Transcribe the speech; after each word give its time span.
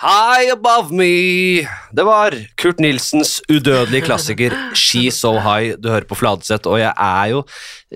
High 0.00 0.48
Above 0.54 0.94
Me. 0.96 1.60
Det 1.92 2.04
var 2.08 2.32
Kurt 2.56 2.78
Nilsens 2.80 3.34
udødelige 3.52 4.06
klassiker 4.06 4.54
She 4.72 5.10
So 5.12 5.34
High 5.44 5.74
du 5.76 5.90
hører 5.92 6.06
på 6.08 6.16
Fladseth, 6.16 6.64
og 6.70 6.80
jeg 6.80 6.94
er 6.96 7.26
jo 7.34 7.42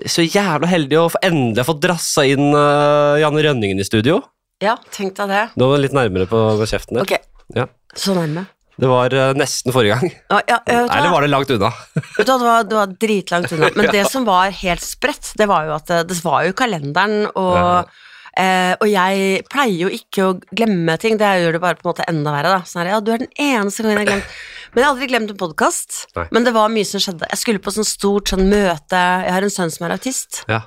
så 0.05 0.21
jævla 0.25 0.69
heldig 0.69 0.99
å 1.01 1.07
endelig 1.25 1.65
få 1.65 1.73
drassa 1.81 2.27
inn 2.29 2.51
uh, 2.53 3.17
Janne 3.21 3.41
Rønningen 3.47 3.81
i 3.81 3.87
studio. 3.87 4.19
Ja, 4.61 4.77
tenk 4.93 5.17
deg 5.17 5.33
det. 5.33 5.41
Nå 5.57 5.71
var 5.71 5.81
litt 5.81 5.97
nærmere 5.97 6.29
på 6.29 6.43
kjeften 6.69 6.99
din. 6.99 7.07
Ok, 7.07 7.17
Ja. 7.57 7.65
så 7.97 8.13
nærme. 8.17 8.45
Det 8.77 8.87
var 8.91 9.13
uh, 9.15 9.31
nesten 9.39 9.73
forrige 9.73 9.97
gang. 9.97 10.13
Ja, 10.29 10.41
ja, 10.51 10.61
vet? 10.67 10.89
Eller 10.91 11.09
var 11.09 11.25
det 11.25 11.31
langt 11.33 11.51
unna? 11.57 11.73
Vet 11.95 12.27
du 12.27 12.33
det 12.35 12.45
var, 12.45 12.65
det 12.69 12.77
var 12.83 12.95
dritlangt 13.01 13.53
unna. 13.55 13.69
Men 13.79 13.89
det 13.95 14.05
som 14.11 14.29
var 14.29 14.53
helt 14.53 14.83
spredt, 14.85 15.33
det 15.39 15.49
var 15.49 15.65
jo 15.71 15.77
at 15.79 15.89
det, 15.89 16.03
det 16.11 16.21
var 16.21 16.45
jo 16.45 16.53
kalenderen, 16.59 17.31
og, 17.33 17.89
eh, 18.37 18.73
og 18.79 18.87
jeg 18.89 19.43
pleier 19.51 19.77
jo 19.85 19.89
ikke 19.89 20.25
å 20.27 20.33
glemme 20.51 20.97
ting. 21.01 21.17
Det 21.17 21.29
gjør 21.41 21.53
det 21.57 21.61
bare 21.63 21.75
på 21.79 21.85
en 21.87 21.91
måte 21.93 22.07
enda 22.11 22.33
verre. 22.35 22.51
da. 22.57 22.59
Sånn 22.67 22.83
her, 22.83 22.91
ja, 22.95 22.99
du 22.99 23.11
er 23.13 23.23
den 23.23 23.31
eneste 23.39 23.83
gangen 23.83 23.97
jeg 23.97 24.07
har 24.07 24.11
glemt 24.13 24.35
Men 24.75 24.81
jeg 24.81 24.85
har 24.89 24.93
aldri 24.95 25.07
glemt 25.07 25.29
en 25.31 25.37
podkast. 25.39 26.01
Men 26.35 26.43
det 26.43 26.51
var 26.53 26.67
mye 26.73 26.85
som 26.85 26.99
skjedde. 26.99 27.29
Jeg 27.31 27.39
skulle 27.39 27.59
på 27.63 27.71
sånn 27.71 27.87
stort 27.87 28.27
sånn 28.33 28.49
møte 28.51 28.99
Jeg 28.99 29.31
har 29.31 29.41
en 29.47 29.49
sønn 29.53 29.71
som 29.71 29.85
er 29.87 29.95
autist, 29.95 30.43
Ja. 30.51 30.61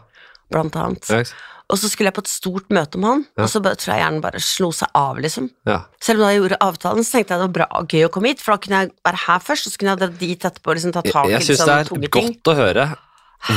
blant 0.51 0.75
annet. 0.81 1.05
Ja. 1.13 1.23
Og 1.69 1.77
så 1.77 1.91
skulle 1.93 2.09
jeg 2.09 2.15
på 2.17 2.23
et 2.25 2.31
stort 2.33 2.71
møte 2.73 2.97
med 2.97 3.05
han, 3.11 3.27
Ja. 3.37 3.43
og 3.45 3.51
så 3.53 3.61
bare, 3.61 3.77
tror 3.77 3.93
jeg 3.93 4.01
hjernen 4.01 4.23
bare 4.25 4.41
slo 4.41 4.71
seg 4.73 4.89
av, 4.97 5.19
liksom. 5.21 5.51
ja. 5.67 5.83
Selv 6.01 6.21
om 6.21 6.25
da 6.25 6.31
jeg 6.33 6.41
gjorde 6.41 6.57
avtalen, 6.65 7.05
så 7.05 7.13
tenkte 7.19 7.37
jeg 7.37 7.41
det 7.43 7.45
var 7.45 7.57
bra 7.59 7.83
gøy 7.85 8.07
å 8.07 8.11
komme 8.11 8.29
hit, 8.33 8.41
for 8.41 8.53
da 8.57 8.63
kunne 8.65 8.81
jeg 8.81 8.93
være 9.05 9.21
her 9.27 9.39
først, 9.45 9.67
og 9.67 9.73
så 9.75 9.77
kunne 9.83 9.93
jeg 9.93 9.99
dra 10.01 10.09
dit 10.25 10.41
etterpå 10.49 10.71
og 10.73 10.77
liksom 10.79 10.93
ta 10.97 11.03
tak 11.03 11.27
i 11.27 11.35
jeg 11.37 11.43
syns 11.45 11.59
sånn 11.61 11.67
det 11.69 11.77
er 11.77 11.91
tunge 11.93 12.09
ting. 12.11 12.33
godt 12.33 12.49
å 12.49 12.57
høre 12.57 12.87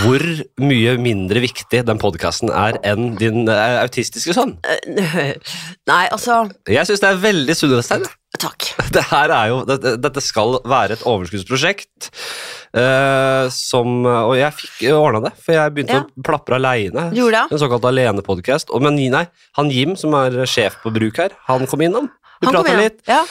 hvor 0.04 0.22
mye 0.62 0.94
mindre 1.02 1.42
viktig 1.44 1.82
den 1.88 1.98
podkasten 2.02 2.52
er 2.54 2.78
enn 2.86 3.16
din 3.20 3.48
uh, 3.50 3.82
autistiske 3.82 4.36
sønn. 4.38 4.54
Nei, 5.92 6.04
altså 6.14 6.44
Jeg 6.70 6.86
syns 6.88 7.02
det 7.04 7.10
er 7.10 7.22
veldig 7.24 7.56
sunnhetstegn. 7.58 8.06
Takk. 8.42 8.70
Det 8.96 9.04
her 9.10 9.32
er 9.36 9.50
jo, 9.52 9.58
dette, 9.68 9.96
dette 10.02 10.22
skal 10.24 10.60
være 10.68 10.96
et 10.96 11.04
overskuddsprosjekt. 11.08 12.10
eh, 12.78 13.50
som, 13.52 14.06
og 14.08 14.34
jeg 14.40 14.56
fikk 14.56 14.86
ordna 14.96 15.20
det, 15.28 15.34
for 15.44 15.56
jeg 15.58 15.74
begynte 15.76 15.98
Ja. 16.00 16.06
å 16.08 16.24
plapre 16.26 16.56
aleine. 16.56 17.10
En 17.12 17.60
såkalt 17.60 17.84
alenepodkast. 17.90 18.72
Men 18.80 18.96
nei, 19.12 19.26
han 19.60 19.72
Jim, 19.72 19.98
som 20.00 20.16
er 20.16 20.40
sjef 20.48 20.80
på 20.84 20.94
bruk 20.96 21.20
her, 21.20 21.36
han 21.50 21.68
kom 21.68 21.84
innom. 21.84 22.08
Vi 22.42 22.48
prata 22.48 22.78
litt, 22.80 23.02
Ja. 23.08 23.26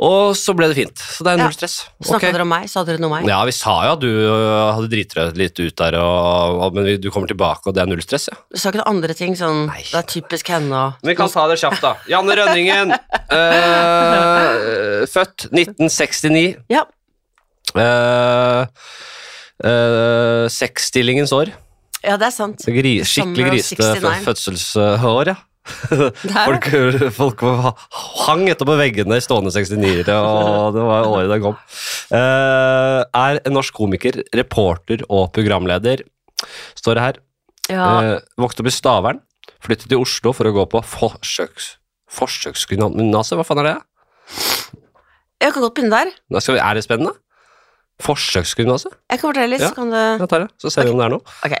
Og 0.00 0.32
så 0.38 0.54
ble 0.56 0.70
det 0.70 0.76
fint. 0.78 0.96
Så 0.96 1.24
det 1.26 1.34
er 1.34 1.40
null 1.42 1.52
stress. 1.52 1.74
Snakka 2.00 2.16
okay. 2.16 2.32
dere 2.32 2.46
om 2.46 2.48
meg? 2.48 2.64
Sa 2.72 2.80
dere 2.88 2.96
noe 3.02 3.10
om 3.10 3.16
meg? 3.18 3.26
Ja, 3.28 3.42
vi 3.44 3.52
sa 3.52 3.74
jo 3.84 3.90
at 3.92 4.00
du 4.00 4.08
øh, 4.08 4.70
hadde 4.72 4.88
driti 4.88 5.18
deg 5.18 5.36
litt 5.36 5.60
ut 5.60 5.76
der, 5.82 5.98
og, 6.00 6.60
og, 6.64 6.78
men 6.78 6.88
vi- 6.88 6.96
du 7.02 7.10
kommer 7.12 7.28
tilbake, 7.28 7.68
og 7.68 7.76
det 7.76 7.82
er 7.84 7.90
null 7.90 8.00
stress, 8.04 8.30
ja. 8.32 8.38
Du 8.48 8.56
sa 8.56 8.72
ikke 8.72 8.80
noen 8.80 8.96
andre 8.96 9.16
ting 9.18 9.36
sånn 9.36 9.66
Nei. 9.68 9.84
Det 9.84 10.00
er 10.00 10.08
typisk 10.14 10.48
henne 10.54 10.72
og 10.72 11.04
Vi 11.04 11.16
kan 11.18 11.28
ta 11.32 11.44
det 11.52 11.60
kjapt, 11.60 11.84
da. 11.84 11.92
Janne 12.08 12.38
Rønningen. 12.40 12.96
øh, 13.38 15.04
født 15.12 15.46
1969. 15.52 16.56
Ja. 16.72 16.86
Uh, 17.72 18.66
Seksstillingens 20.50 21.32
år. 21.36 21.52
ja, 22.02 22.16
det 22.16 22.26
er 22.32 22.34
sant. 22.34 22.64
Gri, 22.66 22.98
skikkelig 23.06 23.52
grisete 23.52 24.16
fødselsår, 24.24 25.36
ja. 25.36 25.40
Det 25.62 26.32
Folk, 26.32 26.66
folk 27.14 27.42
hang 28.26 28.48
etter 28.50 28.66
på 28.66 28.74
veggene 28.78 29.18
i 29.18 29.22
stående 29.22 29.52
69-ere, 29.54 30.16
og 30.18 30.74
det 30.74 30.86
var 30.88 31.06
året 31.10 31.30
den 31.30 31.44
kom. 31.44 31.58
Uh, 32.10 33.02
er 33.06 33.38
en 33.42 33.54
norsk 33.54 33.76
komiker, 33.76 34.22
reporter 34.34 35.04
og 35.08 35.30
programleder. 35.36 36.02
Står 36.78 36.98
det 36.98 37.06
her. 37.06 37.20
Ja. 37.70 37.86
Uh, 37.86 38.42
vokste 38.42 38.64
opp 38.64 38.72
i 38.72 38.74
Stavern, 38.74 39.22
flyttet 39.62 39.90
til 39.92 40.02
Oslo 40.02 40.34
for 40.34 40.50
å 40.50 40.54
gå 40.56 40.66
på 40.74 40.82
forsøks, 40.96 41.76
forsøksgymnaset. 42.10 43.38
Hva 43.38 43.46
faen 43.46 43.62
er 43.62 43.70
det? 43.70 43.76
Jeg 45.42 45.54
kan 45.54 45.62
godt 45.64 45.78
begynne 45.78 46.02
der. 46.02 46.12
Vi, 46.30 46.58
er 46.58 46.78
det 46.78 46.84
spennende? 46.86 47.14
Forsøksgymnaset? 48.02 48.94
Jeg 49.10 49.20
kan 49.20 49.28
fortelle 49.30 49.54
litt, 49.54 49.62
Ja. 49.62 49.70
så 49.70 49.78
kan 49.78 49.90
du 49.90 50.26
det. 50.26 50.50
Så 50.58 50.70
ser 50.74 50.86
vi 50.86 50.94
om 50.94 50.98
det 50.98 51.06
er 51.06 51.14
noe. 51.14 51.22
Ok. 51.46 51.54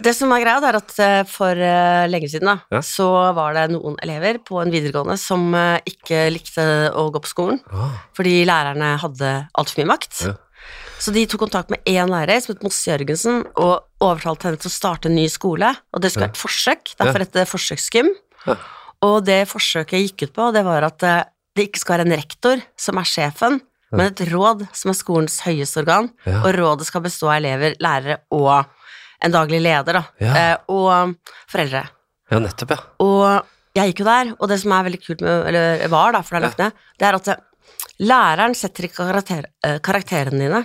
Det 0.00 0.14
som 0.16 0.30
er 0.32 0.40
greia, 0.40 0.60
er 0.64 0.78
at 0.78 0.92
eh, 1.04 1.22
for 1.28 1.52
eh, 1.58 2.06
lenge 2.08 2.28
siden 2.32 2.48
da, 2.48 2.54
Ja. 2.72 2.80
så 2.80 3.06
var 3.36 3.52
det 3.58 3.66
noen 3.74 3.98
elever 4.00 4.38
på 4.40 4.62
en 4.62 4.70
videregående 4.72 5.18
som 5.20 5.50
eh, 5.54 5.80
ikke 5.84 6.30
likte 6.32 6.64
å 6.96 7.10
gå 7.12 7.20
på 7.20 7.28
skolen, 7.28 7.60
fordi 8.16 8.38
lærerne 8.48 8.94
hadde 9.02 9.32
altfor 9.52 9.82
mye 9.82 9.90
makt. 9.92 10.22
Ja. 10.30 10.34
Så 11.02 11.12
de 11.12 11.26
tok 11.26 11.42
kontakt 11.44 11.68
med 11.74 11.82
én 11.90 12.08
lærer 12.08 12.40
som 12.40 12.54
het 12.54 12.62
Mosse 12.64 12.86
Jørgensen, 12.88 13.42
og 13.58 13.82
overtalte 14.00 14.48
henne 14.48 14.60
til 14.62 14.70
å 14.70 14.76
starte 14.78 15.10
en 15.10 15.16
ny 15.18 15.26
skole, 15.28 15.74
og 15.92 16.00
det 16.00 16.12
skulle 16.12 16.28
være 16.28 16.36
et 16.38 16.40
forsøk, 16.44 16.94
derfor 17.02 17.24
et 17.26 17.40
forsøksgym. 17.50 18.12
Og 19.02 19.16
det 19.26 19.40
forsøket 19.50 20.04
gikk 20.06 20.28
ut 20.28 20.34
på, 20.38 20.52
det 20.54 20.62
var 20.64 20.86
at 20.86 21.02
det 21.02 21.66
ikke 21.68 21.82
skal 21.82 21.98
være 21.98 22.06
en 22.08 22.16
rektor 22.16 22.62
som 22.80 23.00
er 23.02 23.08
sjefen, 23.10 23.58
men 23.92 24.08
et 24.08 24.22
råd 24.30 24.62
som 24.72 24.88
er 24.94 24.96
skolens 24.96 25.40
høyeste 25.44 25.82
organ, 25.82 26.08
og 26.38 26.48
rådet 26.56 26.86
skal 26.88 27.02
bestå 27.04 27.28
av 27.28 27.40
elever, 27.42 27.74
lærere 27.82 28.22
og 28.32 28.62
en 29.24 29.32
daglig 29.34 29.60
leder, 29.62 29.92
da, 30.00 30.04
Ja. 30.20 30.34
eh, 30.34 30.56
og 30.68 31.14
foreldre. 31.50 31.84
Ja, 32.32 32.38
nettopp, 32.40 32.70
ja. 32.70 32.78
Og 33.00 33.46
jeg 33.76 33.92
gikk 33.92 34.00
jo 34.04 34.04
der, 34.10 34.34
og 34.40 34.48
det 34.48 34.60
som 34.60 34.72
er 34.72 34.84
veldig 34.88 35.02
kult 35.06 35.20
med, 35.24 35.46
eller 35.52 35.88
var 35.92 36.12
da, 36.12 36.22
for 36.22 36.36
det 36.36 36.42
er 36.42 36.48
lagt 36.48 36.58
ned, 36.58 36.72
det 36.98 37.08
er 37.08 37.14
at 37.20 37.28
eh, 37.28 37.42
læreren 38.00 38.54
setter 38.58 38.88
ikke 38.88 39.06
karakter, 39.10 39.44
eh, 39.64 39.78
karakterene 39.84 40.38
dine. 40.46 40.62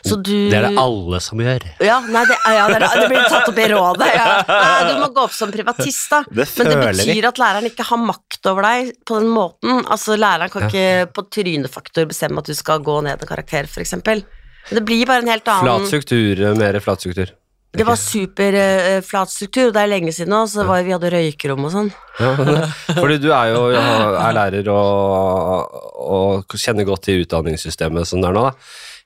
Så 0.00 0.16
du 0.16 0.48
Det 0.48 0.54
er 0.56 0.68
det 0.70 0.78
alle 0.80 1.18
som 1.20 1.36
gjør. 1.42 1.64
Ja, 1.84 1.98
nei, 2.08 2.22
det, 2.24 2.36
ja, 2.46 2.68
det, 2.72 2.78
det 2.80 3.08
blir 3.10 3.26
tatt 3.28 3.48
opp 3.50 3.58
i 3.60 3.66
rådet. 3.68 4.06
Ja. 4.14 4.28
Nei, 4.48 4.78
du 4.88 5.00
må 5.02 5.08
gå 5.12 5.24
opp 5.26 5.34
som 5.36 5.50
privatist, 5.52 6.06
da. 6.08 6.22
Det 6.30 6.46
Men 6.56 6.70
det 6.70 6.78
betyr 6.80 7.10
vi. 7.12 7.26
at 7.28 7.40
læreren 7.42 7.68
ikke 7.68 7.84
har 7.90 8.00
makt 8.00 8.48
over 8.48 8.62
deg 8.64 8.94
på 9.04 9.18
den 9.20 9.28
måten. 9.34 9.82
Altså, 9.84 10.16
læreren 10.16 10.48
kan 10.54 10.62
Ja. 10.62 10.68
ikke 10.72 11.12
på 11.12 11.26
trynefaktor 11.28 12.06
bestemme 12.08 12.38
at 12.40 12.48
du 12.48 12.54
skal 12.56 12.80
gå 12.80 13.02
ned 13.04 13.20
en 13.20 13.28
karakter. 13.28 13.68
Men 13.76 14.24
Det 14.72 14.84
blir 14.86 15.04
bare 15.04 15.20
en 15.20 15.28
helt 15.28 15.44
annen 15.44 15.66
Flat 15.68 15.88
struktur, 15.92 16.56
mer 16.56 16.80
flat 16.80 17.00
struktur. 17.04 17.28
Det 17.74 17.84
var 17.88 17.98
superflat 17.98 19.32
struktur, 19.32 19.68
og 19.68 19.74
det 19.74 19.82
er 19.82 19.90
lenge 19.90 20.12
siden 20.14 20.30
nå, 20.34 20.44
så 20.50 20.62
var, 20.68 20.84
vi 20.86 20.94
hadde 20.94 21.10
røykerom 21.10 21.66
og 21.66 21.72
sånn. 21.74 21.92
Ja, 22.20 22.32
fordi 23.02 23.18
du 23.22 23.30
er 23.34 23.50
jo 23.50 23.62
er 23.74 24.36
lærer 24.36 24.68
og, 24.70 25.78
og 26.06 26.58
kjenner 26.60 26.86
godt 26.86 27.08
til 27.08 27.24
utdanningssystemet 27.24 28.06
som 28.08 28.22
det 28.22 28.30
er 28.30 28.36
nå. 28.38 28.44
da. 28.48 28.52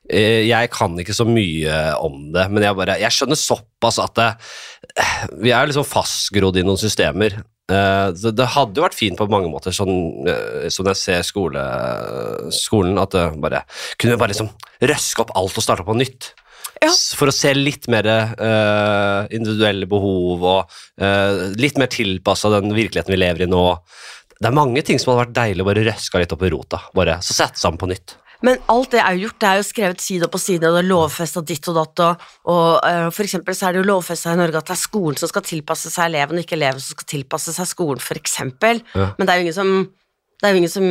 Eh, 0.08 0.42
Jeg 0.48 0.70
kan 0.72 0.96
ikke 1.00 1.16
så 1.16 1.24
mye 1.28 1.78
om 2.04 2.28
det, 2.34 2.44
men 2.52 2.64
jeg, 2.64 2.76
bare, 2.78 2.98
jeg 3.00 3.16
skjønner 3.16 3.40
såpass 3.40 4.00
at 4.04 4.14
det, 4.20 4.28
vi 5.40 5.52
er 5.52 5.68
liksom 5.68 5.86
fastgrodd 5.88 6.56
i 6.60 6.64
noen 6.66 6.80
systemer. 6.80 7.40
Det, 7.68 8.32
Det 8.36 8.46
hadde 8.54 8.80
jo 8.80 8.84
vært 8.86 8.96
fint 8.96 9.18
på 9.20 9.26
mange 9.28 9.50
måter, 9.52 9.74
sånn 9.76 10.28
eh, 10.28 10.68
som 10.72 10.88
jeg 10.88 11.00
ser 11.00 11.24
skole, 11.28 11.64
skolen, 12.54 13.00
at 13.00 13.12
det 13.16 13.26
bare 13.42 13.64
kunne 14.00 14.16
bare 14.20 14.32
liksom 14.32 14.52
røske 14.88 15.24
opp 15.24 15.34
alt 15.36 15.56
og 15.60 15.64
starte 15.66 15.84
på 15.88 15.96
nytt. 15.98 16.30
Ja. 16.84 16.92
For 17.18 17.30
å 17.30 17.34
se 17.34 17.52
litt 17.56 17.88
mer 17.90 18.06
uh, 18.08 19.26
individuelle 19.34 19.88
behov 19.90 20.44
og 20.46 20.78
uh, 21.02 21.48
litt 21.58 21.80
mer 21.80 21.90
tilpassa 21.92 22.52
den 22.54 22.74
virkeligheten 22.76 23.14
vi 23.14 23.20
lever 23.20 23.46
i 23.46 23.50
nå. 23.50 23.64
Det 24.38 24.46
er 24.46 24.54
mange 24.54 24.84
ting 24.86 25.00
som 25.02 25.12
hadde 25.12 25.24
vært 25.26 25.36
deilig 25.40 25.64
å 25.64 25.68
bare 25.68 25.84
røska 25.88 26.22
litt 26.22 26.34
opp 26.34 26.46
i 26.46 26.50
rota. 26.54 26.82
Bare, 26.94 27.18
så 27.24 27.34
sette 27.34 27.58
sammen 27.58 27.80
på 27.80 27.90
nytt. 27.90 28.14
Men 28.46 28.60
alt 28.70 28.92
det 28.94 29.00
er 29.02 29.16
jo 29.16 29.26
gjort, 29.26 29.38
det 29.42 29.48
er 29.48 29.58
jo 29.58 29.66
skrevet 29.66 30.02
side 30.02 30.26
opp 30.28 30.34
på 30.36 30.40
side, 30.42 30.68
og 30.68 30.76
det 30.76 30.82
er 30.84 30.90
lovfesta 30.92 31.42
ditt 31.42 31.66
og 31.72 31.74
datt, 31.80 32.02
og, 32.04 32.26
og 32.52 32.66
uh, 32.86 33.08
for 33.10 33.26
eksempel 33.26 33.56
så 33.58 33.66
er 33.66 33.74
det 33.74 33.82
jo 33.82 33.88
lovfesta 33.88 34.34
i 34.34 34.38
Norge 34.38 34.60
at 34.60 34.68
det 34.70 34.76
er 34.76 34.84
skolen 34.84 35.18
som 35.18 35.30
skal 35.32 35.46
tilpasse 35.46 35.90
seg 35.90 36.12
eleven, 36.12 36.38
og 36.38 36.46
ikke 36.46 36.54
eleven 36.58 36.82
som 36.84 36.94
skal 36.94 37.08
tilpasse 37.16 37.54
seg 37.56 37.66
skolen, 37.66 38.02
for 38.02 38.20
eksempel. 38.20 38.84
Ja. 38.94 39.08
Men 39.18 39.26
det 39.26 39.34
er 39.34 39.40
jo 39.40 39.48
ingen 39.48 39.58
som 39.58 39.72
det 40.38 40.46
er 40.48 40.52
jo 40.54 40.58
ingen 40.60 40.70
som 40.70 40.84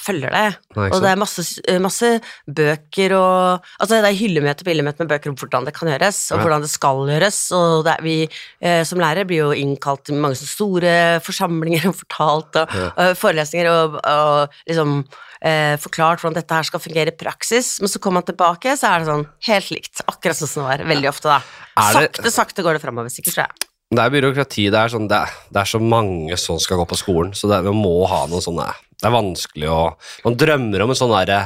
følger 0.00 0.30
det. 0.32 0.44
Nei, 0.76 0.88
og 0.90 1.02
det 1.04 1.10
er 1.10 1.18
masse, 1.20 1.42
eh, 1.68 1.78
masse 1.78 2.08
bøker 2.48 3.12
og 3.18 3.64
Altså, 3.80 4.00
det 4.00 4.08
er 4.10 4.16
hyllemeter 4.18 4.64
på 4.64 4.72
hyllemeter 4.72 5.04
med 5.04 5.10
bøker 5.12 5.28
om 5.30 5.36
hvordan 5.36 5.64
det 5.68 5.74
kan 5.76 5.88
gjøres, 5.90 6.20
og 6.32 6.38
Ja. 6.38 6.42
hvordan 6.44 6.62
det 6.64 6.70
skal 6.70 7.02
gjøres. 7.10 7.38
Og 7.52 7.86
er, 7.86 8.00
vi 8.02 8.28
eh, 8.62 8.82
som 8.84 8.98
lærere 8.98 9.26
blir 9.28 9.42
jo 9.44 9.50
innkalt 9.52 10.04
til 10.06 10.14
mange 10.16 10.36
store 10.40 11.20
forsamlinger 11.20 11.88
og 11.90 11.96
fortalt, 12.00 12.56
og, 12.56 12.68
Ja. 12.74 12.90
og 12.96 13.16
forelesninger, 13.20 13.68
og, 13.68 14.00
og 14.04 14.48
liksom 14.68 15.04
eh, 15.44 15.76
forklart 15.76 16.20
hvordan 16.22 16.34
dette 16.40 16.54
her 16.56 16.62
skal 16.64 16.80
fungere 16.80 17.12
i 17.12 17.16
praksis. 17.20 17.78
Men 17.80 17.88
så 17.92 18.00
kommer 18.00 18.22
man 18.22 18.28
tilbake, 18.30 18.72
så 18.80 18.88
er 18.94 18.98
det 19.04 19.08
sånn 19.10 19.26
helt 19.50 19.70
likt. 19.70 20.00
Akkurat 20.08 20.36
sånn 20.40 20.48
som 20.48 20.64
det 20.64 20.78
var. 20.80 20.86
Veldig 20.94 21.08
ofte, 21.12 21.28
da. 21.28 21.38
Det- 21.76 21.92
Sakte, 21.92 22.30
sakte 22.32 22.62
går 22.64 22.78
det 22.78 22.82
framover, 22.82 23.10
sikkert, 23.12 23.34
tror 23.34 23.44
jeg. 23.48 23.68
Det 23.94 24.04
er 24.04 24.14
byråkrati. 24.14 24.68
Det 24.72 24.80
er, 24.80 24.92
sånn, 24.92 25.08
det, 25.10 25.18
er, 25.24 25.34
det 25.54 25.60
er 25.62 25.70
så 25.70 25.80
mange 25.82 26.38
som 26.40 26.60
skal 26.62 26.80
gå 26.80 26.86
på 26.90 27.00
skolen, 27.00 27.34
så 27.36 27.50
det, 27.50 27.62
vi 27.66 27.74
må 27.76 28.04
ha 28.10 28.24
noe 28.30 28.42
sånn 28.44 28.60
Det 28.60 29.08
er 29.08 29.14
vanskelig 29.14 29.68
å 29.70 29.82
Man 30.26 30.38
drømmer 30.40 30.84
om 30.84 30.94
en 30.94 30.98
sånn 30.98 31.12
derre 31.14 31.40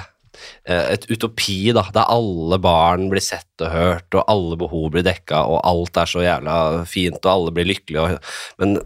eh, 0.68 0.94
et 0.94 1.08
utopi 1.10 1.74
da, 1.76 1.86
der 1.94 2.12
alle 2.12 2.60
barn 2.62 3.08
blir 3.12 3.24
sett 3.24 3.64
og 3.64 3.74
hørt, 3.74 4.08
og 4.14 4.24
alle 4.30 4.60
behov 4.60 4.92
blir 4.94 5.06
dekka, 5.06 5.44
og 5.44 5.60
alt 5.66 6.00
er 6.00 6.10
så 6.10 6.24
jævla 6.24 6.56
fint, 6.88 7.20
og 7.24 7.32
alle 7.34 7.54
blir 7.56 7.68
lykkelige, 7.72 8.20
men 8.62 8.78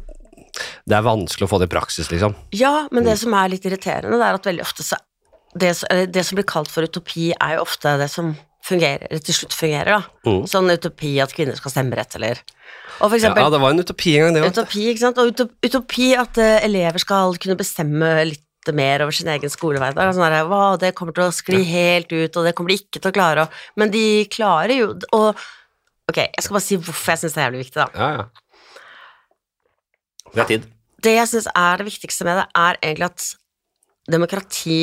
det 0.84 0.96
er 0.98 1.04
vanskelig 1.06 1.46
å 1.46 1.48
få 1.48 1.62
det 1.62 1.70
i 1.70 1.72
praksis, 1.72 2.10
liksom. 2.12 2.34
Ja, 2.52 2.88
men 2.92 3.06
det 3.08 3.14
som 3.22 3.32
er 3.36 3.48
litt 3.54 3.64
irriterende, 3.64 4.18
det 4.20 4.26
er 4.26 4.36
at 4.36 4.48
veldig 4.48 4.64
ofte 4.64 4.84
så 4.84 4.98
det, 5.54 5.74
det 6.08 6.24
som 6.24 6.38
blir 6.38 6.48
kalt 6.48 6.70
for 6.72 6.88
utopi, 6.88 7.30
er 7.36 7.56
jo 7.56 7.66
ofte 7.66 7.94
det 8.00 8.08
som 8.12 8.32
fungerer, 8.64 9.20
til 9.20 9.36
slutt 9.36 9.56
fungerer, 9.56 9.98
da. 9.98 10.28
Mm. 10.28 10.42
Sånn 10.48 10.70
utopi 10.72 11.16
at 11.22 11.34
kvinner 11.36 11.58
skal 11.58 11.74
stemmerett, 11.74 12.16
eller 12.18 12.40
Og 13.02 13.10
for 13.10 13.19
Ja, 13.19 13.50
det 13.50 13.60
var 13.60 13.75
en 13.75 13.82
utopi 13.82 14.14
en 14.16 14.25
gang, 14.28 14.34
det. 14.37 14.43
òg. 14.46 14.52
Utopi, 14.54 14.84
ikke 14.93 15.02
sant? 15.02 15.19
Og 15.19 15.32
utop- 15.32 15.66
utopi 15.66 16.12
at 16.19 16.38
eh, 16.38 16.60
elever 16.69 17.02
skal 17.02 17.34
kunne 17.43 17.56
bestemme 17.58 18.10
litt 18.28 18.70
mer 18.70 19.02
over 19.02 19.10
sin 19.10 19.26
egen 19.26 19.50
er 20.06 20.12
sånn 20.14 20.22
der, 20.31 20.44
«Hva, 20.46 20.78
det 20.78 20.93
kommer 20.94 21.12
til 21.16 21.25
å 21.26 21.34
skli 21.34 21.64
helt 21.66 22.12
ut, 22.14 22.37
og 22.38 22.46
det 22.46 22.54
kommer 22.54 22.70
de 22.70 22.78
ikke 22.78 23.00
til 23.02 23.10
å 23.10 23.16
klare. 23.16 23.49
Men 23.76 23.90
de 23.90 24.04
klarer 24.31 24.76
jo 24.78 24.93
og, 25.12 25.34
Ok, 26.10 26.19
jeg 26.19 26.43
skal 26.44 26.54
bare 26.56 26.64
si 26.66 26.76
hvorfor 26.76 27.12
jeg 27.12 27.20
syns 27.22 27.34
det 27.34 27.40
er 27.40 27.46
jævlig 27.46 27.60
viktig, 27.64 27.78
da. 27.78 27.88
Ja, 27.94 28.08
ja. 28.19 28.25
Det 30.32 30.40
er 30.43 30.48
tid. 30.50 30.64
Det 31.02 31.12
jeg 31.16 31.28
syns 31.31 31.46
er 31.56 31.78
det 31.81 31.87
viktigste 31.87 32.26
med 32.26 32.38
det, 32.40 32.46
er 32.58 32.78
egentlig 32.82 33.08
at 33.10 33.26
demokrati 34.10 34.78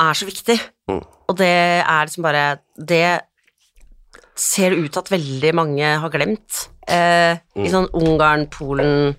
er 0.00 0.16
så 0.16 0.28
viktig. 0.28 0.56
Mm. 0.90 1.02
Og 1.28 1.36
det 1.38 1.50
er 1.84 2.06
liksom 2.08 2.24
bare 2.24 2.44
Det 2.76 3.20
ser 4.40 4.72
det 4.72 4.80
ut 4.80 4.92
til 4.94 5.02
at 5.02 5.12
veldig 5.12 5.52
mange 5.54 5.90
har 6.02 6.12
glemt. 6.12 6.62
Eh, 6.90 7.38
I 7.62 7.70
sånn 7.70 7.86
Ungarn, 7.94 8.48
Polen 8.50 9.12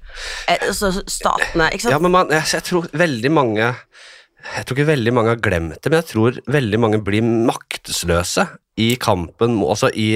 eh, 0.49 0.71
så 0.75 0.91
Statene, 0.99 1.69
ikke 1.71 1.85
sant? 1.85 1.95
Ja, 1.95 2.01
men 2.03 2.13
man, 2.13 2.33
jeg, 2.33 2.43
jeg 2.57 2.65
tror 2.67 2.89
veldig 2.91 3.31
mange 3.31 3.69
Jeg 3.69 4.65
tror 4.65 4.77
ikke 4.77 4.89
veldig 4.89 5.13
mange 5.15 5.35
har 5.35 5.43
glemt 5.45 5.79
det, 5.79 5.91
men 5.91 6.01
jeg 6.01 6.09
tror 6.09 6.41
veldig 6.51 6.81
mange 6.81 6.99
blir 7.05 7.23
maktesløse 7.23 8.47
i 8.81 8.95
kampen 8.99 9.59
Altså 9.63 9.91
i 9.93 10.09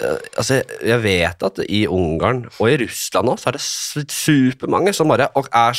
Altså, 0.00 0.62
jeg 0.82 0.98
vet 1.04 1.42
at 1.46 1.58
i 1.68 1.82
Ungarn 1.86 2.46
og 2.58 2.70
i 2.70 2.78
Russland 2.80 3.28
nå, 3.28 3.34
så 3.38 3.50
er 3.50 3.58
det 3.58 3.62
supermange 4.10 4.94
som 4.96 5.10
bare 5.12 5.28
og 5.38 5.46
er 5.52 5.76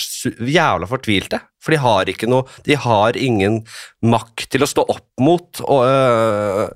jævla 0.54 0.88
fortvilte. 0.88 1.40
For 1.64 1.72
de 1.74 1.80
har 1.80 2.10
ikke 2.12 2.28
noe 2.28 2.44
De 2.68 2.76
har 2.76 3.16
ingen 3.20 3.62
makt 4.04 4.46
til 4.52 4.64
å 4.64 4.68
stå 4.70 4.84
opp 4.92 5.06
mot, 5.24 5.62
og, 5.64 5.84
øh, 5.88 6.70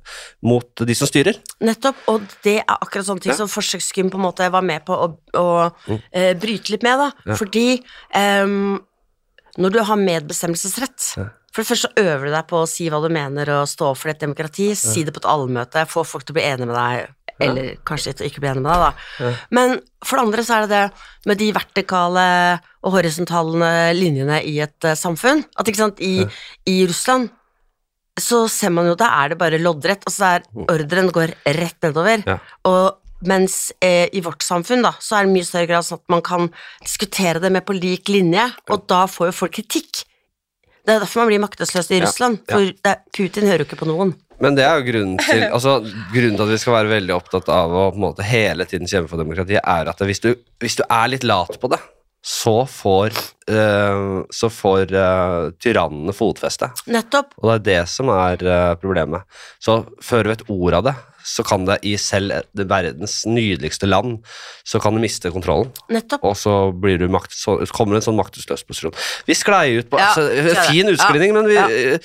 mot 0.47 0.83
de 0.87 0.95
som 0.95 1.07
styrer. 1.07 1.39
Nettopp, 1.61 1.95
og 2.07 2.21
det 2.43 2.57
er 2.63 2.77
akkurat 2.81 3.05
sånne 3.05 3.21
ting 3.21 3.31
Ja. 3.33 3.37
som 3.37 3.47
forsøksgym 3.51 4.09
på 4.11 4.15
en 4.19 4.25
måte 4.27 4.49
var 4.51 4.61
med 4.63 4.85
på 4.85 4.95
å, 4.95 5.17
å 5.35 5.71
Mm. 5.87 6.01
eh, 6.11 6.33
bryte 6.33 6.69
litt 6.71 6.83
med, 6.83 6.97
da. 6.99 7.11
Ja. 7.25 7.35
Fordi 7.35 7.83
ehm, 8.15 8.79
når 9.57 9.71
du 9.71 9.83
har 9.83 9.95
medbestemmelsesrett 9.97 11.17
Ja. 11.17 11.29
For 11.53 11.63
det 11.63 11.69
første 11.71 11.87
så 11.89 12.03
øver 12.05 12.25
du 12.27 12.31
deg 12.35 12.47
på 12.47 12.57
å 12.61 12.67
si 12.69 12.87
hva 12.87 13.01
du 13.01 13.09
mener 13.11 13.49
og 13.49 13.67
stå 13.67 13.87
opp 13.89 13.97
for 13.97 14.09
et 14.09 14.19
demokrati, 14.19 14.75
si 14.75 15.03
det 15.03 15.11
på 15.11 15.17
et 15.23 15.25
allmøte, 15.31 15.87
få 15.89 16.05
folk 16.05 16.23
til 16.23 16.35
å 16.35 16.37
bli 16.37 16.43
enige 16.43 16.67
med 16.67 16.75
deg, 16.77 17.07
eller 17.43 17.71
kanskje 17.87 18.15
ikke 18.25 18.41
bli 18.43 18.49
enig 18.51 18.63
med 18.65 18.71
deg, 18.71 18.83
da. 18.83 19.07
Ja. 19.25 19.31
Men 19.53 19.75
for 20.03 20.17
det 20.17 20.25
andre 20.25 20.45
så 20.45 20.57
er 20.57 20.67
det 20.67 20.75
det 20.75 21.29
med 21.29 21.41
de 21.41 21.49
vertikale 21.55 22.27
og 22.83 22.95
horisontale 22.95 23.71
linjene 23.97 24.41
i 24.47 24.57
et 24.63 24.87
eh, 24.87 24.97
samfunn. 24.97 25.43
At 25.57 25.69
ikke 25.69 25.83
sant, 25.83 26.01
i, 26.01 26.23
i 26.69 26.77
Russland 26.87 27.29
så 28.17 28.47
ser 28.49 28.71
man 28.73 28.87
jo 28.89 28.95
da 28.97 29.11
er 29.21 29.33
det 29.33 29.37
bare 29.37 29.59
loddrett, 29.61 30.05
altså 30.09 30.23
der 30.23 30.47
er 30.47 30.71
ordren 30.73 31.11
går 31.13 31.35
rett 31.59 31.85
nedover. 31.85 32.23
Ja. 32.25 32.39
Og 32.65 33.27
mens 33.29 33.71
eh, 33.81 34.07
i 34.13 34.21
vårt 34.25 34.45
samfunn 34.45 34.83
da, 34.85 34.93
så 35.01 35.17
er 35.17 35.25
det 35.25 35.33
mye 35.33 35.45
større 35.45 35.69
grad 35.69 35.85
sånn 35.85 36.01
at 36.01 36.13
man 36.13 36.23
kan 36.25 36.49
diskutere 36.81 37.41
det 37.41 37.51
med 37.53 37.65
på 37.65 37.75
lik 37.77 38.09
linje, 38.13 38.45
og 38.73 38.85
da 38.89 39.05
får 39.09 39.31
jo 39.31 39.37
folk 39.43 39.57
kritikk. 39.57 40.03
Det 40.87 40.95
er 40.95 41.01
derfor 41.03 41.25
man 41.25 41.31
blir 41.33 41.41
maktesløs 41.43 41.89
i 41.91 41.97
Ja, 41.99 42.05
Russland, 42.05 42.39
ja. 42.47 42.55
for 42.55 42.73
det, 42.87 42.95
Putin 43.17 43.49
hører 43.49 43.65
jo 43.65 43.67
ikke 43.67 43.81
på 43.81 43.89
noen. 43.89 44.13
Men 44.43 44.57
det 44.57 44.65
er 44.67 44.79
jo 44.79 44.87
grunnen 44.91 45.19
til 45.21 45.43
altså, 45.55 45.79
Grunnen 46.13 46.37
til 46.37 46.45
at 46.45 46.53
vi 46.53 46.61
skal 46.61 46.75
være 46.77 46.93
veldig 46.93 47.15
opptatt 47.15 47.51
av 47.53 47.73
å 47.73 47.85
på 47.91 47.99
en 47.99 48.05
måte, 48.07 48.25
hele 48.27 48.67
tiden 48.69 48.89
kjempe 48.89 49.11
for 49.11 49.21
demokratiet, 49.21 49.63
er 49.63 49.89
at 49.89 50.03
hvis 50.05 50.23
du, 50.23 50.33
hvis 50.61 50.77
du 50.79 50.83
er 50.87 51.13
litt 51.13 51.25
lat 51.27 51.57
på 51.61 51.71
det, 51.73 51.79
så 52.27 52.65
får, 52.67 53.13
uh, 53.53 54.23
så 54.33 54.49
får 54.51 54.91
uh, 54.91 55.49
tyrannene 55.63 56.15
fotfeste. 56.15 56.67
Nettopp. 56.91 57.37
Og 57.39 57.47
det 57.47 57.55
er 57.55 57.65
det 57.67 57.83
som 57.91 58.11
er 58.11 58.43
uh, 58.43 58.73
problemet. 58.81 59.23
Så 59.63 59.79
før 60.03 60.25
du 60.25 60.31
vet 60.33 60.43
ordet 60.51 60.81
av 60.81 60.89
det, 60.89 60.95
så 61.27 61.43
kan 61.43 61.65
det 61.67 61.79
i 61.83 61.95
selv 61.99 62.31
det 62.55 62.65
verdens 62.71 63.19
nydeligste 63.27 63.87
land, 63.89 64.21
så 64.67 64.79
kan 64.79 64.95
du 64.95 65.01
miste 65.03 65.27
kontrollen. 65.33 65.73
Nettopp. 65.91 66.23
Og 66.23 66.37
så, 66.39 66.53
blir 66.71 66.97
du 67.01 67.07
makt, 67.11 67.35
så 67.35 67.57
kommer 67.75 67.97
du 67.97 67.99
en 67.99 68.05
sånn 68.07 68.17
maktesløs 68.19 68.63
posisjon. 68.67 68.95
Vi 69.27 69.35
sklei 69.35 69.77
ut 69.81 69.89
på 69.91 69.99
Ja, 69.99 70.13
altså, 70.13 70.27
Fin 70.31 70.47
det. 70.47 70.63
Fin 70.71 70.91
utsklining, 70.93 71.33
men 71.35 71.49
vi, 71.51 71.57
Ja. 71.57 71.67
eh, 71.67 71.99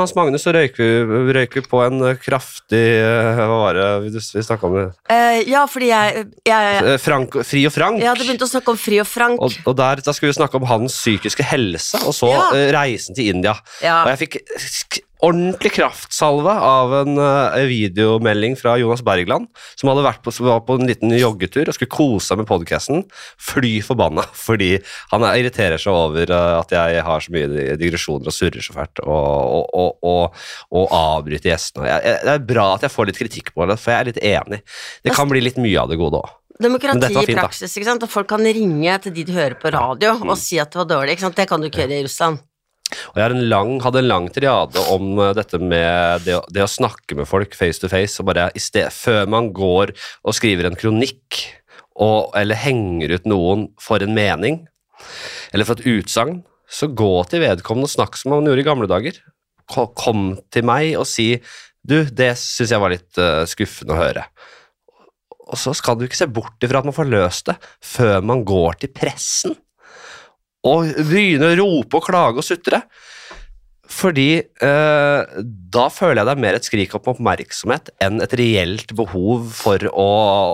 hos 0.00 0.14
Magnus 0.18 0.42
så 0.46 0.52
røyker 0.56 1.06
vi 1.26 1.32
røyker 1.38 1.66
på 1.70 1.84
en 1.86 2.02
eh, 2.10 2.18
kraftig 2.18 2.82
eh, 3.00 3.36
Hva 3.38 3.46
var 3.62 3.78
det 3.78 3.88
vi, 4.06 4.10
vi 4.18 4.42
snakka 4.42 4.66
om? 4.66 4.76
det? 4.80 4.86
Eh, 5.14 5.40
ja, 5.50 5.64
fordi 5.70 5.92
jeg, 5.92 6.26
jeg 6.46 6.82
Eh, 6.86 6.98
Frank, 7.02 7.38
fri 7.46 7.64
og 7.68 7.72
Frank. 7.74 8.02
Ja, 8.02 8.14
du 8.18 8.24
begynte 8.26 8.46
å 8.46 8.50
snakke 8.50 8.74
om 8.74 8.78
Fri 8.80 8.98
og 9.00 9.06
Frank. 9.06 9.40
og, 9.40 9.54
og 9.66 9.76
der, 9.78 10.02
da 10.04 10.12
skulle 10.16 10.32
vi 10.34 10.38
snakke 10.40 10.58
om 10.60 10.66
hans 10.68 10.96
psykiske 10.98 11.44
helse, 11.46 12.00
og 12.06 12.14
så 12.16 12.32
Ja. 12.34 12.50
eh, 12.56 12.70
reisen 12.74 13.14
til 13.14 13.30
India. 13.34 13.54
Ja. 13.82 14.02
Og 14.04 14.12
jeg 14.16 14.26
fikk 14.28 15.00
ordentlig 15.24 15.72
kraftsalve 15.76 16.52
av 16.66 16.92
en 17.00 17.18
uh, 17.18 17.56
videomelding 17.68 18.56
fra 18.58 18.76
Jonas 18.80 19.02
Bergland, 19.06 19.48
som 19.78 19.90
hadde 19.90 20.04
vært 20.06 20.22
på, 20.24 20.34
var 20.44 20.62
på 20.66 20.76
en 20.76 20.88
liten 20.88 21.14
joggetur 21.16 21.70
og 21.70 21.76
skulle 21.76 21.92
kose 21.92 22.28
seg 22.28 22.40
med 22.40 22.48
podkasten. 22.50 23.04
Fly 23.40 23.78
forbanna, 23.86 24.26
fordi 24.46 24.74
han 25.12 25.26
er- 25.26 25.40
irriterer 25.40 25.80
seg 25.80 25.96
over 25.96 26.32
uh, 26.32 26.58
at 26.60 26.74
jeg 26.76 27.04
har 27.06 27.24
så 27.24 27.34
mye 27.34 27.76
digresjoner 27.80 28.32
og 28.32 28.36
surrer 28.36 28.64
så 28.64 28.76
fælt, 28.76 29.04
og, 29.04 29.70
og, 29.76 30.00
og, 30.02 30.40
og, 30.72 30.88
avbryter 30.96 31.52
gjestene. 31.52 31.88
Jeg, 31.90 32.04
jeg, 32.08 32.24
det 32.26 32.34
er 32.34 32.48
bra 32.54 32.66
at 32.74 32.86
jeg 32.86 32.94
får 32.94 33.10
litt 33.10 33.22
kritikk 33.22 33.54
på 33.56 33.68
det, 33.70 33.78
for 33.80 33.94
jeg 33.94 34.02
er 34.02 34.10
litt 34.12 34.24
enig. 34.34 34.64
Det 35.06 35.14
kan 35.16 35.30
bli 35.30 35.44
litt 35.44 35.60
mye 35.60 35.80
av 35.80 35.92
det 35.92 36.00
gode 36.00 36.20
òg. 36.24 36.34
Demokrati 36.62 37.10
fint, 37.12 37.28
i 37.28 37.36
praksis, 37.36 37.74
ikke 37.76 37.88
sant. 37.88 38.04
Og 38.06 38.12
folk 38.12 38.28
kan 38.30 38.44
ringe 38.44 38.98
til 39.04 39.12
de 39.16 39.26
de 39.28 39.34
hører 39.36 39.56
på 39.60 39.72
radio 39.74 40.14
og 40.24 40.36
si 40.40 40.60
at 40.60 40.72
det 40.72 40.80
var 40.80 40.88
dårlig, 40.94 41.16
ikke 41.16 41.26
sant. 41.26 41.36
Det 41.36 41.48
kan 41.50 41.60
du 41.60 41.68
ikke 41.68 41.84
gjøre 41.84 41.98
i 42.00 42.06
Russland. 42.06 42.40
Og 42.86 43.18
jeg 43.18 43.34
en 43.34 43.48
lang, 43.50 43.72
hadde 43.82 44.00
en 44.02 44.10
lang 44.10 44.26
triade 44.32 44.82
om 44.92 45.18
eh, 45.18 45.34
dette 45.36 45.58
med 45.60 46.26
det, 46.26 46.38
det 46.54 46.64
å 46.64 46.70
snakke 46.70 47.18
med 47.18 47.28
folk 47.28 47.56
face 47.58 47.82
to 47.82 47.90
face, 47.90 48.20
og 48.20 48.28
bare 48.30 48.48
sted, 48.62 48.92
før 48.94 49.26
man 49.30 49.50
går 49.56 49.92
og 49.96 50.36
skriver 50.36 50.68
en 50.68 50.78
kronikk, 50.78 51.42
og, 51.96 52.30
eller 52.36 52.60
henger 52.60 53.16
ut 53.16 53.30
noen 53.30 53.68
for 53.82 54.04
en 54.04 54.14
mening, 54.16 54.60
eller 55.54 55.66
for 55.68 55.80
et 55.80 55.88
utsagn, 55.96 56.42
så 56.66 56.90
gå 56.90 57.12
til 57.30 57.42
vedkommende 57.42 57.88
og 57.88 57.94
snakk 57.94 58.18
som 58.18 58.34
man 58.34 58.46
gjorde 58.48 58.62
i 58.64 58.66
gamle 58.66 58.90
dager. 58.90 59.18
Kom 59.70 60.36
til 60.54 60.66
meg 60.66 60.94
og 60.98 61.06
si 61.10 61.36
du, 61.86 62.00
det 62.10 62.32
syns 62.40 62.72
jeg 62.74 62.82
var 62.82 62.92
litt 62.92 63.18
eh, 63.22 63.44
skuffende 63.46 63.94
å 63.94 64.00
høre. 64.00 64.26
Og 65.46 65.58
så 65.60 65.70
skal 65.78 65.98
du 65.98 66.06
ikke 66.06 66.18
se 66.18 66.26
bort 66.26 66.62
ifra 66.66 66.82
at 66.82 66.88
man 66.88 66.96
får 66.96 67.06
løst 67.10 67.46
det 67.50 67.54
før 67.84 68.24
man 68.26 68.42
går 68.46 68.80
til 68.82 68.90
pressen 68.94 69.54
og 70.64 70.88
begynner 71.10 71.54
å 71.54 71.60
rope 71.64 72.00
og 72.00 72.08
klage 72.08 72.42
og 72.42 72.46
sutre. 72.46 72.82
Fordi 73.86 74.30
eh, 74.42 75.42
da 75.70 75.84
føler 75.94 76.18
jeg 76.18 76.26
det 76.26 76.32
er 76.32 76.40
mer 76.42 76.56
et 76.58 76.66
skrik 76.66 76.94
om 76.98 77.10
oppmerksomhet 77.12 77.92
enn 78.02 78.18
et 78.24 78.34
reelt 78.38 78.90
behov 78.98 79.46
for 79.54 79.86
å, 79.92 80.06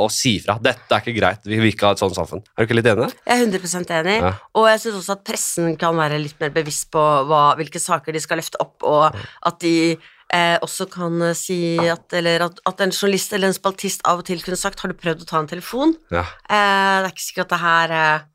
å 0.05 0.09
si 0.13 0.35
fra. 0.45 0.59
'Dette 0.61 0.93
er 0.93 1.01
ikke 1.01 1.17
greit, 1.17 1.41
vi 1.49 1.57
vil 1.63 1.73
ikke 1.73 1.89
ha 1.89 1.97
et 1.97 2.03
sånt 2.03 2.17
samfunn'. 2.19 2.45
Er 2.53 2.65
du 2.65 2.69
ikke 2.69 2.77
litt 2.77 2.91
enig? 2.93 3.09
Jeg 3.25 3.39
er 3.39 3.47
100 3.47 3.95
enig, 4.03 4.19
Ja. 4.21 4.35
og 4.53 4.69
jeg 4.69 4.83
syns 4.85 4.99
også 5.01 5.17
at 5.17 5.25
pressen 5.25 5.77
kan 5.81 5.97
være 5.97 6.21
litt 6.21 6.37
mer 6.43 6.53
bevisst 6.53 6.91
på 6.93 7.03
hva, 7.29 7.55
hvilke 7.57 7.81
saker 7.81 8.13
de 8.13 8.21
skal 8.21 8.43
løfte 8.43 8.61
opp, 8.61 8.77
og 8.85 9.17
at 9.49 9.59
de 9.65 9.97
eh, 9.97 10.59
også 10.61 10.91
kan 10.93 11.17
eh, 11.31 11.37
si 11.39 11.59
at, 11.81 12.05
eller 12.13 12.47
at, 12.51 12.61
at 12.69 12.85
en 12.85 12.93
journalist 12.93 13.33
eller 13.33 13.49
en 13.49 13.57
spaltist 13.57 14.05
av 14.09 14.21
og 14.21 14.29
til 14.29 14.45
kunne 14.45 14.61
sagt 14.61 14.81
'Har 14.81 14.93
du 14.93 14.99
prøvd 14.99 15.25
å 15.25 15.31
ta 15.31 15.41
en 15.41 15.49
telefon?' 15.49 15.97
Ja. 16.13 16.27
Eh, 16.53 17.01
det 17.01 17.09
er 17.09 17.13
ikke 17.15 17.29
sikkert 17.29 17.49
at 17.49 17.55
det 17.57 17.65
her 17.65 17.97
eh, 17.97 18.29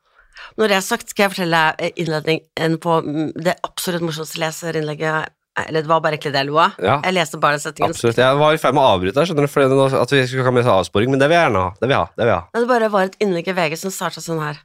Når 0.58 0.72
det 0.72 0.77
er 0.77 0.86
sagt, 0.86 1.10
skal 1.12 1.27
jeg 1.27 1.34
fortelle 1.36 1.63
eh, 1.77 1.91
innledningen 2.01 2.77
på 2.84 3.00
mm, 3.06 3.34
det 3.48 3.58
absolutt 3.67 4.06
morsomste 4.06 4.41
leserinnlegget 4.41 5.34
Eller 5.65 5.82
det 5.82 5.89
var 5.89 6.01
bare 6.06 6.17
egentlig 6.17 6.34
det 6.36 6.44
jeg 6.44 6.50
lo 6.51 6.60
av. 6.62 6.77
Ja. 6.77 7.00
Jeg 7.01 7.15
leste 7.17 7.39
bare 7.41 7.58
den 7.58 7.63
setningen. 7.63 7.96
Absolutt. 7.96 8.20
Jeg 8.22 8.38
var 8.38 8.53
i 8.53 8.62
ferd 8.62 8.77
med 8.77 8.84
å 8.84 8.94
avbryte 8.94 9.17
her, 9.17 9.25
skjønner 9.29 9.48
du, 9.48 9.51
for 9.51 9.98
at 10.03 10.13
vi 10.13 10.24
skulle 10.29 10.46
ha 10.46 10.53
med 10.53 10.70
avsporing, 10.70 11.10
men 11.10 11.22
det 11.22 11.32
vil 11.32 11.39
jeg 11.39 11.48
gjerne 11.48 11.63
ha. 11.65 11.72
Det 11.79 11.88
vil 11.88 11.96
jeg 11.96 12.03
ha. 12.03 12.10
Det 12.13 12.24
vil 12.24 12.34
jeg 12.34 12.38
ha. 12.38 12.62
Det 12.62 12.70
bare 12.70 12.89
var 12.94 13.10
et 13.10 13.17
innlegg 13.25 13.50
i 13.50 13.56
VG 13.58 13.77
som 13.82 13.94
starta 13.96 14.22
sånn 14.22 14.44
her. 14.44 14.60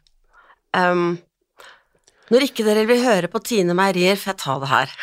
Um, 0.77 1.17
når 2.33 2.47
ikke 2.47 2.65
dere 2.65 2.85
vil 2.89 3.01
høre 3.05 3.29
på 3.33 3.41
Tine 3.45 3.75
Meierier, 3.77 4.21
får 4.21 4.33
jeg 4.33 4.41
ta 4.41 4.55
det 4.61 4.71
her. 4.71 4.93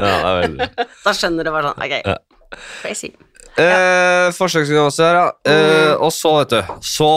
det 0.00 0.08
er 0.08 0.88
Da 1.04 1.14
skjønner 1.16 1.44
du 1.44 1.52
bare 1.52 1.70
sånn, 1.70 1.84
ok, 1.84 1.94
crazy. 2.82 3.12
Eh, 3.58 4.28
Forsøksgymnaset 4.36 5.02
her, 5.02 5.16
ja. 5.18 5.30
Eh, 5.50 5.94
og 5.98 6.12
så, 6.14 6.32
vet 6.38 6.52
du 6.54 6.74
Så 6.86 7.08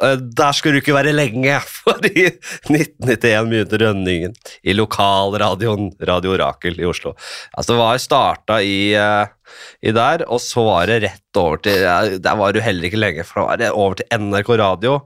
eh, 0.00 0.16
Der 0.16 0.56
skulle 0.56 0.78
du 0.78 0.80
ikke 0.80 0.96
være 0.96 1.12
lenge, 1.14 1.58
fordi 1.82 2.28
1991 2.30 3.50
begynte 3.50 3.80
rønningen 3.82 4.36
i 4.64 4.76
lokalradioen 4.76 5.90
Radio 6.08 6.32
Orakel 6.36 6.80
i 6.80 6.88
Oslo. 6.88 7.12
Altså, 7.52 7.74
det 7.74 7.80
var 7.82 8.00
starta 8.02 8.60
i, 8.64 8.94
eh, 8.98 9.58
i 9.84 9.92
der, 9.94 10.24
og 10.32 10.40
så 10.42 10.64
var 10.66 10.88
det 10.88 11.02
rett 11.04 11.42
over 11.42 11.60
til 11.62 11.84
ja, 11.84 11.98
Der 12.16 12.40
var 12.40 12.54
du 12.56 12.62
heller 12.64 12.88
ikke 12.88 13.02
lenge, 13.02 13.26
for 13.28 13.42
da 13.42 13.50
var 13.50 13.60
det 13.60 13.74
over 13.76 14.00
til 14.00 14.08
NRK 14.16 14.56
Radio. 14.62 14.96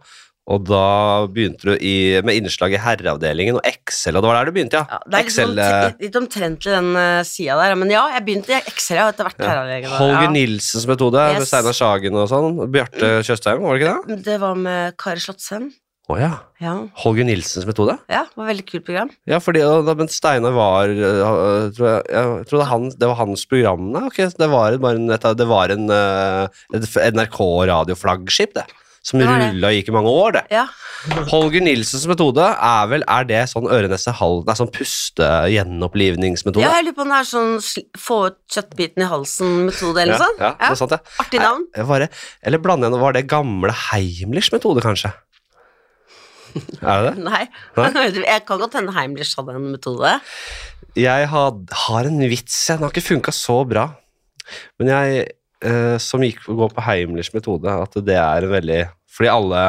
Og 0.46 0.62
da 0.62 1.26
begynte 1.26 1.66
du 1.66 1.72
i, 1.82 2.20
med 2.22 2.36
innslag 2.38 2.70
i 2.76 2.78
herreavdelingen 2.78 3.56
og 3.58 3.64
Excel, 3.66 4.14
og 4.14 4.22
det 4.22 4.28
var 4.30 4.36
der 4.38 4.46
du 4.46 4.54
begynte, 4.54 4.78
Ja, 4.78 4.84
ja. 4.94 4.98
det 5.02 5.16
er 5.16 5.16
litt, 5.18 5.26
Excel, 5.26 5.54
litt, 5.58 5.72
eh, 5.88 5.96
litt 6.06 6.18
omtrentlig 6.20 6.70
den 6.76 6.90
uh, 6.94 7.22
sida 7.26 7.56
der, 7.58 7.74
men 7.80 7.90
ja, 7.90 8.04
jeg 8.14 8.22
begynte 8.28 8.54
i 8.54 8.60
Excel, 8.60 9.00
ja, 9.00 9.08
etter 9.10 9.26
hvert 9.26 9.42
ja. 9.42 9.90
Holger. 9.98 10.30
Nilsens 10.36 10.86
metode, 10.86 11.18
med 11.34 11.42
Yes. 11.42 11.50
Steinar 11.50 11.74
Sagen 11.74 12.14
og 12.22 12.28
sånn. 12.30 12.60
Bjarte 12.70 13.10
Tjøstheim, 13.26 13.58
var 13.66 13.74
det 13.74 13.82
ikke 13.82 13.96
det? 14.14 14.20
Det 14.30 14.38
var 14.44 14.54
med 14.62 14.94
Kari 15.02 15.24
Slottsheim. 15.26 15.66
Å 16.06 16.20
ja. 16.22 16.30
Ja. 16.62 16.76
Holger 17.02 17.26
Nilsens 17.26 17.66
metode? 17.66 17.98
ja, 18.06 18.22
det 18.30 18.38
var 18.38 18.46
et 18.46 18.52
veldig 18.54 18.66
kult 18.70 18.84
program. 18.86 19.10
Ja, 19.26 19.40
fordi 19.42 19.64
da- 19.66 19.94
Men 19.98 20.06
Steinar 20.14 20.54
var 20.54 20.86
øh, 20.86 21.72
tror 21.74 21.88
jeg, 21.90 22.02
jeg 22.14 22.46
tror 22.46 22.58
det, 22.62 22.68
han, 22.70 22.88
det 23.02 23.08
var 23.10 23.18
hans 23.18 23.42
program. 23.50 23.90
da? 23.98 24.04
Okay, 24.06 24.30
det 24.30 24.48
var, 24.54 24.78
en, 24.78 25.10
et- 25.10 25.30
det 25.42 25.48
var 25.50 25.74
en 25.74 25.90
et 25.90 26.86
NRK-radioflaggskip, 27.18 28.54
det. 28.54 28.68
Som 29.06 29.20
rulla 29.22 29.68
og 29.70 29.76
gikk 29.76 29.90
i 29.92 29.94
mange 29.94 30.10
år, 30.10 30.32
det. 30.36 30.42
Ja. 30.50 30.64
Holger 31.30 31.62
Nilsens 31.62 32.06
metode 32.10 32.42
er 32.42 32.86
vel 32.90 33.04
Er 33.06 33.26
det 33.28 33.42
sånn 33.52 33.68
øre-nese-hals 33.70 34.46
Nei, 34.48 34.54
sånn 34.58 34.70
puste-gjenopplivningsmetode? 34.74 36.64
ja, 36.64 36.72
jeg 36.80 36.86
lurer 36.88 36.96
på 36.96 37.04
om 37.04 37.12
det 37.12 37.18
er 37.20 37.28
sånn 37.28 37.52
få 38.00 38.16
ut 38.32 38.38
kjøttbiten 38.56 39.04
i 39.04 39.10
halsen-metode 39.12 40.02
eller 40.02 40.16
noe 40.16 40.24
sånt. 40.24 40.42
ja, 40.42 40.50
det 40.58 40.70
er 40.72 40.80
sant, 40.80 40.96
ja. 40.96 41.14
Artig 41.22 41.42
navn. 41.44 41.68
Nei, 41.76 41.86
Var 41.92 42.06
eller 42.50 42.64
blande 42.64 42.88
igjen, 42.88 42.98
Var 43.04 43.16
det 43.18 43.24
gamle 43.30 43.76
Heimlichs 43.92 44.50
metode, 44.56 44.82
kanskje? 44.82 45.12
Er 46.80 47.04
det 47.04 47.12
det? 47.12 47.24
Nei. 47.28 47.44
Jeg 48.32 48.42
kan 48.48 48.60
godt 48.64 48.74
hende 48.80 48.94
Heimlich 48.96 49.34
hadde 49.38 49.54
en 49.58 49.70
metode. 49.76 50.16
Jeg 50.96 51.28
har, 51.28 51.56
har 51.86 52.08
en 52.08 52.22
vits, 52.32 52.56
jeg. 52.66 52.78
Den 52.78 52.86
har 52.88 52.94
ikke 52.94 53.04
funka 53.12 53.32
så 53.36 53.60
bra. 53.68 53.90
Men 54.80 54.88
jeg 54.88 55.26
eh, 55.66 55.96
som 56.00 56.22
gikk 56.24 56.46
går 56.48 56.70
på 56.72 56.84
Heimlichs 56.86 57.34
metode, 57.36 57.68
at 57.68 57.98
det 58.06 58.16
er 58.16 58.46
en 58.46 58.54
veldig 58.54 58.78
Fordi 59.16 59.32
alle 59.32 59.64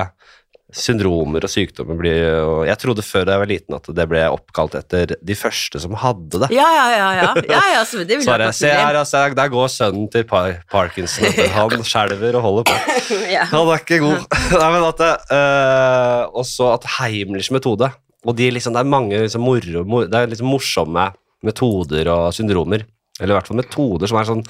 syndromer 0.75 1.45
og 1.47 1.51
sykdommer 1.51 1.95
blir 1.95 2.25
og 2.41 2.65
Jeg 2.67 2.79
trodde 2.81 3.03
før 3.05 3.23
da 3.25 3.35
jeg 3.35 3.41
var 3.41 3.49
liten 3.49 3.75
at 3.77 3.85
det 3.97 4.05
ble 4.11 4.23
oppkalt 4.27 4.75
etter 4.75 5.13
de 5.15 5.37
første 5.37 5.79
som 5.79 5.95
hadde 5.97 6.41
det. 6.43 6.49
Ja, 6.55 6.65
ja, 6.75 6.87
ja. 6.91 7.05
ja. 7.15 7.29
ja, 7.47 7.61
ja 7.77 7.83
så 7.87 8.03
det 8.03 8.19
Så 8.25 8.35
jeg, 8.35 8.57
Se 8.57 8.71
her, 8.73 8.99
altså, 8.99 9.23
der 9.37 9.53
går 9.53 9.69
sønnen 9.71 10.09
til 10.11 10.25
par 10.27 10.59
Parkinson. 10.71 11.29
Han 11.57 11.85
skjelver 11.87 12.39
og 12.39 12.47
holder 12.47 12.67
på. 12.71 12.77
Ja. 13.31 13.45
Han 13.47 13.69
er 13.71 13.79
ikke 13.79 14.01
god. 14.01 14.25
Nei, 14.51 14.67
men 14.73 14.83
at 14.83 14.99
det, 14.99 15.13
øh, 15.35 16.21
også 16.41 16.73
at 16.73 16.87
Heimlichs 16.97 17.49
metode 17.55 17.87
Og 18.27 18.35
de 18.35 18.49
liksom, 18.51 18.73
det 18.75 18.81
er 18.81 18.89
mange 18.89 19.21
liksom, 19.23 19.43
moro, 19.47 19.83
mor, 19.87 20.07
det 20.11 20.19
er 20.19 20.31
liksom 20.31 20.49
morsomme 20.51 21.05
metoder 21.45 22.09
og 22.11 22.35
syndromer. 22.35 22.83
Eller 23.21 23.31
i 23.31 23.37
hvert 23.37 23.47
fall 23.47 23.59
metoder 23.61 24.11
som 24.11 24.19
er 24.19 24.27
sånn 24.27 24.43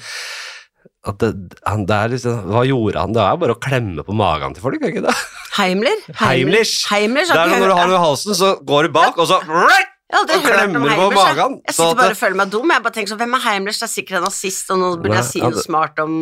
at 1.08 1.18
det, 1.22 1.58
han, 1.64 1.84
det 1.88 1.96
er 1.96 2.12
liksom, 2.12 2.40
Hva 2.52 2.62
gjorde 2.68 3.02
han? 3.02 3.14
Det 3.16 3.22
er 3.24 3.38
bare 3.40 3.54
å 3.56 3.60
klemme 3.62 4.04
på 4.06 4.16
magen 4.16 4.56
til 4.56 4.64
folk, 4.64 4.82
ikke 4.90 5.04
det? 5.06 5.14
Heimler? 5.56 6.02
Heimler? 6.22 6.72
Heimlich 6.92 7.30
Det 7.32 7.38
er 7.40 7.54
når 7.54 7.70
du 7.72 7.76
har 7.78 7.90
noe 7.90 8.00
i 8.00 8.02
halsen, 8.04 8.36
så 8.38 8.54
går 8.68 8.88
du 8.88 8.96
bak, 8.98 9.18
og 9.18 9.30
så 9.30 9.40
Jeg 9.48 9.88
og 10.20 10.30
klemmer 10.44 10.84
på 10.84 11.08
jeg. 11.08 11.18
magen, 11.18 11.58
Jeg 11.66 11.76
sitter 11.76 11.98
bare 11.98 12.14
og 12.16 12.22
føler 12.22 12.40
meg 12.40 12.52
dum. 12.54 12.72
Jeg 12.72 12.84
bare 12.86 12.96
tenker 12.96 13.12
sånn, 13.12 13.22
Hvem 13.24 13.36
er 13.40 13.44
Heimlers? 13.48 13.82
Det 13.82 13.88
er 13.88 13.94
sikkert 13.96 14.20
en 14.20 14.26
nazist, 14.28 14.72
og 14.72 14.80
nå 14.82 14.94
burde 15.02 15.20
jeg 15.20 15.30
si 15.32 15.44
noe 15.44 15.64
smart 15.64 16.00
om 16.04 16.14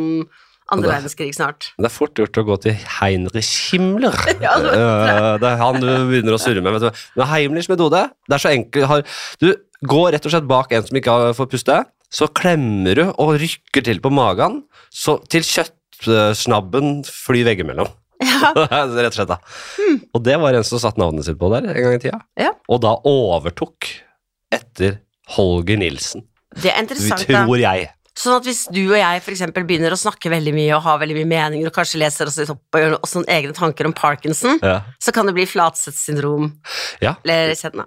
andre 0.75 0.91
verdenskrig 0.91 1.31
snart. 1.37 1.69
Det 1.79 1.87
er 1.87 1.95
fort 1.95 2.19
gjort 2.19 2.41
å 2.41 2.45
gå 2.49 2.57
til 2.65 2.81
Heinrich 2.99 3.53
Himmler. 3.71 4.17
Ja, 4.43 4.57
det 4.63 4.73
Eh, 4.77 5.37
det 5.43 5.51
er 5.53 5.61
han 5.61 5.79
du 5.83 5.87
begynner 6.11 6.35
å 6.35 6.41
surre 6.43 6.63
med. 6.65 6.75
Vet 6.75 6.89
du. 6.89 7.05
Men 7.21 7.31
Heimlers 7.31 7.69
metode 7.71 8.03
det 8.27 8.35
er 8.35 8.43
så 8.43 8.51
enkel. 8.51 9.05
Du 9.43 9.53
går 9.87 10.17
rett 10.17 10.27
og 10.27 10.35
slett 10.35 10.49
bak 10.51 10.73
en 10.75 10.87
som 10.89 10.99
ikke 10.99 11.15
får 11.39 11.51
puste, 11.53 11.77
så 12.13 12.29
klemmer 12.33 12.95
du 12.99 13.05
og 13.11 13.37
rykker 13.41 13.85
til 13.85 14.01
på 14.05 14.11
magen, 14.15 14.63
så 14.93 15.19
til 15.33 15.43
kjøttsnabben 15.47 17.01
flyr 17.09 17.47
veggimellom. 17.51 17.89
Ja. 18.23 18.53
rett 18.73 19.11
og 19.13 19.17
slett 19.19 19.29
da. 19.33 19.37
Og 20.17 20.23
det 20.25 20.39
var 20.41 20.57
en 20.57 20.65
som 20.65 20.81
satte 20.81 21.01
navnet 21.03 21.27
sitt 21.27 21.37
på 21.41 21.51
der 21.53 21.67
en 21.73 21.77
gang 21.83 21.99
i 21.99 22.03
tida. 22.07 22.21
Ja. 22.41 22.53
Og 22.73 22.81
da 22.85 22.95
overtok 23.07 23.91
etter 24.55 25.01
Holger 25.37 25.77
Nilsen, 25.81 26.23
Det 26.57 26.71
er 26.73 26.81
interessant, 26.81 27.27
da. 27.29 27.43
tror 27.45 27.59
jeg. 27.61 27.91
Sånn 28.17 28.39
at 28.39 28.47
hvis 28.49 28.63
du 28.73 28.79
og 28.87 28.97
jeg 28.97 29.21
for 29.21 29.35
eksempel 29.35 29.67
begynner 29.69 29.93
å 29.93 29.99
snakke 30.01 30.31
veldig 30.33 30.55
mye 30.57 30.71
og 30.79 30.85
har 30.87 31.01
veldig 31.03 31.17
mye 31.19 31.29
meninger 31.29 31.69
og 31.69 31.75
kanskje 31.77 31.99
leser 32.01 32.31
oss 32.31 32.39
litt 32.41 32.53
opp 32.55 32.79
og 32.79 32.81
gjør 32.81 32.95
også 33.03 33.21
noen 33.21 33.33
egne 33.35 33.53
tanker 33.59 33.89
om 33.91 33.93
Parkinson, 33.93 34.57
Ja. 34.65 34.79
så 35.03 35.13
kan 35.13 35.27
det 35.29 35.35
bli 35.37 35.45
Flatseth-syndrom 35.45 36.55
Ja. 37.05 37.17
eller 37.27 37.53
kjenne. 37.59 37.85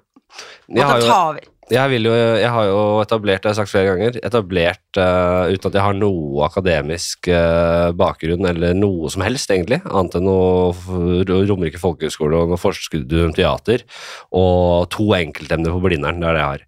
Og 0.70 0.78
da 0.78 1.00
tar 1.02 1.34
vi 1.40 1.48
jeg, 1.74 2.02
jo, 2.02 2.14
jeg 2.42 2.50
har 2.54 2.68
jo 2.70 2.80
etablert, 3.04 3.44
det 3.44 3.52
har 3.52 3.58
sagt 3.60 3.72
flere 3.72 3.92
ganger, 3.92 4.18
etablert 4.26 5.00
uh, 5.00 5.50
uten 5.52 5.70
at 5.70 5.78
jeg 5.78 5.86
har 5.86 5.98
noe 5.98 6.48
akademisk 6.48 7.30
uh, 7.30 7.92
bakgrunn 7.98 8.48
eller 8.50 8.78
noe 8.78 9.12
som 9.14 9.24
helst, 9.26 9.52
egentlig, 9.54 9.82
annet 9.86 10.18
enn 10.18 10.28
noe 10.30 11.46
Romerike 11.50 11.82
folkehøgskole 11.82 12.42
og 12.44 12.56
noe 12.56 13.28
om 13.28 13.36
teater, 13.38 13.86
og 14.34 14.90
to 14.96 15.12
enkeltemner 15.18 15.76
på 15.76 15.84
Blindern, 15.86 16.22
det 16.24 16.32
er 16.32 16.40
det 16.40 16.44
jeg 16.44 16.54
har. 16.54 16.68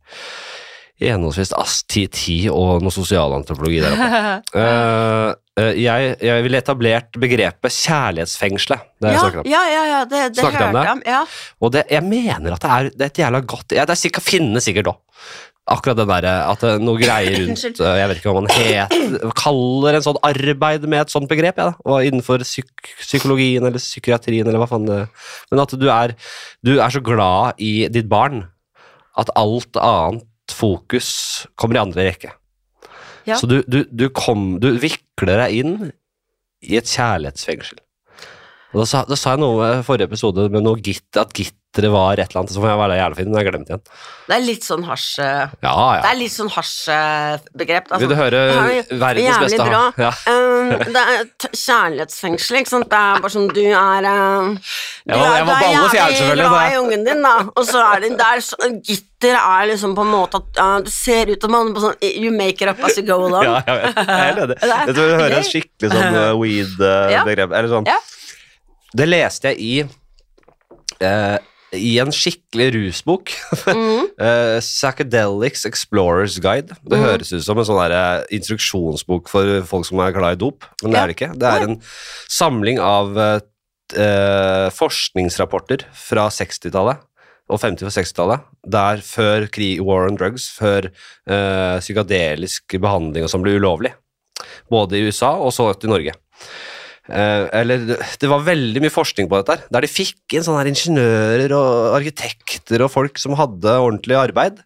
I 1.02 1.10
henholdsvis 1.10 1.54
AST10 1.58 2.36
og 2.54 2.84
noe 2.86 2.94
sosialantropologi 2.94 3.82
der 3.84 3.96
oppe. 3.98 4.10
Eh, 4.52 5.30
eh, 5.60 5.78
jeg, 5.80 6.16
jeg 6.24 6.44
ville 6.46 6.60
etablert 6.60 7.16
begrepet 7.20 7.74
kjærlighetsfengselet. 7.74 8.84
Det 9.02 9.14
ja, 9.14 9.22
jeg 9.24 9.52
ja, 9.52 9.62
ja, 9.72 9.84
ja, 9.88 10.00
det, 10.08 10.22
det 10.36 10.44
Snakket 10.44 10.64
om 10.66 10.68
hørte 10.68 10.74
det? 10.76 10.84
jeg 10.84 10.94
om. 10.94 11.02
Ja. 11.08 11.22
Og 11.62 11.74
det, 11.76 11.84
jeg 11.92 12.06
mener 12.08 12.56
at 12.56 12.64
det 12.64 12.72
er, 12.72 12.90
det 12.92 13.06
er 13.06 13.14
et 13.14 13.22
jævla 13.24 13.42
godt 13.54 13.76
ja, 13.78 13.86
Det 13.88 13.96
er 13.96 14.22
finnes 14.24 14.68
sikkert 14.68 14.92
òg. 14.92 15.00
Akkurat 15.72 16.00
det 16.00 16.08
derre 16.10 16.34
at 16.50 16.64
er 16.68 16.82
noe 16.84 17.00
greier 17.00 17.36
rundt 17.42 17.66
eh, 17.70 17.98
Jeg 18.02 18.10
vet 18.10 18.22
ikke 18.22 18.32
hva 18.32 18.42
man 18.42 18.52
heter, 18.52 19.28
kaller 19.38 19.98
en 19.98 20.08
sånn 20.08 20.22
arbeid 20.28 20.88
med 20.90 21.06
et 21.06 21.14
sånt 21.14 21.30
begrep, 21.32 21.62
Ja, 21.62 21.72
da. 21.72 22.00
Innenfor 22.08 22.44
psyk 22.46 22.92
psykologien 23.04 23.66
eller 23.68 23.82
psykiatrien 23.82 24.48
eller 24.48 24.62
hva 24.64 24.70
faen 24.72 24.90
det 24.90 25.04
Men 25.52 25.64
at 25.64 25.78
du 25.78 25.88
er, 25.94 26.16
du 26.66 26.76
er 26.78 26.94
så 26.94 27.04
glad 27.06 27.62
i 27.62 27.88
ditt 27.94 28.10
barn 28.12 28.46
at 29.20 29.32
alt 29.38 29.78
annet 29.78 30.28
fokus 30.56 31.10
kommer 31.60 31.78
i 31.78 31.84
andre 31.84 32.08
rekke. 32.10 32.34
Ja. 33.28 33.38
Så 33.38 33.48
du, 33.50 33.60
du, 33.70 33.84
du, 33.90 34.08
kom, 34.14 34.56
du 34.62 34.72
vikler 34.82 35.44
deg 35.46 35.58
inn 35.62 35.76
i 36.66 36.78
et 36.80 36.90
kjærlighetsfengsel. 36.90 37.80
Og 38.72 38.84
da 38.84 38.88
sa, 38.88 39.04
da 39.08 39.18
sa 39.20 39.36
jeg 39.36 39.44
noe 39.44 39.68
i 39.80 39.86
forrige 39.86 40.10
episode 40.10 40.48
med 40.54 40.64
noe 40.66 40.80
gitt, 40.84 41.10
at 41.20 41.34
gitteret 41.72 41.92
var 41.94 42.20
et 42.20 42.28
eller 42.30 42.42
annet, 42.42 42.52
så 42.52 42.60
får 42.62 42.68
jeg 42.72 42.80
være 42.82 42.96
jævla 43.00 43.16
fin, 43.16 43.28
men 43.32 43.38
jeg 43.38 43.46
har 43.46 43.52
glemt 43.52 43.70
igjen. 43.70 43.82
Det 44.28 44.36
er 44.36 44.42
litt 44.44 44.66
sånn 44.66 44.82
hasj... 44.88 45.20
Ja, 45.20 45.36
Ja, 45.64 46.02
Det 46.04 46.10
er 46.12 46.18
litt 46.20 46.34
sånn 46.34 46.50
hasjbegrep. 46.52 47.86
Altså. 47.92 48.00
Vil 48.02 48.10
du 48.12 48.16
høre 48.20 48.42
Det 48.42 48.58
er 48.58 48.74
jo 48.76 48.98
verdens 49.00 49.28
jævlig 49.30 49.48
beste 49.48 49.68
bra. 49.70 49.82
Ja. 50.02 50.10
Um, 50.28 50.74
det 50.92 51.02
er 51.04 51.14
et 51.22 51.46
kjærlighetsfengsel, 51.62 52.58
ikke 52.62 52.72
sant. 52.74 52.88
Det 52.92 53.00
er 53.00 53.24
bare 53.24 53.34
sånn 53.36 53.48
du 53.56 53.62
er 53.72 54.08
um, 54.12 54.52
du 54.58 55.14
Jeg 55.16 55.22
alle 55.22 55.86
fjær, 55.94 56.16
selvfølgelig, 56.18 56.50
glad 56.52 56.76
i 56.76 56.82
ungen 56.82 57.06
din, 57.08 57.24
da. 57.28 57.34
Og 57.56 57.68
så 57.72 57.84
er 57.88 58.04
det 58.06 58.12
der 58.20 58.44
så, 58.46 58.60
Gitter 58.92 59.38
er 59.40 59.70
liksom 59.72 59.96
på 59.96 60.04
en 60.06 60.12
måte 60.12 60.42
at 60.42 60.60
uh, 60.64 60.78
du 60.84 60.92
ser 60.92 61.32
ut 61.32 61.44
som 61.48 61.52
man 61.56 61.72
på 61.76 61.84
sånn 61.86 61.96
You 62.12 62.32
make 62.36 62.60
it 62.64 62.72
up 62.72 62.84
as 62.84 62.98
you 63.00 63.06
go 63.08 63.20
along. 63.30 63.48
Ja, 63.48 63.62
jeg 63.68 63.80
vet. 63.80 64.04
Jeg 64.04 64.28
er. 64.28 64.44
Det 64.52 64.60
er- 64.60 64.88
Jeg 64.92 64.96
tror 64.98 65.08
du 65.08 65.16
hører 65.16 65.38
en 65.40 65.48
skikkelig 65.48 65.94
sånn 65.96 66.20
uh, 66.20 66.34
weed-begrep. 66.42 67.56
Eller 67.56 67.72
sånn. 67.72 67.88
Ja. 67.88 68.00
Det 68.92 69.08
leste 69.08 69.54
jeg 69.54 69.64
i 69.64 69.74
eh, 71.00 71.38
i 71.78 71.92
en 72.04 72.12
skikkelig 72.12 72.72
rusbok. 72.76 73.32
Mm. 73.68 74.10
uh, 74.20 74.58
Psychedelics 74.66 75.66
Explorers 75.70 76.38
Guide. 76.44 76.76
Det 76.84 76.98
mm. 76.98 77.06
høres 77.06 77.32
ut 77.32 77.46
som 77.46 77.60
en 77.60 77.68
sånn 77.68 77.80
eh, 77.86 78.26
instruksjonsbok 78.38 79.32
for 79.32 79.54
folk 79.70 79.88
som 79.88 80.02
er 80.04 80.16
glad 80.16 80.36
i 80.36 80.42
dop, 80.42 80.68
men 80.84 80.96
det 80.96 81.00
er 81.00 81.12
det 81.12 81.16
ikke. 81.18 81.32
Det 81.40 81.54
er 81.54 81.68
en 81.68 81.78
samling 82.32 82.82
av 82.84 83.16
uh, 83.16 83.38
eh, 83.96 84.68
forskningsrapporter 84.76 85.88
fra 85.96 86.28
60-tallet 86.34 87.08
og 87.52 87.60
50- 87.60 87.88
og 87.88 87.96
60-tallet, 87.96 88.44
der 88.72 89.02
før 89.04 89.48
krig, 89.52 89.82
war 89.84 90.06
on 90.08 90.16
drugs, 90.16 90.46
før 90.56 90.86
psykadelisk 91.84 92.78
behandling 92.80 93.26
og 93.26 93.32
sånn 93.34 93.44
ble 93.44 93.58
ulovlig. 93.60 93.92
Både 94.72 94.96
i 94.96 95.02
USA 95.04 95.34
og 95.36 95.52
så 95.52 95.66
til 95.76 95.92
Norge. 95.92 96.14
Eh, 97.10 97.48
eller 97.58 97.86
det- 97.98 98.30
var 98.30 98.44
veldig 98.46 98.82
mye 98.84 98.94
forskning 98.94 99.28
på 99.28 99.42
dette 99.42 99.66
der 99.74 99.82
de 99.82 99.90
fikk 99.90 100.36
inn 100.38 100.44
sånne 100.46 100.62
her 100.62 100.70
ingeniører 100.70 101.54
og 101.58 101.96
arkitekter 101.98 102.84
og 102.86 102.92
folk 102.94 103.18
som 103.18 103.34
hadde 103.40 103.74
ordentlig 103.82 104.20
arbeid, 104.20 104.62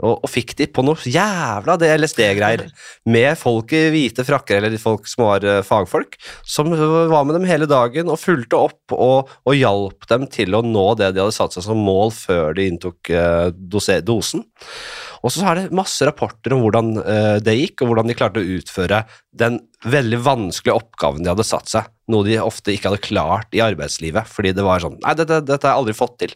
og, 0.00 0.20
og 0.24 0.30
fikk 0.32 0.54
de 0.56 0.66
på 0.72 0.84
noe 0.84 0.96
jævla 0.96 1.76
det 1.80 1.90
LSD-greier, 2.00 2.62
med 3.04 3.36
folk 3.36 3.72
i 3.76 3.82
hvite 3.92 4.24
frakker, 4.24 4.60
eller 4.60 4.80
folk 4.80 5.08
som 5.08 5.26
var 5.26 5.44
eh, 5.44 5.60
fagfolk, 5.66 6.16
som 6.44 6.70
var 6.72 7.24
med 7.24 7.36
dem 7.36 7.48
hele 7.48 7.68
dagen 7.68 8.08
og 8.12 8.20
fulgte 8.20 8.60
opp 8.60 8.96
og, 8.96 9.28
og 9.44 9.56
hjalp 9.56 10.08
dem 10.08 10.28
til 10.32 10.56
å 10.56 10.62
nå 10.64 10.86
det 11.00 11.14
de 11.14 11.24
hadde 11.24 11.36
satt 11.36 11.56
seg 11.56 11.64
som 11.64 11.80
mål 11.80 12.12
før 12.16 12.56
de 12.56 12.68
inntok 12.70 13.12
eh, 13.12 13.50
dose, 13.56 14.00
dosen. 14.04 14.44
Og 15.20 15.32
så 15.34 15.44
er 15.50 15.58
det 15.58 15.76
masse 15.76 16.04
rapporter 16.08 16.54
om 16.56 16.62
hvordan 16.64 16.94
eh, 17.02 17.38
det 17.44 17.56
gikk, 17.58 17.82
og 17.82 17.90
hvordan 17.90 18.10
de 18.10 18.16
klarte 18.16 18.40
å 18.40 18.52
utføre 18.56 19.02
den 19.36 19.58
veldig 19.84 20.20
vanskelige 20.24 20.76
oppgaven 20.80 21.24
de 21.24 21.32
hadde 21.32 21.46
satt 21.46 21.72
seg, 21.72 21.90
noe 22.10 22.26
de 22.26 22.38
ofte 22.42 22.72
ikke 22.72 22.90
hadde 22.90 23.04
klart 23.04 23.52
i 23.56 23.62
arbeidslivet, 23.64 24.28
fordi 24.30 24.54
det 24.56 24.64
var 24.66 24.82
sånn 24.82 24.98
Nei, 25.00 25.14
dette, 25.18 25.42
dette 25.46 25.68
har 25.68 25.76
jeg 25.76 25.84
aldri 25.84 25.96
fått 25.96 26.16
til. 26.24 26.34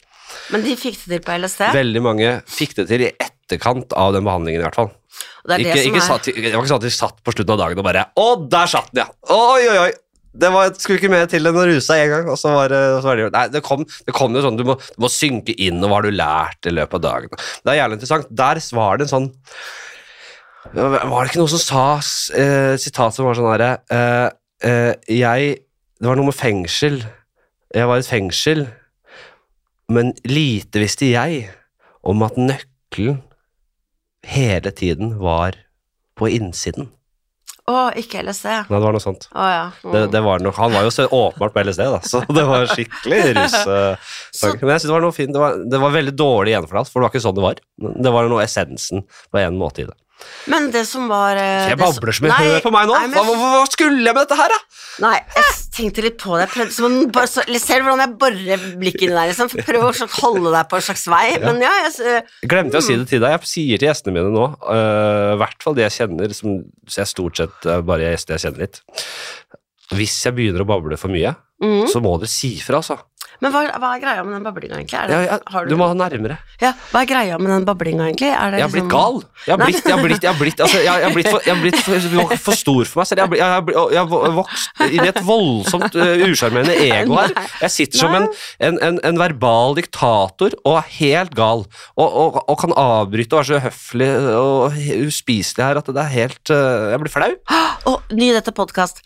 Men 0.52 0.64
de 0.66 0.76
fikk 0.78 1.00
det 1.00 1.08
til 1.16 1.24
på 1.24 1.38
LSD. 1.40 1.64
Veldig 1.76 2.04
mange 2.04 2.36
fikk 2.50 2.76
det 2.78 2.86
til 2.90 3.06
i 3.06 3.10
etterkant 3.12 3.96
av 3.96 4.14
den 4.16 4.24
behandlingen, 4.26 4.62
i 4.62 4.66
hvert 4.66 4.78
fall. 4.78 4.92
det 5.44 5.58
er 5.58 5.64
Ikke, 5.64 5.74
det 5.80 5.88
ikke 5.90 6.02
er 6.02 6.08
satt, 6.08 6.30
det 6.30 6.54
var 6.54 6.62
ikke 6.62 6.72
sånn 6.72 6.82
at 6.82 6.88
de 6.88 6.94
satt 6.94 7.20
på 7.24 7.34
slutten 7.36 7.56
av 7.56 7.60
dagen 7.64 7.82
og 7.82 7.86
bare 7.88 8.08
Å, 8.20 8.30
der 8.52 8.72
satt 8.76 8.92
den, 8.92 9.04
ja! 9.04 9.34
Oi, 9.34 9.68
oi, 9.68 9.76
oi! 9.88 9.92
Det 10.34 10.50
var, 10.50 10.72
skulle 10.74 10.98
ikke 10.98 11.12
mer 11.12 11.28
til 11.30 11.46
enn 11.46 11.58
å 11.58 11.66
ruse 11.68 11.86
seg 11.86 12.04
en 12.04 12.10
gang, 12.10 12.28
og 12.32 12.38
så 12.40 12.50
var 12.56 12.72
så 12.74 13.06
var 13.06 13.20
det 13.20 13.30
Nei, 13.36 13.44
det 13.54 13.62
kom, 13.66 13.84
det 13.86 14.14
kom 14.16 14.34
jo 14.34 14.42
sånn, 14.42 14.58
du 14.58 14.64
må, 14.66 14.74
du 14.82 15.04
må 15.04 15.10
synke 15.12 15.54
inn, 15.54 15.78
og 15.78 15.90
hva 15.90 16.00
har 16.00 16.08
du 16.08 16.16
lært 16.18 16.68
i 16.68 16.74
løpet 16.74 16.98
av 16.98 17.04
dagen? 17.04 17.42
Det 17.62 17.72
er 17.72 17.78
jævlig 17.78 17.98
interessant. 18.00 18.32
Der 18.42 18.60
var 18.74 18.98
det 18.98 19.06
en 19.06 19.12
sånn 19.12 19.28
Var 20.74 20.96
det 21.04 21.30
ikke 21.30 21.42
noe 21.42 21.52
som 21.52 21.62
sa 21.62 21.84
eh, 22.40 22.74
sitat 22.82 23.14
som 23.14 23.28
var 23.28 23.38
sånn 23.38 23.50
herre 23.52 23.70
eh, 23.94 24.28
eh, 24.66 25.44
Det 25.54 26.08
var 26.08 26.18
noe 26.18 26.32
med 26.32 26.38
fengsel. 26.38 26.98
Jeg 27.74 27.90
var 27.90 28.00
i 28.00 28.04
et 28.04 28.10
fengsel, 28.10 28.66
men 29.90 30.12
lite 30.26 30.82
visste 30.82 31.06
jeg 31.10 31.46
om 32.02 32.22
at 32.26 32.36
nøkkelen 32.40 33.22
hele 34.24 34.70
tiden 34.74 35.16
var 35.22 35.56
på 36.18 36.28
innsiden. 36.30 36.90
Å, 37.64 37.74
ikke 37.96 38.20
LSD. 38.20 38.44
Nei, 38.68 38.76
det 38.76 38.84
var 38.84 38.92
noe 38.92 39.00
sånt. 39.00 39.22
ja. 39.32 39.70
Mm. 39.84 39.92
Det, 39.94 40.00
det 40.12 40.20
var 40.26 40.42
noe, 40.44 40.52
han 40.58 40.74
var 40.74 40.84
jo 40.84 40.90
så 40.92 41.06
åpenbart 41.08 41.54
på 41.54 41.62
LSD, 41.64 41.80
da, 41.94 42.00
så 42.04 42.20
det 42.28 42.44
var 42.44 42.66
skikkelig 42.68 43.20
rus. 43.38 43.54
Uh, 43.64 43.96
Så- 44.36 44.50
Men 44.60 44.74
jeg 44.74 44.82
synes 44.82 44.90
det 44.90 44.96
var 44.98 45.04
noe 45.06 45.16
fint. 45.16 45.32
Det 45.32 45.40
var, 45.40 45.56
det 45.72 45.80
var 45.80 45.94
veldig 45.94 46.12
dårlig 46.18 46.52
gjenfortalt, 46.52 46.90
for 46.92 47.00
det 47.00 47.06
var 47.08 47.14
ikke 47.14 47.24
sånn 47.24 47.38
det 47.38 47.46
var. 47.46 47.62
Det 48.04 48.12
var 48.18 48.28
noe 48.28 48.44
essensen 48.44 49.06
på 49.32 49.40
en 49.40 49.56
måte 49.60 49.84
i 49.84 49.88
det. 49.88 49.96
Men 50.52 50.70
det 50.74 50.84
som 50.88 51.06
var 51.08 51.38
eh, 51.40 51.70
Jeg 51.70 51.78
babler 51.80 51.92
som- 51.92 52.00
babler 52.00 52.16
så 52.16 52.24
mye. 52.24 52.32
Nei, 52.34 52.48
Hør 52.54 52.64
på 52.66 52.72
meg 52.74 52.88
nå! 52.88 52.96
nei, 52.98 53.06
men- 53.08 53.18
Hva, 53.24 53.36
hva, 53.40 53.66
skulle 53.70 54.04
jeg 54.04 54.14
med 54.14 54.22
dette 54.26 54.38
her, 54.40 54.54
da? 54.54 54.58
Nei, 55.04 55.14
jeg 55.36 55.54
tenkte 55.74 56.04
litt 56.04 56.18
på 56.20 56.36
det. 56.36 56.44
Jeg 56.44 56.52
prøvde 56.54 56.74
som 56.76 56.98
bare 57.10 57.30
så, 57.30 57.44
Ser 57.64 57.80
du 57.80 57.88
hvordan 57.88 58.02
jeg 58.04 58.18
borer 58.20 58.66
blikket 58.78 59.06
inni 59.06 59.16
der? 59.16 59.30
Liksom. 59.32 59.48
Prøv 59.64 59.86
å 59.88 60.08
holde 60.20 60.52
deg 60.54 60.68
på 60.70 60.76
en 60.78 60.86
slags 60.88 61.06
vei. 61.10 61.38
Men 61.42 61.62
ja, 61.64 61.72
jeg, 61.86 61.94
uh, 62.04 62.46
Glemte 62.46 62.78
jeg 62.78 62.82
å 62.82 62.86
si 62.86 62.96
det 63.00 63.08
til 63.08 63.24
deg. 63.24 63.34
Jeg 63.34 63.50
sier 63.50 63.80
til 63.80 63.88
gjestene 63.88 64.14
mine 64.14 64.34
nå, 64.34 64.46
i 64.68 65.34
i 65.34 65.38
hvert 65.40 65.64
fall 65.64 65.76
de 65.76 65.84
jeg 65.84 65.96
kjenner, 65.98 66.34
som 66.36 66.60
så 66.86 67.02
jeg 67.02 67.10
stort 67.10 67.40
sett 67.40 67.68
uh, 67.70 67.80
bare 67.84 68.12
gjester 68.12 68.36
jeg 68.36 68.46
kjenner 68.46 68.66
litt 68.66 68.80
Hvis 69.94 70.16
jeg 70.26 70.36
begynner 70.36 70.64
å 70.64 70.68
bable 70.68 70.98
for 71.00 71.12
mye, 71.12 71.34
mm. 71.62 71.86
så 71.92 72.02
må 72.04 72.16
dere 72.20 72.32
si 72.32 72.54
fra, 72.64 72.80
altså. 72.80 72.98
Men 73.42 73.52
hva, 73.54 73.64
hva 73.82 73.90
er 73.96 74.02
greia 74.02 74.22
med 74.26 74.36
den 74.36 74.44
bablinga, 74.46 74.78
egentlig? 74.78 75.00
Det, 75.08 75.14
Ja, 75.14 75.22
ja, 75.26 75.38
har 75.54 75.66
du 75.66 75.76
må 75.78 75.88
ha 75.90 75.96
nærmere. 75.98 76.38
ja, 76.60 76.72
hva 76.92 77.02
er 77.02 77.08
greia 77.10 77.38
med 77.40 77.50
den 77.50 77.64
bablinga, 77.66 78.06
egentlig? 78.10 78.30
Det 78.30 78.60
Jeg 78.60 78.66
har 78.66 78.72
blitt 78.74 78.90
gal. 78.92 79.18
Jeg 79.44 79.54
har 79.54 79.64
blitt, 79.64 79.84
jeg 79.84 79.94
jeg 80.24 80.84
jeg, 80.84 81.00
jeg 81.02 81.12
for, 81.30 81.40
jeg 81.48 82.56
stor 82.58 82.84
for 82.84 83.02
meg 83.02 83.10
selv. 83.10 83.18
Jeg 83.18 83.42
har, 83.42 83.60
blitt, 83.64 83.76
jeg 83.76 83.82
har, 83.82 83.90
jeg 83.96 84.06
har 84.14 84.36
vokst 84.38 84.84
inn 84.86 85.04
i 85.04 85.10
et 85.10 85.20
voldsomt 85.26 85.98
uh, 85.98 86.24
usjarmerende 86.28 86.76
ego 86.86 87.18
her. 87.18 87.34
Jeg 87.64 87.74
sitter 87.74 88.04
som 88.04 88.14
en, 88.14 88.30
en, 88.60 88.80
en, 88.88 89.02
en 89.10 89.20
verbal 89.20 89.76
diktator 89.78 90.56
og 90.64 90.80
er 90.80 90.88
helt 91.00 91.34
gal. 91.36 91.66
Og, 91.98 92.08
og, 92.08 92.40
og 92.48 92.58
kan 92.62 92.74
avbryte 92.78 93.34
og 93.34 93.42
være 93.42 93.50
så 93.52 93.62
høflig 93.66 94.10
og 94.38 94.80
uspiselig 95.04 95.64
her 95.64 95.82
at 95.82 95.92
det 95.94 96.02
er 96.06 96.12
helt 96.14 96.54
uh, 96.54 96.90
Jeg 96.94 97.04
blir 97.04 97.14
flau. 97.18 97.30
Og 97.90 98.16
ny 98.16 98.32
dette 98.36 98.54
podkast. 98.54 99.02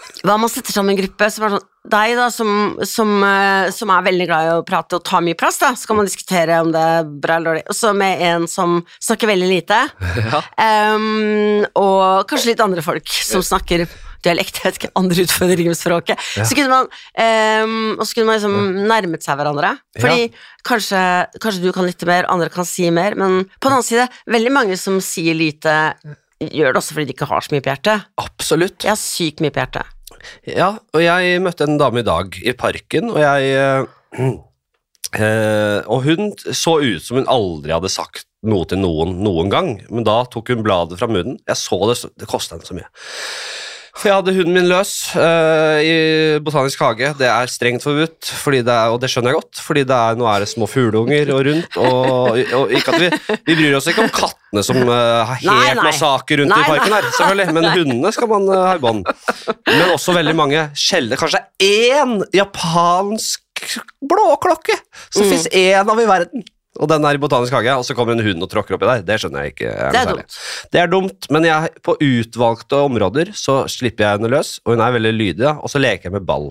Ja. 0.00 0.26
Hva 0.26 0.36
om 0.36 0.42
man 0.44 0.52
setter 0.52 0.74
sammen 0.74 0.94
en 0.94 1.00
gruppe 1.00 1.30
som 1.32 1.46
er 1.46 1.54
sånn 1.56 1.68
Deg, 1.90 2.10
da, 2.12 2.26
som, 2.28 2.74
som, 2.84 3.08
eh, 3.24 3.70
som 3.72 3.88
er 3.88 4.02
veldig 4.04 4.24
glad 4.28 4.46
i 4.46 4.50
å 4.52 4.64
prate 4.68 4.98
og 4.98 5.04
ta 5.08 5.16
mye 5.24 5.36
plass, 5.40 5.56
da, 5.62 5.70
så 5.72 5.88
kan 5.88 5.96
man 5.96 6.04
diskutere 6.04 6.58
om 6.60 6.68
det 6.74 6.82
er 6.84 7.08
bra 7.08 7.38
eller 7.38 7.48
dårlig. 7.54 7.62
Og 7.72 7.78
så 7.78 7.94
med 7.96 8.20
en 8.20 8.44
som 8.52 8.74
snakker 9.00 9.30
veldig 9.32 9.48
lite, 9.48 9.78
Ja. 10.20 10.42
um, 10.92 11.64
og 11.80 12.28
kanskje 12.28 12.52
litt 12.52 12.60
andre 12.60 12.84
folk 12.84 13.08
som 13.08 13.40
snakker 13.40 13.86
dialekt, 14.20 14.60
jeg 14.60 14.66
vet 14.68 14.78
ikke, 14.82 14.92
andre 15.00 15.24
utfordringer 15.24 15.72
med 15.72 15.80
språket. 15.80 16.20
Ja. 16.36 16.44
Så 16.44 16.58
kunne 16.58 16.68
man, 16.68 16.92
um, 17.64 17.96
og 17.96 18.04
så 18.04 18.18
kunne 18.18 18.28
man 18.28 18.36
liksom 18.36 18.86
nærmet 18.92 19.24
seg 19.24 19.40
hverandre. 19.40 19.72
Fordi 19.96 20.28
kanskje, 20.68 21.02
kanskje 21.40 21.64
du 21.64 21.72
kan 21.72 21.88
lytte 21.88 22.08
mer, 22.08 22.28
andre 22.28 22.52
kan 22.52 22.68
si 22.68 22.90
mer, 22.92 23.16
men 23.16 23.46
på 23.56 23.70
den 23.70 23.78
annen 23.78 23.88
side, 23.88 24.04
veldig 24.28 24.52
mange 24.52 24.76
som 24.80 25.00
sier 25.00 25.32
lite, 25.32 25.72
gjør 26.40 26.72
det 26.72 26.80
også 26.80 26.96
fordi 26.96 27.10
de 27.10 27.16
ikke 27.16 27.28
har 27.30 27.44
så 27.44 27.54
mye 27.54 27.64
på 27.64 27.72
hjertet. 27.72 28.06
Absolutt. 28.20 28.84
Jeg 28.86 28.94
har 28.94 29.00
sykt 29.00 29.42
mye 29.44 29.54
på 29.54 29.62
hjertet. 29.62 29.96
Ja, 30.48 30.70
og 30.76 31.02
jeg 31.02 31.40
møtte 31.44 31.66
en 31.68 31.78
dame 31.80 32.02
i 32.02 32.06
dag 32.06 32.36
i 32.44 32.54
parken, 32.58 33.12
og 33.12 33.20
jeg 33.22 33.52
eh, 33.56 34.26
eh, 35.16 35.78
Og 35.86 36.04
hun 36.04 36.34
så 36.36 36.76
ut 36.82 37.04
som 37.04 37.20
hun 37.20 37.30
aldri 37.30 37.72
hadde 37.72 37.92
sagt 37.92 38.26
noe 38.46 38.66
til 38.68 38.80
noen 38.80 39.18
noen 39.24 39.52
gang, 39.52 39.72
men 39.92 40.04
da 40.06 40.22
tok 40.28 40.52
hun 40.52 40.64
bladet 40.64 41.00
fra 41.00 41.08
munnen. 41.10 41.38
Jeg 41.48 41.60
så 41.60 41.80
det, 41.90 41.98
det 42.20 42.28
kosta 42.28 42.56
henne 42.56 42.68
så 42.68 42.76
mye. 42.76 42.88
For 43.96 44.08
jeg 44.08 44.16
hadde 44.20 44.32
hunden 44.36 44.54
min 44.54 44.68
løs 44.70 44.90
uh, 45.18 45.78
i 45.82 45.94
Botanisk 46.44 46.80
hage. 46.84 47.10
Det 47.18 47.26
er 47.26 47.50
strengt 47.50 47.82
forbudt, 47.84 48.30
fordi 48.40 48.60
det 48.66 48.72
er, 48.72 48.92
og 48.94 49.00
det 49.02 49.10
skjønner 49.12 49.32
jeg 49.34 49.40
godt, 49.40 49.62
fordi 49.66 49.82
det 49.88 49.96
er, 49.96 50.18
nå 50.20 50.28
er 50.30 50.44
det 50.44 50.48
små 50.52 50.68
fugleunger 50.70 51.32
og 51.34 51.42
rundt. 51.48 51.78
Og, 51.82 52.38
og 52.60 52.74
ikke 52.76 52.94
at 52.94 53.02
vi, 53.02 53.10
vi 53.50 53.58
bryr 53.58 53.76
oss 53.80 53.90
ikke 53.90 54.06
om 54.06 54.12
kattene 54.14 54.64
som 54.66 54.78
uh, 54.86 54.94
har 55.26 55.42
helt 55.42 55.50
Nei, 55.50 55.88
massakre 55.90 56.40
rundt 56.42 56.54
Nei, 56.54 56.62
i 56.62 56.70
parken 56.70 56.96
her, 56.96 57.10
selvfølgelig, 57.18 57.56
men 57.58 57.68
hundene 57.74 58.14
skal 58.14 58.30
man 58.30 58.48
uh, 58.52 58.60
ha 58.68 58.76
i 58.78 58.84
bånd. 58.86 59.10
Men 59.68 59.84
også 59.96 60.14
veldig 60.16 60.36
mange 60.38 60.64
sjeldne 60.78 61.18
Kanskje 61.20 61.42
én 61.66 62.16
japansk 62.36 63.76
blåklokke! 64.00 64.78
Så 65.10 65.20
Mm. 65.26 65.30
fins 65.34 65.46
én 65.52 65.90
av 65.90 66.00
i 66.00 66.06
verden. 66.08 66.46
Og 66.80 66.88
den 66.90 67.04
er 67.04 67.16
i 67.16 67.20
Botanisk 67.20 67.54
hage, 67.54 67.74
og 67.76 67.84
så 67.86 67.94
kommer 67.96 68.16
en 68.16 68.24
hund 68.24 68.44
og 68.44 68.50
tråkker 68.52 68.76
oppi 68.76 68.88
der. 68.88 69.02
Det 69.06 69.18
skjønner 69.20 69.44
jeg 69.44 69.54
ikke. 69.54 69.70
er 69.70 69.92
Det 69.92 70.00
er 70.00 70.10
dumt. 70.10 70.38
Det 70.72 70.80
er 70.80 70.90
dumt, 70.90 71.28
men 71.34 71.46
jeg, 71.48 71.72
på 71.86 71.96
utvalgte 72.00 72.80
områder 72.86 73.32
så 73.36 73.62
slipper 73.70 74.06
jeg 74.06 74.18
henne 74.18 74.30
løs, 74.32 74.54
og 74.64 74.74
hun 74.74 74.84
er 74.84 74.96
veldig 74.96 75.12
lydig, 75.16 75.50
og 75.52 75.72
så 75.72 75.82
leker 75.82 76.08
jeg 76.08 76.16
med 76.16 76.26
ball. 76.28 76.48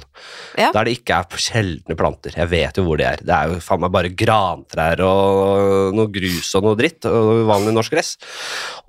Ja. 0.59 0.69
Der 0.75 0.87
det 0.87 0.99
ikke 0.99 1.19
er 1.19 1.39
sjeldne 1.39 1.97
planter. 1.97 2.35
Jeg 2.37 2.51
vet 2.51 2.77
jo 2.77 2.85
hvor 2.85 2.99
det 2.99 3.07
er. 3.09 3.23
Det 3.25 3.35
er 3.35 3.53
jo 3.53 3.61
faen 3.63 3.83
meg 3.83 3.93
bare 3.95 4.13
grantrær 4.13 5.03
og 5.05 5.95
noe 5.97 6.11
grus 6.13 6.51
og 6.57 6.67
noe 6.67 6.79
dritt, 6.79 7.07
og 7.09 7.45
vanlig 7.49 7.73
norsk 7.75 7.95
gress. 7.95 8.13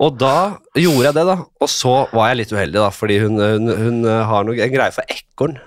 Og 0.01 0.17
da 0.21 0.35
gjorde 0.77 1.09
jeg 1.09 1.17
det, 1.17 1.25
da, 1.31 1.37
og 1.41 1.71
så 1.71 1.95
var 2.13 2.31
jeg 2.31 2.41
litt 2.43 2.55
uheldig, 2.55 2.79
da, 2.79 2.91
fordi 2.93 3.19
hun, 3.23 3.41
hun, 3.41 3.73
hun 3.81 4.05
har 4.05 4.45
noe, 4.47 4.59
en 4.61 4.73
greie 4.73 4.93
for 4.95 5.17
ekorn. 5.17 5.57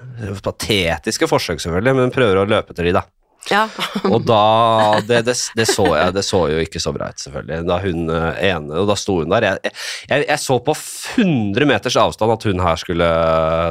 Patetiske 0.44 1.28
forsøk, 1.30 1.62
selvfølgelig, 1.62 1.96
men 1.96 2.08
hun 2.08 2.14
prøver 2.14 2.42
å 2.42 2.48
løpe 2.48 2.74
etter 2.74 2.90
de, 2.90 2.96
da. 3.00 3.06
Ja. 3.50 3.64
Og 4.14 4.24
da 4.24 5.00
det, 5.04 5.22
det, 5.28 5.36
det 5.58 5.66
så 5.68 5.86
jeg, 5.90 6.14
det 6.16 6.24
så 6.26 6.44
jo 6.52 6.60
ikke 6.64 6.82
så 6.82 6.94
bra 6.96 7.10
ut, 7.12 7.20
selvfølgelig. 7.20 7.66
Da 7.68 7.80
hun 7.84 8.12
eh, 8.12 8.44
ene, 8.50 8.78
og 8.80 8.88
da 8.88 8.96
sto 8.98 9.18
hun 9.20 9.32
der. 9.32 9.48
Jeg, 9.50 9.74
jeg, 10.08 10.26
jeg 10.28 10.40
så 10.40 10.58
på 10.64 10.76
100 10.76 11.68
meters 11.68 11.98
avstand 12.00 12.34
at 12.36 12.46
hun 12.48 12.62
her 12.64 12.80
skulle 12.80 13.10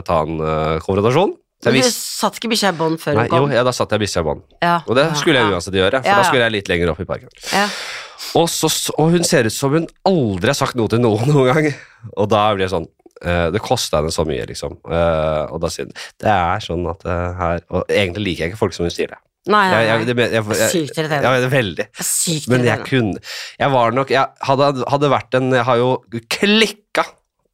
ta 0.08 0.20
en 0.28 0.44
uh, 0.44 0.78
konfrontasjon. 0.84 1.34
Men 1.64 1.78
du 1.80 1.92
satt 1.96 2.40
ikke 2.40 2.52
bikkja 2.52 2.74
i 2.74 2.78
bånd 2.78 3.00
før 3.02 3.18
Nei, 3.18 3.28
hun 3.30 3.38
jo, 3.38 3.44
kom? 3.46 3.54
ja, 3.56 3.64
da 3.66 3.74
satt 3.76 3.94
jeg 3.96 4.04
bikkja 4.04 4.24
i 4.24 4.28
bånd. 4.28 4.42
Ja. 4.64 4.78
Og 4.84 4.98
det 5.00 5.06
skulle 5.20 5.40
jeg 5.40 5.54
uansett 5.54 5.78
gjøre, 5.80 6.02
for 6.02 6.12
Ja, 6.12 6.18
da 6.20 6.26
skulle 6.28 6.48
jeg 6.48 6.56
litt 6.58 6.72
lenger 6.72 6.92
opp 6.94 7.04
i 7.04 7.08
parken. 7.08 7.32
Ja. 7.54 7.68
Og, 8.40 8.48
så, 8.50 8.70
og 8.98 9.14
hun 9.14 9.26
ser 9.28 9.48
ut 9.48 9.56
som 9.56 9.76
hun 9.76 9.88
aldri 10.08 10.52
har 10.52 10.58
sagt 10.58 10.78
noe 10.80 10.92
til 10.92 11.02
noen 11.04 11.30
noen 11.32 11.50
gang. 11.52 11.70
Og 12.18 12.30
da 12.32 12.46
blir 12.54 12.66
jeg 12.68 12.74
sånn 12.74 12.88
uh, 13.26 13.50
Det 13.54 13.62
kosta 13.64 14.02
henne 14.02 14.14
så 14.14 14.26
mye, 14.28 14.48
liksom. 14.50 14.80
Uh, 14.88 15.52
og 15.54 15.62
da 15.64 15.72
sier 15.74 15.88
hun 15.88 15.96
Det 16.22 16.32
er 16.34 16.64
sånn 16.64 16.88
at 16.92 17.06
eh, 17.08 17.30
her 17.40 17.62
Og 17.70 17.86
egentlig 17.88 18.26
liker 18.28 18.46
jeg 18.46 18.54
ikke 18.54 18.60
folk 18.66 18.76
som 18.76 18.88
hun 18.88 18.94
sier 18.94 19.14
det. 19.14 19.20
Nei, 19.52 19.64
nei, 19.72 19.80
Jeg, 19.84 20.06
jeg, 20.08 20.18
jeg, 20.32 20.44
jeg, 20.56 20.70
Sykt 20.72 20.98
irriterende. 21.02 21.32
Ja, 21.44 21.50
veldig. 21.52 21.86
Sykt 22.00 22.48
Men 22.48 22.64
jeg 22.64 22.86
kunne 22.88 23.20
Jeg 23.60 23.72
var 23.74 23.92
nok 23.92 24.14
Jeg 24.14 24.48
hadde, 24.48 24.70
hadde 24.88 25.10
vært 25.12 25.36
en 25.36 25.50
Jeg 25.52 25.66
har 25.68 25.82
jo 25.82 25.90
klikka 26.32 27.04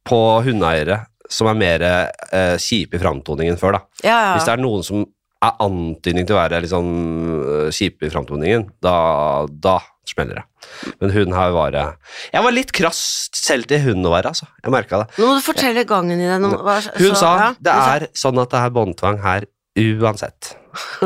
på 0.06 0.20
hundeeiere 0.46 1.00
som 1.30 1.46
er 1.50 1.54
mer 1.58 1.82
eh, 1.86 2.54
kjipe 2.58 2.96
i 2.98 3.00
framtoningen 3.02 3.58
før, 3.60 3.76
da. 3.76 3.80
Ja, 4.02 4.14
ja. 4.18 4.30
Hvis 4.34 4.46
det 4.48 4.54
er 4.56 4.62
noen 4.64 4.82
som 4.82 5.04
er 5.46 5.52
antydning 5.62 6.26
til 6.26 6.34
å 6.34 6.40
være 6.40 6.58
litt 6.64 6.72
sånn 6.72 6.88
eh, 7.38 7.68
kjipe 7.74 8.08
i 8.08 8.10
framtoningen, 8.10 8.64
da, 8.82 8.94
da 9.46 9.76
smeller 10.10 10.40
det. 10.40 10.44
Men 10.98 11.12
hun 11.14 11.36
her 11.36 11.52
var 11.54 11.76
vært 11.76 12.34
Jeg 12.34 12.42
var 12.48 12.56
litt 12.56 12.72
krass 12.74 13.02
selv 13.38 13.68
til 13.70 13.84
hun 13.84 14.02
å 14.08 14.14
være, 14.16 14.32
altså. 14.34 14.48
Jeg 14.58 14.74
merka 14.74 15.04
det. 15.04 15.06
Nå 15.20 15.28
må 15.30 15.36
du 15.38 15.44
fortelle 15.46 15.84
gangen 15.86 16.18
i 16.18 16.26
det. 16.26 16.40
Nå, 16.42 16.50
hva- 16.66 16.80
Hun 16.98 17.14
så- 17.14 17.20
sa 17.22 17.30
ja, 17.44 17.50
det 17.60 17.76
er 17.76 18.08
sånn 18.24 18.42
at 18.42 18.50
det 18.50 18.64
er 18.64 18.74
båndtvang 18.74 19.22
her 19.22 19.46
uansett. 19.78 20.56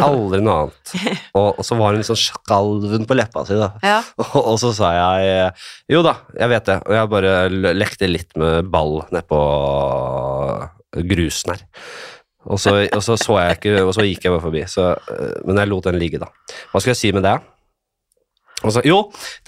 Aldri 0.04 0.40
noe 0.44 0.56
annet. 0.64 0.94
Og, 1.38 1.60
og 1.60 1.64
så 1.66 1.76
var 1.78 1.96
hun 1.96 2.06
sånn 2.06 2.20
skalven 2.20 3.06
på 3.08 3.16
leppa 3.16 3.44
si, 3.48 3.56
da. 3.58 3.70
Ja. 3.84 4.00
Og, 4.22 4.36
og 4.40 4.58
så 4.62 4.72
sa 4.76 4.92
jeg 4.96 5.52
jo 5.94 6.02
da, 6.06 6.16
jeg 6.38 6.52
vet 6.52 6.68
det, 6.68 6.78
og 6.84 6.96
jeg 6.96 7.10
bare 7.12 7.32
lekte 7.74 8.08
litt 8.10 8.36
med 8.40 8.68
ball 8.72 9.00
nedpå 9.14 9.40
grusen 11.10 11.54
her. 11.54 11.64
Og 12.44 12.60
så, 12.60 12.74
og 12.92 13.00
så 13.04 13.16
så 13.16 13.38
jeg 13.40 13.58
ikke, 13.58 13.74
og 13.86 13.94
så 13.96 14.04
gikk 14.04 14.26
jeg 14.26 14.34
bare 14.34 14.44
forbi, 14.44 14.62
så, 14.68 14.90
øh, 14.92 15.34
men 15.48 15.60
jeg 15.62 15.70
lot 15.70 15.88
den 15.88 16.00
ligge, 16.00 16.20
da. 16.20 16.28
Hva 16.72 16.82
skal 16.82 16.92
jeg 16.92 17.00
si 17.00 17.12
med 17.16 17.24
det? 17.24 17.38
Og 18.64 18.74
så, 18.74 18.82
jo, 18.84 18.98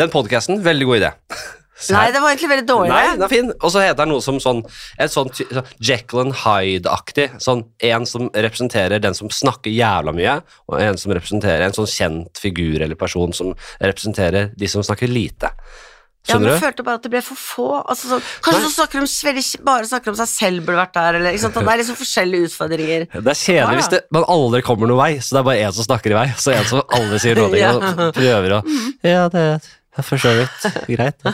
den 0.00 0.12
podkasten, 0.12 0.62
veldig 0.64 0.88
god 0.88 1.02
idé. 1.02 1.12
Se 1.78 1.92
Nei, 1.92 2.06
det 2.10 2.20
var 2.24 2.30
egentlig 2.32 2.48
veldig 2.54 2.66
dårlig. 2.68 2.88
Nei, 2.88 3.02
den 3.12 3.22
er 3.26 3.28
fin. 3.28 3.50
Og 3.60 3.72
så 3.74 3.82
heter 3.84 3.98
den 4.00 4.08
noe 4.14 4.22
som 4.24 4.38
sånn 4.40 4.62
ty- 4.64 5.44
sånn 5.52 5.66
Jekyll 5.84 6.22
and 6.22 6.36
Hyde-aktig. 6.40 7.26
Sånn 7.42 7.66
en 7.84 8.06
som 8.08 8.30
representerer 8.32 9.02
den 9.04 9.14
som 9.18 9.28
snakker 9.28 9.74
jævla 9.74 10.14
mye, 10.16 10.38
og 10.70 10.80
en 10.80 10.96
som 10.96 11.12
representerer 11.12 11.66
en 11.66 11.76
sånn 11.76 11.90
kjent 11.90 12.40
figur 12.40 12.80
eller 12.80 12.96
person 12.96 13.32
som 13.36 13.52
representerer 13.82 14.54
de 14.56 14.66
som 14.72 14.80
snakker 14.86 15.08
lite. 15.12 15.52
Ja, 16.26 16.40
men 16.40 16.48
du? 16.48 16.56
følte 16.58 16.82
bare 16.82 16.98
at 16.98 17.04
det 17.06 17.10
ble 17.12 17.20
for 17.22 17.38
få. 17.38 17.66
Altså, 17.86 18.08
så, 18.10 18.16
kanskje 18.42 18.58
Nei. 18.64 18.66
så 18.72 18.74
snakker 18.80 18.98
de 19.04 19.10
veldig, 19.28 19.44
bare 19.68 19.86
snakker 19.86 20.10
om 20.10 20.16
seg 20.18 20.26
selv 20.32 20.64
burde 20.66 20.80
vært 20.80 20.96
der, 20.96 21.18
eller? 21.20 21.36
Det 21.38 21.62
er 21.62 21.78
liksom 21.84 21.98
forskjellige 22.00 22.48
utfordringer. 22.48 23.04
Det 23.12 23.30
er 23.30 23.38
kjedelig 23.38 23.60
Ja, 23.62 23.68
hvis 23.78 23.92
det, 23.92 24.00
man 24.16 24.24
aldri 24.34 24.62
kommer 24.66 24.90
noen 24.90 24.98
vei, 25.04 25.12
så 25.22 25.36
det 25.36 25.42
er 25.44 25.46
bare 25.52 25.68
en 25.68 25.76
som 25.76 25.86
snakker 25.86 26.10
i 26.10 26.18
vei, 26.18 26.26
så 26.42 26.56
en 26.56 26.66
som 26.72 26.82
aldri 26.98 27.20
sier 27.22 27.38
noe 27.38 27.54
Ja. 27.62 27.76
og 27.78 28.16
prøver 28.16 28.56
å 28.58 28.62
Ja, 29.06 29.28
det 29.30 29.44
er 29.98 30.06
for 30.06 30.20
så 30.22 30.32
vidt 30.36 30.66
greit. 30.90 31.26
Ja. 31.26 31.32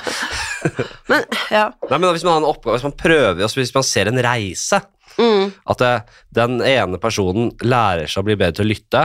Men, 1.10 1.24
ja. 1.50 1.64
Nei, 1.90 1.96
men 1.98 2.12
hvis 2.14 2.22
man 2.24 2.36
har 2.36 2.42
en 2.44 2.50
oppgave, 2.52 2.76
hvis 2.76 2.84
man 2.86 2.94
prøver, 2.98 3.40
altså 3.42 3.58
hvis 3.58 3.74
man 3.74 3.86
ser 3.86 4.10
en 4.12 4.22
reise, 4.24 4.82
Mm. 5.20 5.50
At 5.68 5.76
det, 5.82 5.88
den 6.32 6.62
ene 6.64 6.96
personen 6.96 7.50
lærer 7.60 8.08
seg 8.08 8.22
å 8.22 8.24
bli 8.30 8.36
bedre 8.40 8.54
til 8.56 8.64
å 8.64 8.68
lytte, 8.70 9.02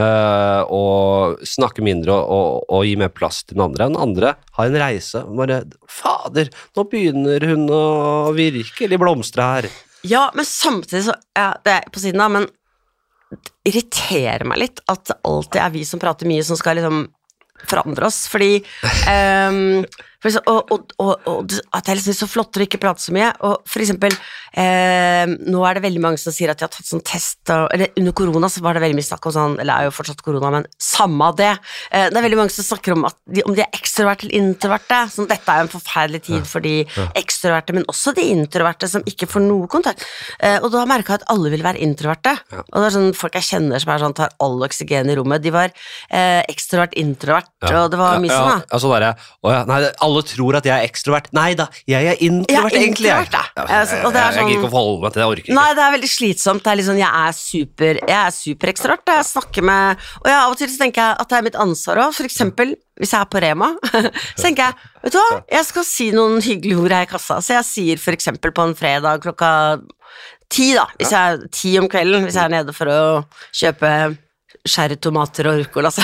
øh, 0.00 0.62
og 0.72 1.42
snakke 1.44 1.84
mindre 1.84 2.14
og, 2.14 2.30
og, 2.32 2.62
og 2.72 2.86
gi 2.88 2.94
mer 2.96 3.10
plass 3.12 3.42
til 3.44 3.58
den 3.58 3.66
andre. 3.66 3.90
Den 3.90 4.00
andre 4.00 4.30
har 4.56 4.70
en 4.70 4.78
reise. 4.80 5.20
og 5.20 5.36
Bare 5.42 5.58
Fader, 5.92 6.48
nå 6.72 6.86
begynner 6.88 7.44
hun 7.50 7.66
å 7.68 7.82
virkelig 8.32 9.00
blomstre 9.02 9.50
her. 9.50 9.68
ja, 10.08 10.30
men 10.32 10.48
samtidig 10.48 11.04
så 11.10 11.18
ja, 11.36 11.50
Det 11.68 11.74
er 11.74 11.92
på 11.92 12.00
siden 12.00 12.24
av, 12.24 12.32
men 12.38 12.48
det 13.30 13.74
irriterer 13.74 14.48
meg 14.48 14.58
litt 14.64 14.80
at 14.88 15.04
det 15.12 15.20
alltid 15.28 15.60
er 15.62 15.76
vi 15.76 15.84
som 15.84 16.00
prater 16.00 16.26
mye, 16.32 16.42
som 16.48 16.56
skal 16.56 16.80
liksom 16.80 17.04
forandre 17.68 18.06
oss. 18.06 18.26
Fordi 18.30 18.62
ehm, 19.10 19.84
Eksempel, 20.20 20.52
og, 20.52 20.72
og, 20.74 20.92
og, 21.00 21.28
og 21.30 21.54
at 21.76 21.88
jeg 21.88 21.96
liksom 21.96 22.12
er 22.12 22.18
så 22.18 22.28
flottere 22.28 22.66
ikke 22.66 22.80
prate 22.82 23.00
så 23.00 23.14
mye. 23.16 23.30
Og 23.46 23.62
for 23.68 23.80
eksempel, 23.80 24.12
eh, 24.52 25.24
nå 25.48 25.62
er 25.64 25.78
det 25.78 25.84
veldig 25.86 26.02
mange 26.04 26.20
som 26.20 26.34
sier 26.34 26.52
at 26.52 26.60
de 26.60 26.66
har 26.66 26.72
tatt 26.72 26.88
sånn 26.88 27.04
test, 27.06 27.40
eller 27.48 27.94
under 27.96 28.14
korona 28.16 28.50
så 28.52 28.62
var 28.64 28.76
det 28.76 28.82
veldig 28.84 28.98
mye 28.98 29.08
snakk 29.08 29.28
om 29.30 29.34
sånn, 29.36 29.56
eller 29.62 29.72
er 29.74 29.88
jo 29.88 29.94
fortsatt 29.96 30.20
korona, 30.26 30.52
men 30.58 30.68
samme 30.76 31.30
det. 31.38 31.52
Eh, 31.90 32.08
det 32.10 32.20
er 32.20 32.26
veldig 32.26 32.40
mange 32.42 32.54
som 32.54 32.66
snakker 32.66 32.96
om 32.96 33.06
de, 33.08 33.44
om 33.48 33.56
de 33.56 33.64
er 33.64 33.78
ekstroverte 33.80 34.26
eller 34.26 34.38
introverte. 34.42 35.00
Sånn, 35.14 35.30
dette 35.30 35.54
er 35.54 35.62
jo 35.62 35.68
en 35.68 35.72
forferdelig 35.72 36.22
tid 36.28 36.48
for 36.50 36.64
de 36.64 36.74
ekstroverte, 37.18 37.76
men 37.76 37.88
også 37.90 38.14
de 38.16 38.26
introverte 38.34 38.90
som 38.90 39.04
ikke 39.08 39.28
får 39.30 39.44
noe 39.46 39.70
kontakt. 39.72 40.04
Eh, 40.40 40.58
og 40.60 40.68
da 40.74 40.84
merka 40.88 41.14
jeg 41.16 41.22
at 41.22 41.28
alle 41.32 41.52
vil 41.54 41.64
være 41.64 41.80
introverte. 41.84 42.36
Og 42.60 42.76
det 42.76 42.84
er 42.90 42.96
sånn 42.98 43.10
folk 43.16 43.40
jeg 43.40 43.48
kjenner 43.54 43.80
som 43.82 43.94
er 43.94 44.04
sånn, 44.04 44.16
tar 44.20 44.36
all 44.44 44.60
oksygen 44.68 45.10
i 45.10 45.16
rommet. 45.18 45.42
De 45.44 45.52
var 45.54 45.72
eh, 45.72 46.42
ekstrovert, 46.50 46.94
introvert, 47.00 47.50
og 47.70 47.90
det 47.92 48.00
var 48.00 48.20
mye 48.20 48.32
sånn, 48.34 48.52
da. 48.52 48.68
ja, 48.68 48.82
sånn 48.84 48.94
der, 48.98 49.08
ja. 49.08 49.28
Å 49.40 49.54
ja, 49.54 49.60
nei, 49.68 49.80
alle 50.10 50.22
tror 50.26 50.58
at 50.58 50.66
jeg 50.68 50.74
er 50.74 50.88
ekstrovert. 50.90 51.30
Nei 51.38 51.54
da, 51.58 51.68
jeg 51.88 52.10
er 52.10 52.20
introvert, 52.26 52.74
Ja, 52.74 52.80
egentlig. 52.82 53.08
Jeg. 53.08 53.24
introvert, 53.24 53.30
da. 53.32 53.42
Ja, 53.56 53.80
Altså, 53.80 54.00
og 54.04 54.12
det 54.12 54.20
er 54.20 54.26
jeg, 54.26 54.34
jeg 54.34 54.44
gidder 54.44 54.50
ikke 54.50 54.60
sånn- 54.60 54.68
å 54.68 54.74
forholde 54.74 55.00
meg 55.06 55.12
til 55.12 55.20
det, 55.20 55.24
jeg 55.24 55.30
orker 55.32 55.44
ikke. 55.46 55.56
Nei, 55.60 55.68
det 55.78 55.82
er 55.86 55.94
veldig 55.96 56.10
slitsomt. 56.16 56.62
Det 56.66 56.72
er 56.74 56.84
sånn, 56.90 57.00
jeg 57.00 57.12
er 57.22 57.32
super 57.38 57.94
Jeg 58.00 58.18
er 58.20 58.30
superekstrovert. 58.36 59.06
Jeg 59.14 59.24
snakker 59.30 59.62
med 59.70 59.96
Og 60.20 60.30
av 60.34 60.50
og 60.50 60.56
til 60.58 60.68
så 60.68 60.78
tenker 60.82 61.00
jeg 61.06 61.16
at 61.20 61.28
det 61.28 61.38
er 61.38 61.42
mitt 61.48 61.58
ansvar 61.64 61.96
òg. 62.04 62.14
For 62.14 62.24
eksempel 62.28 62.74
hvis 63.00 63.14
jeg 63.14 63.20
er 63.22 63.30
på 63.32 63.40
Rema, 63.40 63.70
så 64.36 64.42
tenker 64.44 64.66
jeg 64.66 64.74
Vet 65.04 65.12
du 65.14 65.18
hva, 65.18 65.42
jeg 65.50 65.64
skal 65.64 65.84
si 65.88 66.10
noen 66.12 66.42
hyggelige 66.44 66.76
ord 66.82 66.92
her 66.92 67.06
i 67.06 67.08
kassa. 67.08 67.38
Så 67.40 67.54
jeg 67.56 67.64
sier 67.64 67.96
for 68.02 68.12
eksempel 68.12 68.52
på 68.52 68.66
en 68.68 68.74
fredag 68.76 69.22
klokka 69.24 69.80
ti, 70.50 70.74
da. 70.74 70.84
Hvis 70.98 71.12
jeg 71.14 71.38
er 71.38 71.46
ti 71.54 71.78
om 71.80 71.86
kvelden, 71.88 72.26
hvis 72.26 72.34
jeg 72.36 72.44
er 72.44 72.52
nede 72.52 72.74
for 72.76 72.90
å 72.90 73.00
kjøpe 73.56 74.18
sherrytomater 74.68 75.48
og 75.50 75.60
ruccola, 75.62 75.90
så, 75.94 76.02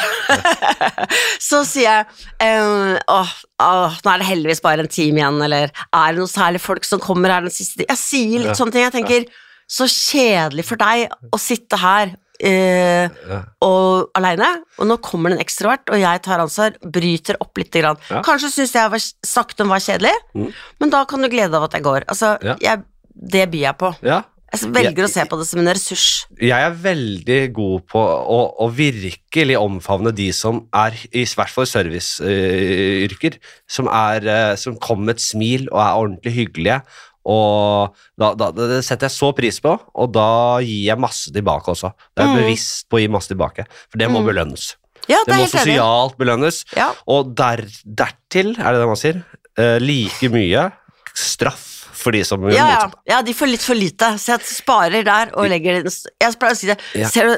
så 1.48 1.62
sier 1.68 1.86
jeg 1.86 2.06
eh, 2.42 2.98
åh, 3.12 3.32
åh, 3.62 3.96
nå 4.04 4.12
er 4.14 4.22
det 4.22 4.28
heldigvis 4.30 4.62
bare 4.64 4.84
en 4.84 4.90
time 4.92 5.20
igjen, 5.22 5.40
eller 5.46 5.72
er 5.72 6.12
det 6.14 6.20
noen 6.22 6.30
særlig 6.32 6.62
folk 6.64 6.86
som 6.88 7.02
kommer 7.02 7.32
her 7.34 7.46
den 7.46 7.54
siste 7.54 7.84
Jeg 7.88 8.00
sier 8.00 8.38
litt 8.42 8.52
Ja. 8.54 8.58
sånne 8.58 8.72
ting. 8.76 8.86
Jeg 8.86 8.94
tenker 8.96 9.26
så 9.66 9.88
kjedelig 9.90 10.64
for 10.68 10.78
deg 10.78 11.08
å 11.34 11.38
sitte 11.42 11.78
her 11.82 12.12
eh, 12.38 13.08
Ja. 13.28 13.40
og 13.64 14.10
aleine, 14.18 14.50
og 14.78 14.86
nå 14.90 14.96
kommer 15.02 15.32
det 15.32 15.38
en 15.40 15.44
ekstrovert, 15.46 15.88
og 15.90 15.98
jeg 16.00 16.22
tar 16.22 16.42
ansvar, 16.44 16.76
bryter 16.84 17.38
opp 17.42 17.56
lite 17.58 17.80
grann. 17.82 17.98
Ja. 18.12 18.20
Kanskje 18.26 18.52
syns 18.52 18.74
jeg 18.76 18.92
var, 18.92 19.02
sakte 19.26 19.66
var 19.66 19.80
kjedelig, 19.82 20.12
Mm. 20.36 20.52
men 20.80 20.90
da 20.92 21.04
kan 21.08 21.20
du 21.24 21.28
glede 21.32 21.50
deg 21.50 21.58
av 21.60 21.64
at 21.70 21.72
jeg 21.78 21.82
går. 21.88 22.04
Altså, 22.12 22.36
jeg, 22.60 22.82
det 23.16 23.46
byr 23.50 23.64
jeg 23.70 23.78
på. 23.80 23.92
Ja. 24.06 24.22
Jeg 24.54 24.70
velger 24.72 24.94
Jeg- 24.96 25.04
å 25.04 25.10
se 25.10 25.24
på 25.26 25.38
det 25.38 25.46
som 25.48 25.60
en 25.60 25.66
ressurs. 25.74 26.26
Jeg 26.40 26.50
er 26.50 26.70
veldig 26.70 27.52
god 27.52 27.86
på 27.88 27.98
å, 27.98 28.54
å 28.62 28.68
virkelig 28.72 29.56
omfavne 29.58 30.14
de 30.14 30.30
som 30.32 30.68
er, 30.72 30.92
i 31.12 31.24
hvert 31.24 31.50
fall 31.50 31.66
serviceyrker, 31.66 33.38
som, 33.68 33.88
er, 33.88 34.26
eh, 34.26 34.54
som 34.56 34.76
kommer 34.78 35.06
med 35.10 35.16
et 35.16 35.24
smil 35.24 35.66
og 35.72 35.80
er 35.82 35.98
ordentlig 36.00 36.34
hyggelige. 36.38 36.80
Og 37.26 37.94
da, 38.16 38.34
da, 38.38 38.52
det 38.54 38.84
setter 38.86 39.08
jeg 39.08 39.16
så 39.16 39.32
pris 39.34 39.58
på, 39.60 39.72
og 39.98 40.12
da 40.14 40.58
gir 40.62 40.92
jeg 40.92 40.98
masse 41.02 41.32
tilbake 41.34 41.72
også. 41.74 41.90
Det 42.14 42.22
er 42.22 42.28
jeg 42.28 42.36
Mm. 42.36 42.42
bevisst 42.44 42.88
på 42.88 42.96
å 42.96 43.00
gi 43.02 43.08
masse 43.08 43.28
tilbake, 43.28 43.66
for 43.90 43.98
det 43.98 44.08
må 44.08 44.22
Mm. 44.22 44.26
belønnes. 44.30 44.76
Ja, 45.08 45.18
Det 45.26 45.26
det 45.26 45.34
må 45.34 45.40
helt 45.42 45.54
enig. 45.54 45.76
sosialt 45.76 46.16
belønnes, 46.18 46.64
Ja. 46.76 46.92
og 47.06 47.34
der, 47.34 47.58
dertil, 47.84 48.54
er 48.58 48.72
det 48.72 48.80
det 48.80 48.86
man 48.86 48.96
sier, 48.96 49.24
uh, 49.58 49.78
like 49.80 50.30
mye 50.30 50.72
straff 51.14 51.75
for 52.06 52.14
de 52.16 52.22
som 52.28 52.46
gjør 52.46 52.54
Ja, 52.56 52.68
ja. 52.70 52.78
motsatt. 52.86 53.02
ja, 53.10 53.18
de 53.26 53.34
får 53.36 53.52
litt 53.52 53.66
for 53.66 53.78
lite, 53.78 54.12
så 54.22 54.36
jeg 54.36 54.46
sparer 54.54 55.04
der 55.06 55.34
og 55.34 55.50
legger 55.52 55.82
den 55.82 55.90
Jeg 56.22 56.38
pleier 56.40 56.54
å 56.56 56.62
si 56.62 56.70
det. 56.72 56.78
Ja. 57.02 57.10
Ser 57.12 57.32
du 57.34 57.36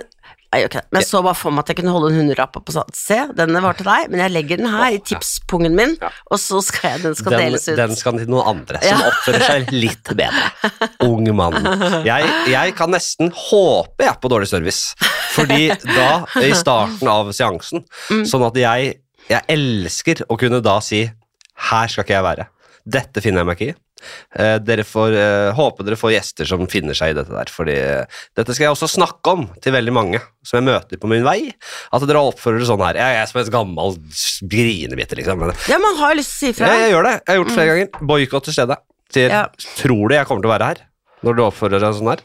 Nei, 0.49 0.63
det. 0.65 0.81
Men 0.89 1.03
jeg 1.03 1.09
så 1.11 1.21
bare 1.21 1.37
for 1.37 1.53
meg 1.53 1.61
at 1.61 1.69
jeg 1.75 1.77
kunne 1.83 1.93
holde 1.93 2.09
en 2.09 2.23
hundrelapp 2.23 2.55
opp 2.57 2.71
og 2.71 2.73
sa 2.73 2.83
Se, 2.97 3.17
denne 3.37 3.61
var 3.61 3.75
til 3.77 3.85
deg, 3.85 4.07
men 4.09 4.23
jeg 4.23 4.33
legger 4.33 4.57
den 4.63 4.71
her 4.73 4.95
i 4.97 5.01
tipspungen 5.05 5.75
min, 5.77 5.91
og 6.01 6.39
så 6.41 6.63
skal 6.65 6.95
jeg, 6.95 7.03
den 7.03 7.17
skal 7.19 7.35
Den, 7.35 7.43
deles 7.43 7.67
ut. 7.69 7.75
den 7.77 7.93
skal 8.01 8.17
til 8.17 8.31
noen 8.33 8.49
andre 8.55 8.81
som 8.81 9.03
oppfører 9.11 9.45
seg 9.45 9.75
litt 9.77 10.09
bedre. 10.17 10.47
Ung 11.05 11.29
mann. 11.37 11.59
Jeg, 12.09 12.31
jeg 12.49 12.73
kan 12.81 12.89
nesten 12.97 13.29
håpe 13.37 14.07
jeg 14.07 14.09
er 14.15 14.17
på 14.25 14.31
dårlig 14.33 14.49
service, 14.49 14.95
fordi 15.37 15.67
da, 15.85 16.09
i 16.41 16.55
starten 16.57 17.13
av 17.13 17.29
seansen, 17.37 17.85
Mm. 18.09 18.25
sånn 18.33 18.47
at 18.49 18.57
jeg, 18.65 18.95
jeg 19.29 19.45
elsker 19.53 20.25
å 20.33 20.41
kunne 20.41 20.63
da 20.65 20.79
si 20.81 21.03
her 21.69 21.93
skal 21.93 22.09
ikke 22.09 22.17
jeg 22.17 22.25
være. 22.25 22.49
Dette 22.89 23.21
finner 23.21 23.45
jeg 23.45 23.51
meg 23.53 23.61
ikke 23.61 23.75
i. 23.75 23.79
Eh, 24.39 24.57
dere 24.63 24.85
får, 24.87 25.15
eh, 25.19 25.51
håper 25.59 25.85
dere 25.89 25.99
får 26.01 26.13
gjester 26.15 26.49
som 26.49 26.67
finner 26.71 26.95
seg 26.99 27.13
i 27.13 27.17
dette 27.19 27.33
der, 27.35 27.51
fordi 27.53 27.77
eh, 27.77 28.21
dette 28.39 28.55
skal 28.55 28.69
jeg 28.69 28.75
også 28.77 28.89
snakke 28.95 29.35
om 29.35 29.47
til 29.65 29.75
veldig 29.75 29.95
mange 29.97 30.21
som 30.47 30.59
jeg 30.61 30.69
møter 30.71 31.01
på 31.03 31.11
min 31.11 31.27
vei. 31.27 31.53
At 31.93 32.07
dere 32.09 32.23
oppfører 32.31 32.61
dere 32.61 32.71
sånn 32.71 32.85
her. 32.87 32.99
Jeg 33.01 33.21
er 33.23 33.27
som 33.31 33.41
en 33.43 33.51
gammel 33.53 33.99
grinebitte, 34.49 35.19
liksom. 35.19 35.47
Ja, 35.69 35.79
man 35.83 35.99
har 36.01 36.17
lyst 36.19 36.37
til 36.39 36.53
å 36.53 36.55
si 36.55 36.63
ja, 36.63 36.67
fra. 36.67 36.75
jeg 36.83 36.93
gjør 36.95 37.09
det. 37.09 37.15
Jeg 37.19 37.33
har 37.33 37.41
gjort 37.41 37.51
det 37.51 37.59
flere 37.59 37.73
ganger. 37.75 38.09
Boikott 38.13 38.49
til 38.49 38.57
stedet. 38.57 38.79
Sier, 39.15 39.31
Ja. 39.33 39.45
tror 39.81 40.09
du 40.09 40.15
jeg 40.15 40.27
kommer 40.29 40.43
til 40.45 40.51
å 40.51 40.55
være 40.59 40.67
her 40.73 40.85
når 41.25 41.37
du 41.37 41.43
oppfører 41.47 41.81
deg 41.81 41.95
sånn 41.97 42.11
her? 42.13 42.21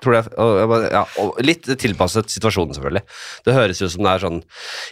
Jeg, 0.00 0.90
ja, 0.92 1.02
litt 1.44 1.68
tilpasset 1.80 2.32
situasjonen, 2.32 2.76
selvfølgelig. 2.76 3.04
Det 3.46 3.56
høres 3.56 3.82
jo 3.82 3.90
som 3.92 4.06
det 4.06 4.12
er 4.12 4.24
sånn 4.24 4.38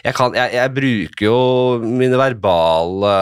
Jeg, 0.05 0.13
kan, 0.17 0.35
jeg, 0.37 0.53
jeg 0.55 0.73
bruker 0.75 1.25
jo 1.25 1.39
mine 1.83 2.19
verbale 2.19 3.13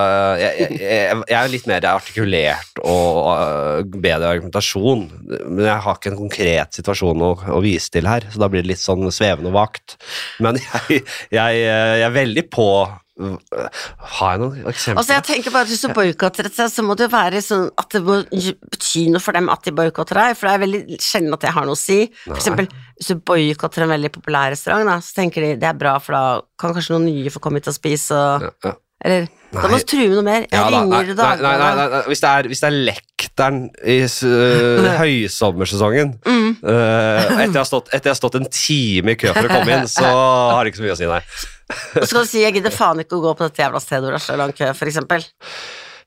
jeg, 0.42 1.18
er 1.28 1.52
litt 1.52 1.68
mer 1.70 1.88
artikulert 1.90 2.82
og 2.84 3.18
øh, 3.34 3.98
bedre 3.98 4.34
argumentasjon, 4.36 5.08
men 5.48 5.66
jeg 5.66 5.84
har 5.86 5.98
ikke 5.98 6.14
en 6.14 6.22
konkret 6.22 6.78
situasjon 6.78 7.24
å, 7.24 7.34
å 7.58 7.64
vise 7.64 7.92
til 7.94 8.10
her, 8.10 8.28
så 8.32 8.42
da 8.44 8.52
blir 8.52 8.66
det 8.66 8.74
litt 8.74 8.84
sånn 8.84 9.08
svevende 9.14 9.52
og 9.52 9.58
vagt. 9.58 9.98
Men 10.44 10.60
jeg, 10.62 11.04
jeg 11.34 11.68
er 11.68 12.16
veldig 12.16 12.48
på 12.54 12.70
Har 13.18 14.36
jeg 14.36 14.42
noen 14.44 14.68
eksempler? 14.70 15.00
Altså 15.02 15.16
jeg 15.16 15.26
tenker 15.26 15.54
bare 15.54 15.66
at 15.66 15.72
Hvis 15.72 15.84
du 15.86 15.94
boikotter 15.98 16.50
et 16.50 16.54
sted, 16.54 16.70
så 16.74 16.86
må 16.86 16.96
det 16.98 17.08
jo 17.08 17.14
være 17.16 17.42
sånn 17.42 17.68
at 17.82 17.96
det 17.96 18.02
må 18.06 18.20
bety 18.30 19.08
noe 19.14 19.24
for 19.24 19.38
dem 19.38 19.50
at 19.54 19.66
de 19.66 19.74
boikotter 19.78 20.22
deg, 20.22 20.38
for 20.38 20.50
det 20.50 20.54
er 20.54 20.64
veldig 20.66 21.00
sjelden 21.02 21.38
at 21.38 21.48
jeg 21.48 21.56
har 21.58 21.68
noe 21.68 21.78
å 21.78 21.82
si. 21.82 22.00
For 22.28 22.38
eksempel, 22.38 22.70
hvis 22.98 23.12
du 23.14 23.24
boikotter 23.32 23.86
en 23.86 23.94
veldig 23.96 24.12
populær 24.20 24.54
restaurant, 24.54 24.86
da, 24.90 25.00
så 25.02 25.22
tenker 25.22 25.46
de 25.46 25.56
det 25.62 25.70
er 25.70 25.80
bra, 25.80 25.98
for 26.04 26.18
da 26.18 26.26
kan 26.62 26.76
kanskje 26.78 26.96
noen 26.96 27.10
nye 27.10 27.34
få 27.34 27.42
komme 27.44 27.62
hit 27.62 27.72
og 27.72 27.78
spise, 27.78 28.18
og 28.18 28.48
ja, 28.48 28.54
ja. 28.70 28.76
Eller 29.06 29.28
da 29.54 29.62
må 29.70 29.78
vi 29.78 29.84
true 29.88 30.08
noe 30.10 30.24
mer. 30.26 30.42
Jeg 30.48 30.58
Ja, 30.58 30.64
da, 30.70 30.80
nei, 30.84 31.02
ringer 31.06 31.16
nei, 31.16 31.36
nei, 31.38 31.52
nei, 31.58 31.76
nei, 31.78 31.88
nei. 31.94 32.00
Hvis, 32.10 32.22
det 32.24 32.30
er, 32.30 32.48
hvis 32.52 32.62
det 32.64 32.68
er 32.68 32.78
lekteren 32.90 33.60
i 33.86 33.98
øh, 34.04 34.88
høysommersesongen 35.02 36.16
Mm. 36.26 36.58
uh, 36.64 37.22
etter, 37.38 37.44
jeg 37.46 37.60
har 37.62 37.68
stått, 37.70 37.92
etter 37.94 38.10
jeg 38.10 38.16
har 38.16 38.20
stått 38.20 38.36
en 38.40 38.48
time 38.52 39.14
i 39.14 39.20
kø 39.20 39.32
for 39.36 39.46
å 39.48 39.52
komme 39.54 39.76
inn, 39.78 39.88
så 39.92 40.08
har 40.10 40.64
det 40.66 40.74
ikke 40.74 40.82
så 40.82 40.86
mye 40.88 40.96
å 40.96 41.00
si, 41.00 41.10
nei. 41.12 41.22
Og 42.02 42.08
så 42.08 42.22
du 42.24 42.30
si 42.30 42.42
'jeg 42.44 42.56
gidder 42.58 42.72
faen 42.74 43.00
ikke 43.04 43.18
å 43.20 43.24
gå 43.28 43.34
på 43.38 43.44
dette 43.48 43.62
jævla 43.64 43.80
stedet 43.84 44.04
hvor 44.08 44.16
det 44.16 44.22
er 44.22 44.26
så 44.28 44.38
lang 44.40 44.54
kø', 44.56 44.74
for 44.76 44.88
eksempel. 44.90 45.24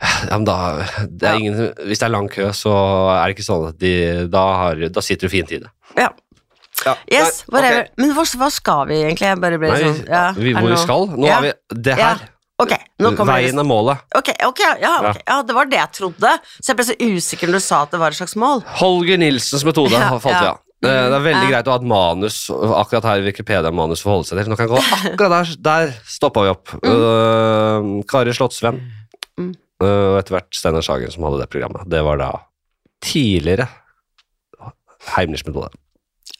Ja, 0.00 0.36
men 0.38 0.44
da, 0.48 0.56
det 1.04 1.28
er 1.28 1.34
Ja. 1.34 1.38
ingen, 1.38 1.72
hvis 1.84 2.00
det 2.00 2.06
er 2.08 2.14
lang 2.16 2.28
kø, 2.32 2.48
så 2.56 2.72
er 3.12 3.28
det 3.28 3.36
ikke 3.36 3.44
sånn 3.48 3.68
at 3.68 3.78
de 3.78 4.26
Da, 4.32 4.44
har, 4.56 4.88
da 4.88 5.00
sitter 5.04 5.28
du 5.28 5.32
fint 5.36 5.52
i 5.52 5.58
det. 5.60 5.68
Ja. 5.96 6.08
Ja, 6.86 6.94
Yes, 7.12 7.44
nei, 7.44 7.52
whatever. 7.60 7.80
Okay. 7.84 7.92
Men 7.98 8.14
hva, 8.16 8.24
hva 8.40 8.48
skal 8.50 8.86
vi 8.88 8.94
egentlig? 9.04 9.28
Jeg 9.28 9.40
bare 9.40 9.58
ble 9.60 9.68
Nei, 9.68 9.80
sånn 9.84 10.08
ja, 10.08 10.32
vi, 10.32 10.54
hvor 10.56 10.70
vi 10.70 10.76
skal? 10.80 11.06
Nå 11.12 11.26
Ja. 11.28 11.34
har 11.34 11.42
vi 11.42 11.52
Det 11.76 11.94
her. 11.98 12.22
Ok, 12.60 12.72
nå 13.00 13.12
kommer 13.16 13.38
Veien 13.40 13.58
er 13.62 13.66
målet. 13.66 14.02
Ok, 14.18 14.30
ok, 14.46 14.60
ja, 14.82 14.94
ok. 15.10 15.20
ja, 15.26 15.36
det 15.48 15.54
var 15.56 15.68
det 15.70 15.78
jeg 15.80 15.92
trodde. 15.96 16.32
Så 16.60 16.72
jeg 16.72 16.78
ble 16.80 16.86
så 16.90 16.96
usikker 17.00 17.48
når 17.50 17.60
du 17.62 17.64
sa 17.64 17.82
at 17.86 17.94
det 17.94 18.00
var 18.02 18.12
et 18.12 18.18
slags 18.20 18.36
mål. 18.40 18.60
Holger 18.80 19.20
Nilsens 19.22 19.64
metode 19.64 19.94
Ja, 19.96 20.10
har 20.12 20.20
falt 20.20 20.36
ja. 20.36 20.50
ja. 20.52 20.58
Det 20.80 20.88
er 20.90 21.20
veldig 21.24 21.48
greit 21.50 21.66
å 21.68 21.74
ha 21.74 21.78
et 21.82 21.88
manus, 21.90 22.36
akkurat 22.50 23.04
her 23.10 23.20
i 23.20 23.24
Wikipedia-manus 23.26 24.00
forholde 24.00 24.30
seg 24.30 24.38
til. 24.40 24.48
Nå 24.48 24.56
kan 24.56 24.64
jeg 24.64 24.72
gå 24.72 24.78
akkurat 25.12 25.34
der, 25.34 25.50
der 25.66 25.90
stoppa 26.08 26.44
vi 26.46 26.52
opp. 26.54 26.72
Uh, 26.84 28.00
Kari 28.08 28.32
Slottsvenn, 28.36 28.80
Mm. 29.40 29.52
uh, 29.80 29.88
og 30.14 30.16
etter 30.20 30.34
hvert 30.38 30.56
Steinar 30.56 30.84
Sagen 30.84 31.12
som 31.12 31.24
hadde 31.28 31.38
det 31.42 31.50
programmet. 31.52 31.84
Det 31.88 32.00
var 32.04 32.18
da 32.20 32.30
tidligere 33.04 33.68
Heimlich-metode. 35.16 35.70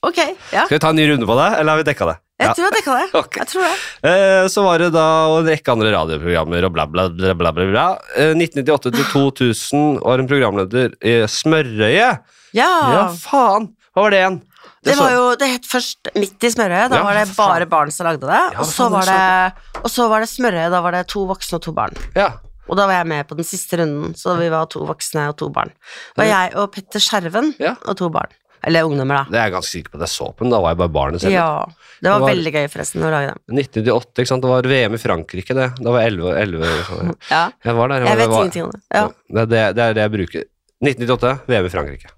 Ok, 0.04 0.18
ja. 0.52 0.64
Skal 0.66 0.76
vi 0.76 0.80
ta 0.83 0.90
en 0.92 0.96
ny 1.00 1.06
runde 1.11 1.28
på 1.28 1.37
det, 1.37 1.46
eller 1.61 1.74
har 1.74 1.80
vi 1.80 1.87
dekka 1.90 2.09
det? 2.11 2.16
Jeg 2.40 2.57
tror 2.57 2.76
jeg 2.79 2.85
kan 2.87 2.98
det. 3.00 3.09
Okay. 3.20 3.40
Jeg 3.42 3.48
tror 3.53 3.66
det. 3.68 4.11
Eh, 4.11 4.48
Så 4.48 4.64
var 4.64 4.79
det 4.83 4.90
da 4.96 5.07
en 5.38 5.48
rekke 5.53 5.72
andre 5.74 5.90
radioprogrammer 5.94 6.66
og 6.68 6.72
bla, 6.76 6.87
bla, 6.90 7.09
bla, 7.12 7.35
bla, 7.35 7.53
bla. 7.55 7.87
Eh, 8.16 8.33
1998 8.35 8.92
til 8.96 9.09
2000 9.12 9.98
var 10.05 10.22
en 10.22 10.31
programleder 10.31 10.94
i 11.05 11.18
Smørøye. 11.29 12.12
Ja. 12.57 12.70
Ja, 12.96 13.03
faen! 13.14 13.70
Hva 13.94 14.07
var 14.07 14.14
det 14.14 14.22
igjen? 14.24 14.40
Det 14.81 14.94
det 14.94 14.96
var 14.96 15.11
jo, 15.12 15.24
det 15.37 15.46
het 15.50 15.66
først 15.68 16.09
Midt 16.16 16.44
i 16.46 16.48
smørøyet, 16.55 16.88
da 16.88 17.00
Ja, 17.03 17.05
var 17.05 17.18
det 17.18 17.26
bare 17.37 17.66
barn 17.68 17.90
som 17.92 18.07
lagde 18.09 18.24
det. 18.24 18.38
Ja, 18.55 18.62
og, 18.62 18.68
så 18.70 18.87
var 18.88 19.05
det 19.05 19.16
det, 19.20 19.74
og 19.85 19.90
så 19.92 20.07
var 20.09 20.24
det 20.24 20.29
smørøyet, 20.33 20.70
da 20.72 20.81
var 20.81 20.96
det 20.96 21.03
to 21.12 21.26
voksne 21.29 21.59
og 21.61 21.64
to 21.66 21.74
barn. 21.76 21.92
Ja. 22.16 22.31
Og 22.70 22.79
da 22.79 22.87
var 22.88 23.00
jeg 23.03 23.09
med 23.11 23.26
på 23.29 23.37
den 23.37 23.44
siste 23.44 23.76
runden, 23.81 24.14
så 24.16 24.38
vi 24.40 24.48
var 24.53 24.68
to 24.72 24.87
voksne 24.88 25.26
og 25.29 25.37
to 25.42 25.50
barn. 25.53 25.72
Det 26.14 26.22
var 26.22 26.31
jeg 26.31 26.55
og 26.62 26.70
Petter 26.72 27.03
Skjerven 27.03 27.53
Ja. 27.61 27.74
og 27.85 27.98
to 28.00 28.09
barn. 28.14 28.33
Eller 28.66 28.85
ungdommer, 28.88 29.23
da. 29.23 29.25
Det 29.33 29.38
er 29.40 29.44
jeg 29.49 29.55
ganske 29.55 29.73
sikker 29.73 29.92
på 29.94 29.99
at 30.01 30.05
jeg 30.07 30.12
så 30.12 30.27
på, 30.37 30.44
men 30.44 30.53
da 30.53 30.61
var 30.61 30.75
jeg 30.75 30.81
bare 30.83 30.92
barnet 30.94 31.23
selv. 31.25 31.33
Ja. 31.33 31.64
Det 32.01 32.09
var, 32.09 32.18
Det 32.18 32.20
var- 32.20 32.31
veldig 32.35 32.53
gøy, 32.55 32.66
forresten, 32.73 33.03
å 33.05 33.11
lage 33.12 33.33
dem. 33.33 33.40
1998, 33.57 34.20
ikke 34.23 34.31
sant? 34.33 34.42
det 34.44 34.51
var 34.51 34.68
VM 34.75 34.94
i 34.94 35.01
Frankrike, 35.03 35.55
det. 35.57 35.68
Da 35.81 35.90
var 35.94 36.01
jeg 36.05 36.12
11, 36.12 36.33
11 36.44 36.70
sånn. 36.90 37.12
Ja. 37.31 37.42
Jeg 37.64 37.75
var 37.81 37.88
der. 37.94 38.07
Jeg 38.09 38.20
vet 38.20 38.29
var, 38.35 38.40
ingenting 38.44 38.64
om 38.64 38.70
det. 38.77 38.81
Ja. 38.94 39.05
Det, 39.09 39.44
det, 39.51 39.62
det 39.77 39.85
er 39.88 39.94
det 39.99 40.07
jeg 40.07 40.14
bruker. 40.16 40.44
1998, 40.81 41.35
VM 41.51 41.66
i 41.68 41.75
Frankrike. 41.77 42.14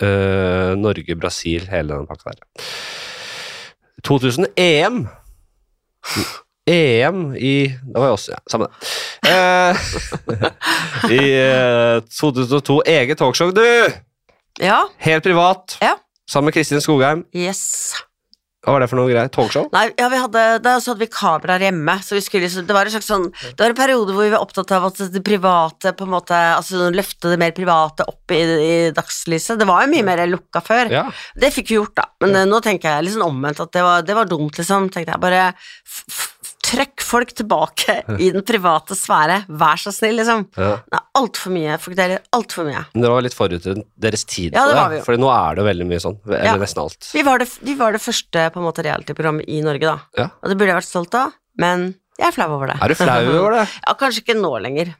Uh, 0.00 0.72
Norge, 0.80 1.16
Brasil, 1.20 1.66
hele 1.68 1.92
den 1.92 2.06
pakka 2.08 2.32
der. 2.32 2.68
2000 4.08 4.46
EM. 4.56 5.02
EM 6.70 7.34
i 7.36 7.68
Da 7.84 8.00
var 8.00 8.06
jeg 8.08 8.16
også, 8.16 8.32
ja. 8.32 8.38
Samme 8.48 8.68
det. 8.68 8.72
Eh, 9.28 9.74
I 11.16 11.20
eh, 11.36 12.00
2002. 12.08 12.78
Eget 12.88 13.20
talkshow, 13.20 13.52
du! 13.52 13.66
Ja. 14.60 14.84
Helt 15.00 15.24
privat. 15.24 15.78
Ja. 15.80 15.96
Sammen 16.30 16.50
med 16.50 16.54
Kristin 16.54 16.82
Skogheim. 16.84 17.24
Yes. 17.34 17.96
Hva 18.60 18.74
var 18.74 18.82
det 18.84 18.90
for 18.90 19.00
noe 19.00 19.08
greier? 19.08 19.28
Talkshow? 19.32 19.70
Nei, 19.72 19.86
ja, 19.96 20.10
vi 20.12 20.18
hadde, 20.20 20.40
da 20.60 20.74
så 20.84 20.92
hadde 20.92 21.00
vi 21.00 21.08
kameraer 21.14 21.62
hjemme, 21.64 21.94
så 22.04 22.12
vi 22.12 22.20
skulle 22.20 22.50
så 22.52 22.60
Det 22.68 22.74
var 22.76 22.84
en 22.84 22.92
slags 22.92 23.08
sånn 23.08 23.24
Det 23.32 23.56
var 23.56 23.72
en 23.72 23.78
periode 23.78 24.12
hvor 24.12 24.26
vi 24.26 24.32
var 24.34 24.44
opptatt 24.44 24.74
av 24.76 24.84
at 24.90 25.00
det 25.14 25.22
private 25.24 25.94
på 25.96 26.04
en 26.04 26.12
måte 26.12 26.36
Altså 26.36 26.90
løfte 26.92 27.32
det 27.32 27.38
mer 27.40 27.54
private 27.56 28.04
opp 28.10 28.34
i, 28.36 28.40
i 28.44 28.74
dagslyset. 28.96 29.56
Det 29.60 29.68
var 29.68 29.86
jo 29.86 29.94
mye 29.94 30.04
mer 30.04 30.26
lukka 30.28 30.60
før. 30.64 30.92
Ja. 30.92 31.06
Det 31.40 31.54
fikk 31.54 31.72
vi 31.72 31.78
gjort, 31.78 31.96
da. 32.02 32.10
Men 32.20 32.36
ja. 32.36 32.44
nå 32.52 32.60
tenker 32.64 32.92
jeg 32.92 33.06
litt 33.06 33.16
sånn 33.16 33.30
omvendt 33.30 33.64
at 33.64 33.72
det 33.72 33.86
var, 33.86 34.04
det 34.04 34.18
var 34.18 34.28
dumt, 34.28 34.60
liksom. 34.60 34.90
Tenkte 34.92 35.16
jeg 35.16 35.24
bare 35.24 35.46
f 36.78 37.04
folk 37.10 37.32
tilbake 37.34 37.96
i 38.22 38.30
den 38.30 38.44
private 38.46 38.94
sfære. 38.94 39.40
Vær 39.48 39.80
så 39.82 39.90
snill, 39.92 40.16
liksom. 40.20 40.44
ja. 40.56 40.76
Det 40.86 40.98
er 41.00 41.06
altfor 41.20 41.50
mye. 41.54 41.78
Folk 41.82 41.96
deler 41.98 42.20
altfor 42.36 42.68
mye. 42.68 42.84
Men 42.94 43.02
dere 43.02 43.16
var 43.16 43.22
litt 43.26 43.34
forut 43.34 43.66
deres 43.98 44.24
tid. 44.30 44.54
Ja, 44.54 44.66
det 44.70 44.76
var 44.78 44.90
vi 44.92 45.00
jo. 45.00 45.04
Fordi 45.08 45.20
nå 45.24 45.30
er 45.34 45.54
det 45.58 45.64
jo 45.64 45.68
veldig 45.70 45.88
mye 45.90 46.00
sånn. 46.06 46.18
Eller 46.28 46.44
Ja. 46.52 46.56
nesten 46.62 46.82
alt. 46.84 47.10
Vi 47.12 47.22
var 47.26 47.38
det, 47.42 47.48
vi 47.66 47.74
var 47.74 47.92
det 47.92 48.00
første 48.04 48.46
på 48.54 48.60
en 48.62 48.68
måte 48.68 48.84
reality-programmet 48.86 49.48
i 49.50 49.60
Norge, 49.66 49.80
da. 49.90 49.98
Ja. 50.16 50.28
Og 50.42 50.48
det 50.52 50.56
burde 50.60 50.70
jeg 50.74 50.80
vært 50.82 50.90
stolt 50.92 51.14
av, 51.18 51.32
men 51.58 51.94
jeg 52.20 52.28
er 52.28 52.32
flau 52.36 52.50
over 52.54 52.66
det. 52.70 52.78
Er 52.82 52.88
du 52.88 52.94
flau 52.94 53.20
over 53.40 53.58
det? 53.58 53.66
Ja, 53.86 53.94
kanskje 53.98 54.22
ikke 54.24 54.38
nå 54.40 54.54
lenger. 54.62 54.94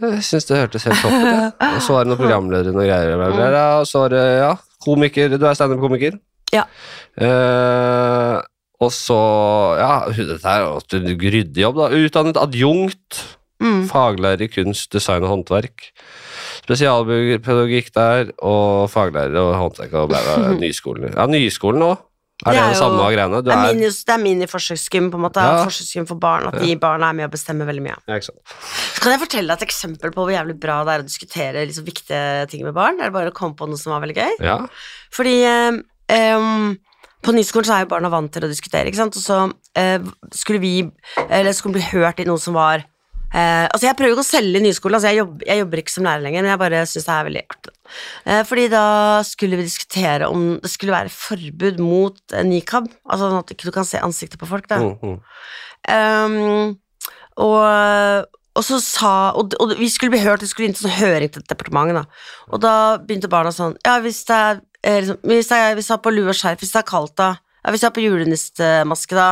Jeg 0.00 0.22
syns 0.24 0.44
det 0.48 0.56
hørtes 0.60 0.84
helt 0.84 1.00
topp 1.00 1.12
ut. 1.12 1.28
ja. 1.28 1.50
Og 1.74 1.82
så 1.84 1.94
var 1.96 2.04
det 2.04 2.10
noen 2.12 2.20
programledere 2.20 2.72
og 2.76 3.36
greier. 3.36 3.80
Og 3.80 3.86
så 3.88 4.02
var 4.06 4.08
det, 4.16 4.24
ja, 4.42 4.50
komiker. 4.84 5.32
Du 5.38 5.46
er 5.48 5.54
standup-komiker. 5.56 6.18
Ja. 6.52 6.64
Eh, 7.18 8.40
og 8.80 8.92
så, 8.94 9.18
ja, 9.80 9.92
dette 10.14 10.46
er 10.46 10.68
en 11.00 11.08
ryddig 11.18 11.64
jobb, 11.64 11.80
da. 11.80 11.88
Utdannet 11.98 12.38
adjunkt. 12.40 13.24
Mm. 13.58 13.88
Faglærer 13.90 14.44
i 14.46 14.46
kunst, 14.54 14.92
design 14.94 15.24
og 15.26 15.32
håndverk. 15.32 15.88
Spesialpedagogikk 16.62 17.88
der, 17.96 18.28
og 18.46 18.86
faglærer 18.92 19.34
og 19.40 19.54
håndverk 19.64 19.96
og 19.98 20.12
bla, 20.12 20.20
bla, 20.22 20.52
Nyskolen. 20.62 21.10
Ja, 21.16 21.26
Nyskolen 21.30 21.82
òg. 21.88 22.04
Er 22.46 22.54
det, 22.54 22.54
Det 22.54 22.58
er 22.62 22.68
det 22.68 22.74
jo- 22.76 22.78
samme 22.84 23.06
greiene? 23.10 23.38
Du 23.42 23.48
Det 23.50 23.54
er, 23.56 23.72
mini, 23.74 23.88
det 23.90 24.12
er 24.14 24.20
miniforsøksgym, 24.22 25.08
på 25.10 25.18
en 25.18 25.24
måte. 25.26 25.42
Ja. 25.42 25.64
Forsøksgym 25.66 26.06
for 26.06 26.14
barn. 26.22 26.46
At 26.46 26.60
de 26.62 26.76
barna 26.78 27.08
er 27.10 27.16
med 27.18 27.26
å 27.26 27.32
bestemme 27.34 27.66
veldig 27.66 27.82
mye. 27.82 27.96
ja, 28.06 28.14
ikke. 28.20 28.30
Så 28.94 29.02
kan 29.02 29.10
jeg 29.16 29.20
fortelle 29.26 29.48
deg 29.50 29.58
et 29.58 29.66
eksempel 29.66 30.12
på 30.14 30.22
hvor 30.22 30.30
jævlig 30.30 30.54
bra 30.62 30.84
det 30.86 30.92
er 30.94 31.02
å 31.02 31.08
diskutere 31.08 31.66
liksom, 31.66 31.84
viktige 31.88 32.46
ting 32.48 32.62
med 32.62 32.74
barn. 32.78 32.96
Det 33.02 33.06
er 33.06 33.10
bare 33.10 33.32
å 33.32 33.34
komme 33.34 33.56
på 33.58 33.66
noe 33.66 33.76
som 33.76 33.90
var 33.90 34.06
veldig 34.06 34.14
gøy. 34.22 34.36
Ja. 34.46 34.60
Fordi 35.10 35.34
em, 35.42 36.78
på 37.24 37.34
nyskolen 37.34 37.66
så 37.66 37.74
er 37.76 37.84
jo 37.84 37.90
barna 37.90 38.10
vant 38.12 38.30
til 38.32 38.46
å 38.46 38.50
diskutere, 38.50 38.88
ikke 38.88 39.00
sant. 39.00 39.18
Og 39.18 39.24
så 39.24 39.40
eh, 39.78 39.98
skulle 40.34 40.62
vi 40.62 40.74
Eller 41.26 41.56
skulle 41.56 41.78
bli 41.78 41.88
hørt 41.90 42.22
i 42.22 42.26
noe 42.28 42.40
som 42.40 42.56
var 42.56 42.84
eh, 42.84 43.66
Altså, 43.66 43.88
jeg 43.88 43.98
prøver 43.98 44.14
ikke 44.14 44.24
å 44.24 44.28
selge 44.28 44.62
nyskolen, 44.62 44.98
altså 44.98 45.10
jeg, 45.10 45.20
jobb, 45.22 45.42
jeg 45.48 45.62
jobber 45.62 45.82
ikke 45.82 45.94
som 45.96 46.08
lærer 46.08 46.24
lenger, 46.26 46.44
men 46.44 46.52
jeg 46.54 46.62
bare 46.62 46.84
syns 46.90 47.08
det 47.08 47.16
er 47.16 47.28
veldig 47.28 47.44
artig. 47.56 47.76
Eh, 48.24 48.42
fordi 48.48 48.66
da 48.72 48.86
skulle 49.26 49.60
vi 49.60 49.68
diskutere 49.68 50.30
om 50.30 50.48
det 50.62 50.72
skulle 50.72 50.94
være 50.94 51.14
forbud 51.14 51.82
mot 51.82 52.36
eh, 52.36 52.46
nikab, 52.46 52.90
altså 53.08 53.28
sånn 53.28 53.42
at 53.42 53.54
ikke 53.56 53.74
kan 53.74 53.88
se 53.88 54.02
ansiktet 54.04 54.40
på 54.40 54.50
folk, 54.50 54.68
da. 54.70 54.82
Mm, 54.84 54.98
mm. 55.02 55.18
Um, 55.88 56.76
og, 57.38 58.26
og 58.58 58.64
så 58.66 58.80
sa 58.82 59.12
og, 59.38 59.54
og 59.62 59.76
vi 59.78 59.88
skulle 59.92 60.12
bli 60.16 60.24
hørt, 60.24 60.42
vi 60.42 60.50
skulle 60.50 60.68
inn 60.68 60.74
til 60.76 60.88
sånn 60.88 60.98
høring 60.98 61.30
til 61.34 61.44
departementet, 61.46 62.00
da. 62.00 62.48
Og 62.52 62.62
da 62.62 62.74
begynte 62.98 63.30
barna 63.30 63.52
sånn 63.54 63.76
Ja, 63.86 63.98
hvis 64.02 64.24
det 64.28 64.34
er 64.34 64.60
liksom, 64.86 65.20
hvis, 65.22 65.50
er, 65.50 65.74
hvis 65.74 65.88
jeg 65.90 65.96
har 65.96 66.02
på 66.02 66.14
lue 66.14 66.30
og 66.30 66.38
skjerf, 66.38 66.62
hvis 66.62 66.72
det 66.74 66.82
er 66.82 66.88
kaldt, 66.88 67.16
da. 67.18 67.34
Ja, 67.64 67.70
hvis 67.70 67.82
jeg 67.82 67.90
har 67.90 67.96
på 67.96 68.04
julenissemaske, 68.04 69.18
da. 69.18 69.28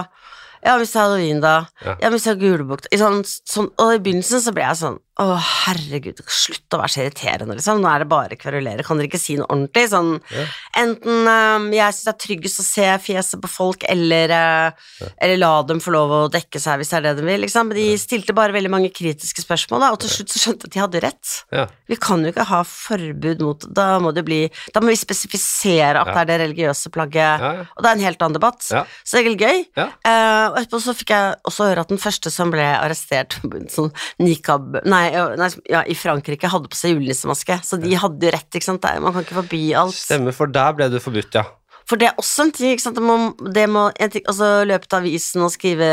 Ja, 0.67 0.77
hvis 0.81 0.93
det 0.93 0.99
er 0.99 1.05
halloween, 1.05 1.41
da. 1.45 1.57
Ja. 1.85 1.97
Ja, 2.03 2.11
hvis 2.11 2.27
jeg 2.27 2.37
har 2.37 2.43
julebukk 2.43 2.89
sånn, 2.91 3.23
sånn, 3.25 3.69
Og 3.79 3.95
i 3.95 4.01
begynnelsen 4.03 4.43
så 4.43 4.55
ble 4.57 4.65
jeg 4.67 4.81
sånn 4.81 4.99
Å, 5.17 5.27
herregud, 5.41 6.19
slutt 6.29 6.75
å 6.77 6.81
være 6.83 6.93
så 6.93 7.01
irriterende, 7.01 7.55
liksom. 7.57 7.79
Nå 7.81 7.89
er 7.89 8.03
det 8.03 8.09
bare 8.11 8.37
kverulere. 8.37 8.85
Kan 8.85 8.99
dere 9.01 9.09
ikke 9.09 9.21
si 9.21 9.39
noe 9.39 9.49
ordentlig? 9.49 9.87
Sånn 9.89 10.11
Ja. 10.35 10.45
Enten 10.77 11.25
um, 11.25 11.71
jeg 11.73 11.95
syns 11.95 12.05
det 12.05 12.13
er 12.13 12.19
tryggest 12.21 12.61
å 12.61 12.65
se 12.67 12.89
fjeset 13.01 13.41
på 13.41 13.49
folk, 13.49 13.87
eller, 13.89 14.35
uh, 14.37 15.07
eller 15.17 15.41
la 15.41 15.53
dem 15.65 15.81
få 15.81 15.95
lov 15.95 16.13
å 16.13 16.21
dekke 16.33 16.61
seg 16.61 16.83
hvis 16.83 16.93
det 16.93 16.99
er 16.99 17.07
det 17.07 17.15
de 17.23 17.25
vil. 17.31 17.41
Liksom. 17.47 17.71
Men 17.71 17.79
de 17.81 17.87
stilte 18.01 18.37
bare 18.37 18.53
veldig 18.53 18.73
mange 18.75 18.91
kritiske 18.93 19.41
spørsmål, 19.47 19.87
da, 19.87 19.91
og 19.97 20.03
til 20.05 20.13
slutt 20.13 20.35
så 20.35 20.43
skjønte 20.43 20.69
jeg 20.69 20.71
at 20.71 20.77
de 20.77 20.85
hadde 20.85 21.03
rett. 21.07 21.33
Ja. 21.57 21.65
Vi 21.89 21.99
kan 22.03 22.21
jo 22.27 22.35
ikke 22.35 22.47
ha 22.51 22.61
forbud 22.67 23.43
mot 23.47 23.65
Da 23.73 23.87
må 24.03 24.11
det 24.13 24.25
bli 24.27 24.41
Da 24.75 24.81
må 24.83 24.91
vi 24.91 24.97
spesifisere 24.99 26.01
at 26.03 26.11
det 26.11 26.21
er 26.25 26.29
det 26.29 26.39
religiøse 26.43 26.91
plagget, 26.93 27.45
og 27.73 27.83
det 27.85 27.89
er 27.89 27.97
en 27.97 28.05
helt 28.05 28.23
annen 28.25 28.37
debatt. 28.37 28.61
Så 28.67 28.85
det 28.85 29.21
er 29.23 29.27
veldig 29.31 29.49
gøy. 29.49 29.65
Eh, 29.81 30.45
og 30.51 30.59
etterpå 30.61 30.81
så 30.83 30.95
fikk 30.99 31.13
jeg 31.15 31.35
også 31.49 31.71
høre 31.71 31.85
at 31.87 31.93
den 31.93 32.01
første 32.03 32.33
som 32.35 32.53
ble 32.53 32.67
arrestert 32.77 33.39
sånn 33.75 33.93
nikab 34.21 34.81
Nei, 34.87 35.06
ja, 35.13 35.27
nei, 35.37 35.49
ja, 35.71 35.83
i 35.87 35.95
Frankrike 35.95 36.49
hadde 36.53 36.69
på 36.73 36.77
seg 36.79 36.95
julenissemaske, 36.97 37.61
så 37.65 37.79
de 37.83 37.95
hadde 37.95 38.27
jo 38.29 38.33
rett, 38.35 38.51
ikke 38.55 38.65
sant. 38.65 38.83
Det 38.83 39.01
Man 39.03 39.13
kan 39.13 39.23
ikke 39.27 39.39
forby 39.43 39.63
alt. 39.75 39.95
Stemmer, 39.95 40.33
for 40.37 40.47
der 40.47 40.73
ble 40.79 40.89
du 40.91 40.99
forbudt, 41.01 41.35
ja. 41.35 41.45
For 41.87 41.97
det 41.97 42.09
er 42.09 42.17
også 42.19 42.43
en 42.49 42.53
ting, 42.53 42.73
ikke 42.75 42.83
sant. 42.83 42.97
Det 42.99 43.03
må, 43.07 43.17
det 43.55 43.69
må 43.71 43.89
ting, 44.11 44.25
altså 44.27 44.65
løpe 44.67 44.89
til 44.91 44.99
avisen 44.99 45.43
og 45.47 45.53
skrive 45.55 45.87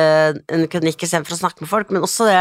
en 0.49 0.67
kronikk 0.67 1.03
istedenfor 1.05 1.35
å 1.35 1.41
snakke 1.43 1.61
med 1.61 1.69
folk, 1.69 1.91
men 1.93 2.01
også 2.01 2.25
det 2.31 2.39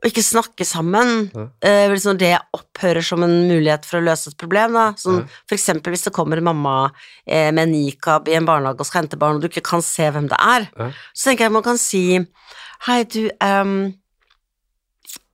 å 0.00 0.08
ikke 0.08 0.22
snakke 0.24 0.64
sammen, 0.64 1.30
Ja. 1.36 1.44
eh, 1.60 1.86
liksom 1.92 2.16
det 2.18 2.32
opphører 2.56 3.04
som 3.04 3.22
en 3.22 3.46
mulighet 3.50 3.84
for 3.84 4.00
å 4.00 4.04
løse 4.06 4.30
et 4.32 4.36
problem. 4.40 4.72
Da. 4.72 4.92
Sånn, 4.96 5.18
Ja. 5.20 5.26
For 5.46 5.54
eksempel 5.58 5.92
hvis 5.92 6.04
det 6.08 6.12
kommer 6.16 6.38
en 6.38 6.44
mamma 6.48 6.90
eh, 7.26 7.50
med 7.52 7.68
nikab 7.68 8.26
i 8.26 8.32
en 8.34 8.46
barnehage 8.46 8.80
og 8.80 8.86
skal 8.86 9.02
hente 9.02 9.18
barn, 9.20 9.36
og 9.36 9.42
du 9.42 9.48
ikke 9.48 9.62
kan 9.62 9.82
se 9.82 10.08
hvem 10.10 10.26
det 10.28 10.38
er, 10.40 10.70
Ja. 10.78 10.90
så 11.14 11.28
tenker 11.28 11.44
jeg 11.44 11.46
at 11.46 11.52
man 11.52 11.62
kan 11.62 11.76
si 11.78 12.26
Hei, 12.86 13.02
du, 13.04 13.28
ehm, 13.42 13.92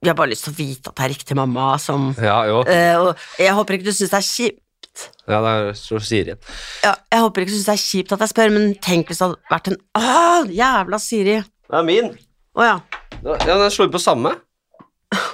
jeg 0.02 0.10
har 0.12 0.18
bare 0.18 0.30
lyst 0.30 0.44
til 0.46 0.52
å 0.52 0.58
vite 0.58 0.90
at 0.92 0.96
det 0.98 1.04
er 1.06 1.12
riktig 1.14 1.36
mamma 1.38 1.70
som 1.82 2.10
Ja, 2.20 2.38
jo. 2.48 2.60
Uh, 2.68 3.08
Og 3.08 3.42
jeg 3.42 3.54
håper 3.56 3.78
ikke 3.78 3.88
du 3.88 3.92
syns 3.96 4.12
det 4.12 4.18
er 4.20 4.26
kjipt 4.28 5.04
Ja, 5.28 5.40
det 5.44 5.52
er 5.56 5.70
så 5.78 5.98
Siri 6.04 6.30
igjen. 6.32 6.40
ja, 6.84 6.94
jeg 7.12 7.24
håper 7.24 7.42
ikke 7.44 7.52
du 7.52 7.56
syns 7.58 7.68
det 7.70 7.74
er 7.76 7.82
kjipt 7.84 8.12
at 8.16 8.24
jeg 8.24 8.32
spør, 8.32 8.52
men 8.54 8.74
tenk 8.84 9.10
hvis 9.10 9.20
det 9.20 9.26
hadde 9.28 9.52
vært 9.52 9.70
en 9.72 9.78
Åh, 10.00 10.50
jævla 10.56 11.00
Siri. 11.02 11.38
Det 11.66 11.78
er 11.80 11.86
min. 11.88 12.12
Å 12.56 12.64
ja. 12.64 12.76
Ja, 13.24 13.56
den 13.56 13.70
slår 13.74 13.90
på 13.92 14.00
samme. 14.00 14.34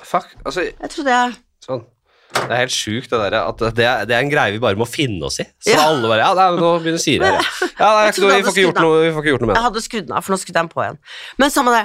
Fuck. 0.06 0.30
Altså, 0.44 0.64
Jeg 0.68 0.90
trodde 0.94 1.14
jeg 1.14 1.36
sånn. 1.64 1.84
Det 2.32 2.48
er 2.48 2.62
helt 2.62 2.72
sjukt, 2.74 3.10
det 3.12 3.18
der. 3.20 3.34
At 3.44 3.60
det 3.76 3.84
er, 3.84 4.06
det 4.08 4.14
er 4.16 4.22
en 4.24 4.30
greie 4.32 4.54
vi 4.54 4.60
bare 4.62 4.78
må 4.80 4.86
finne 4.88 5.26
oss 5.28 5.36
i. 5.42 5.46
Så 5.60 5.74
Ja. 5.74 5.82
alle 5.90 6.08
bare 6.08 6.22
Ja, 6.24 6.32
nei, 6.38 6.46
nå 6.56 6.70
begynner 6.80 7.02
Siri 7.02 7.20
her, 7.24 7.36
ja. 7.36 7.42
ja 7.82 7.90
nei, 7.98 8.06
vi, 8.08 8.22
får 8.22 8.54
ikke 8.54 8.64
gjort 8.66 8.80
noe, 8.80 9.02
vi 9.04 9.10
får 9.12 9.20
ikke 9.26 9.34
gjort 9.34 9.44
noe 9.44 9.50
med 9.52 9.58
Jeg 9.58 9.66
hadde 9.68 9.82
skrudd 9.84 10.06
den 10.08 10.16
av, 10.16 10.24
for 10.24 10.32
nå 10.34 10.38
skrudde 10.40 10.56
jeg 10.56 10.62
den 10.62 10.72
på 10.72 10.84
igjen. 10.86 10.98
Men 11.42 11.52
samme 11.52 11.74
det. 11.76 11.84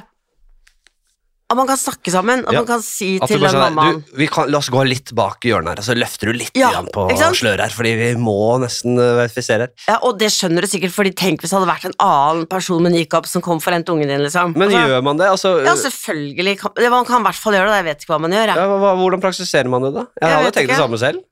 At 1.47 1.55
man 1.55 1.67
kan 1.69 1.77
snakke 1.79 2.11
sammen, 2.11 2.41
at 2.43 2.51
Ja. 2.51 2.59
man 2.59 2.67
kan 2.67 2.81
si 2.83 3.19
At 3.23 3.29
til 3.31 3.39
den 3.39 3.49
sånn, 3.53 3.61
mammaen 3.71 4.01
du, 4.03 4.15
vi 4.19 4.27
kan, 4.27 4.49
La 4.51 4.57
oss 4.59 4.67
gå 4.69 4.81
litt 4.83 5.13
bak 5.15 5.39
hjørnet 5.47 5.77
her, 5.77 5.83
så 5.85 5.95
løfter 5.95 6.27
du 6.27 6.33
litt 6.41 6.51
Ja, 6.59 6.73
grann 6.73 6.89
på 6.91 7.05
sløret 7.39 7.61
her, 7.63 7.71
fordi 7.71 7.93
vi 7.95 8.09
må 8.19 8.35
nesten 8.59 8.99
uh, 8.99 9.15
verifisere 9.21 9.69
her. 9.69 9.71
ja, 9.87 9.95
Og 10.03 10.19
det 10.19 10.27
skjønner 10.35 10.61
du 10.61 10.67
sikkert, 10.67 10.91
fordi 10.91 11.13
tenk 11.15 11.39
hvis 11.39 11.53
det 11.53 11.59
hadde 11.59 11.69
vært 11.71 11.85
en 11.87 11.95
annen 12.03 12.45
person 12.51 12.83
med 12.83 12.91
nikab 12.91 13.25
som 13.31 13.41
kom 13.41 13.61
for 13.63 13.71
å 13.71 13.79
hente 13.79 13.95
ungen 13.95 14.11
din, 14.11 14.19
liksom. 14.27 14.51
Men 14.57 14.67
Altså, 14.67 14.83
gjør 14.91 15.03
man 15.07 15.17
det? 15.23 15.29
Altså, 15.31 15.53
Ja, 15.63 15.75
selvfølgelig. 15.79 16.57
Kan, 16.59 16.71
man 16.91 17.05
kan 17.07 17.21
i 17.21 17.29
hvert 17.29 17.39
fall 17.39 17.53
gjøre 17.53 17.71
det, 17.71 17.79
jeg 17.79 17.87
vet 17.93 18.03
ikke 18.03 18.13
hva 18.13 18.19
man 18.27 18.31
gjør, 18.35 18.47
ja, 18.51 18.67
hva, 18.67 18.93
hvordan 18.99 19.23
praktiserer 19.23 19.69
man 19.71 19.87
det, 19.87 19.93
da? 19.95 20.03
Jeg, 20.19 20.27
Jeg 20.27 20.35
hadde 20.35 20.51
tenkt 20.51 20.57
tenkt 20.59 20.75
det 20.75 20.83
samme 20.83 20.99
selv. 20.99 21.23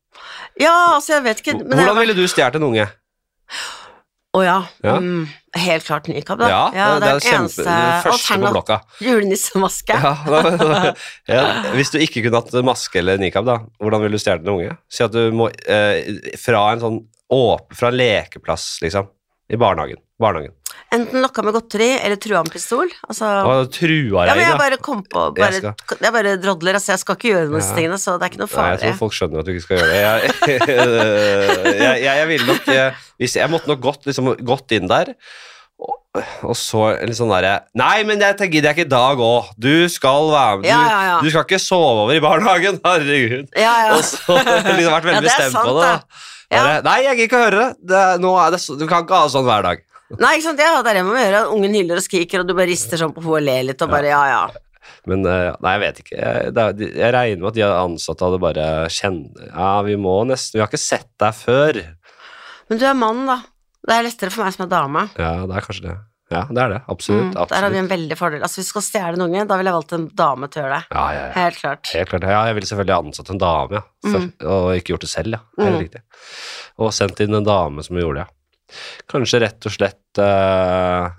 Ja, 0.56 0.76
altså, 0.96 1.18
jeg 1.20 1.24
vet 1.28 1.44
ikke. 1.44 1.60
Hvordan 1.60 1.98
ville 2.00 2.16
du 2.16 2.24
stjålet 2.32 2.56
en 2.56 2.64
unge? 2.72 2.88
Å 4.36 4.42
ja. 4.44 4.56
Ja. 4.84 4.96
Mm, 5.00 5.28
helt 5.56 5.86
klart 5.88 6.10
nikab, 6.12 6.42
da. 6.42 6.50
Ja, 6.52 6.64
det, 6.74 6.80
det 6.82 6.92
er 6.92 7.20
den 7.20 7.24
kjempe, 7.24 7.66
det 7.68 8.02
første 8.04 8.38
på 8.42 8.52
blokka. 8.58 8.78
Julenissemaske. 9.06 10.00
Ja, 10.04 10.14
ja, 11.38 11.44
hvis 11.78 11.94
du 11.94 12.00
ikke 12.04 12.26
kunne 12.26 12.42
hatt 12.42 12.58
maske 12.68 13.00
eller 13.00 13.22
nikab, 13.22 13.48
da, 13.48 13.62
hvordan 13.80 14.04
ville 14.04 14.20
du 14.20 14.24
stjålet 14.24 14.44
en 14.44 14.54
unge? 14.58 14.76
Si 14.92 15.06
at 15.06 15.16
du 15.16 15.30
må 15.36 15.48
eh, 15.72 16.12
fra 16.42 16.66
en 16.74 16.84
sånn 16.84 17.00
åp, 17.36 17.72
fra 17.78 17.94
en 17.94 18.00
lekeplass, 18.00 18.68
liksom, 18.84 19.08
i 19.50 19.60
barnehagen. 19.62 20.02
barnehagen. 20.22 20.54
Enten 20.96 21.20
lokka 21.24 21.42
med 21.44 21.56
godteri 21.58 21.88
eller 21.98 22.16
trua 22.22 22.44
med 22.46 22.54
pistol. 22.54 22.88
Altså, 23.10 23.26
Og 23.50 23.72
trua 23.74 24.28
ja, 24.30 24.36
men 24.38 24.46
jeg 24.46 24.60
bare 24.62 24.78
kom 24.86 25.02
på 25.04 25.24
bare, 25.36 25.52
Jeg 25.52 25.64
skal- 25.64 25.98
Jeg 26.06 26.14
bare 26.14 26.36
drodler, 26.38 26.78
altså. 26.78 26.92
Jeg 26.94 27.00
skal 27.02 27.16
ikke 27.18 27.32
gjøre 27.34 27.50
disse 27.56 27.72
Ja. 27.74 27.76
tingene, 27.80 27.98
så 28.00 28.20
det 28.20 28.24
er 28.28 28.30
ikke 28.32 28.44
noe 28.44 28.52
Nei, 28.56 28.70
jeg 28.72 28.80
tror 28.84 28.98
folk 29.02 29.14
skjønner 29.18 29.40
at 29.40 29.46
du 29.46 29.52
ikke 29.52 29.66
skal 29.66 29.78
gjøre 29.78 29.90
det. 29.92 30.02
Jeg, 30.06 30.22
jeg, 31.86 32.04
jeg, 32.06 32.28
ville 32.30 32.48
nok 32.48 32.70
jeg, 32.70 32.94
hvis, 33.20 33.36
jeg 33.42 33.50
måtte 33.52 33.68
nok 33.72 33.82
gått, 33.82 34.06
liksom, 34.06 34.32
gått 34.46 34.72
inn 34.78 34.88
der, 34.92 35.12
og, 35.82 36.22
og 36.48 36.56
så 36.56 36.86
litt 37.04 37.18
sånn 37.18 37.34
derre 37.34 37.56
Nei, 37.76 38.04
men 38.08 38.22
det 38.22 38.30
gidder 38.48 38.70
jeg 38.72 38.78
ikke 38.78 38.86
i 38.88 38.94
dag 38.94 39.20
òg. 39.20 39.50
Du 39.60 39.90
skal 39.92 40.30
være 40.32 40.62
med. 40.62 40.64
Du, 40.64 40.70
Ja, 40.72 41.02
ja, 41.10 41.18
du 41.20 41.28
skal 41.34 41.44
ikke 41.44 41.60
sove 41.60 42.06
over 42.06 42.16
i 42.16 42.22
barnehagen. 42.24 42.80
Herregud. 42.86 43.50
Ja, 43.58 43.74
ja. 43.90 43.98
Og 43.98 44.06
så 44.08 44.38
liksom 44.40 44.94
vært 44.96 45.10
veldig 45.10 45.26
bestemt 45.28 45.52
sant, 45.58 45.68
på 45.68 45.76
det. 45.82 45.92
Bare, 46.56 46.78
Nei, 46.86 46.96
jeg 47.04 47.18
gidder 47.18 47.28
ikke 47.28 47.42
å 47.42 47.44
høre 47.50 47.60
det. 47.66 47.70
det 47.92 48.00
er, 48.06 48.24
nå 48.24 48.32
er 48.40 48.56
det 48.56 48.62
du 48.80 48.86
kan 48.88 49.04
ikke 49.04 49.18
ha 49.20 49.26
det 49.28 49.34
sånn 49.36 49.48
hver 49.50 49.68
dag. 49.68 49.84
Nei, 50.20 50.36
ikke 50.38 50.46
sant, 50.46 50.60
ja, 50.62 50.82
det 50.86 50.92
er 50.92 51.00
det 51.00 51.04
man 51.08 51.16
må 51.16 51.22
gjøre. 51.24 51.40
Ungen 51.56 51.74
hyller 51.80 51.98
og 52.02 52.06
skriker, 52.06 52.44
og 52.44 52.48
du 52.48 52.54
bare 52.54 52.70
rister 52.70 53.00
sånn 53.02 53.14
på 53.16 53.24
hodet 53.26 53.42
og 53.42 53.48
ler 53.48 53.64
litt, 53.72 53.82
og 53.82 53.90
bare 53.90 54.12
ja, 54.12 54.22
ja. 54.30 54.44
Men 55.10 55.26
eh, 55.26 55.52
nei, 55.66 55.72
jeg 55.76 55.82
vet 55.82 56.00
ikke. 56.04 56.16
Jeg, 56.22 56.54
det, 56.54 56.90
jeg 56.94 57.14
regner 57.16 57.42
med 57.42 57.50
at 57.52 57.58
de 57.58 57.64
ansatte 57.66 58.26
hadde 58.28 58.38
bare 58.44 58.66
kjent 58.94 59.40
Ja, 59.50 59.72
vi 59.86 59.96
må 59.98 60.14
nesten 60.30 60.60
Vi 60.60 60.62
har 60.62 60.70
ikke 60.70 60.82
sett 60.82 61.10
deg 61.22 61.34
før. 61.40 61.80
Men 62.70 62.82
du 62.82 62.86
er 62.86 62.98
mann, 62.98 63.24
da. 63.30 63.40
Det 63.86 63.96
er 63.98 64.06
lettere 64.06 64.34
for 64.34 64.46
meg 64.46 64.54
som 64.56 64.66
er 64.68 64.70
dame. 64.72 65.08
Ja, 65.18 65.32
det 65.50 65.58
er 65.58 65.66
kanskje 65.66 65.88
det. 65.90 65.96
Ja, 66.34 66.40
det 66.50 66.62
er 66.64 66.72
det. 66.74 66.80
Absolutt. 66.90 67.28
Mm, 67.36 67.50
der 67.52 67.66
har 67.68 67.70
vi 67.74 67.78
en 67.84 67.90
veldig 67.92 68.16
fordel. 68.18 68.42
Altså, 68.46 68.58
hvis 68.62 68.70
du 68.72 68.74
skal 68.74 68.86
stjele 68.88 69.14
en 69.20 69.26
unge, 69.28 69.44
da 69.46 69.58
ville 69.60 69.70
jeg 69.70 69.78
valgt 69.78 69.94
en 69.98 70.08
dame 70.22 70.48
til 70.50 70.62
å 70.62 70.64
gjøre 70.66 70.80
det. 70.80 70.88
Ja, 70.98 71.04
ja, 71.14 71.20
ja. 71.28 71.34
Helt 71.36 71.60
klart. 71.62 71.92
Helt 71.94 72.10
klart. 72.14 72.26
Ja, 72.34 72.40
jeg 72.50 72.58
ville 72.58 72.70
selvfølgelig 72.72 72.96
ansatt 72.98 73.30
en 73.36 73.42
dame, 73.44 73.78
ja. 73.78 73.84
For, 74.10 74.26
og 74.56 74.72
ikke 74.80 74.96
gjort 74.96 75.06
det 75.06 75.12
selv, 75.14 75.38
ja. 75.38 75.44
Helt 75.62 75.76
Mm. 75.78 75.84
riktig. 75.84 76.02
Og 76.82 76.90
sendt 76.98 77.22
inn 77.26 77.38
en 77.38 77.46
dame 77.46 77.86
som 77.86 78.02
gjorde 78.02 78.24
det, 78.24 78.26
ja. 78.26 78.35
Kanskje 79.12 79.42
rett 79.44 79.68
og 79.68 79.74
slett 79.76 80.22
uh, 80.22 81.12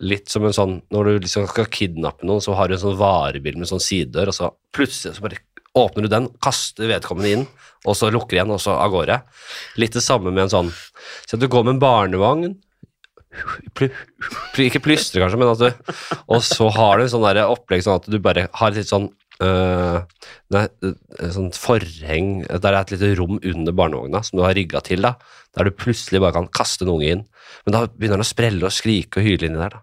litt 0.00 0.32
som 0.32 0.44
en 0.46 0.56
sånn 0.56 0.74
Når 0.92 1.06
du 1.06 1.26
liksom 1.26 1.46
skal 1.50 1.68
kidnappe 1.72 2.26
noen, 2.28 2.42
så 2.44 2.56
har 2.58 2.68
du 2.68 2.76
en 2.76 2.82
sånn 2.82 2.98
varebil 3.00 3.58
med 3.60 3.70
sånn 3.70 3.82
sidedør, 3.82 4.32
og 4.32 4.36
så 4.36 4.50
plutselig 4.76 5.16
så 5.16 5.26
bare 5.26 5.42
åpner 5.78 6.06
du 6.06 6.10
den, 6.10 6.26
kaster 6.42 6.88
vedkommende 6.90 7.30
inn, 7.30 7.44
og 7.86 7.94
så 7.94 8.08
lukker 8.10 8.36
igjen, 8.36 8.50
og 8.50 8.58
så 8.58 8.74
av 8.74 8.90
gårde. 8.90 9.20
Litt 9.78 9.94
det 9.94 10.02
samme 10.02 10.32
med 10.32 10.48
en 10.48 10.54
sånn 10.56 10.72
Så 10.72 11.36
at 11.36 11.44
du 11.44 11.46
går 11.50 11.66
med 11.66 11.76
en 11.76 11.84
barnevogn 11.84 12.58
Pl 13.78 13.86
pl 14.54 14.64
Ikke 14.66 14.82
plystre, 14.82 15.22
kanskje, 15.22 15.38
men 15.38 15.52
at 15.52 15.60
du 15.62 16.24
Og 16.34 16.42
så 16.42 16.66
har 16.74 16.98
du 16.98 17.04
en 17.04 17.12
sånn 17.12 17.42
opplegg 17.44 17.84
sånn 17.86 18.00
at 18.00 18.08
du 18.10 18.18
bare 18.22 18.48
har 18.50 18.72
et 18.72 18.80
litt 18.80 18.90
sånn 18.90 19.10
øh, 19.42 20.00
er 20.52 20.68
et 20.84 21.34
sånt 21.34 21.56
forheng 21.58 22.44
Der 22.48 22.58
det 22.58 22.72
er 22.74 22.80
et 22.80 22.94
lite 22.94 23.20
rom 23.20 23.40
under 23.40 23.72
barnevogna 23.72 24.22
som 24.22 24.38
du 24.38 24.44
har 24.44 24.54
rigga 24.54 24.80
til, 24.84 25.02
da. 25.02 25.14
Der 25.56 25.64
du 25.64 25.70
plutselig 25.74 26.20
bare 26.20 26.36
kan 26.36 26.48
kaste 26.54 26.84
en 26.84 26.94
unge 26.94 27.10
inn. 27.10 27.24
Men 27.66 27.72
da 27.76 27.80
begynner 27.86 28.16
han 28.20 28.24
å 28.24 28.28
sprelle 28.30 28.64
og 28.64 28.72
skrike 28.72 29.20
og 29.20 29.26
hyle 29.26 29.46
inni 29.48 29.58
der, 29.60 29.74
da. 29.76 29.80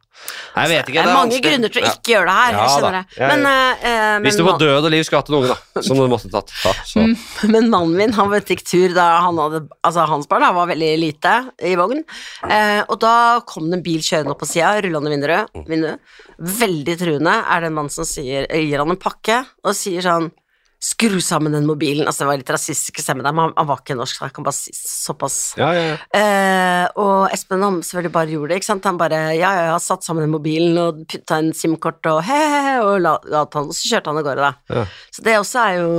Nei, 0.55 0.63
Jeg 0.65 0.69
vet 0.71 0.87
ikke. 0.89 0.93
Det 0.93 0.97
er 0.97 1.03
det 1.03 1.11
er 1.11 1.13
mange 1.13 1.29
vanskelig. 1.29 1.43
grunner 1.51 1.69
til 1.73 1.81
å 1.81 1.85
Ja. 1.85 1.91
ikke 1.93 2.11
gjøre 2.13 2.25
det 2.25 2.37
her. 2.37 2.51
Ja 2.51 2.57
jeg 2.57 2.67
da. 2.67 2.77
kjenner 2.77 2.97
det. 2.97 3.17
Jeg- 3.17 3.27
Men, 3.29 3.45
uh, 3.45 3.87
eh, 3.87 4.19
Hvis 4.25 4.37
du 4.37 4.43
på 4.43 4.57
død 4.59 4.83
og 4.85 4.91
liv 4.91 5.03
skulle 5.05 5.19
hatt 5.21 5.29
en 5.29 5.35
unge, 5.37 5.47
da, 5.47 5.81
som 5.81 5.97
du 5.97 6.07
måtte 6.07 6.31
tatt, 6.31 6.51
ta, 6.63 6.71
så 6.91 6.97
Mm. 7.05 7.51
Men 7.51 7.69
mannen 7.69 7.95
min 7.97 8.11
han 8.13 8.29
gikk 8.31 8.63
tur 8.65 8.93
da 8.95 9.19
han 9.21 9.37
hadde, 9.37 9.69
altså 9.83 10.07
hans 10.07 10.25
barn 10.27 10.41
da, 10.41 10.51
var 10.53 10.67
veldig 10.67 10.97
lite 10.99 11.51
i 11.61 11.75
vogn. 11.75 12.03
Uh, 12.43 12.83
og 12.89 12.99
da 12.99 13.39
kom 13.45 13.69
det 13.69 13.77
en 13.77 13.83
bil 13.83 13.99
kjørende 14.01 14.31
opp 14.31 14.39
på 14.39 14.47
sida, 14.49 14.81
rullende 14.81 15.13
vinduet, 15.13 15.47
vinduet. 15.67 15.99
Veldig 16.39 16.97
truende 16.97 17.43
er 17.45 17.59
det 17.61 17.67
en 17.67 17.73
mann 17.75 17.89
som 17.89 18.03
sier, 18.05 18.47
gir 18.49 18.77
han 18.79 18.89
en 18.89 18.97
pakke 18.97 19.45
og 19.63 19.73
sier 19.73 20.01
sånn 20.01 20.31
Skru 20.77 21.17
sammen 21.25 21.55
den 21.55 21.65
mobilen. 21.65 22.05
Altså, 22.05 22.23
det 22.23 22.27
var 22.29 22.37
litt 22.37 22.51
rasistiske 22.53 23.01
stemme 23.01 23.23
der, 23.25 23.33
men 23.33 23.47
han, 23.47 23.53
han 23.57 23.69
var 23.69 23.79
ikke 23.81 23.95
norsk, 23.97 24.19
så 24.19 24.27
jeg 24.27 24.35
kan 24.35 24.45
bare 24.45 24.57
si 24.59 24.73
såpass. 24.77 25.37
Ja, 25.57 25.71
ja, 25.73 25.85
ja. 25.87 25.95
Eh, 26.19 26.83
og 27.01 27.33
Espen 27.33 27.65
han 27.65 27.79
selvfølgelig 27.81 28.13
bare 28.13 28.33
gjorde 28.35 28.51
det, 28.51 28.59
ikke 28.61 28.69
sant. 28.69 28.85
Han 28.85 28.99
bare 29.01 29.21
ja, 29.33 29.55
ja, 29.57 29.65
ja, 29.71 29.79
satt 29.81 30.05
sammen 30.05 30.27
den 30.27 30.35
mobilen 30.35 30.77
og 30.81 31.01
putta 31.09 31.41
en 31.41 31.49
SIM-kort 31.57 32.05
og 32.11 32.21
he-he-he, 32.27 32.77
og 32.85 33.01
la, 33.01 33.15
la 33.25 33.43
han, 33.57 33.71
og 33.71 33.73
så 33.73 33.93
kjørte 33.95 34.13
han 34.13 34.21
av 34.21 34.27
gårde, 34.29 34.51
da. 34.51 34.77
Ja. 34.77 34.85
Så 35.17 35.25
det 35.25 35.37
også 35.41 35.65
er 35.65 35.81
jo 35.81 35.93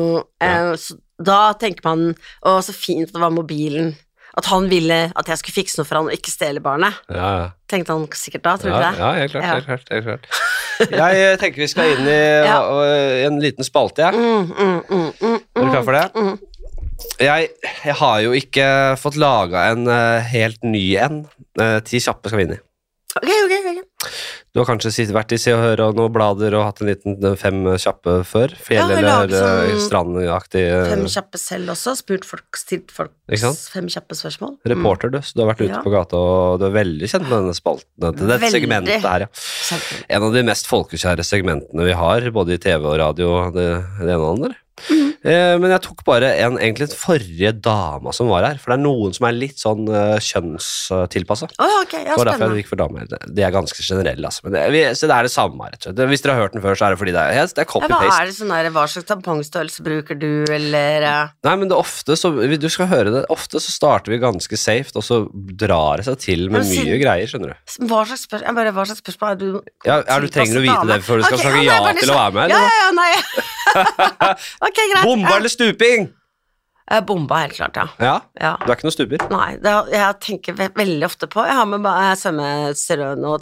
eh, 0.46 0.72
så 0.78 0.98
Da 1.18 1.38
tenker 1.58 1.82
man 1.82 2.02
Å, 2.46 2.60
så 2.62 2.70
fint 2.70 3.10
det 3.10 3.18
var 3.18 3.34
mobilen. 3.34 3.96
At 4.38 4.46
han 4.52 4.68
ville 4.70 4.96
at 5.18 5.28
jeg 5.32 5.40
skulle 5.40 5.56
fikse 5.56 5.80
noe 5.80 5.88
for 5.88 5.98
han 5.98 6.08
og 6.10 6.14
ikke 6.14 6.30
stjele 6.30 6.60
barnet. 6.62 6.94
ja, 7.10 7.30
ja. 7.42 7.46
Tenkte 7.68 7.92
han 7.96 8.04
sikkert 8.16 8.44
da, 8.46 8.52
tror 8.56 8.70
du 8.70 8.76
Ja, 8.76 8.90
det? 8.92 8.98
ja, 9.02 9.08
helt 9.18 9.32
klart. 9.32 9.44
Ja. 9.44 9.54
Helt 9.58 9.66
klart, 9.66 9.88
helt 9.92 10.04
klart. 10.06 10.28
Jeg 11.02 11.16
eh, 11.24 11.32
tenker 11.40 11.64
vi 11.64 11.66
skal 11.68 11.90
inn 11.96 12.06
i 12.06 12.20
Ja. 12.46 12.60
øh, 12.70 13.26
en 13.26 13.40
liten 13.42 13.66
spalte, 13.66 14.06
jeg. 14.06 14.14
Mm, 14.14 14.52
mm, 14.54 14.78
mm, 14.88 15.08
mm, 15.20 15.40
Er 15.58 15.64
du 15.66 15.70
klar 15.74 15.82
for 15.88 15.96
det? 15.98 16.04
Mm. 16.14 16.38
Jeg, 17.20 17.48
jeg 17.84 17.94
har 17.98 18.20
jo 18.22 18.32
ikke 18.38 18.68
fått 19.02 19.18
laga 19.18 19.66
en 19.72 19.86
eh, 19.90 20.30
helt 20.32 20.62
ny 20.66 20.84
en. 21.02 21.18
Ti 21.58 21.98
kjappe 22.06 22.30
skal 22.30 22.38
vi 22.38 22.46
inn 22.46 22.54
i. 22.56 22.60
Ok, 23.18 23.26
ok, 23.26 23.54
ok. 23.72 24.08
Du 24.58 24.64
har 24.64 24.72
kanskje 24.72 25.04
vært 25.14 25.30
i 25.30 25.38
Se 25.38 25.52
og 25.54 25.60
Hør 25.62 25.80
og 25.84 25.98
noen 26.00 26.10
blader 26.10 26.56
og 26.58 26.64
hatt 26.66 26.80
en 26.82 26.88
liten 26.90 27.14
eh, 27.22 27.36
fem 27.38 27.60
kjappe 27.78 28.16
før? 28.26 28.50
Fjell- 28.58 28.90
ja, 28.90 28.96
eller 28.98 29.06
lager 29.06 29.36
sånn 29.38 29.70
eh, 29.70 29.82
strandaktig 29.84 30.62
eh, 30.66 30.88
Fem 30.90 31.04
kjappe 31.14 31.38
selv 31.38 31.70
også. 31.76 31.94
Spurt 32.00 32.26
folk, 32.26 32.58
stilt 32.58 32.90
folk 32.90 33.14
fem 33.70 33.86
kjappe 33.92 34.16
spørsmål. 34.18 34.56
reporter, 34.66 35.12
du. 35.14 35.20
Så 35.22 35.36
du 35.38 35.44
har 35.44 35.52
vært 35.52 35.62
ute 35.62 35.76
Ja. 35.78 35.82
på 35.84 35.92
gata, 35.94 36.18
og 36.18 36.58
du 36.58 36.66
er 36.66 36.74
veldig 36.74 37.06
kjent 37.06 37.28
med 37.28 37.36
denne 37.38 37.54
spalten. 37.54 37.86
Det 38.02 38.10
dette 38.18 38.28
Veldig. 38.34 38.50
segmentet 38.50 39.06
her, 39.06 39.26
ja. 39.28 39.30
Mm. 39.30 40.04
En 40.18 40.22
av 40.26 40.32
de 40.34 40.42
mest 40.50 40.66
folkekjære 40.66 41.22
segmentene 41.28 41.84
vi 41.86 41.92
har, 41.92 42.30
både 42.34 42.58
i 42.58 42.58
TV 42.58 42.82
og 42.82 42.98
radio, 42.98 43.50
det, 43.54 43.68
det 44.02 44.10
ene 44.10 44.18
og 44.18 44.26
det 44.26 44.48
andre. 44.48 44.56
Eh, 44.88 45.54
men 45.58 45.72
jeg 45.74 45.82
tok 45.82 46.04
bare 46.06 46.30
en, 46.44 46.56
egentlig 46.60 46.88
den 46.88 46.98
forrige 46.98 47.50
dama 47.64 48.12
som 48.14 48.30
var 48.30 48.46
her, 48.46 48.60
for 48.62 48.72
det 48.72 48.78
er 48.78 48.84
noen 48.84 49.14
som 49.16 49.26
er 49.28 49.34
litt 49.36 49.58
sånn 49.60 49.88
uh, 49.90 50.16
kjønnstilpassa. 50.22 51.48
Oh, 51.58 51.74
okay. 51.82 52.04
ja, 52.06 52.14
Det 52.14 52.26
derfor 52.30 52.54
jeg 52.54 52.62
gikk 52.62 52.70
for 52.70 52.80
damer. 52.80 53.08
De 53.08 53.44
er 53.44 53.54
ganske 53.54 53.82
generelle, 53.82 54.30
altså. 54.30 54.46
Men 54.46 54.54
det, 54.54 54.64
vi, 54.74 54.84
så 54.94 55.10
det 55.10 55.16
er 55.16 55.28
det 55.28 55.32
samme, 55.34 55.70
rett 55.72 55.82
og 55.82 55.90
slett. 55.90 56.02
Hvis 56.12 56.24
dere 56.24 56.36
har 56.36 56.46
hørt 56.46 56.54
den 56.56 56.64
før, 56.64 56.78
så 56.78 56.86
er 56.88 56.94
det 56.94 57.00
fordi 57.02 57.14
det 57.16 57.24
er, 57.24 57.50
det 57.50 57.64
er 57.64 57.66
Ja, 57.66 57.66
hva 57.66 57.72
copy-paste. 57.74 58.20
er 58.20 58.30
det 58.30 58.36
sånn 58.38 58.54
der, 58.54 58.70
hva 58.76 58.86
slags 58.92 59.08
tampongstørrelse 59.10 59.86
bruker 59.88 60.20
du, 60.22 60.30
eller 60.54 61.08
uh... 61.08 61.34
Nei, 61.48 61.56
men 61.64 61.72
det 61.72 61.78
ofte 61.78 62.16
så 62.18 62.32
Du 62.38 62.68
skal 62.72 62.90
høre 62.90 63.12
det. 63.14 63.24
Ofte 63.32 63.60
så 63.62 63.74
starter 63.74 64.14
vi 64.14 64.20
ganske 64.22 64.60
safe, 64.60 64.94
og 64.98 65.04
så 65.06 65.24
drar 65.34 66.00
det 66.00 66.08
seg 66.08 66.22
til 66.22 66.46
med 66.48 66.62
Men 66.62 66.86
mye 66.86 67.00
greier, 67.02 67.30
skjønner 67.30 67.54
du. 67.54 67.76
Hva 67.90 68.04
slags 68.08 68.26
spørsmål, 68.28 68.58
bare, 68.60 68.74
hva 68.76 68.86
slags 68.88 69.02
spørsmål 69.04 69.34
er 69.34 69.42
du 69.42 69.48
Ja, 69.86 70.00
er 70.00 70.24
du 70.24 70.30
trenger 70.32 70.60
å 70.60 70.64
vite 70.64 70.88
det 70.92 71.02
før 71.06 71.20
du 71.20 71.28
skal 71.28 71.42
snakke 71.42 71.58
nei, 71.58 71.68
ja 71.68 71.94
til 71.98 72.12
å 72.12 72.18
være 72.18 72.34
med, 72.38 72.52
Ja, 72.52 72.58
eller? 72.58 72.68
ja, 72.68 72.82
ja, 72.84 72.90
nei. 72.98 73.46
ok, 74.68 74.78
greit. 74.92 75.04
Bomba 75.08 75.36
eller 75.38 75.52
stuping? 75.52 76.08
Eh, 76.90 77.02
Bomba, 77.04 77.42
helt 77.42 77.52
klart, 77.58 77.76
ja. 77.76 77.82
Ja, 78.00 78.12
ja. 78.40 78.54
du 78.64 78.70
er 78.70 78.76
ikke 78.78 78.86
noen 78.86 78.94
stuper. 78.94 79.24
Nei, 79.28 79.48
det, 79.60 79.68
er- 79.68 79.90
jeg 79.92 80.20
tenker 80.24 80.54
ve 80.56 80.68
veldig 80.72 81.04
ofte 81.04 81.26
på 81.28 81.42
Jeg 81.44 81.52
har 81.58 81.66
med 81.68 81.82
ba- 81.84 81.96
holdt 82.00 82.22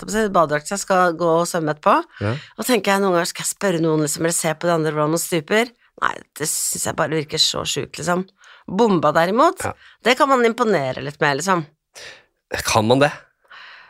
jeg 0.03 0.09
på 0.09 0.11
å 0.11 0.15
si, 0.17 0.25
badedrakt 0.35 0.73
jeg 0.73 0.83
skal 0.83 1.13
gå 1.15 1.29
og 1.43 1.47
svømme 1.47 1.71
etterpå. 1.77 1.95
Ja. 2.27 2.33
Og 2.59 2.67
tenker 2.67 2.91
jeg 2.97 3.05
noen 3.05 3.15
ganger 3.15 3.31
skal 3.31 3.45
jeg 3.47 3.53
spørre 3.55 3.81
noen 3.85 4.03
liksom, 4.03 4.25
eller 4.27 4.35
se 4.35 4.55
på 4.59 4.67
de 4.67 4.75
andre 4.75 4.91
hvordan 4.97 5.15
man 5.15 5.23
stuper. 5.23 5.71
Nei, 6.03 6.15
det 6.37 6.49
syns 6.51 6.89
jeg 6.91 6.97
bare 6.99 7.15
virker 7.21 7.39
så 7.39 7.63
sjukt, 7.65 8.01
liksom. 8.01 8.27
Bomba 8.67 9.13
derimot, 9.15 9.63
Ja. 9.63 9.73
det 10.03 10.17
kan 10.19 10.29
man 10.29 10.43
imponere 10.45 11.01
litt 11.07 11.21
med, 11.23 11.39
liksom. 11.39 11.63
Kan 12.67 12.87
man 12.91 12.99
det? 12.99 13.13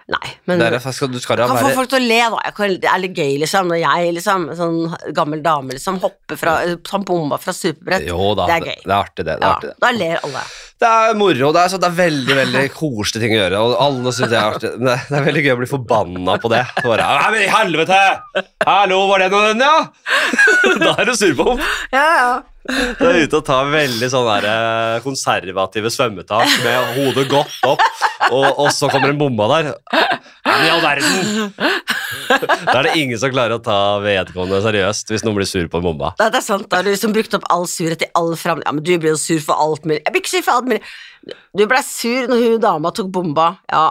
Nei, 0.06 0.28
men 0.46 0.60
det 0.60 0.66
er, 0.70 0.92
skal, 0.94 1.08
du 1.10 1.18
skal 1.18 1.40
da 1.40 1.48
kan 1.50 1.58
få 1.58 1.72
folk 1.74 1.88
til 1.90 1.98
å 1.98 2.06
le, 2.06 2.18
da. 2.30 2.36
Jeg 2.46 2.54
kan, 2.54 2.74
det 2.84 2.90
er 2.92 3.00
litt 3.02 3.16
gøy, 3.18 3.32
liksom, 3.42 3.66
når 3.72 3.80
jeg, 3.80 4.12
liksom, 4.14 4.44
sånn 4.54 4.76
gammel 5.16 5.40
dame, 5.42 5.74
liksom, 5.74 5.98
hopper 6.04 6.38
fra 6.38 6.52
sånn 6.86 7.02
bomba 7.08 7.40
fra 7.42 7.50
superbrett. 7.56 8.06
Jo 8.06 8.28
da, 8.38 8.46
Det 8.46 8.54
er 8.54 8.68
gøy. 8.68 8.78
det 8.84 8.92
er 8.92 8.94
artig, 9.00 9.24
det. 9.26 9.34
det, 9.34 9.34
er 9.34 9.42
Ja, 9.42 9.50
artig, 9.56 9.72
det. 9.72 9.76
da 9.82 9.90
ler 9.98 10.22
alle. 10.28 10.44
det 10.84 10.92
er 10.92 11.18
moro. 11.18 11.50
Det 11.56 11.64
er, 11.64 11.72
så, 11.74 11.80
det 11.82 11.90
er 11.90 11.98
veldig 11.98 12.36
veldig 12.38 12.64
koselige 12.78 13.24
ting 13.26 13.34
å 13.34 13.40
gjøre, 13.42 13.64
og 13.66 13.76
alle 13.88 14.14
syns 14.14 14.30
det 14.30 14.38
er 14.38 14.46
artig. 14.54 14.72
Men 14.78 14.92
Det, 14.92 14.98
det 15.10 15.18
er 15.18 15.26
veldig 15.26 15.44
gøy 15.48 15.54
å 15.56 15.60
bli 15.64 15.70
forbanna 15.74 16.38
på 16.46 16.52
det. 16.54 16.62
Bare, 16.86 17.10
Nei, 17.24 17.30
men 17.34 17.42
i 17.42 17.50
helvete! 17.56 18.00
Hallo, 18.70 19.02
var 19.10 19.24
det 19.26 19.32
noe 19.34 19.50
den, 19.50 19.66
ja? 19.66 19.76
Da 20.86 20.94
er 21.02 21.10
du 21.10 21.16
sur 21.18 21.34
på 21.42 21.50
henne. 21.50 21.66
Ja, 21.90 22.06
ja. 22.22 22.30
Du 22.98 23.04
er 23.06 23.22
ute 23.24 23.38
og 23.38 23.44
tar 23.46 23.68
veldig 23.70 24.08
sånn 24.12 24.26
der, 24.28 24.46
eh, 24.50 24.98
konservative 25.04 25.92
svømmetak 25.92 26.56
med 26.64 26.92
hodet 26.96 27.26
godt 27.30 27.56
opp, 27.68 27.84
og, 28.30 28.46
og 28.50 28.70
så 28.74 28.90
kommer 28.92 29.12
en 29.12 29.20
bomba 29.20 29.48
der. 29.54 29.72
Men 30.46 30.64
i 30.66 30.72
all 30.72 30.84
verden! 30.84 31.52
Da 32.26 32.80
er 32.80 32.86
det 32.88 32.94
ingen 32.98 33.18
som 33.20 33.30
klarer 33.30 33.56
å 33.56 33.62
ta 33.62 33.98
vedkommende 34.02 34.58
seriøst 34.64 35.10
hvis 35.12 35.24
noen 35.26 35.38
blir 35.38 35.48
sur 35.48 35.66
på 35.70 35.80
en 35.80 35.84
bomba. 35.84 36.10
Det 36.18 36.26
er 36.26 36.44
sant, 36.44 36.66
da 36.70 36.80
har 36.80 36.86
du 36.86 36.90
liksom 36.90 37.14
brukt 37.14 37.34
opp 37.38 37.46
all 37.52 37.66
surhet 37.70 38.02
i 38.02 38.08
all 38.18 38.32
fram... 38.38 38.62
Ja, 38.66 38.74
men 38.74 38.84
du 38.86 38.92
blir 38.94 39.12
jo 39.14 39.20
sur 39.20 39.40
for 39.44 39.58
alt 39.62 39.86
mulig. 39.86 40.00
Jeg 40.02 40.14
blir 40.14 40.24
ikke 40.24 40.32
sur 40.32 40.44
for 40.46 40.58
alt 40.58 40.70
mulig. 40.70 40.82
Du 41.56 41.64
ble 41.70 41.80
sur 41.86 42.30
når 42.30 42.42
hun 42.44 42.60
dama 42.62 42.92
tok 42.94 43.10
bomba. 43.14 43.48
Ja, 43.70 43.88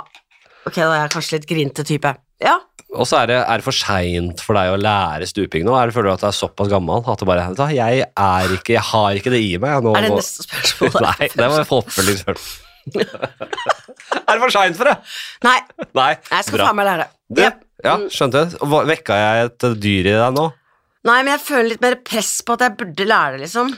ok, 0.67 0.77
da 0.77 0.89
er 0.89 1.01
jeg 1.05 1.13
kanskje 1.15 1.37
litt 1.37 1.49
grinte 1.51 1.87
type. 1.87 2.15
Ja, 2.43 2.57
Og 2.95 3.07
så 3.09 3.21
er 3.21 3.31
det, 3.31 3.37
er 3.43 3.61
det 3.61 3.65
for 3.65 3.75
seint 3.75 4.41
for 4.43 4.57
deg 4.57 4.73
å 4.73 4.79
lære 4.79 5.27
stuping 5.29 5.65
nå? 5.67 5.75
Er 5.77 5.89
det, 5.89 5.95
føler 5.95 6.11
du 6.11 6.15
at 6.15 6.23
du 6.25 6.29
er 6.29 6.37
såpass 6.37 6.71
gammel 6.71 7.03
at 7.11 7.21
du 7.21 7.27
bare 7.27 7.47
jeg, 7.75 8.05
er 8.07 8.53
ikke, 8.55 8.75
jeg 8.77 8.85
har 8.91 9.19
ikke 9.19 9.33
det 9.33 9.41
i 9.43 9.55
meg. 9.61 9.83
Nå, 9.85 9.95
er 9.97 10.07
det 10.07 10.13
neste 10.15 10.45
spørsmål? 10.47 11.05
Nei, 11.09 11.29
det 11.33 11.49
var 11.51 11.65
oppfølging 11.65 12.21
oppfølgingsspørsmål. 12.25 12.61
er 14.27 14.35
det 14.35 14.41
for 14.43 14.53
seint 14.53 14.77
for 14.77 14.89
det? 14.91 14.95
Nei, 15.45 15.57
Nei. 15.97 16.11
jeg 16.29 16.47
skal 16.47 16.59
bra. 16.59 16.67
faen 16.69 16.79
meg 16.79 16.89
lære. 16.91 17.07
Du, 17.25 17.41
Ja. 17.41 17.51
ja, 17.85 17.95
skjønte 18.13 18.45
Vekka 18.91 19.17
jeg 19.17 19.49
et 19.49 19.67
dyr 19.81 20.11
i 20.11 20.15
deg 20.15 20.37
nå? 20.37 20.45
Nei, 21.05 21.19
men 21.21 21.35
jeg 21.35 21.43
føler 21.45 21.69
litt 21.73 21.83
mer 21.85 21.99
press 22.05 22.39
på 22.45 22.55
at 22.55 22.65
jeg 22.65 22.77
burde 22.79 23.05
lære 23.09 23.37
det, 23.37 23.45
liksom. 23.45 23.73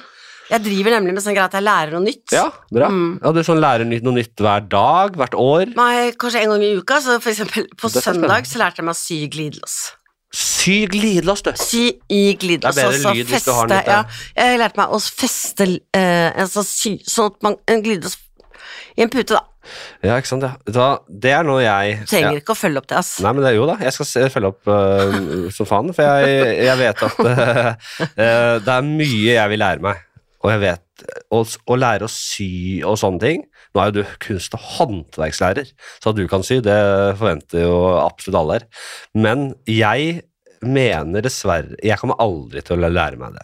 Jeg 0.47 0.63
driver 0.63 0.95
nemlig 0.95 1.17
med 1.17 1.23
sånn 1.25 1.35
greie 1.35 1.49
at 1.49 1.57
jeg 1.57 1.65
lærer 1.65 1.93
noe 1.95 2.05
nytt. 2.05 2.25
Ja, 2.35 2.47
bra. 2.71 2.89
Mm. 2.93 3.17
Ja, 3.19 3.33
du 3.35 3.41
sånn 3.43 3.61
lærer 3.63 3.87
noe 3.87 4.15
nytt 4.15 4.43
hver 4.43 4.67
dag, 4.71 5.17
hvert 5.19 5.37
år. 5.37 5.73
Nei, 5.77 6.11
kanskje 6.19 6.43
en 6.45 6.53
gang 6.53 6.65
i 6.67 6.73
uka, 6.79 7.01
så 7.03 7.17
for 7.23 7.33
eksempel 7.33 7.67
på 7.75 7.91
søndag 7.91 8.47
så 8.47 8.61
lærte 8.61 8.81
jeg 8.81 8.87
meg 8.87 8.95
å 8.95 9.01
sy 9.01 9.19
glidelås. 9.33 9.79
Sy 10.37 10.77
glidelås, 10.91 11.43
du. 11.43 11.51
Sy 11.59 11.83
i 12.11 12.21
glidelås. 12.39 12.75
Det 12.75 12.83
er 12.83 12.89
bedre 12.91 12.95
altså 12.97 13.13
lyd 13.15 13.31
hvis 13.31 13.45
du 13.47 13.51
har 13.55 13.67
den 13.69 13.77
litt 13.77 13.91
der. 13.91 14.15
Ja, 14.35 14.47
jeg 14.47 14.61
lærte 14.61 14.81
meg 14.81 14.95
å 14.95 15.01
feste 15.03 15.67
eh, 15.95 16.41
altså 16.43 16.63
sy, 16.67 16.97
sånn 17.07 17.31
at 17.31 17.45
man 17.45 17.55
En 17.71 17.83
glidelås 17.83 18.17
i 18.97 19.05
en 19.05 19.11
pute, 19.13 19.37
da. 19.37 19.43
Ja, 20.01 20.15
ikke 20.17 20.29
sant. 20.29 20.45
Hva, 20.73 20.87
det 21.05 21.33
er 21.35 21.45
noe 21.45 21.59
jeg 21.61 21.99
Du 22.01 22.09
trenger 22.09 22.37
ja. 22.37 22.41
ikke 22.41 22.55
å 22.55 22.57
følge 22.57 22.81
opp 22.81 22.87
det, 22.89 22.97
ass. 23.01 23.11
Nei, 23.21 23.33
men 23.35 23.45
det 23.45 23.51
er 23.51 23.57
jo 23.59 23.67
da. 23.69 23.75
Jeg 23.83 23.93
skal 23.93 24.31
følge 24.33 24.51
opp 24.53 24.71
uh, 24.71 25.47
som 25.53 25.69
faen, 25.69 25.93
for 25.93 26.07
jeg, 26.07 26.55
jeg 26.65 26.79
vet 26.81 27.03
at 27.07 27.19
uh, 27.21 27.91
uh, 28.07 28.55
det 28.63 28.77
er 28.77 28.87
mye 28.87 29.35
jeg 29.35 29.53
vil 29.53 29.61
lære 29.61 29.85
meg. 29.85 30.06
Og 30.47 30.53
jeg 30.53 30.61
vet 30.63 31.03
å, 31.35 31.75
lære 31.75 32.07
å 32.07 32.11
sy 32.11 32.79
og 32.87 32.95
sånne 33.01 33.19
ting 33.19 33.41
Nå 33.75 33.81
er 33.83 33.89
jo 33.91 33.97
du 33.99 34.13
kunst- 34.23 34.55
og 34.55 34.63
håndverkslærer, 34.77 35.67
så 35.99 36.09
at 36.13 36.17
du 36.17 36.23
kan 36.31 36.45
sy, 36.45 36.61
det 36.63 36.77
forventer 37.19 37.65
jo 37.65 37.75
absolutt 37.99 38.37
alle 38.39 38.55
her. 38.57 38.65
Men 39.13 39.43
jeg 39.69 40.21
mener 40.63 41.21
dessverre 41.25 41.75
Jeg 41.83 41.99
kommer 42.01 42.17
aldri 42.23 42.63
til 42.65 42.79
å 42.79 42.89
lære 42.89 43.19
meg 43.21 43.35
det. 43.35 43.43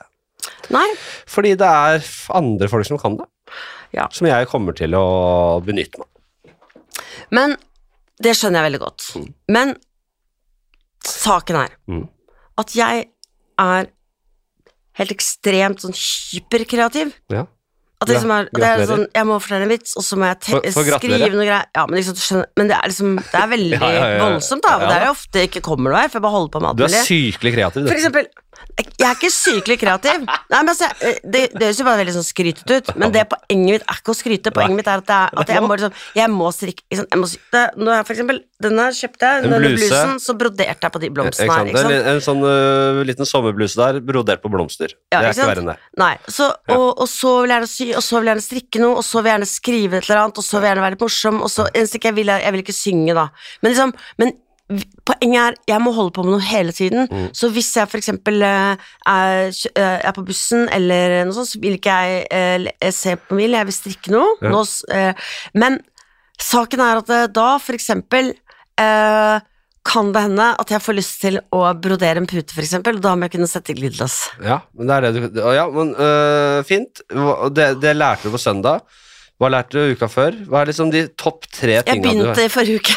Nei. 0.74 0.88
Fordi 1.30 1.52
det 1.60 1.68
er 1.68 2.08
andre 2.40 2.72
folk 2.72 2.88
som 2.88 2.98
kan 3.02 3.20
det. 3.20 3.28
Ja. 3.94 4.08
Som 4.16 4.32
jeg 4.32 4.48
kommer 4.50 4.74
til 4.74 4.96
å 4.98 5.04
benytte 5.66 6.00
meg 6.02 6.08
av. 6.08 6.54
Men 7.36 7.58
det 8.24 8.34
skjønner 8.40 8.64
jeg 8.64 8.72
veldig 8.72 8.82
godt. 8.88 9.10
Mm. 9.20 9.28
Men 9.54 9.76
Saken 11.04 11.58
er 11.60 11.72
Mm. 11.92 12.08
at 12.58 12.74
jeg 12.76 13.10
er 13.60 13.88
helt 15.00 15.12
ekstremt 15.16 15.82
sånn 15.84 15.96
hyperkreativ. 15.98 17.14
Ja. 17.34 17.46
At 18.04 18.10
det 18.10 18.18
liksom 18.18 18.32
er, 18.36 18.48
det 18.52 18.68
er 18.68 18.82
sånn, 18.90 19.06
jeg 19.16 19.26
må 19.30 19.36
fortelle 19.40 19.64
en 19.64 19.72
vits, 19.72 19.94
og 19.96 20.04
så 20.04 20.18
må 20.20 20.28
jeg 20.28 20.50
For- 20.50 20.66
for 20.76 20.90
skrive 21.00 21.30
noe 21.32 21.46
greier. 21.48 21.68
Ja, 21.72 21.86
men, 21.88 21.96
liksom, 22.02 22.18
skjønner, 22.20 22.50
men 22.60 22.68
det 22.68 22.76
er 22.76 22.90
liksom 22.92 23.14
Det 23.32 23.40
er 23.40 23.48
veldig 23.56 23.78
Ja, 23.80 23.92
ja, 23.96 24.26
voldsomt, 24.26 24.62
da. 24.66 24.74
Ja, 24.82 24.88
Det 24.90 24.98
er 24.98 25.06
jo 25.06 25.12
ofte 25.14 25.44
ikke 25.48 25.62
kommer 25.64 25.94
noe 25.94 26.02
her, 26.02 26.10
for 26.12 26.20
jeg 26.20 26.26
bare 26.26 26.36
holder 26.36 26.52
på 26.52 26.62
med 26.66 26.70
alt 26.74 26.82
Du 26.82 26.84
er 26.84 27.06
sykelig 27.08 27.54
kreativ, 27.56 27.88
For 27.88 27.96
eksempel, 27.96 28.28
jeg 28.78 28.94
jeg 29.04 29.10
er 29.10 29.18
ikke 29.18 29.32
sykelig 29.34 29.78
kreativ. 29.82 30.24
Nei, 30.52 30.60
men 30.62 30.72
altså, 30.72 30.88
det, 31.04 31.44
det 31.54 31.68
høres 31.68 31.82
jo 31.82 31.88
bare 31.88 32.00
veldig 32.00 32.16
sånn 32.16 32.26
skrytete 32.26 32.80
ut, 32.80 32.92
men 33.00 33.14
det 33.14 33.26
poenget 33.32 33.78
mitt 33.78 33.86
er 33.86 34.00
ikke 34.00 34.14
å 34.14 34.18
skryte. 34.18 34.54
Poenget 34.56 34.80
mitt 34.80 34.90
er 34.90 35.04
at, 35.04 35.14
er, 35.14 35.34
at 35.44 35.54
jeg 35.54 35.64
må 35.64 35.78
liksom 35.78 35.98
Jeg 36.18 36.32
må 36.32 36.50
strikke 36.56 36.86
ikke 36.88 37.04
jeg 37.04 37.20
må, 37.20 37.28
det, 37.54 37.64
nå 37.80 37.94
er 37.94 38.06
for 38.08 38.16
eksempel, 38.16 38.40
Denne 38.64 38.86
kjøpte 38.96 39.28
jeg, 39.28 39.44
En 39.44 39.50
denne 39.50 39.60
bluse. 39.60 39.90
blusen, 39.90 40.20
så 40.24 40.36
broderte 40.40 40.88
jeg 40.88 40.94
på 40.94 41.02
de 41.02 41.10
Ikke 41.10 41.18
blomstene 41.18 41.56
her. 41.58 41.72
Ikke 41.72 41.84
sant? 41.84 41.96
en, 41.96 42.10
en 42.14 42.22
sånn 42.24 42.46
uh, 42.46 43.02
liten 43.08 43.28
sommerbluse 43.28 43.80
der, 43.80 44.00
brodert 44.08 44.44
på 44.44 44.52
blomster. 44.54 44.94
Ja, 45.12 45.20
det 45.20 45.34
er 45.34 45.36
ikke 45.36 45.50
verre 45.50 45.66
enn 45.66 45.72
det. 45.74 45.78
Nei, 46.00 46.14
så, 46.32 46.50
og, 46.72 46.86
og 47.04 47.10
så 47.12 47.34
vil 47.42 47.52
jeg 47.52 47.58
gjerne 47.58 47.72
sy, 47.74 47.90
og 47.92 48.06
så 48.06 48.16
vil 48.20 48.30
jeg 48.30 48.32
gjerne 48.32 48.46
strikke 48.46 48.84
noe, 48.84 49.02
og 49.02 49.08
så 49.08 49.20
vil 49.20 49.32
jeg 49.32 49.38
gjerne 49.40 49.52
skrive 49.52 50.00
et 50.00 50.08
eller 50.08 50.22
annet, 50.22 50.40
og 50.40 50.48
så 50.48 50.56
vil 50.56 50.70
jeg 50.70 50.74
gjerne 50.74 50.86
være 50.86 50.96
litt 50.96 51.04
morsom, 51.04 51.42
og 51.44 51.52
så 51.52 51.68
eneste 51.74 52.00
ikke 52.00 52.12
jeg 52.14 52.20
vil, 52.22 52.34
jeg 52.46 52.56
vil 52.56 52.64
ikke 52.64 52.78
synge, 52.78 53.18
da. 53.20 53.28
Men 53.60 53.76
liksom, 53.76 53.96
men 54.24 54.34
Poenget 55.04 55.40
er, 55.42 55.56
jeg 55.68 55.84
må 55.84 55.92
holde 55.94 56.14
på 56.16 56.24
med 56.24 56.38
noe 56.38 56.46
hele 56.48 56.72
tiden. 56.74 57.08
Mm. 57.12 57.26
Så 57.36 57.50
hvis 57.54 57.70
jeg 57.76 57.90
for 57.92 58.00
eksempel 58.00 58.42
eh, 58.48 58.84
er, 59.12 59.50
eh, 59.52 59.98
er 60.00 60.14
på 60.16 60.24
bussen 60.26 60.70
eller 60.72 61.20
noe 61.28 61.36
sånt, 61.36 61.52
så 61.52 61.60
vil 61.62 61.76
ikke 61.78 61.98
jeg 62.08 62.70
jeg 62.72 62.96
se 62.96 63.18
på 63.20 63.36
mobilen, 63.36 63.60
jeg 63.60 63.70
vil 63.70 63.78
strikke 63.78 64.14
noe. 64.16 64.30
Ja. 64.40 64.54
Nå, 64.54 64.62
eh, 64.96 65.34
men 65.60 65.82
saken 66.42 66.84
er 66.84 67.02
at 67.04 67.12
eh, 67.12 67.28
da 67.36 67.50
for 67.62 67.76
eksempel 67.78 68.32
eh, 68.80 69.50
kan 69.84 70.12
det 70.16 70.24
hende 70.30 70.48
at 70.64 70.72
jeg 70.72 70.84
får 70.84 70.96
lyst 70.96 71.18
til 71.22 71.38
å 71.52 71.66
brodere 71.76 72.22
en 72.22 72.28
pute, 72.30 72.56
for 72.56 72.64
eksempel, 72.64 72.98
og 72.98 73.04
da 73.04 73.18
må 73.18 73.28
jeg 73.28 73.36
kunne 73.36 73.52
sette 73.52 73.76
glidelås. 73.76 74.16
Ja, 74.40 74.62
men 74.78 74.88
det 74.88 74.96
er 74.96 75.08
det 75.10 75.32
du 75.36 75.42
Ja, 75.44 75.66
men 75.72 75.92
øh, 75.92 76.60
fint. 76.68 77.04
Det, 77.52 77.68
det 77.84 77.98
lærte 77.98 78.30
du 78.30 78.38
på 78.38 78.42
søndag. 78.42 78.86
Hva 79.42 79.50
lærte 79.52 79.76
du 79.76 79.98
uka 79.98 80.08
før? 80.08 80.38
Hva 80.48 80.62
er 80.62 80.72
liksom 80.72 80.94
de 80.94 81.04
topp 81.20 81.50
tre 81.52 81.82
tingene 81.84 82.14
du 82.16 82.24
begynte 82.24 82.48
i 82.48 82.54
forrige 82.54 82.80
uke. 82.80 82.96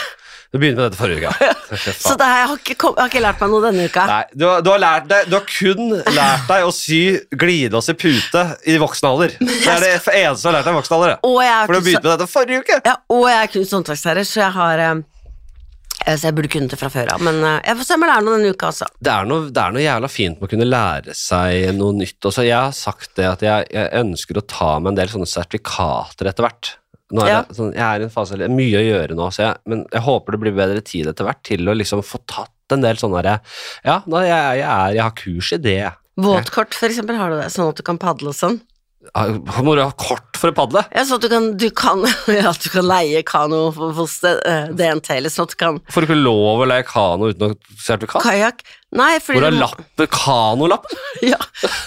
Du 0.53 0.59
begynte 0.63 0.79
med 0.79 0.87
dette 0.87 0.99
forrige 1.01 1.31
uke. 1.33 1.49
Så 2.07 2.15
det 2.19 2.27
har 2.29 2.39
jeg, 2.39 2.49
har 2.53 2.61
ikke, 2.61 2.77
jeg 2.77 3.01
har 3.01 3.11
ikke 3.11 3.23
lært 3.25 3.41
meg 3.43 3.51
noe 3.53 3.65
denne 3.67 3.87
uka. 3.91 4.05
Nei, 4.07 4.21
du, 4.33 4.45
du 4.63 4.71
har 4.71 4.79
lært 4.83 5.09
deg 5.11 5.27
Du 5.31 5.35
har 5.39 5.49
kun 5.51 5.91
lært 6.15 6.47
deg 6.53 6.69
å 6.69 6.71
sy 6.75 7.01
glidelås 7.35 7.91
i 7.93 7.97
pute 7.99 8.45
i 8.71 8.77
voksen 8.81 9.09
alder. 9.11 9.35
Det 9.41 9.59
er 9.73 9.83
det 9.83 9.91
eneste 9.99 10.47
du 10.47 10.49
har 10.53 10.57
lært 10.61 10.69
deg 10.71 10.77
i 10.77 10.79
voksen 10.79 10.97
alder. 11.01 11.17
er 11.43 11.67
For 11.67 11.75
du 11.75 11.89
begynte 11.89 12.07
med 12.07 12.15
dette 12.15 12.31
forrige 12.31 12.63
uke. 12.63 12.79
ja, 12.87 12.95
og 13.17 13.27
jeg 13.31 13.43
er 13.43 13.53
kunst- 13.57 13.75
og 13.75 13.81
håndverkslærer, 13.83 14.29
så 14.31 14.41
jeg 14.45 14.55
har 14.57 14.85
eh, 14.87 14.95
eh, 16.07 16.15
Så 16.17 16.29
jeg 16.31 16.37
burde 16.39 16.53
kunne 16.55 16.71
det 16.71 16.79
fra 16.81 16.91
før 16.95 17.13
av, 17.17 17.27
men 17.27 17.43
eh, 17.43 17.59
jeg 17.67 17.81
får 17.81 17.89
se 17.91 17.99
om 17.99 18.07
jeg 18.07 18.13
lærer 18.13 18.27
noe 18.29 18.39
denne 18.39 18.55
uka, 18.55 18.71
altså. 18.71 18.89
Det 19.03 19.13
er, 19.13 19.29
noe, 19.35 19.51
det 19.51 19.63
er 19.67 19.75
noe 19.77 19.85
jævla 19.85 20.13
fint 20.13 20.39
med 20.39 20.47
å 20.49 20.53
kunne 20.55 20.71
lære 20.71 21.19
seg 21.19 21.69
noe 21.77 21.99
nytt 21.99 22.31
også. 22.31 22.47
Jeg 22.47 22.57
har 22.61 22.75
sagt 22.77 23.13
det 23.19 23.29
at 23.35 23.43
jeg, 23.45 23.69
jeg 23.75 23.93
ønsker 24.05 24.39
å 24.41 24.47
ta 24.47 24.73
med 24.79 24.95
en 24.95 25.01
del 25.03 25.13
sånne 25.13 25.29
sertifikater 25.35 26.31
etter 26.31 26.47
hvert. 26.47 26.77
Er 27.15 27.29
Ja. 27.29 27.43
det, 27.47 27.55
sånn, 27.55 27.73
jeg 27.75 27.85
er 27.87 28.03
i 28.03 28.07
en 28.09 28.11
fase 28.11 28.37
det 28.39 28.49
er 28.49 28.55
mye 28.55 28.81
å 28.81 28.83
gjøre 28.83 29.15
nå, 29.15 29.29
så 29.31 29.45
jeg, 29.45 29.59
men 29.71 29.85
jeg 29.93 30.03
håper 30.03 30.35
det 30.35 30.41
blir 30.43 30.57
bedre 30.57 30.83
tid 30.83 31.07
etter 31.07 31.29
hvert 31.29 31.43
til 31.47 31.69
å 31.71 31.77
liksom 31.77 32.03
få 32.03 32.19
tatt 32.27 32.75
en 32.75 32.83
del 32.83 32.99
sånne 32.99 33.23
Ja, 33.87 34.01
nå, 34.11 34.23
jeg, 34.27 34.59
jeg, 34.59 34.67
er, 34.67 34.95
jeg 34.97 35.05
har 35.05 35.15
kurs 35.15 35.53
i 35.55 35.59
det. 35.63 35.93
Våtkort, 36.19 36.75
for 36.75 36.91
eksempel, 36.91 37.15
har 37.21 37.31
du 37.31 37.37
det, 37.39 37.53
sånn 37.55 37.71
at 37.71 37.79
du 37.79 37.85
kan 37.87 38.01
padle 38.01 38.33
og 38.33 38.39
sånn? 38.39 38.59
Må 39.63 39.75
du 39.77 39.83
ha 39.85 39.93
kort 39.95 40.35
for 40.39 40.51
å 40.51 40.55
padle? 40.57 40.83
Ja, 40.91 41.05
sånn 41.07 41.21
at 41.21 41.27
du 41.27 41.31
kan, 41.31 41.47
du 41.61 41.67
kan, 41.77 42.03
ja, 42.33 42.51
du 42.51 42.69
kan 42.73 42.89
leie 42.89 43.23
kano 43.27 43.69
hos 43.71 44.19
eh, 44.27 44.73
DNT, 44.75 45.13
eller 45.21 45.33
sånn 45.33 45.47
at 45.47 45.55
du 45.55 45.59
kan 45.61 45.79
Får 45.93 46.03
du 46.03 46.09
ikke 46.09 46.19
lov 46.19 46.65
å 46.65 46.69
leie 46.69 46.87
kano 46.89 47.31
uten 47.31 47.53
å 47.55 47.79
sertifikat? 47.79 48.25
Kajakk 48.25 48.65
Nei, 48.97 49.17
fordi 49.23 49.39
Hvor 49.39 49.49
er 49.49 49.57
lappen? 49.61 50.11
Kanolappen? 50.11 51.01
Ja, 51.33 51.39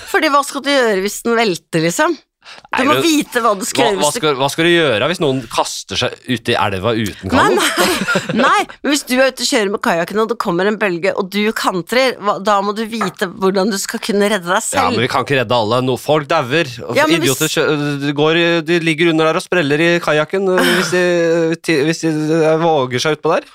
fordi 0.10 0.32
hva 0.34 0.44
skal 0.46 0.64
du 0.66 0.72
gjøre 0.72 1.04
hvis 1.04 1.22
den 1.26 1.38
velter, 1.40 1.84
liksom? 1.84 2.16
Du 2.70 2.84
må 2.86 2.96
vite 3.02 3.42
hva 3.42 3.56
du 3.58 3.64
skal 3.66 3.88
gjøre 3.88 3.98
hva, 3.98 4.04
hva, 4.06 4.10
skal, 4.14 4.36
hva 4.38 4.48
skal 4.54 4.68
du 4.68 4.70
gjøre 4.72 5.08
hvis 5.10 5.22
noen 5.24 5.40
kaster 5.50 5.98
seg 5.98 6.14
ut 6.30 6.52
i 6.52 6.56
elva 6.60 6.92
uten 6.94 7.32
Nei, 7.34 7.46
kano? 7.48 7.64
nei, 7.66 8.44
nei, 8.44 8.60
men 8.84 8.94
hvis 8.94 9.04
du 9.10 9.16
er 9.18 9.32
ute 9.32 9.42
og 9.46 9.50
kjører 9.50 9.72
med 9.74 9.82
kajakken, 9.88 10.20
og 10.22 10.30
det 10.30 10.38
kommer 10.44 10.70
en 10.70 10.78
bølge, 10.82 11.14
og 11.18 11.32
du 11.34 11.40
kantrer, 11.58 12.14
da 12.46 12.60
må 12.66 12.76
du 12.78 12.84
vite 12.92 13.30
hvordan 13.42 13.74
du 13.74 13.78
skal 13.82 14.02
kunne 14.06 14.30
redde 14.30 14.46
deg 14.50 14.62
selv. 14.66 14.84
Ja, 14.84 14.94
men 14.94 15.02
vi 15.06 15.10
kan 15.12 15.26
ikke 15.26 15.40
redde 15.42 15.58
alle. 15.58 15.82
No, 15.88 15.98
folk 16.00 16.30
dauer. 16.30 16.70
Ja, 16.98 17.08
Idioter 17.10 17.50
hvis- 17.50 18.14
går, 18.20 18.42
de 18.70 18.80
ligger 18.86 19.10
under 19.16 19.32
der 19.32 19.42
og 19.42 19.46
spreller 19.46 19.82
i 19.82 19.90
kajakken 20.04 20.46
øh, 20.54 20.62
hvis, 20.78 20.94
de- 21.66 21.82
hvis 21.90 22.06
de 22.06 22.14
øh, 22.44 22.54
våger 22.62 23.02
seg 23.02 23.18
utpå 23.18 23.34
der. 23.38 23.50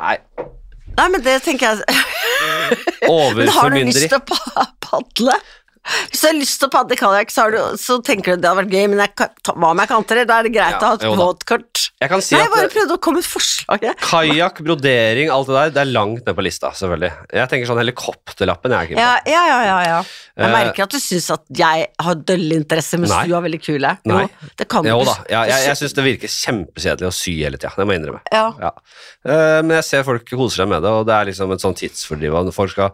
Nei. 0.00 0.16
Nei, 0.98 1.06
men 1.14 1.22
det 1.22 1.38
tenker 1.46 1.70
jeg 1.70 1.84
Men 3.36 3.48
har 3.54 3.70
du 3.72 3.78
lyst 3.86 4.04
til 4.10 4.18
å 4.18 4.66
padle? 4.82 5.34
Hvis 6.10 6.20
du 6.20 6.26
har 6.28 6.34
lyst 6.36 6.58
til 6.60 6.68
å 6.68 6.72
padle 6.74 6.96
kajakk, 7.00 7.30
så, 7.32 7.42
har 7.46 7.50
du- 7.54 7.76
så 7.80 7.96
tenker 8.04 8.36
du 8.36 8.42
det 8.42 8.48
hadde 8.50 8.60
vært 8.66 8.74
gøy, 8.74 8.88
men 8.92 8.98
jeg, 9.00 9.14
hva 9.48 9.70
om 9.70 9.78
jeg 9.80 9.88
kantrer? 9.88 10.26
Da 10.28 10.38
er 10.38 10.42
det 10.44 10.52
greit 10.52 10.76
Ja, 10.76 10.78
å 10.78 10.90
ha 10.90 10.94
et 10.94 11.18
båtkort. 11.18 11.86
Jeg 12.00 12.08
kan 12.12 12.20
si 12.20 12.34
Nei, 12.36 12.42
jeg 12.44 12.50
bare 12.52 12.68
prøvde 12.68 12.94
å 12.96 13.00
komme 13.00 13.16
med 13.16 13.24
et 13.24 13.30
forslag. 13.30 13.86
kajakk, 14.04 14.60
brodering, 14.64 15.30
alt 15.32 15.46
det 15.48 15.54
der, 15.56 15.70
det 15.70 15.80
er 15.82 15.90
langt 15.92 16.26
ned 16.26 16.36
på 16.36 16.44
lista, 16.44 16.70
selvfølgelig. 16.76 17.10
Jeg 17.32 17.48
tenker 17.48 17.66
sånn 17.70 17.80
helikopterlappen 17.80 18.70
jeg. 18.76 18.90
Ja, 19.00 19.18
ja, 19.26 19.42
ja, 19.48 19.60
ja, 19.64 19.78
ja. 19.88 20.02
Jeg 20.36 20.46
Eh, 20.46 20.52
merker 20.52 20.82
at 20.84 20.90
du 20.90 20.98
syns 20.98 21.30
at 21.32 21.42
jeg 21.52 21.86
har 22.00 22.14
dølle 22.14 22.54
interesser, 22.60 22.98
mens 22.98 23.10
Nei. 23.10 23.26
du 23.26 23.34
er 23.36 23.42
veldig 23.44 23.60
kule. 23.64 23.98
Nei. 24.06 24.22
Jo, 24.22 24.48
det 24.56 24.68
kan 24.68 24.84
Jo 24.84 24.98
du. 25.00 25.04
da, 25.06 25.16
ja, 25.28 25.42
jeg, 25.44 25.66
jeg 25.66 25.76
syns 25.80 25.94
det 25.94 26.04
virker 26.04 26.28
kjempekjedelig 26.28 27.08
å 27.08 27.12
sy 27.12 27.34
hele 27.42 27.56
tida, 27.58 27.72
det 27.76 27.86
må 27.88 27.92
jeg 27.96 28.00
innrømme. 28.04 28.20
Ja. 28.32 28.52
Ja. 28.60 28.70
Eh, 29.26 29.60
men 29.62 29.76
jeg 29.80 29.84
ser 29.84 30.02
folk 30.04 30.24
koser 30.28 30.62
seg 30.62 30.68
med 30.68 30.82
det, 30.82 30.90
og 30.90 31.04
det 31.06 31.14
er 31.16 31.24
liksom 31.32 31.52
et 31.52 31.60
sånn 31.60 31.76
tidsfordriv. 31.76 32.52
Folk 32.54 32.70
skal 32.72 32.92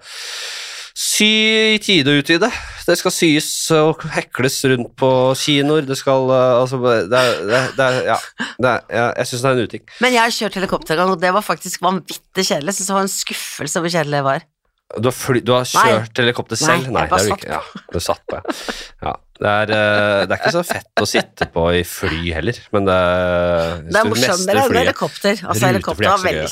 sy 0.97 1.29
i 1.77 1.81
tide 1.83 2.09
og 2.09 2.23
utvide. 2.23 2.49
Det 2.87 2.97
skal 2.97 3.13
syes 3.13 3.49
og 3.77 4.01
hekles 4.15 4.57
rundt 4.73 4.95
på 4.97 5.11
kinoer. 5.37 5.85
Det 5.85 5.99
skal 5.99 6.31
eh, 6.33 6.53
Altså, 6.57 6.81
det 6.81 7.21
er, 7.21 7.41
det 7.45 7.59
er, 7.61 7.71
det 7.77 7.87
er 7.87 7.99
Ja. 8.07 8.19
Det 8.57 8.71
er, 8.71 8.83
jeg 8.89 9.15
jeg 9.21 9.31
syns 9.31 9.43
det 9.43 9.49
er 9.51 9.57
en 9.57 9.69
uting. 9.69 9.87
Men 10.01 10.15
jeg 10.17 10.23
har 10.23 10.37
kjørt 10.39 10.61
helikopter 10.61 10.95
en 10.97 11.03
gang, 11.03 11.15
og 11.17 11.21
det 11.21 11.33
var 11.37 11.45
faktisk 11.45 11.83
vanvittig 11.85 12.47
kjedelig. 12.49 12.73
Jeg 12.73 12.79
syns 12.79 12.93
det 12.93 12.97
var 12.97 13.09
en 13.09 13.17
skuffelse 13.17 13.83
hvor 13.83 13.93
kjedelig 13.93 14.17
det 14.17 14.25
var. 14.31 14.47
Du 14.97 15.09
har, 15.11 15.17
fly, 15.19 15.41
du 15.43 15.51
har 15.51 15.65
Nei. 15.67 15.85
kjørt 15.91 16.21
helikopter 16.23 16.59
selv? 16.61 16.89
Nei, 16.95 17.05
bare 17.11 17.19
det 17.19 17.27
du 17.27 17.33
satt 17.33 17.43
ikke. 17.43 17.57
Ja, 17.57 17.87
du 17.91 17.99
satt 18.07 18.23
på, 18.31 18.39
ja. 18.39 18.75
ja. 19.03 19.15
Det, 19.37 19.51
er, 19.51 19.73
eh, 19.75 20.21
det 20.23 20.33
er 20.33 20.39
ikke 20.39 20.53
så 20.55 20.63
fett 20.65 21.03
å 21.03 21.09
sitte 21.11 21.49
på 21.53 21.65
i 21.75 21.83
fly 21.85 22.21
heller, 22.39 22.61
men 22.73 22.87
det, 22.87 22.99
hvis 23.83 23.91
Det 23.91 24.01
er 24.01 24.11
morsomt 24.13 24.53
enn 24.55 24.79
helikopter. 24.79 25.43
Altså, 25.43 25.67
er 25.67 25.75
helikopter 25.75 26.09
var 26.09 26.23
veldig 26.23 26.47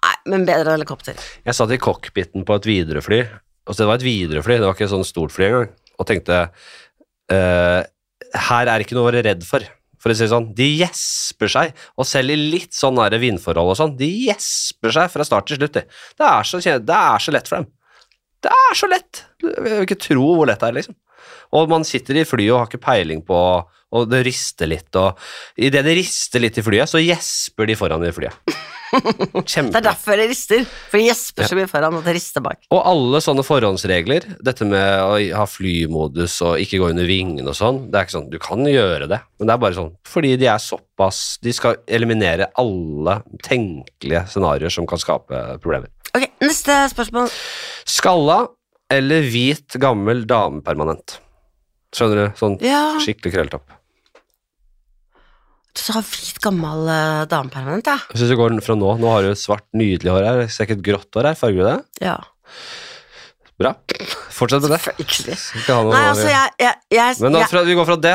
Nei, 0.00 0.14
men 0.32 0.46
bedre 0.48 0.78
helikopter. 0.78 1.18
Jeg 1.44 1.58
satt 1.58 1.74
i 1.74 1.80
cockpiten 1.82 2.46
på 2.48 2.56
et 2.56 2.68
Widerøe-fly, 2.70 3.18
altså 3.70 3.84
det 3.84 3.88
var 3.88 4.00
et 4.00 4.06
Widerøe-fly, 4.06 4.58
det 4.58 4.66
var 4.66 4.76
ikke 4.76 4.88
et 4.88 4.92
sånn 4.92 5.06
stort 5.06 5.34
fly 5.34 5.46
engang, 5.46 5.74
og 6.00 6.08
tenkte 6.08 6.38
eh, 7.30 7.82
her 8.50 8.70
er 8.70 8.82
ikke 8.82 8.96
noe 8.96 9.06
å 9.06 9.10
være 9.10 9.24
redd 9.28 9.44
for, 9.46 9.64
for 10.00 10.12
å 10.12 10.16
si 10.16 10.24
det 10.26 10.32
sånn. 10.32 10.48
De 10.56 10.66
gjesper 10.80 11.52
seg, 11.52 11.74
og 11.94 12.08
selv 12.08 12.34
i 12.34 12.38
litt 12.38 12.74
sånn 12.76 12.98
nære 12.98 13.20
vindforhold 13.22 13.74
og 13.74 13.78
sånn, 13.78 13.96
de 13.98 14.08
gjesper 14.26 14.96
seg 14.96 15.12
fra 15.12 15.26
start 15.26 15.50
til 15.50 15.60
slutt. 15.60 15.78
de. 15.78 15.84
Det 16.18 16.26
er 16.26 16.48
så, 16.48 16.60
det 16.60 16.96
er 16.96 17.22
så 17.22 17.34
lett 17.34 17.50
for 17.50 17.60
dem. 17.60 17.70
Det 18.40 18.52
er 18.56 18.78
så 18.78 18.88
lett! 18.88 19.24
Jeg 19.44 19.64
vil 19.66 19.84
ikke 19.84 20.00
tro 20.00 20.30
hvor 20.32 20.48
lett 20.48 20.62
det 20.62 20.70
er, 20.70 20.78
liksom. 20.80 20.96
Og 21.58 21.70
man 21.70 21.84
sitter 21.84 22.20
i 22.20 22.24
flyet 22.24 22.54
og 22.54 22.62
har 22.62 22.70
ikke 22.70 22.84
peiling 22.86 23.22
på 23.26 23.38
og 23.90 24.06
det 24.06 24.20
rister 24.22 24.68
litt, 24.70 24.94
og 24.94 25.18
idet 25.58 25.82
det 25.82 25.96
rister 25.98 26.42
litt 26.42 26.58
i 26.60 26.62
flyet, 26.62 26.86
så 26.86 27.00
gjesper 27.02 27.66
de 27.66 27.74
foran 27.78 28.04
i 28.06 28.12
flyet. 28.14 28.54
Kjempe. 28.90 29.70
Det 29.70 29.78
er 29.80 29.86
derfor 29.86 30.18
det 30.18 30.26
rister. 30.30 30.64
For 30.90 30.98
de 31.00 31.06
gjesper 31.06 31.48
så 31.48 31.58
mye 31.58 31.68
foran 31.70 31.98
at 32.00 32.06
det 32.08 32.14
rister 32.16 32.44
bak. 32.44 32.62
Og 32.74 32.80
alle 32.90 33.20
sånne 33.24 33.44
forhåndsregler, 33.46 34.26
dette 34.42 34.66
med 34.68 35.04
å 35.04 35.14
ha 35.38 35.46
flymodus 35.48 36.38
og 36.46 36.62
ikke 36.62 36.80
gå 36.82 36.90
under 36.90 37.08
vingene 37.08 37.52
og 37.52 37.58
sånn, 37.58 37.82
det 37.90 38.00
er 38.00 38.08
ikke 38.08 38.16
sånn, 38.18 38.28
du 38.32 38.38
kan 38.42 38.66
gjøre 38.66 39.08
det, 39.10 39.20
men 39.38 39.50
det 39.50 39.54
er 39.56 39.62
bare 39.64 39.78
sånn, 39.78 39.92
fordi 40.10 40.34
de 40.40 40.50
er 40.50 40.62
såpass, 40.62 41.22
de 41.44 41.54
skal 41.56 41.78
eliminere 41.90 42.50
alle 42.60 43.20
tenkelige 43.46 44.26
scenarioer 44.32 44.74
som 44.74 44.88
kan 44.90 45.00
skape 45.02 45.42
problemer. 45.62 45.90
Ok, 46.10 46.26
neste 46.42 46.76
spørsmål. 46.90 47.30
Skalla 47.88 48.42
eller 48.90 49.26
hvit 49.30 49.78
gammel 49.78 50.24
dame 50.26 50.64
permanent? 50.66 51.20
Skjønner 51.94 52.24
du? 52.24 52.38
Sånn 52.38 52.56
Ja, 52.62 52.98
skikkelig 53.02 53.34
krølltopp. 53.36 53.76
Du 55.76 55.92
har 55.94 56.02
hvit, 56.02 56.38
gammel 56.42 56.88
uh, 56.90 57.24
damepermanent, 57.30 57.86
ja. 57.86 57.98
Jeg 58.10 58.20
synes 58.22 58.32
du 58.32 58.38
går 58.40 58.56
fra 58.66 58.76
nå, 58.78 58.94
nå 59.00 59.10
har 59.12 59.26
du 59.26 59.34
svart, 59.38 59.66
nydelig 59.76 60.10
hår 60.12 60.26
her, 60.26 60.40
ser 60.50 60.66
ikke 60.66 60.78
et 60.80 60.86
grått 60.90 61.18
hår 61.18 61.30
her, 61.30 61.38
farger 61.38 61.60
du 61.62 61.68
det? 61.70 61.78
ja. 62.10 62.18
Bra. 63.60 63.74
Fortsett 64.32 64.64
med 64.64 64.72
det. 64.72 64.94
Nei, 64.96 66.00
altså, 66.08 66.28
jeg, 66.30 66.52
jeg, 66.62 66.76
jeg, 66.96 67.16
Men 67.20 67.34
da, 67.36 67.42
fra, 67.50 67.60
vi 67.68 67.74
går 67.76 67.88
fra 67.90 67.96
det, 68.00 68.14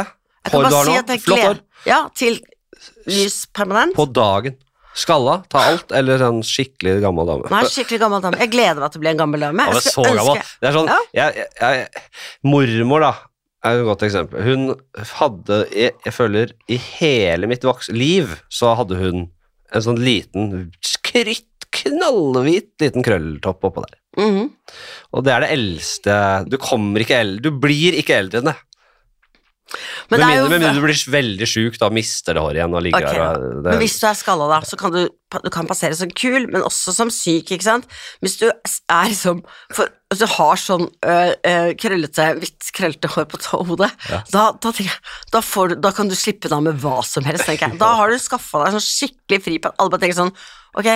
håret 0.49 0.56
hår 0.56 0.64
du 0.66 0.76
har 0.76 0.88
si 0.88 0.95
nå, 0.95 1.18
flott 1.28 1.43
hår, 1.45 1.60
Ja, 1.86 1.99
til 2.18 2.39
lys 3.06 3.43
permanent. 3.53 3.93
på 3.93 4.08
dagen. 4.10 4.58
Skalla, 4.95 5.41
ta 5.51 5.62
alt, 5.70 5.91
eller 5.91 6.22
en 6.24 6.39
skikkelig 6.47 6.97
gammel 7.03 7.28
dame. 7.28 7.49
Nei, 7.51 7.62
skikkelig 7.68 7.99
gammel 8.01 8.24
dame. 8.24 8.39
Jeg 8.41 8.51
gleder 8.53 8.80
meg 8.80 8.93
til 8.93 9.01
å 9.01 9.03
bli 9.03 9.12
en 9.12 9.20
gammel 9.20 9.43
dame. 9.43 9.66
Ja, 9.68 9.74
men 9.76 9.82
er 9.82 9.86
så 9.91 10.06
gammel. 10.08 10.51
Det 10.64 10.70
er 10.70 10.78
sånn, 10.80 10.89
Ja. 10.89 10.99
jeg, 11.20 11.47
jeg, 11.60 12.06
mormor 12.47 13.03
da, 13.03 13.14
er 13.66 13.80
et 13.80 13.88
godt 13.88 14.05
eksempel. 14.07 14.45
Hun 14.45 14.76
hadde, 15.20 15.59
jeg, 15.74 15.95
jeg 16.05 16.13
føler, 16.16 16.53
i 16.72 16.78
hele 16.99 17.49
mitt 17.49 17.66
liv, 17.93 18.36
så 18.53 18.76
hadde 18.80 18.99
hun 18.99 19.26
en 19.76 19.84
sånn 19.84 19.99
liten, 20.01 20.70
skritt 20.86 21.49
knallhvit 21.76 22.72
liten 22.80 23.03
krølltopp 23.05 23.68
oppå 23.68 23.84
der. 23.88 23.97
Mhm. 24.16 24.45
Og 25.11 25.26
det 25.26 25.34
er 25.34 25.43
det 25.43 25.49
eldste 25.51 26.13
Du 26.47 26.55
kommer 26.55 27.03
ikke 27.03 27.18
eldre 27.20 27.41
Du 27.43 27.57
blir 27.59 27.97
ikke 27.99 28.16
eldre 28.16 28.39
enn 28.39 28.47
det. 28.47 28.55
Men, 30.11 30.20
Med 30.22 30.28
mindre, 30.30 30.38
jo, 30.38 30.49
med 30.53 30.78
du 30.78 30.82
blir 30.84 30.99
veldig 31.16 31.47
sjuk, 31.49 31.78
da 31.82 31.89
mister 31.93 32.38
det 32.38 32.43
håret 32.45 32.59
igjen 32.59 32.76
og 32.78 32.84
ligger 32.86 33.07
Ok, 33.09 33.18
der. 33.18 33.45
men 33.66 33.80
hvis 33.82 33.95
du 33.99 34.05
er 34.07 34.18
skalla, 34.20 34.47
da, 34.51 34.59
så 34.70 34.78
kan 34.80 34.93
du, 34.93 35.01
du 35.09 35.49
kan 35.51 35.68
passere 35.68 35.97
som 35.97 36.11
kul, 36.13 36.45
men 36.53 36.63
også 36.63 36.93
som 36.95 37.11
syk, 37.11 37.49
ikke 37.55 37.66
sant? 37.66 37.89
Hvis 38.24 38.38
du 38.43 38.45
er 38.47 39.09
liksom 39.09 39.41
for, 39.74 39.89
du 40.14 40.26
har 40.30 40.60
sånn 40.62 40.86
øh, 40.86 41.32
øh, 41.49 41.72
krøllete, 41.82 42.28
hvitt 42.39 42.68
krøllete 42.78 43.10
hår 43.16 43.26
på 43.32 43.39
hodet, 43.66 43.89
Ja. 44.10 44.22
da, 44.32 44.43
da, 44.62 44.74
jeg, 44.78 44.93
da, 45.34 45.41
får 45.41 45.74
du, 45.74 45.76
da 45.82 45.91
kan 45.97 46.12
du 46.12 46.16
slippe 46.16 46.51
deg 46.51 46.62
med 46.68 46.78
hva 46.84 46.99
som 47.03 47.26
helst, 47.26 47.47
tenker 47.49 47.72
jeg. 47.72 47.80
Da 47.82 47.95
har 47.97 48.14
du 48.14 48.20
skaffa 48.22 48.66
deg 48.66 48.78
sånn 48.78 48.86
skikkelig 48.86 49.41
fri 49.47 49.58
på 49.64 49.74
alle 49.76 49.89
bare 49.95 50.06
tenker 50.06 50.22
sånn 50.22 50.36
Ok, 50.76 50.88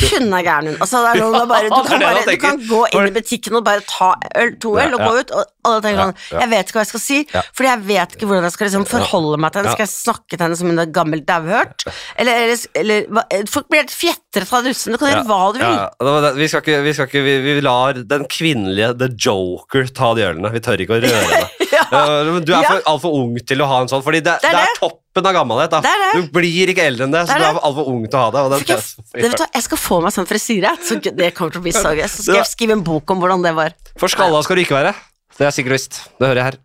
hun 0.00 0.30
er 0.32 0.44
gæren, 0.46 0.68
hun. 0.70 0.76
Altså, 0.80 1.02
det 1.04 1.10
er 1.10 1.18
noen, 1.20 1.42
bare, 1.50 1.66
du, 1.68 1.74
kan 1.84 2.00
bare, 2.00 2.20
du 2.24 2.38
kan 2.40 2.60
gå 2.64 2.78
inn 2.88 3.08
i 3.10 3.12
butikken 3.12 3.58
og 3.58 3.64
bare 3.66 3.82
ta 3.84 4.14
øl, 4.40 4.54
to 4.64 4.70
øl 4.80 4.94
og 4.96 5.02
gå 5.04 5.10
ut, 5.18 5.34
og 5.36 5.42
alle 5.68 5.82
tenker 5.84 6.00
sånn. 6.06 6.14
Jeg 6.40 6.48
vet 6.54 6.70
ikke 6.70 6.78
hva 6.78 6.84
jeg 6.86 6.90
skal 6.94 7.02
si, 7.04 7.18
fordi 7.28 7.68
jeg 7.68 7.82
vet 7.90 8.14
ikke 8.16 8.28
hvordan 8.30 8.46
jeg 8.48 8.54
skal 8.54 8.66
liksom 8.70 8.86
forholde 8.88 9.40
meg 9.44 9.52
til 9.52 9.60
henne. 9.60 9.74
Skal 9.76 9.84
jeg 9.84 9.92
snakke 9.92 10.38
til 10.38 10.44
henne 10.46 10.56
som 10.56 10.72
en 10.72 10.94
gammel 10.96 11.20
dauhørt? 11.28 11.84
Eller, 12.16 12.46
eller, 12.46 12.64
eller 12.80 13.44
Folk 13.52 13.68
blir 13.68 13.82
helt 13.82 13.92
fjetret 13.92 14.29
av 14.38 14.64
russen. 14.64 14.92
Du 14.94 14.98
kan 15.00 15.10
gjøre 15.10 15.24
hva 15.26 15.38
du 15.52 15.58
vil. 15.58 15.78
Det 15.98 16.12
det. 16.24 16.30
Vi, 16.38 16.46
skal 16.52 16.62
ikke, 16.62 16.76
vi, 16.84 16.92
skal 16.94 17.08
ikke, 17.10 17.22
vi, 17.26 17.32
vi 17.46 17.54
lar 17.66 17.98
den 18.12 18.26
kvinnelige 18.30 18.92
The 19.00 19.08
Joker 19.26 19.88
ta 19.96 20.12
de 20.14 20.22
ølene. 20.28 20.52
Vi 20.54 20.62
tør 20.62 20.84
ikke 20.84 20.98
å 20.98 21.02
røre 21.02 21.24
det. 21.34 21.48
Du 21.90 22.52
er 22.54 22.62
for, 22.62 22.82
altfor 22.86 23.14
ung 23.16 23.32
til 23.42 23.62
å 23.64 23.66
ha 23.66 23.80
en 23.82 23.88
sånn, 23.90 24.02
fordi 24.04 24.20
det, 24.22 24.36
Det 24.42 24.50
det, 24.52 24.54
er 24.54 24.68
er 24.68 24.68
det. 24.70 24.78
toppen 24.78 25.26
av 25.26 25.34
gammelhet. 25.34 25.72
Da. 25.72 25.80
Det 25.82 25.90
er 25.90 26.02
det. 26.04 26.10
Du 26.20 26.28
blir 26.36 26.70
ikke 26.70 26.84
eldre 26.86 27.08
enn 27.08 27.14
det, 27.16 27.24
så 27.26 27.34
Det 27.34 27.34
er 27.34 27.40
du 27.40 27.46
det. 27.46 27.50
er 27.50 27.66
altfor 27.66 27.88
ung 27.90 28.04
til 28.06 28.18
å 28.18 28.22
ha 28.22 28.30
det. 28.30 28.44
Og 28.44 28.54
Så 28.54 28.60
jeg, 28.70 29.06
det 29.16 29.24
vet 29.32 29.40
du, 29.40 29.46
jeg 29.58 29.66
skal 29.66 29.80
få 29.82 29.98
meg 30.04 30.14
sånn 30.14 30.28
frisyre, 30.30 30.74
så 30.86 31.00
det 31.02 31.30
kommer 31.34 31.56
til 31.56 31.62
å 31.62 31.66
bli 31.66 31.74
så 31.74 31.94
gøy. 31.96 32.06
Så 32.06 32.26
skal 32.28 32.38
jeg 32.44 32.50
skrive 32.52 32.76
en 32.78 32.84
bok 32.86 33.10
om 33.10 33.22
hvordan 33.24 33.42
det 33.48 33.54
var. 33.58 33.74
For 33.98 34.12
skalla 34.12 34.42
skal 34.46 34.60
du 34.60 34.66
ikke 34.68 34.78
være. 34.78 34.94
Det 35.40 35.48
er 35.48 35.56
sikkert 35.56 35.74
visst. 35.80 36.02
Det 36.20 36.28
hører 36.30 36.42
jeg 36.44 36.48
her. 36.52 36.60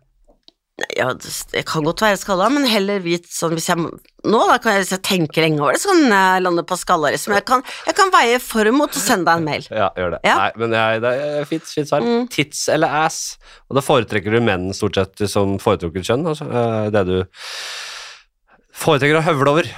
Ja, 0.92 1.06
det, 1.16 1.62
kan 1.64 1.86
godt 1.86 2.02
være 2.04 2.18
skalla, 2.20 2.50
men 2.52 2.66
heller 2.68 2.98
hvit 3.00 3.24
sånn 3.32 3.54
hvis 3.56 3.70
jeg 3.70 3.80
Nå, 3.80 4.40
da 4.50 4.58
kan 4.60 4.74
jeg, 4.74 4.82
hvis 4.82 4.90
jeg 4.92 5.00
tenker 5.06 5.44
lenge 5.46 5.62
over 5.62 5.72
det, 5.72 5.80
så 5.80 5.88
kan 5.94 6.10
jeg 6.12 6.42
lande 6.44 6.64
på 6.68 6.76
skallarisme. 6.76 7.36
Jeg 7.38 7.46
kan, 7.48 7.62
jeg 7.86 7.94
kan 7.96 8.10
veie 8.12 8.40
for 8.42 8.68
og 8.68 8.74
mot 8.76 8.90
og 8.90 9.00
sende 9.00 9.24
deg 9.30 9.38
en 9.40 9.46
mail. 9.46 9.68
Ja, 9.70 9.86
gjør 9.96 10.16
det. 10.16 10.20
Ja. 10.26 10.34
Nei, 10.42 10.48
men 10.60 10.74
jeg, 10.76 11.00
det 11.04 11.12
er 11.38 11.46
fint, 11.48 11.70
fint 11.78 11.88
svar. 11.88 12.02
Mm. 12.04 12.26
Tits 12.34 12.64
eller 12.74 12.96
ass? 13.06 13.20
Og 13.70 13.78
da 13.78 13.84
foretrekker 13.86 14.34
du 14.36 14.40
menn 14.44 14.66
stort 14.76 14.98
sett 14.98 15.22
som 15.32 15.54
foretrukket 15.62 16.10
kjønn, 16.10 16.26
altså. 16.32 16.48
eh, 16.50 16.90
Det 16.92 17.04
du 17.08 17.14
foretrekker 18.82 19.20
å 19.22 19.24
høvle 19.30 19.54
over. 19.54 19.70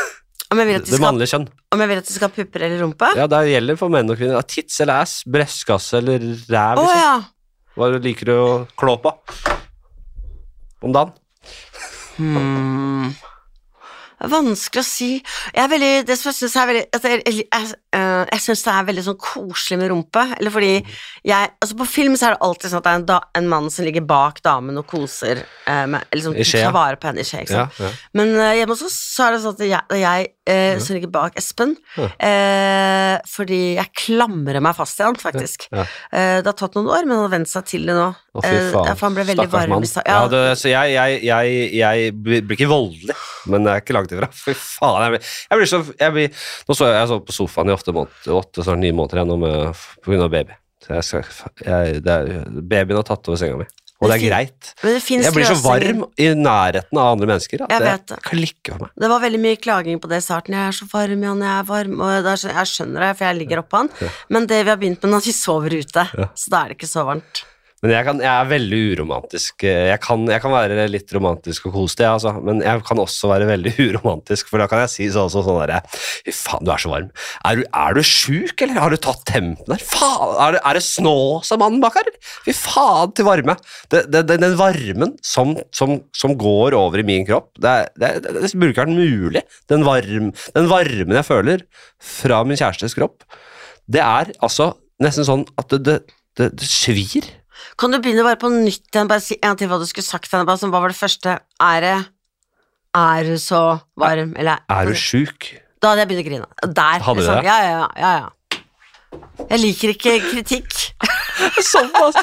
Om 0.54 0.62
jeg 0.62 0.70
vil 0.70 0.78
at 0.78 0.86
de 0.86 0.94
Det 0.94 1.02
mannlige 1.02 1.32
kjønn. 1.34 1.48
om 1.74 1.80
jeg 1.82 1.90
vil 1.90 1.98
at 2.00 2.06
de 2.06 2.14
skal 2.14 2.30
ha 2.30 2.34
pupper 2.38 2.62
eller 2.68 2.82
rumpe? 2.84 3.08
Ja, 3.18 3.26
det 3.26 3.42
gjelder 3.50 3.80
for 3.82 3.90
menn 3.92 4.14
og 4.14 4.20
kvinner. 4.22 4.46
Tits 4.46 4.78
eller 4.86 5.02
ass, 5.02 5.18
brystkasse 5.26 5.98
eller 5.98 6.22
ræv, 6.22 6.78
liksom. 6.80 7.02
ja. 7.02 7.16
Hva 7.76 7.90
liker 7.98 8.30
du 8.30 8.36
å 8.38 8.48
klå 8.78 8.94
på? 9.02 9.10
Om 10.80 10.92
dagen? 10.92 11.14
Hmm. 12.16 13.12
Det 14.16 14.30
vanskelig 14.32 14.80
å 14.80 14.86
si. 14.86 15.08
Jeg 15.52 15.62
er 15.62 15.68
veldig, 15.68 15.90
det 16.08 16.16
som 16.16 16.30
jeg 16.30 16.38
synes 16.38 16.56
er 16.56 16.68
veldig 16.70 16.84
jeg, 16.86 17.22
jeg, 17.26 17.44
jeg, 17.44 17.72
eh, 17.98 18.22
jeg 18.32 18.44
syns 18.46 18.64
det 18.64 18.72
er 18.72 18.86
veldig 18.90 19.04
sånn 19.08 19.18
koselig 19.20 19.78
med 19.82 19.90
rumpe. 19.92 20.24
Eller 20.38 20.54
fordi 20.54 20.72
jeg 21.26 21.52
Altså 21.56 21.76
På 21.78 21.86
film 21.88 22.16
så 22.16 22.28
er 22.28 22.36
det 22.36 22.46
alltid 22.46 22.70
sånn 22.72 22.80
at 22.80 22.86
det 22.86 22.92
er 22.92 23.00
en, 23.00 23.06
da, 23.08 23.18
en 23.38 23.50
mann 23.50 23.68
som 23.72 23.86
ligger 23.86 24.04
bak 24.08 24.40
damen 24.44 24.80
og 24.80 24.86
koser 24.88 25.42
eh, 25.42 25.84
med, 25.90 26.06
Eller 26.10 26.24
sånn 26.24 26.38
tar 26.40 26.74
vare 26.74 27.00
på 27.00 27.10
henne 27.10 27.22
i 27.22 27.28
skje. 27.28 27.44
Ikke 27.44 27.60
sant? 27.60 27.80
ja. 27.82 27.92
Men 28.16 28.32
uh, 28.38 28.52
hjemme 28.56 28.72
hos 28.72 28.86
oss 28.86 28.96
så 29.16 29.26
er 29.26 29.36
det 29.36 29.42
sånn 29.44 29.56
at 29.56 29.64
jeg, 29.66 30.00
jeg 30.00 30.30
eh, 30.46 30.78
som 30.82 30.96
ligger 30.96 31.10
bak 31.12 31.36
Espen. 31.38 31.74
Ja. 31.96 32.08
Eh, 32.28 33.14
fordi 33.30 33.60
jeg 33.76 33.92
klamrer 33.96 34.60
meg 34.64 34.76
fast 34.78 35.00
i 35.00 35.06
han, 35.06 35.18
faktisk. 35.18 35.68
Ja. 35.72 35.86
Eh, 36.10 36.38
det 36.42 36.50
har 36.50 36.56
tatt 36.58 36.76
noen 36.78 36.90
år, 36.92 37.06
men 37.06 37.16
han 37.16 37.26
har 37.26 37.34
vent 37.38 37.50
seg 37.50 37.66
til 37.68 37.86
det 37.88 37.96
nå. 37.96 38.08
Å, 38.36 38.42
fy 38.44 38.52
faen. 38.52 38.90
ja, 38.90 38.94
for 38.94 39.08
han 39.08 39.16
ble 39.16 39.26
veldig 39.30 39.46
Stakkars 39.48 39.66
varm. 39.66 39.74
mann. 39.74 39.88
Ja, 39.96 40.04
Ja, 40.06 40.30
det, 40.32 40.42
så 40.60 40.72
jeg, 40.72 41.24
jeg, 41.26 42.14
blir 42.26 42.56
ikke 42.56 42.70
voldelig, 42.70 43.16
men 43.50 43.66
jeg 43.66 43.74
er 43.74 43.84
ikke 43.84 43.96
langt 43.96 44.05
ifra. 44.14 44.28
Fy 44.44 44.54
faen. 44.54 45.02
Jeg 45.06 45.10
blir, 45.16 45.32
jeg 45.50 45.58
blir 45.62 45.70
så 45.72 45.80
jeg 46.00 46.12
blir, 46.12 46.44
Nå 46.68 46.74
så 46.78 46.86
jeg, 46.90 47.00
jeg 47.00 47.08
så 47.12 47.18
på 47.26 47.32
sofaen 47.32 47.68
i 47.72 47.74
åtte, 47.74 47.92
måneder, 47.96 48.36
åtte 48.38 48.62
snart 48.66 48.78
ni 48.84 48.92
måneder 48.92 49.22
igjen 49.24 49.74
pga. 50.04 50.28
baby. 50.28 50.54
Skal, 51.02 51.24
jeg, 51.66 51.98
er, 52.06 52.28
babyen 52.62 53.00
har 53.00 53.06
tatt 53.08 53.26
over 53.26 53.38
senga 53.40 53.56
mi, 53.58 53.64
og 53.96 54.06
det 54.06 54.14
er 54.14 54.20
Det 54.20 54.28
greit. 54.28 54.68
men 54.84 54.92
det 54.94 55.24
Jeg 55.24 55.32
blir 55.34 55.48
så 55.48 55.56
varm 55.64 56.04
i 56.20 56.26
nærheten 56.36 57.00
av 57.00 57.08
andre 57.16 57.26
mennesker 57.32 57.64
at 57.64 57.72
Jeg 57.74 57.82
det, 58.06 58.18
klikker 58.22 58.76
for 58.76 58.84
meg. 58.84 58.92
Det 59.02 59.08
var 59.10 59.24
veldig 59.24 59.40
mye 59.42 59.56
klaging 59.56 59.98
på 59.98 60.10
det 60.12 60.20
i 60.20 60.26
starten. 60.28 60.54
'Jeg 60.54 60.68
er 60.68 60.76
så 60.78 60.86
varm, 60.92 61.24
Jan, 61.26 61.42
jeg 61.42 61.58
er 61.58 61.66
varm.' 61.66 62.00
Og 62.04 62.28
jeg 62.30 62.70
skjønner 62.70 63.00
det, 63.08 63.10
for 63.18 63.24
jeg 63.26 63.38
ligger 63.40 63.64
oppå 63.64 63.76
han. 63.82 63.90
Ja. 64.00 64.08
Men 64.30 64.46
det 64.46 64.62
vi 64.62 64.70
har 64.70 64.76
begynt 64.76 65.02
med 65.02 65.10
nå, 65.16 65.20
vi 65.24 65.32
sover 65.32 65.74
ute, 65.74 66.06
Ja. 66.14 66.28
så 66.36 66.50
da 66.54 66.62
er 66.62 66.68
det 66.68 66.76
ikke 66.78 66.92
så 66.92 67.04
varmt. 67.08 67.42
Men 67.84 67.92
jeg, 67.92 68.06
kan, 68.06 68.20
jeg 68.24 68.32
er 68.32 68.46
veldig 68.48 68.78
uromantisk. 68.94 69.64
Jeg 69.66 70.00
kan, 70.00 70.22
jeg 70.32 70.40
kan 70.40 70.52
være 70.54 70.86
litt 70.88 71.10
romantisk 71.12 71.66
og 71.68 71.74
kosete, 71.74 72.06
jeg, 72.06 72.16
altså. 72.16 72.32
men 72.40 72.62
jeg 72.64 72.80
kan 72.88 73.02
også 73.02 73.28
være 73.28 73.48
veldig 73.50 73.72
uromantisk, 73.90 74.48
for 74.48 74.62
da 74.62 74.68
kan 74.70 74.80
jeg 74.86 74.92
si 74.94 75.08
sånn 75.12 75.28
sånn, 75.32 75.50
derre 75.60 75.82
Fy 75.90 76.32
faen, 76.32 76.64
du 76.64 76.72
er 76.72 76.80
så 76.80 76.92
varm. 76.94 77.10
Er 77.44 77.60
du, 77.60 77.66
er 77.68 77.98
du 77.98 78.02
sjuk, 78.06 78.56
eller 78.64 78.80
har 78.80 78.96
du 78.96 78.98
tatt 79.04 79.22
tempen 79.28 79.68
der? 79.68 79.84
Faen, 79.92 80.34
er 80.46 80.56
det, 80.56 80.64
er 80.64 80.80
det 80.80 80.84
Snåsamannen 80.88 81.84
bak 81.84 82.00
her? 82.00 82.10
Fy 82.48 82.56
faen 82.56 83.12
til 83.16 83.28
varme. 83.28 83.58
Det, 83.92 84.06
det, 84.14 84.24
den 84.32 84.56
varmen 84.56 85.14
som, 85.20 85.54
som, 85.76 85.98
som 86.16 86.36
går 86.40 86.76
over 86.80 87.04
i 87.04 87.06
min 87.06 87.28
kropp, 87.28 87.52
det, 87.60 87.76
burde 88.00 88.72
ikke 88.72 88.86
vært 88.86 88.96
mulig. 88.96 89.46
Den, 89.68 89.84
varm, 89.84 90.32
den 90.56 90.72
varmen 90.72 91.20
jeg 91.20 91.28
føler 91.28 91.68
fra 92.00 92.40
min 92.48 92.56
kjærestes 92.56 92.96
kropp, 92.96 93.28
det 93.86 94.00
er 94.00 94.32
altså 94.40 94.72
nesten 95.02 95.28
sånn 95.28 95.50
at 95.60 95.76
det 95.76 96.00
svir. 96.64 97.28
Kan 97.80 97.92
du 97.92 98.00
begynne 98.02 98.24
bare 98.26 98.38
på 98.40 98.50
nytt 98.52 98.88
igjen, 98.92 99.10
bare 99.10 99.24
si 99.24 99.38
en 99.42 99.56
til 99.58 99.70
hva 99.70 99.80
du 99.80 99.86
skulle 99.88 100.06
sagt 100.06 100.28
til 100.30 100.38
henne? 100.38 100.48
Bare 100.48 100.70
hva 100.72 100.82
var 100.84 100.92
det 100.92 100.98
første? 100.98 101.38
Er 101.62 101.80
det 101.84 101.96
Er 102.96 103.28
du 103.28 103.36
så 103.40 103.78
varm, 103.96 104.34
eller 104.40 104.64
Er 104.72 104.88
du 104.88 104.96
sjuk? 104.96 105.52
Da 105.82 105.92
hadde 105.92 106.06
jeg 106.06 106.08
begynt 106.08 106.24
å 106.24 106.30
grine. 106.30 106.72
Der. 106.72 107.04
Hadde 107.04 107.20
du 107.20 107.26
liksom. 107.26 107.36
det? 107.36 107.44
Ja, 107.44 107.58
ja, 107.62 107.88
ja, 108.00 108.14
ja. 108.16 108.30
Jeg 109.50 109.60
liker 109.60 109.92
ikke 109.92 110.18
kritikk. 110.30 110.80
Såpass! 111.72 112.16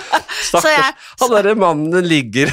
Stakkars. 0.49 1.09
Han 1.21 1.31
derre 1.33 1.53
mannen 1.59 2.05
ligger 2.07 2.51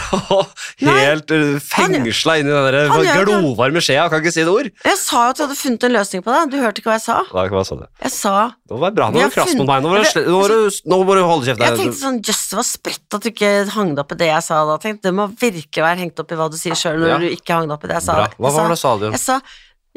helt 0.80 1.32
uh, 1.34 1.56
fengsla 1.64 2.36
inni 2.40 2.52
den 2.52 2.66
der 2.74 3.24
glovarme 3.24 3.82
skjea, 3.84 4.06
kan 4.12 4.20
ikke 4.22 4.32
si 4.34 4.42
et 4.44 4.50
ord. 4.52 4.68
Jeg 4.84 4.98
sa 5.00 5.24
jo 5.26 5.32
at 5.34 5.40
jeg 5.40 5.48
hadde 5.48 5.58
funnet 5.60 5.86
en 5.88 5.94
løsning 5.96 6.24
på 6.26 6.34
det. 6.34 6.42
Du 6.52 6.58
hørte 6.60 6.82
ikke 6.82 6.92
hva 6.92 6.98
jeg 6.98 7.04
sa? 7.06 7.18
Da, 7.30 7.46
hva 7.52 7.64
sa 7.66 7.78
du? 7.80 7.86
Jeg 8.04 8.14
sa 8.14 8.34
Det 8.70 8.80
var 8.84 8.94
bra, 8.96 9.08
nå 9.10 9.22
var 9.24 9.32
du 9.32 9.36
krass 9.38 9.54
mot 9.58 9.70
meg. 9.70 9.82
Nå 9.84 9.92
må 9.94 9.96
du, 10.00 10.04
Det- 10.10 10.26
nå 10.28 10.36
må 10.40 10.48
du, 10.52 10.58
nå 10.92 11.00
må 11.08 11.16
du 11.18 11.22
holde 11.30 11.48
kjeft. 11.48 11.64
Jeg 11.64 11.80
tenkte 11.80 12.00
sånn, 12.02 12.20
jøss, 12.30 12.44
det 12.52 12.60
var 12.60 12.68
sprøtt 12.70 13.18
at 13.18 13.24
du 13.26 13.30
ikke 13.32 13.52
hang 13.76 13.94
deg 13.94 14.04
opp 14.04 14.14
i 14.16 14.20
det 14.20 14.30
jeg 14.32 14.46
sa 14.50 14.60
da. 14.68 14.76
Tenkte, 14.82 15.08
det 15.08 15.14
må 15.16 15.28
virkelig 15.40 15.86
være 15.86 16.02
hengt 16.04 16.22
opp 16.22 16.32
i 16.36 16.38
hva 16.40 16.50
du 16.52 16.58
sier 16.60 16.78
sjøl 16.78 17.00
når 17.00 17.12
Ja. 17.14 17.18
du 17.24 17.28
ikke 17.32 17.56
hang 17.58 17.68
deg 17.70 17.76
opp 17.78 17.84
i 17.88 17.92
det 17.92 17.98
jeg 18.00 18.06
sa. 18.10 18.18
Bra. 18.20 18.28
Hva 18.38 18.54
var 18.58 18.68
det 18.74 18.78
sa 18.84 18.94
du? 19.00 19.08
Jeg 19.10 19.22
sa 19.24 19.40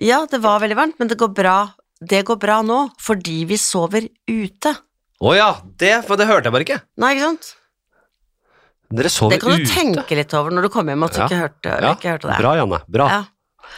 ja, 0.02 0.24
det 0.26 0.40
var 0.42 0.58
veldig 0.64 0.76
varmt, 0.80 0.96
men 0.98 1.08
det 1.12 1.20
går 1.22 1.30
bra. 1.38 1.58
Det 2.02 2.24
går 2.26 2.40
bra 2.42 2.62
nå 2.66 2.80
fordi 3.00 3.44
vi 3.46 3.58
sover 3.62 4.08
ute. 4.28 4.74
Å 5.24 5.34
ja, 5.38 5.50
det, 5.80 5.94
for 6.08 6.20
det 6.20 6.28
hørte 6.28 6.50
jeg 6.50 6.56
bare 6.56 6.66
ikke. 6.68 6.80
Nei, 7.00 7.14
ikke 7.16 7.28
sant? 7.30 7.52
Dere 8.94 9.10
sover 9.10 9.34
Det 9.38 9.42
kan 9.42 9.56
du 9.56 9.64
ute. 9.64 9.72
tenke 9.74 10.18
litt 10.20 10.34
over 10.38 10.52
når 10.54 10.68
du 10.68 10.70
kommer 10.74 10.94
hjem 10.94 11.06
at 11.08 11.14
du 11.16 11.20
Ja. 11.22 11.28
ikke 11.30 11.40
hørte, 11.44 11.76
Ja, 11.82 11.94
ikke 11.96 12.12
hørte 12.12 12.28
det. 12.30 12.38
Bra, 12.44 12.52
Janne. 12.60 12.80
Bra. 12.92 13.08
Ja. 13.10 13.22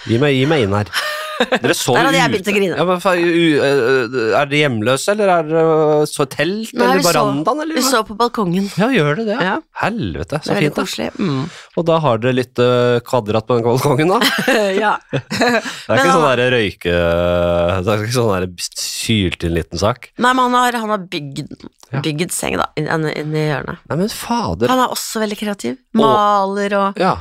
Gi, 0.10 0.18
meg, 0.20 0.34
gi 0.36 0.46
meg 0.50 0.64
inn 0.66 0.74
her. 0.74 0.90
Dere 1.36 1.76
så 1.76 1.96
Der 1.96 2.08
hadde 2.08 2.20
jeg 2.20 2.32
begynt 2.34 2.50
å 2.50 2.56
grine. 2.56 2.78
Ja, 2.80 2.86
men, 2.88 3.02
er 3.06 4.50
dere 4.50 4.60
hjemløse, 4.62 5.16
eller 5.16 5.32
er 5.34 5.50
dere 5.50 6.08
så 6.10 6.26
telt, 6.32 6.72
Nei, 6.74 6.88
eller 6.88 7.04
verandaen, 7.06 7.62
eller 7.66 7.80
Vi 7.80 7.84
så 7.86 8.02
på 8.08 8.18
balkongen. 8.20 8.70
Ja, 8.80 8.90
gjør 8.94 9.20
det 9.20 9.28
det? 9.32 9.38
Ja. 9.44 9.56
Helvete, 9.84 10.42
så 10.46 10.58
fint. 10.58 10.76
koselig. 10.78 11.10
Mm. 11.20 11.46
Og 11.76 11.88
da 11.90 12.00
har 12.06 12.22
dere 12.24 12.38
litt 12.40 12.64
kvadrat 13.10 13.48
på 13.50 13.60
den 13.60 13.68
balkongen, 13.68 14.16
da? 14.16 14.20
ja. 14.86 14.96
Det 15.12 15.44
er 15.44 15.62
Men 15.90 16.02
ikke 16.02 16.16
sånn 16.16 16.28
der 16.30 16.54
røyke... 16.56 16.96
Det 16.96 17.94
er 17.94 18.06
ikke 18.06 18.16
sånn 18.16 18.34
der 18.34 18.48
sylt 18.80 19.46
inn 19.46 19.56
liten 19.56 19.82
sak. 19.82 20.10
Nei, 20.18 20.32
men 20.32 20.48
han 20.48 20.58
har, 20.58 20.80
han 20.86 20.94
har 20.96 21.06
bygd, 21.12 21.68
bygd 22.06 22.34
seng 22.36 22.58
da, 22.62 22.70
inni 22.80 23.14
inn, 23.22 23.36
hjørnet. 23.38 23.84
Nei, 23.92 24.00
men 24.02 24.12
fader. 24.12 24.72
Han 24.72 24.84
er 24.86 24.94
også 24.96 25.24
veldig 25.24 25.40
kreativ. 25.40 25.80
Maler 25.96 26.78
og 26.80 27.02
Ja, 27.02 27.18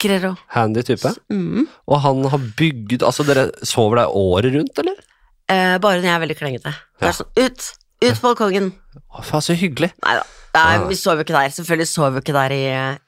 snekrer 0.00 0.30
og 0.30 0.36
handy 0.48 0.82
type. 0.82 1.12
mm. 1.30 1.66
Og 1.88 2.00
han 2.00 2.24
har 2.32 2.38
bygd 2.56 3.02
Altså, 3.02 3.24
dere 3.26 3.50
sover 3.62 3.96
der 4.02 4.06
året 4.16 4.54
rundt, 4.54 4.78
eller? 4.78 4.94
eh, 5.48 5.78
Bare 5.78 6.00
når 6.00 6.08
jeg 6.08 6.14
er 6.14 6.20
veldig 6.26 6.36
klengete. 6.38 6.74
Ja. 7.02 7.12
sånn, 7.12 7.26
ut! 7.36 7.70
Ut 8.00 8.16
på 8.20 8.30
balkongen! 8.30 8.72
Å, 9.12 9.22
faen, 9.22 9.42
så 9.44 9.52
hyggelig. 9.54 9.92
Nei 10.04 10.14
da. 10.16 10.22
Nei, 10.54 10.88
vi 10.88 10.96
sover 10.98 11.20
jo 11.20 11.26
ikke 11.28 11.36
der. 11.36 11.50
Selvfølgelig 11.54 11.86
sover 11.88 12.10
vi 12.16 12.22
ikke 12.24 12.32
der 12.34 12.50
i, 12.56 12.62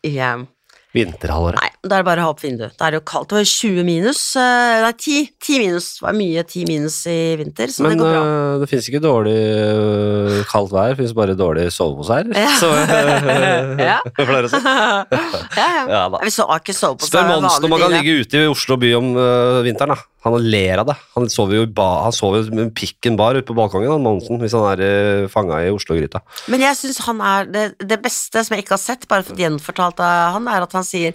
i, 0.07 0.19
eh, 0.19 0.45
Vinterhalvåret. 0.93 1.57
Nei, 1.57 1.71
da 1.89 1.97
er 1.97 2.03
det 2.03 2.07
bare 2.11 2.21
å 2.21 2.27
ha 2.29 2.33
opp 2.35 2.43
vinduet. 2.45 2.75
Da 2.77 2.87
er 2.89 2.95
det 2.95 2.99
jo 3.01 3.05
kaldt. 3.09 3.31
Det 3.33 3.37
var 3.39 3.45
jo 3.47 3.51
20 3.53 3.85
minus. 3.89 4.21
eh, 4.37 4.83
Nei, 4.85 4.93
10, 4.93 5.31
10 5.41 5.59
minus. 5.63 5.87
Det 5.99 6.05
var 6.05 6.17
mye 6.19 6.43
10 6.45 6.67
minus 6.69 6.99
i 7.09 7.17
vinter, 7.41 7.73
så 7.73 7.87
Men 7.87 7.97
det 7.97 8.03
går 8.05 8.13
bra. 8.13 8.23
Men 8.27 8.61
det 8.61 8.69
fins 8.69 8.89
ikke 8.93 9.01
dårlig 9.05 9.37
øh, 9.73 10.45
kaldt 10.53 10.73
vær, 10.75 10.93
det 10.93 11.01
fins 11.01 11.15
bare 11.17 11.37
dårlig 11.39 11.67
sovepose 11.73 12.21
her. 12.21 12.31
Ja. 12.37 12.53
Så 12.61 12.71
Ja. 13.93 13.99
pleier 14.21 14.49
å 14.49 14.53
si. 14.53 14.61
ja, 15.61 15.69
ja. 15.79 15.85
Ja 15.89 16.05
da. 16.13 16.21
Vi 16.23 16.33
så 16.35 16.47
ikke 16.59 16.77
sovepose. 16.77 17.11
Spør 17.13 17.29
Monsen 17.33 17.67
om 17.69 17.77
han 17.77 17.87
kan 17.87 17.97
ligge 17.99 18.21
ute 18.27 18.45
i 18.45 18.51
Oslo 18.53 18.77
by 18.81 18.93
om 19.01 19.13
uh, 19.17 19.61
vinteren. 19.67 19.97
da. 19.97 20.09
Han 20.23 20.37
ler 20.39 20.79
av 20.79 20.87
det. 20.87 20.95
Han 21.17 21.25
sover 21.33 21.65
jo 21.65 22.53
med 22.55 22.69
pikken 22.79 23.17
bar 23.19 23.35
ute 23.35 23.47
på 23.49 23.57
balkongen, 23.59 23.91
han 23.91 24.05
Monsen, 24.05 24.39
hvis 24.39 24.55
han 24.55 24.69
er 24.79 25.27
fanga 25.33 25.59
i 25.65 25.73
Oslo-gryta. 25.75 26.21
Men 26.53 26.63
jeg 26.63 26.79
syns 26.79 27.01
han 27.09 27.19
er 27.27 27.49
det, 27.51 27.65
det 27.83 27.99
beste 28.05 28.45
som 28.47 28.55
jeg 28.55 28.63
ikke 28.63 28.77
har 28.77 28.83
sett, 28.85 29.09
bare 29.11 29.27
gjenfortalt 29.35 29.99
av 29.99 30.37
han, 30.37 30.47
er 30.47 30.63
at 30.69 30.77
han 30.79 30.82
sier 30.87 31.15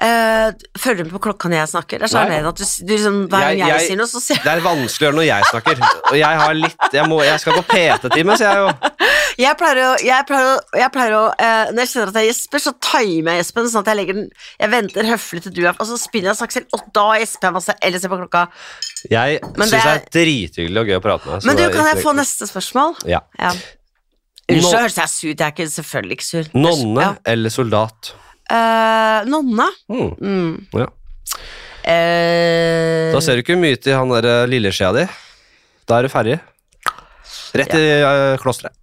eh, 0.00 0.50
Følger 0.78 1.02
du 1.02 1.08
med 1.08 1.14
på 1.16 1.20
klokka 1.28 1.48
når 1.50 1.60
jeg 1.62 1.70
snakker? 1.72 1.98
Det 2.02 2.06
er 2.08 2.12
så 2.12 2.18
sjarmerende 2.18 2.52
at 2.52 2.60
du, 2.60 2.64
du 2.64 2.92
liksom, 2.94 3.16
hver 3.32 3.44
gang 3.46 3.58
Jeg- 3.58 3.72
jeg, 3.72 3.86
sier 3.88 4.00
noe, 4.00 4.10
så 4.10 4.22
sier 4.22 4.42
Det 4.44 4.52
er 4.52 4.62
vanskelig 4.64 5.04
å 5.04 5.08
gjøre 5.08 5.18
når 5.18 5.26
jeg 5.28 5.48
snakker. 5.52 5.82
Og 6.12 6.16
jeg 6.18 6.40
har 6.42 6.54
litt 6.58 6.88
Jeg, 6.98 7.08
må, 7.10 7.20
jeg 7.26 7.40
skal 7.42 7.58
på 7.58 7.64
PT-time, 7.72 8.36
sier 8.40 8.48
jeg 8.48 8.58
jo. 8.64 8.92
Jeg 9.38 9.54
pleier 9.60 9.80
å, 9.84 9.90
jeg 10.02 10.26
pleier 10.26 10.46
å, 10.50 10.54
jeg 10.82 10.90
pleier 10.94 11.14
å 11.18 11.22
eh, 11.38 11.70
Når 11.72 11.82
jeg 11.84 11.90
kjenner 11.92 12.12
at 12.12 12.20
jeg 12.22 12.30
gjesper, 12.32 12.62
så 12.64 12.72
timer 12.88 13.36
jeg 13.36 13.44
gjespen 13.44 13.68
sånn 13.70 13.84
at 13.84 13.90
jeg 13.92 13.98
legger 14.00 14.18
den 14.18 14.28
Jeg 14.58 14.72
venter 14.74 15.10
høflig 15.12 15.42
til 15.46 15.54
du 15.58 15.62
er 15.68 15.74
Og 15.78 15.86
så 15.90 15.98
spinner 16.00 16.32
jeg 16.32 16.40
sakser, 16.40 16.66
og 16.74 16.86
da 16.96 17.06
gjesper 17.20 17.48
jeg 17.50 17.56
masse, 17.58 17.76
eller 17.82 18.02
ser 18.02 18.12
på 18.12 18.18
klokka. 18.22 18.46
Jeg 19.12 19.40
Men 19.56 19.68
syns 19.70 19.84
det 19.84 19.94
er 19.94 20.04
drithyggelig 20.18 20.80
og 20.82 20.90
gøy 20.92 20.98
å 20.98 21.02
prate 21.04 21.26
med 21.28 21.36
deg. 21.38 21.46
Men 21.48 21.60
du, 21.60 21.64
kan 21.76 21.86
jeg 21.92 22.02
få 22.02 22.14
neste 22.18 22.48
spørsmål? 22.50 22.96
Ja. 23.06 23.20
Ja. 23.38 23.52
Unnskyld, 24.48 24.78
høres 24.80 24.96
jeg 24.96 25.10
sur 25.12 25.28
ut? 25.28 25.34
Jeg 25.42 25.44
er 25.44 25.52
ikke 25.52 25.66
selvfølgelig 25.74 26.16
ikke 26.18 26.24
sur. 26.28 26.46
Nonne 26.56 27.02
Ja. 27.04 27.10
eller 27.34 27.52
soldat? 27.52 28.12
Eh, 28.48 29.18
nonne. 29.28 29.66
Mm. 29.92 30.12
Mm. 30.20 30.52
Ja. 30.80 30.88
Uh, 31.88 33.12
Da 33.14 33.20
ser 33.24 33.38
du 33.38 33.44
ikke 33.44 33.56
mye 33.60 33.76
til 33.80 33.96
han 33.96 34.10
der 34.12 34.26
eh, 34.28 34.46
lilleskjea 34.50 34.90
di. 34.96 35.04
Da 35.88 35.98
er 35.98 36.08
du 36.08 36.12
ferdig. 36.12 36.38
Rett 37.56 37.76
i 37.76 37.84
uh, 38.04 38.34
klosteret. 38.40 38.74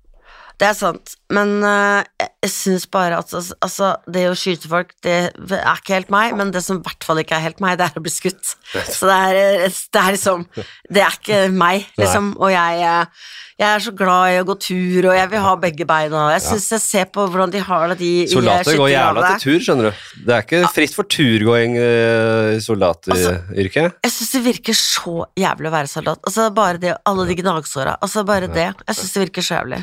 Det 0.55 0.67
er 0.69 0.75
sant, 0.77 1.15
men 1.35 1.57
uh, 1.65 1.99
jeg, 2.21 2.51
syns 2.53 2.85
bare 2.91 3.17
at 3.19 3.31
altså, 3.35 3.55
altså, 3.65 3.91
det 4.11 4.27
å 4.29 4.35
skyte 4.37 4.69
folk, 4.71 4.93
det 5.03 5.15
er 5.33 5.79
ikke 5.79 5.97
helt 5.97 6.11
meg, 6.13 6.35
men 6.39 6.53
det 6.53 6.61
som 6.63 6.79
i 6.79 6.85
hvert 6.85 7.03
fall 7.03 7.19
ikke 7.19 7.35
er 7.35 7.47
helt 7.49 7.63
meg, 7.63 7.79
det 7.79 7.89
er 7.89 7.97
å 7.99 8.03
bli 8.05 8.13
skutt. 8.13 8.53
Så 8.71 9.09
det 9.09 9.15
er, 9.15 9.39
eh, 9.65 9.79
det 9.93 10.01
er 10.01 10.13
liksom 10.15 10.45
Det 10.55 11.01
er 11.01 11.17
ikke 11.17 11.39
meg, 11.51 11.89
liksom. 11.99 12.35
Og 12.39 12.53
jeg, 12.53 12.85
eh, 12.85 13.25
jeg 13.59 13.67
er 13.67 13.83
så 13.83 13.91
glad 13.95 14.35
i 14.35 14.39
å 14.41 14.45
gå 14.47 14.55
tur, 14.61 15.09
og 15.09 15.17
jeg 15.17 15.31
vil 15.31 15.43
ha 15.43 15.53
begge 15.59 15.87
beina. 15.89 16.23
Jeg 16.35 16.43
syns 16.45 16.69
jeg 16.75 16.83
ser 16.83 17.09
på 17.11 17.25
hvordan 17.31 17.51
de 17.53 17.63
har 17.65 17.87
det, 17.91 17.97
de 17.99 18.11
Soldater 18.31 18.79
går 18.79 18.91
jævla 18.93 19.29
til 19.33 19.43
tur, 19.45 19.59
skjønner 19.67 19.89
du. 19.89 20.03
Det 20.27 20.35
er 20.37 20.45
ikke 20.45 20.71
fritt 20.75 20.95
for 20.95 21.09
turgåing 21.17 21.77
i 21.79 22.59
soldatyrket. 22.63 23.99
Jeg 24.05 24.13
syns 24.13 24.33
det 24.35 24.43
virker 24.45 24.77
så 24.77 25.17
jævlig 25.39 25.71
å 25.71 25.75
være 25.75 25.91
soldat. 25.91 26.21
Altså 26.23 26.47
Bare 26.55 26.79
det, 26.79 26.95
alle 27.07 27.27
de 27.27 27.39
gnagsåra. 27.41 27.97
Altså 28.03 28.23
bare 28.27 28.51
det. 28.51 28.69
Jeg 28.85 28.99
syns 28.99 29.15
det 29.15 29.25
virker 29.25 29.47
så 29.47 29.57
jævlig. 29.57 29.81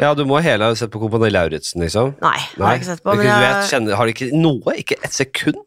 Ja, 0.00 0.13
du 0.18 0.24
må 0.28 0.40
hele 0.44 0.70
ha 0.70 0.76
sett 0.78 0.92
på 0.92 1.00
Kompani 1.02 1.30
Lauritzen, 1.32 1.82
liksom. 1.84 2.14
Nei, 2.22 2.38
Nei, 2.56 2.64
har 2.64 2.74
jeg 2.74 2.82
ikke 2.82 2.90
sett 2.92 3.02
på. 3.04 3.14
Men 3.14 3.24
du 3.24 3.28
jeg, 3.30 3.42
vet, 3.44 3.68
kjenner, 3.70 3.96
har 3.98 4.08
du 4.08 4.12
ikke 4.14 4.30
noe? 4.36 4.74
Ikke 4.80 4.98
et 5.04 5.14
sekund? 5.16 5.60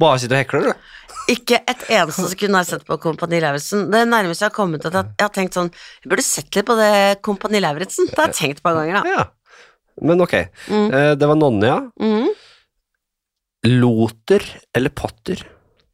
Bare 0.00 0.20
sitter 0.22 0.38
og 0.38 0.42
hekler, 0.44 0.70
du. 0.70 0.88
Ikke 1.30 1.60
et 1.68 1.82
eneste 1.92 2.24
sekund 2.32 2.56
har 2.56 2.64
jeg 2.64 2.70
sett 2.72 2.86
på 2.88 2.96
Kompani 3.02 3.38
Lauritzen. 3.42 3.84
Det 3.92 4.00
nærmeste 4.08 4.46
jeg 4.46 4.50
har 4.50 4.56
kommet 4.56 4.86
at 4.88 4.96
jeg, 4.96 5.10
jeg 5.20 5.26
har 5.26 5.34
tenkt 5.34 5.54
sånn 5.58 5.68
Jeg 5.70 6.10
burde 6.10 6.24
sett 6.26 6.56
litt 6.56 6.66
på 6.66 6.74
det 6.78 6.92
Kompani 7.26 7.60
Lauritzen. 7.62 8.08
Det 8.10 8.18
har 8.18 8.32
jeg 8.32 8.38
tenkt 8.40 8.62
et 8.62 8.64
par 8.66 8.78
ganger, 8.80 8.98
da. 9.00 9.12
Ja. 9.18 9.26
Men 10.00 10.24
ok. 10.24 10.34
Mm. 10.72 10.86
Eh, 10.96 11.10
det 11.20 11.28
var 11.28 11.38
Nonja. 11.38 11.74
ja. 11.74 12.06
Mhm. 12.06 12.30
Loter 13.68 14.40
eller 14.76 14.88
Potter? 14.96 15.42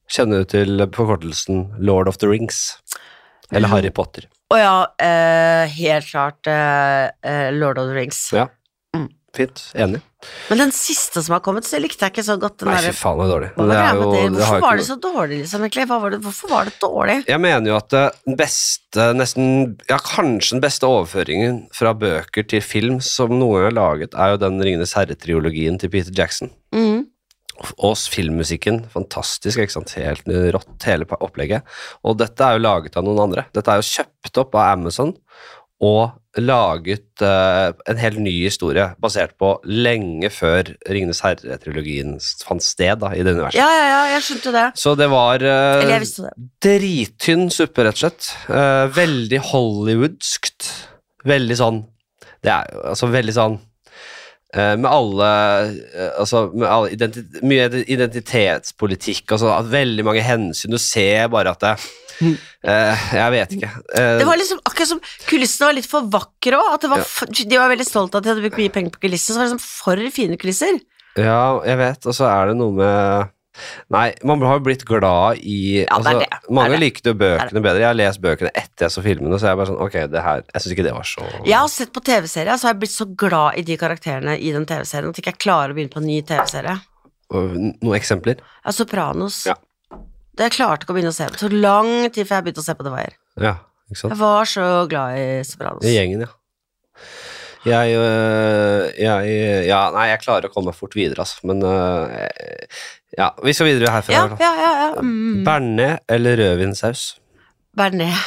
Kjenner 0.07 0.45
du 0.45 0.51
til 0.53 0.79
forkortelsen 0.95 1.65
Lord 1.83 2.07
of 2.07 2.21
the 2.23 2.29
Rings? 2.31 2.77
Eller 3.51 3.69
Harry 3.73 3.91
Potter? 3.91 4.29
Å 4.55 4.59
ja, 4.61 4.75
eh, 5.03 5.67
helt 5.75 6.07
klart 6.07 6.47
eh, 6.47 7.09
eh, 7.27 7.49
Lord 7.55 7.81
of 7.83 7.89
the 7.91 7.97
Rings. 7.97 8.21
Ja. 8.35 8.47
Mm. 8.95 9.09
Fint. 9.37 9.63
Enig. 9.75 9.99
Men 10.49 10.59
den 10.63 10.71
siste 10.73 11.21
som 11.23 11.35
har 11.35 11.43
kommet, 11.45 11.67
så 11.69 11.79
likte 11.83 12.07
jeg 12.07 12.15
ikke 12.15 12.25
så 12.25 12.37
godt. 12.41 12.57
Den 12.63 12.71
Nei, 12.71 12.79
fy 12.87 12.93
faen, 12.97 13.19
det 13.21 13.27
er 13.27 13.33
dårlig. 13.35 13.51
Det 13.59 13.77
er 13.77 13.99
jo- 13.99 14.13
det? 14.13 14.23
Hvorfor 14.39 14.63
var 14.65 14.77
det 14.81 14.87
så 14.87 14.97
dårlig, 15.03 15.41
liksom, 15.43 15.67
egentlig? 15.67 15.85
Det, 16.15 16.21
hvorfor 16.25 16.51
var 16.55 16.65
det 16.71 16.75
dårlig? 16.81 17.17
Jeg 17.29 17.41
mener 17.43 17.71
jo 17.71 17.77
at 17.77 17.91
den 17.91 18.37
beste, 18.39 19.09
nesten, 19.19 19.77
ja 19.91 19.99
kanskje 19.99 20.57
den 20.57 20.65
beste 20.65 20.89
overføringen 20.89 21.61
fra 21.75 21.93
bøker 21.93 22.49
til 22.49 22.63
film 22.65 23.01
som 23.05 23.35
noen 23.35 23.61
gang 23.61 23.69
er 23.69 23.77
laget, 23.77 24.15
er 24.17 24.33
jo 24.35 24.41
den 24.47 24.59
Ringenes 24.63 24.95
herre-triologien 24.97 25.79
til 25.79 25.91
Peter 25.91 26.15
Jackson. 26.17 26.51
Mhm. 26.73 26.96
Og 27.77 27.97
filmmusikken, 28.13 28.83
fantastisk, 28.93 29.63
ikke 29.63 29.77
sant, 29.79 29.95
helt 29.97 30.29
rått 30.55 30.87
hele 30.89 31.09
opplegget. 31.17 31.67
Og 32.05 32.19
dette 32.21 32.45
er 32.45 32.57
jo 32.57 32.65
laget 32.65 32.99
av 32.99 33.07
noen 33.07 33.23
andre. 33.29 33.47
Dette 33.57 33.73
er 33.73 33.81
jo 33.81 33.91
kjøpt 33.91 34.43
opp 34.43 34.59
av 34.59 34.75
Amazon 34.77 35.15
og 35.85 36.41
laget 36.41 37.23
uh, 37.25 37.73
en 37.89 38.01
helt 38.01 38.19
ny 38.21 38.33
historie, 38.45 38.85
basert 39.01 39.35
på 39.41 39.55
lenge 39.69 40.29
før 40.33 40.69
Ringenes 40.89 41.23
herre-trilogien 41.25 42.17
fant 42.45 42.65
sted 42.65 43.01
da, 43.01 43.13
i 43.17 43.25
det 43.25 43.35
universet. 43.37 43.61
Ja, 43.61 43.69
ja, 43.73 43.87
ja, 43.91 44.03
jeg 44.15 44.25
skjønte 44.27 44.53
det. 44.57 44.67
Så 44.81 44.95
det 44.99 45.09
var 45.13 45.45
eh, 45.45 45.95
visste 46.01 46.29
det. 46.29 46.49
drittynn 46.67 47.49
suppe, 47.53 47.87
rett 47.87 47.97
og 47.97 48.05
slett. 48.05 48.31
Uh, 48.49 48.85
veldig 48.97 49.41
hollywoodskt. 49.53 50.71
Veldig 51.27 51.57
sånn 51.59 51.79
Det 52.45 52.53
er 52.53 52.69
jo 52.71 52.83
altså 52.93 53.09
veldig 53.11 53.33
sånn 53.35 53.57
eh, 53.57 53.65
med 54.81 54.89
alle 54.89 55.29
eh, 55.69 56.11
Altså 56.23 56.47
med 56.55 56.67
alle 56.69 56.95
identi 56.95 57.23
mye 57.47 57.69
identitetspolitikk 57.85 59.37
og 59.37 59.43
sånn. 59.43 59.71
Veldig 59.73 60.07
mange 60.07 60.25
hensyn. 60.25 60.75
Du 60.75 60.81
ser 60.81 61.29
bare 61.33 61.53
at 61.53 61.63
det 61.65 61.75
uh, 61.77 63.07
Jeg 63.13 63.35
vet 63.37 63.57
ikke. 63.59 63.71
Uh, 63.93 64.17
Det 64.23 64.29
var 64.29 64.41
liksom 64.41 64.61
akkurat 64.65 64.93
som 64.95 65.03
Kulissene 65.29 65.71
var 65.71 65.79
litt 65.79 65.91
for 65.91 66.11
vakre 66.13 66.61
òg. 66.61 66.89
Ja. 66.89 67.07
De 67.37 67.61
var 67.61 67.73
veldig 67.75 67.89
stolte 67.89 68.17
av 68.17 68.23
at 68.23 68.29
de 68.29 68.35
hadde 68.35 68.45
brukt 68.47 68.61
mye 68.63 68.75
penger 68.75 68.95
på 68.97 69.07
kulisser. 69.07 69.35
Så 69.35 69.41
var 69.41 69.49
det 69.49 69.55
liksom 69.55 69.65
for 69.67 70.05
fine 70.17 70.41
kulisser. 70.41 70.81
Ja, 71.17 71.63
jeg 71.65 71.81
vet, 71.81 72.05
og 72.05 72.17
så 72.17 72.27
er 72.29 72.51
det 72.51 72.59
noe 72.59 72.75
med 72.77 73.33
Nei, 73.95 74.07
man 74.27 74.43
har 74.45 74.59
jo 74.59 74.65
blitt 74.67 74.85
glad 74.89 75.41
i 75.43 75.83
Ja, 75.83 75.87
altså, 75.97 76.17
det. 76.21 76.29
Det 76.31 76.57
Mange 76.59 76.81
likte 76.81 77.15
bøkene 77.17 77.63
bedre. 77.65 77.83
Jeg 77.83 77.89
har 77.89 77.99
lest 77.99 78.23
bøkene 78.25 78.53
etter 78.53 78.87
jeg 78.87 78.95
så 78.97 79.05
filmene, 79.05 79.39
så 79.39 79.49
jeg 79.49 79.57
er 79.57 79.61
bare 79.61 79.71
sånn 79.71 79.83
Ok, 79.87 79.97
det 80.13 80.25
her 80.27 80.43
Jeg 80.43 80.65
syns 80.65 80.75
ikke 80.77 80.87
det 80.89 80.97
var 80.97 81.09
så 81.09 81.29
Jeg 81.39 81.57
har 81.57 81.71
sett 81.73 81.95
på 81.95 82.03
TV-serier, 82.09 82.57
så 82.57 82.69
har 82.69 82.77
jeg 82.77 82.83
blitt 82.85 82.97
så 82.97 83.09
glad 83.25 83.61
i 83.61 83.65
de 83.67 83.79
karakterene 83.81 84.37
i 84.39 84.53
den 84.55 84.67
TV-serien 84.69 85.13
at 85.13 85.21
jeg 85.21 85.27
ikke 85.27 85.45
klarer 85.49 85.73
å 85.73 85.79
begynne 85.79 85.95
på 85.95 86.03
en 86.03 86.11
ny 86.11 86.21
TV-serie. 86.27 86.77
Noen 87.33 87.97
eksempler? 87.97 88.43
Ja, 88.63 88.75
Sopranos. 88.75 89.45
Ja. 89.49 89.57
Det 90.37 90.51
jeg 90.51 90.59
klarte 90.59 90.85
ikke 90.85 90.93
å 90.93 90.99
begynne 90.99 91.15
å 91.15 91.17
se 91.17 91.27
på. 91.33 91.41
Tok 91.41 91.55
lang 91.57 91.89
tid 92.13 92.29
før 92.29 92.39
jeg 92.39 92.47
begynte 92.49 92.63
å 92.63 92.67
se 92.67 92.75
på 92.77 92.85
The 92.87 92.93
Wire. 92.93 93.17
Ja, 93.41 93.55
ikke 93.89 94.01
sant? 94.03 94.13
Jeg 94.13 94.21
var 94.21 94.51
så 94.51 94.67
glad 94.91 95.21
i 95.21 95.29
Sopranos. 95.49 95.87
I 95.87 95.95
gjengen, 95.97 96.27
ja. 96.27 96.33
Jeg, 97.67 97.97
øh, 97.99 98.93
jeg 98.95 99.67
Ja, 99.67 99.81
nei, 99.95 100.05
jeg 100.13 100.23
klarer 100.23 100.47
å 100.47 100.53
komme 100.53 100.71
meg 100.71 100.79
fort 100.79 100.95
videre, 100.95 101.25
altså. 101.25 101.41
Men 101.49 101.65
øh, 101.67 102.85
Ja, 103.17 103.31
vi 103.45 103.55
skal 103.57 103.71
videre 103.71 103.93
herfra. 103.95 104.13
Ja, 104.13 104.25
ja, 104.41 104.51
ja. 104.61 104.73
ja. 104.83 104.89
Mm. 105.01 105.45
Bearnés 105.47 106.03
eller 106.13 106.37
rødvinsaus? 106.37 107.15
Bearnés. 107.77 108.27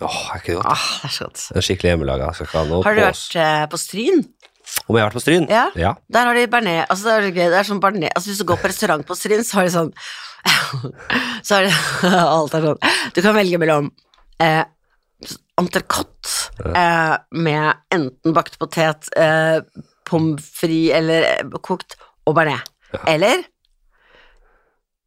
Åh, 0.00 0.16
er 0.32 0.40
ikke 0.40 0.54
det 0.54 0.56
godt? 0.58 0.70
Ah, 0.72 0.86
det 1.02 1.10
er 1.10 1.14
så 1.14 1.26
godt. 1.28 1.42
En 1.54 1.64
skikkelig 1.64 1.92
hjemmelaga. 1.92 2.30
Noe 2.66 2.80
Har 2.86 2.96
du 2.96 3.02
vært 3.04 3.36
eh, 3.38 3.66
på 3.70 3.78
Stryn? 3.78 4.24
Om 4.88 4.96
jeg 4.96 5.04
har 5.04 5.10
vært 5.10 5.18
på 5.18 5.22
Stryn? 5.22 5.46
Ja. 5.52 5.66
ja. 5.78 5.92
Der 6.12 6.30
har 6.30 6.38
de 6.38 6.46
bearnés. 6.50 6.82
Altså, 6.88 7.12
det 7.12 7.14
er 7.30 7.36
gøy. 7.36 7.50
Det 7.52 7.60
er 7.60 7.68
sånn 7.68 7.82
bearnés. 7.84 8.12
Altså, 8.16 8.32
hvis 8.32 8.40
du 8.40 8.48
går 8.48 8.60
på 8.62 8.72
restaurant 8.72 9.06
på 9.06 9.18
Stryn, 9.18 9.44
så 9.46 9.60
har 9.60 9.68
de 9.68 9.74
sånn 9.76 9.92
Så 11.46 11.58
har 11.58 11.68
de 11.68 11.72
Alt 12.34 12.56
er 12.56 12.68
sånn. 12.70 12.82
Du 13.14 13.22
kan 13.24 13.36
velge 13.36 13.60
mellom 13.60 13.92
eh, 14.42 14.62
entrecôte 15.60 16.64
eh, 16.72 17.16
med 17.44 17.84
enten 17.94 18.36
bakt 18.36 18.58
potet, 18.60 19.12
eh, 19.20 19.60
pommes 20.08 20.48
frites 20.58 20.96
eller 20.98 21.28
eh, 21.36 21.58
kokt, 21.62 21.98
og 22.24 22.40
bearnés. 22.40 22.64
Eller 23.10 23.44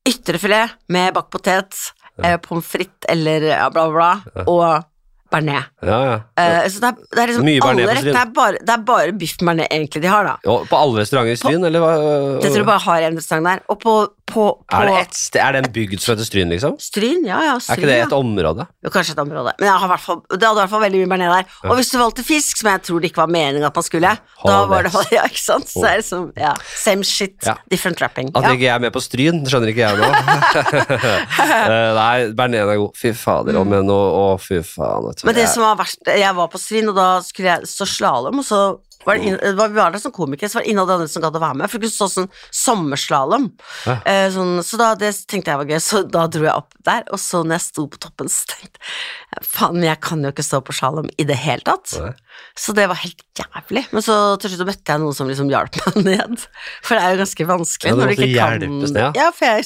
ytrefilet 0.08 0.78
med 0.94 1.14
bakt 1.16 1.32
potet, 1.34 1.80
ja. 2.18 2.38
pommes 2.42 2.66
frites 2.66 3.10
eller 3.12 3.46
bla, 3.72 3.88
bla, 3.90 3.90
bla, 3.94 4.46
og 4.48 4.88
bearnés. 5.32 5.68
ja, 5.86 6.00
ja. 6.08 6.18
Uh, 6.38 6.68
så 6.72 6.82
det 6.84 6.90
er, 6.90 7.00
det 7.14 7.22
er 7.24 7.32
liksom 7.32 7.48
Mye 7.48 7.64
alle 7.68 7.88
rett, 7.92 8.08
Det 8.08 8.20
er 8.22 8.32
bare, 8.36 8.62
det 8.62 8.74
er 8.76 8.84
bare 8.88 9.16
biff 9.18 9.36
bearnés 9.42 9.68
egentlig 9.72 10.04
de 10.04 10.12
har, 10.12 10.28
da. 10.28 10.36
Jo, 10.48 10.60
på 10.70 10.80
alle 10.80 11.04
restauranter 11.04 11.36
i 11.36 11.40
Stryn, 11.40 11.66
eller 11.68 11.84
hva? 11.84 11.92
Jeg 12.44 12.52
tror 12.52 12.62
de 12.64 12.68
bare 12.70 12.84
har 12.88 13.08
en 13.10 13.20
restaurant 13.20 13.50
der. 13.52 13.64
Og 13.72 13.80
på, 13.84 13.96
på, 14.28 14.46
på 14.68 14.82
Er 14.82 14.90
det 14.90 14.98
et 15.06 15.40
er 15.42 15.56
det 15.56 15.62
en 15.64 15.72
bygd 15.76 16.04
som 16.04 16.14
heter 16.14 16.28
Stryn, 16.28 16.52
liksom? 16.54 16.78
Stryn, 16.82 17.26
ja, 17.28 17.40
ja. 17.46 17.56
Stryn, 17.62 17.74
Er 17.74 17.82
ikke 17.82 17.92
det 17.92 18.00
et 18.08 18.16
område? 18.18 18.68
Jo, 18.86 18.92
kanskje 18.94 19.16
et 19.16 19.22
område. 19.24 19.54
Men 19.62 20.00
fall, 20.04 20.22
det 20.32 20.42
hadde 20.42 20.58
i 20.58 20.62
hvert 20.64 20.74
fall 20.74 20.84
veldig 20.86 21.04
mye 21.04 21.12
bearnés 21.14 21.36
der. 21.36 21.58
Og 21.68 21.80
hvis 21.80 21.92
du 21.92 21.98
valgte 22.02 22.26
fisk, 22.28 22.62
som 22.62 22.72
jeg 22.72 22.84
tror 22.88 23.04
det 23.04 23.12
ikke 23.12 23.24
var 23.24 23.32
meningen 23.34 23.68
at 23.68 23.78
man 23.78 23.88
skulle, 23.88 24.14
da 24.46 24.58
var 24.72 24.88
det. 24.88 24.94
Ja, 25.18 25.24
ikke 25.30 25.40
sant? 25.40 25.70
Så 25.72 25.86
er 25.88 26.02
det 26.02 26.06
som, 26.08 26.28
ja, 26.38 26.52
same 26.76 27.06
shit, 27.08 27.38
different 27.72 28.02
wrapping. 28.02 28.32
At 28.36 28.44
Ja. 28.44 28.54
ikke 28.56 28.66
jeg 28.68 28.74
er 28.76 28.84
med 28.84 28.94
på 28.96 29.02
Stryn, 29.04 29.44
skjønner 29.48 29.72
ikke 29.72 29.86
jeg 29.86 29.98
nå. 30.02 30.10
uh, 31.48 31.92
Nei, 32.02 32.28
Bearnés 32.38 32.66
er 32.66 32.82
god. 32.82 32.98
Fy 32.98 33.14
fader, 33.18 33.58
om 33.62 33.74
igjen, 33.74 33.92
Å, 33.94 34.26
fy 34.42 34.60
faen. 34.66 35.08
Men 35.26 35.36
det 35.36 35.44
Jeg- 35.48 35.54
som 35.54 35.64
var 35.64 35.76
verst, 35.78 36.00
jeg 36.06 36.36
var 36.36 36.48
på 36.48 36.60
Svinn, 36.62 36.90
og 36.90 36.96
da 36.96 37.22
skulle 37.22 37.50
jeg 37.56 37.62
stå 37.72 37.86
slalåm, 37.88 38.40
og 38.40 38.46
så 38.46 38.80
var 39.06 39.16
det, 39.16 39.24
inn, 39.24 39.38
det 39.40 39.56
var, 39.56 39.70
vi 39.70 39.76
var 39.80 39.92
der 39.92 40.00
som 40.04 40.12
komikere, 40.12 40.50
så 40.52 40.56
var 40.60 40.64
det 40.66 40.74
de 40.76 40.82
andre 40.82 41.08
som 41.08 41.22
gadd 41.24 41.36
å 41.38 41.40
være 41.40 41.56
med. 41.56 41.70
For 41.72 41.80
kunne 41.80 41.94
stå 41.96 42.08
sånn 42.12 42.30
sommerslalåm. 42.52 43.46
Ja. 43.88 43.96
Eh, 44.06 44.28
sånn, 44.34 44.58
så 44.68 44.78
da, 44.82 44.90
det 45.00 45.14
tenkte 45.32 45.54
jeg 45.54 45.62
var 45.62 45.70
gøy, 45.70 45.80
så 45.84 46.02
da 46.12 46.26
dro 46.28 46.44
jeg 46.44 46.54
opp 46.54 46.74
der. 46.84 47.04
Og 47.16 47.22
så 47.22 47.40
når 47.46 47.56
jeg 47.58 47.66
sto 47.70 47.86
på 47.88 48.02
toppen, 48.04 48.28
så 48.32 48.46
tenkte 48.52 48.80
jeg 48.84 49.48
faen, 49.48 49.78
men 49.80 49.88
jeg 49.88 50.02
kan 50.04 50.24
jo 50.26 50.32
ikke 50.34 50.44
stå 50.46 50.60
på 50.68 50.76
slalåm 50.76 51.08
i 51.18 51.24
det 51.30 51.38
hele 51.40 51.64
tatt. 51.68 51.96
Ja. 51.96 52.12
Så 52.58 52.74
det 52.76 52.88
var 52.92 53.00
helt 53.00 53.24
jævlig. 53.40 53.86
Men 53.96 54.04
så 54.06 54.18
til 54.42 54.52
slutt 54.54 54.68
møtte 54.68 54.92
jeg 54.94 55.00
noen 55.06 55.16
som 55.16 55.30
liksom 55.32 55.50
hjalp 55.54 55.80
meg 55.96 56.04
ned. 56.12 56.44
For 56.84 56.98
det 56.98 57.04
er 57.06 57.16
jo 57.16 57.22
ganske 57.24 57.48
vanskelig 57.54 57.94
Ja, 57.94 57.96
når 57.96 58.12
du 58.12 58.16
ikke 58.18 58.34
kan 58.36 58.60
ned, 58.68 59.00
ja. 59.00 59.12
Ja, 59.16 59.32
for 59.32 59.46
jeg 59.48 59.64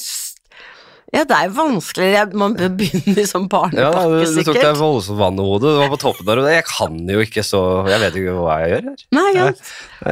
ja, 1.12 1.26
det 1.28 1.36
er 1.36 1.48
jo 1.50 1.54
vanskelig. 1.58 2.10
Man 2.40 2.54
bør 2.56 2.70
begynne 2.80 3.20
i 3.20 3.26
sånn 3.28 3.50
Ja, 3.52 3.52
barnepakke, 3.52 4.20
du, 4.24 4.38
du 4.38 4.46
tok 4.48 4.60
deg 4.62 4.78
voldsomt 4.80 5.20
vann 5.20 5.40
i 5.42 5.46
hodet. 5.48 5.74
Du 5.76 5.80
var 5.82 5.92
på 5.92 6.00
toppen 6.00 6.30
der, 6.30 6.42
jeg 6.56 6.66
kan 6.70 7.00
jo 7.12 7.24
ikke 7.26 7.44
så 7.44 7.62
Jeg 7.92 8.00
vet 8.06 8.20
ikke 8.22 8.36
hva 8.38 8.56
jeg 8.64 8.72
gjør 8.72 8.88
her. 8.92 9.04
Nei, 9.18 9.26
ja. 9.36 9.48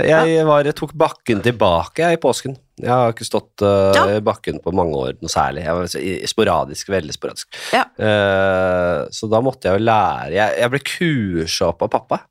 Jeg, 0.04 0.44
var, 0.50 0.68
jeg 0.68 0.76
tok 0.82 0.92
bakken 1.00 1.44
tilbake 1.46 2.04
jeg, 2.04 2.20
i 2.20 2.22
påsken. 2.22 2.58
Jeg 2.80 2.92
har 2.92 3.14
ikke 3.16 3.28
stått 3.28 3.64
uh, 3.64 3.92
Ja. 3.96 4.06
i 4.18 4.22
bakken 4.24 4.60
på 4.64 4.72
mange 4.76 5.00
år 5.00 5.16
noe 5.24 5.32
særlig. 5.32 5.64
Jeg 5.68 5.80
var 5.80 6.28
sporadisk, 6.34 6.92
veldig 6.92 7.16
sporadisk. 7.16 7.60
Ja. 7.76 7.86
Uh, 8.00 9.08
så 9.16 9.28
da 9.32 9.40
måtte 9.44 9.68
jeg 9.72 9.80
jo 9.80 9.88
lære 9.88 10.36
Jeg, 10.36 10.60
jeg 10.64 10.74
ble 10.76 10.84
kursa 10.94 11.72
opp 11.74 11.88
av 11.88 11.96
pappa. 11.96 12.26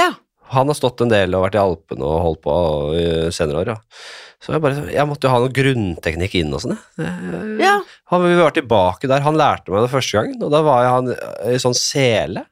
ja. 0.00 0.12
Han 0.56 0.72
har 0.72 0.78
stått 0.78 1.04
en 1.04 1.12
del 1.12 1.36
og 1.36 1.46
vært 1.46 1.58
i 1.58 1.62
Alpene 1.62 2.06
og 2.06 2.22
holdt 2.24 2.42
på 2.46 2.56
i 2.96 3.06
senere 3.34 3.62
år. 3.62 3.74
Ja. 3.74 3.78
Så 4.42 4.52
jeg, 4.54 4.62
bare, 4.62 4.82
jeg 4.92 5.08
måtte 5.08 5.26
jo 5.26 5.32
ha 5.32 5.38
noe 5.42 5.54
grunnteknikk 5.54 6.36
inn 6.38 6.52
og 6.54 6.62
sånn. 6.62 6.76
jeg. 6.76 7.54
ja. 7.62 7.78
Han, 8.12 8.26
vi 8.26 8.36
var 8.38 8.54
tilbake 8.54 9.08
der, 9.10 9.24
han 9.24 9.38
lærte 9.38 9.72
meg 9.72 9.86
det 9.86 9.92
første 9.94 10.20
gangen, 10.20 10.42
og 10.44 10.52
da 10.52 10.60
var 10.66 10.84
jeg 10.84 10.92
han 10.94 11.14
i 11.54 11.62
sånn 11.62 11.78
sele. 11.78 12.44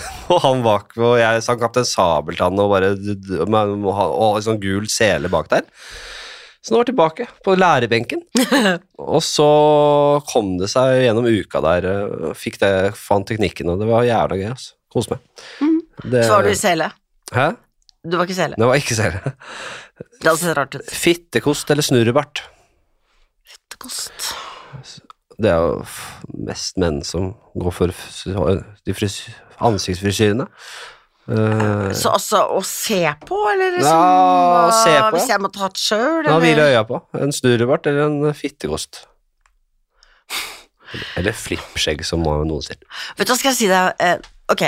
Og 0.30 0.38
han 0.44 0.60
bak, 0.62 0.94
og 1.02 1.16
jeg 1.18 1.42
sang 1.44 1.58
Kaptein 1.60 1.84
Sabeltann 1.84 2.60
og 2.62 2.70
bare 2.70 2.92
og 2.94 4.36
en 4.38 4.44
sånn 4.46 4.60
gul 4.62 4.86
sele 4.88 5.28
bak 5.28 5.50
der. 5.50 5.66
Så 6.62 6.72
nå 6.72 6.78
var 6.78 6.84
jeg 6.84 6.92
tilbake 6.92 7.26
på 7.44 7.56
lærebenken. 7.58 8.22
Og 9.16 9.18
så 9.24 9.48
kom 10.30 10.54
det 10.60 10.70
seg 10.72 11.02
gjennom 11.06 11.26
uka 11.26 11.62
der, 11.64 11.88
øh, 11.90 12.30
fikk 12.38 12.60
det, 12.62 12.72
fant 13.00 13.26
teknikken, 13.28 13.72
og 13.72 13.80
det 13.82 13.88
var 13.90 14.06
jævla 14.06 14.38
gøy. 14.38 14.48
altså. 14.52 14.74
Kos 14.92 15.10
meg. 15.10 15.22
Det, 16.04 16.24
Så 16.24 16.36
var 16.36 16.46
du 16.46 16.50
i 16.52 16.58
sele. 16.58 16.90
Hæ? 17.34 17.50
Du 18.04 18.16
var 18.16 18.24
ikke 18.28 18.38
sele. 18.38 18.56
Det 18.56 18.68
var 18.68 18.80
ikke 18.80 18.96
sele. 18.96 19.20
Det 20.00 20.28
hadde 20.28 20.38
sett 20.40 20.56
rart 20.56 20.76
ut. 20.78 20.92
Fittekost 20.96 21.70
eller 21.72 21.84
snurrebart. 21.84 22.42
Fittekost. 23.44 24.30
Det 25.40 25.50
er 25.50 25.60
jo 25.60 25.84
mest 26.48 26.80
menn 26.80 27.02
som 27.04 27.34
går 27.60 27.74
for 27.76 27.92
de 27.92 28.96
fris 28.96 29.20
ansiktsfrisyrene. 29.60 30.48
Uh, 31.30 31.92
Så 31.94 32.10
altså 32.10 32.40
å 32.56 32.62
se 32.66 33.04
på, 33.28 33.36
eller 33.52 33.76
liksom 33.76 33.92
Ja, 33.92 34.62
å 34.66 34.70
se 34.74 34.94
på, 34.96 35.10
Hvis 35.14 35.28
jeg 35.30 35.42
må 35.44 35.50
ta 35.52 35.68
det 35.70 35.78
sjøl, 35.78 36.24
Hva 36.26 36.38
hviler 36.40 36.40
hvile 36.42 36.64
øya 36.72 36.80
på? 36.88 36.98
En 37.20 37.30
snurrebart 37.36 37.86
eller 37.86 38.08
en 38.08 38.34
fittekost? 38.34 39.04
Eller 41.20 41.36
flippskjegg, 41.36 42.02
som 42.08 42.24
noen 42.24 42.64
sier. 42.66 42.80
Vet 43.20 43.28
du 43.28 43.30
hva, 43.30 43.38
skal 43.38 43.52
jeg 43.52 43.58
si 43.60 43.68
deg 43.70 44.02
eh, 44.02 44.24
Ok. 44.50 44.64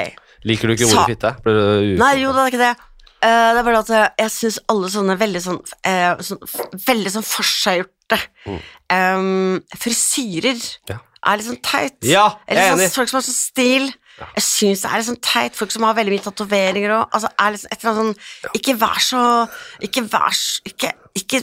Liker 0.49 0.69
du 0.69 0.75
ikke 0.75 0.89
ordet 0.91 1.13
fitte? 1.15 1.35
Nei, 2.01 2.15
jo, 2.23 2.33
det 2.35 2.43
er 2.43 2.51
ikke 2.53 2.63
det. 2.63 2.73
Uh, 3.23 3.29
det 3.55 3.61
er 3.61 3.67
bare 3.69 3.81
at 3.85 3.91
eh, 3.95 4.07
jeg 4.25 4.33
syns 4.35 4.57
alle 4.73 4.89
sånne 4.91 5.15
veldig 5.21 5.41
sånn, 5.45 5.59
uh, 5.87 6.23
sånn 6.27 6.41
Veldig 6.89 7.13
sånn 7.15 7.27
forseggjorte 7.29 8.19
em, 8.91 9.61
frisyrer 9.79 10.59
Ja. 10.91 10.97
er 11.31 11.39
litt 11.39 11.47
sånn 11.47 11.61
teit. 11.63 11.95
Ja, 12.03 12.25
jeg 12.49 12.59
er 12.59 12.73
sånn, 12.73 12.83
enig. 12.83 12.95
folk 12.97 13.13
som 13.13 13.21
har 13.21 13.27
sånn 13.29 13.39
stil. 13.39 13.87
Jeg 14.23 14.45
syns 14.45 14.83
det 14.83 14.91
er 14.91 14.99
litt 14.99 15.09
sånn 15.13 15.23
teit. 15.23 15.55
Folk 15.57 15.71
som 15.71 15.87
har 15.87 15.95
veldig 15.97 16.17
mye 16.17 16.25
tatoveringer 16.27 16.97
og 16.99 17.15
altså, 17.15 17.31
er 17.39 17.55
liksom 17.55 17.71
et 17.73 17.79
eller 17.79 17.93
annet 17.93 18.03
sånn 18.03 18.59
Ikke 18.59 18.75
vær 18.83 19.01
så 19.03 19.23
Ikke 19.87 20.03
vær 20.13 20.37
så 20.37 20.61
Ikke, 20.69 20.91
ikke 21.19 21.41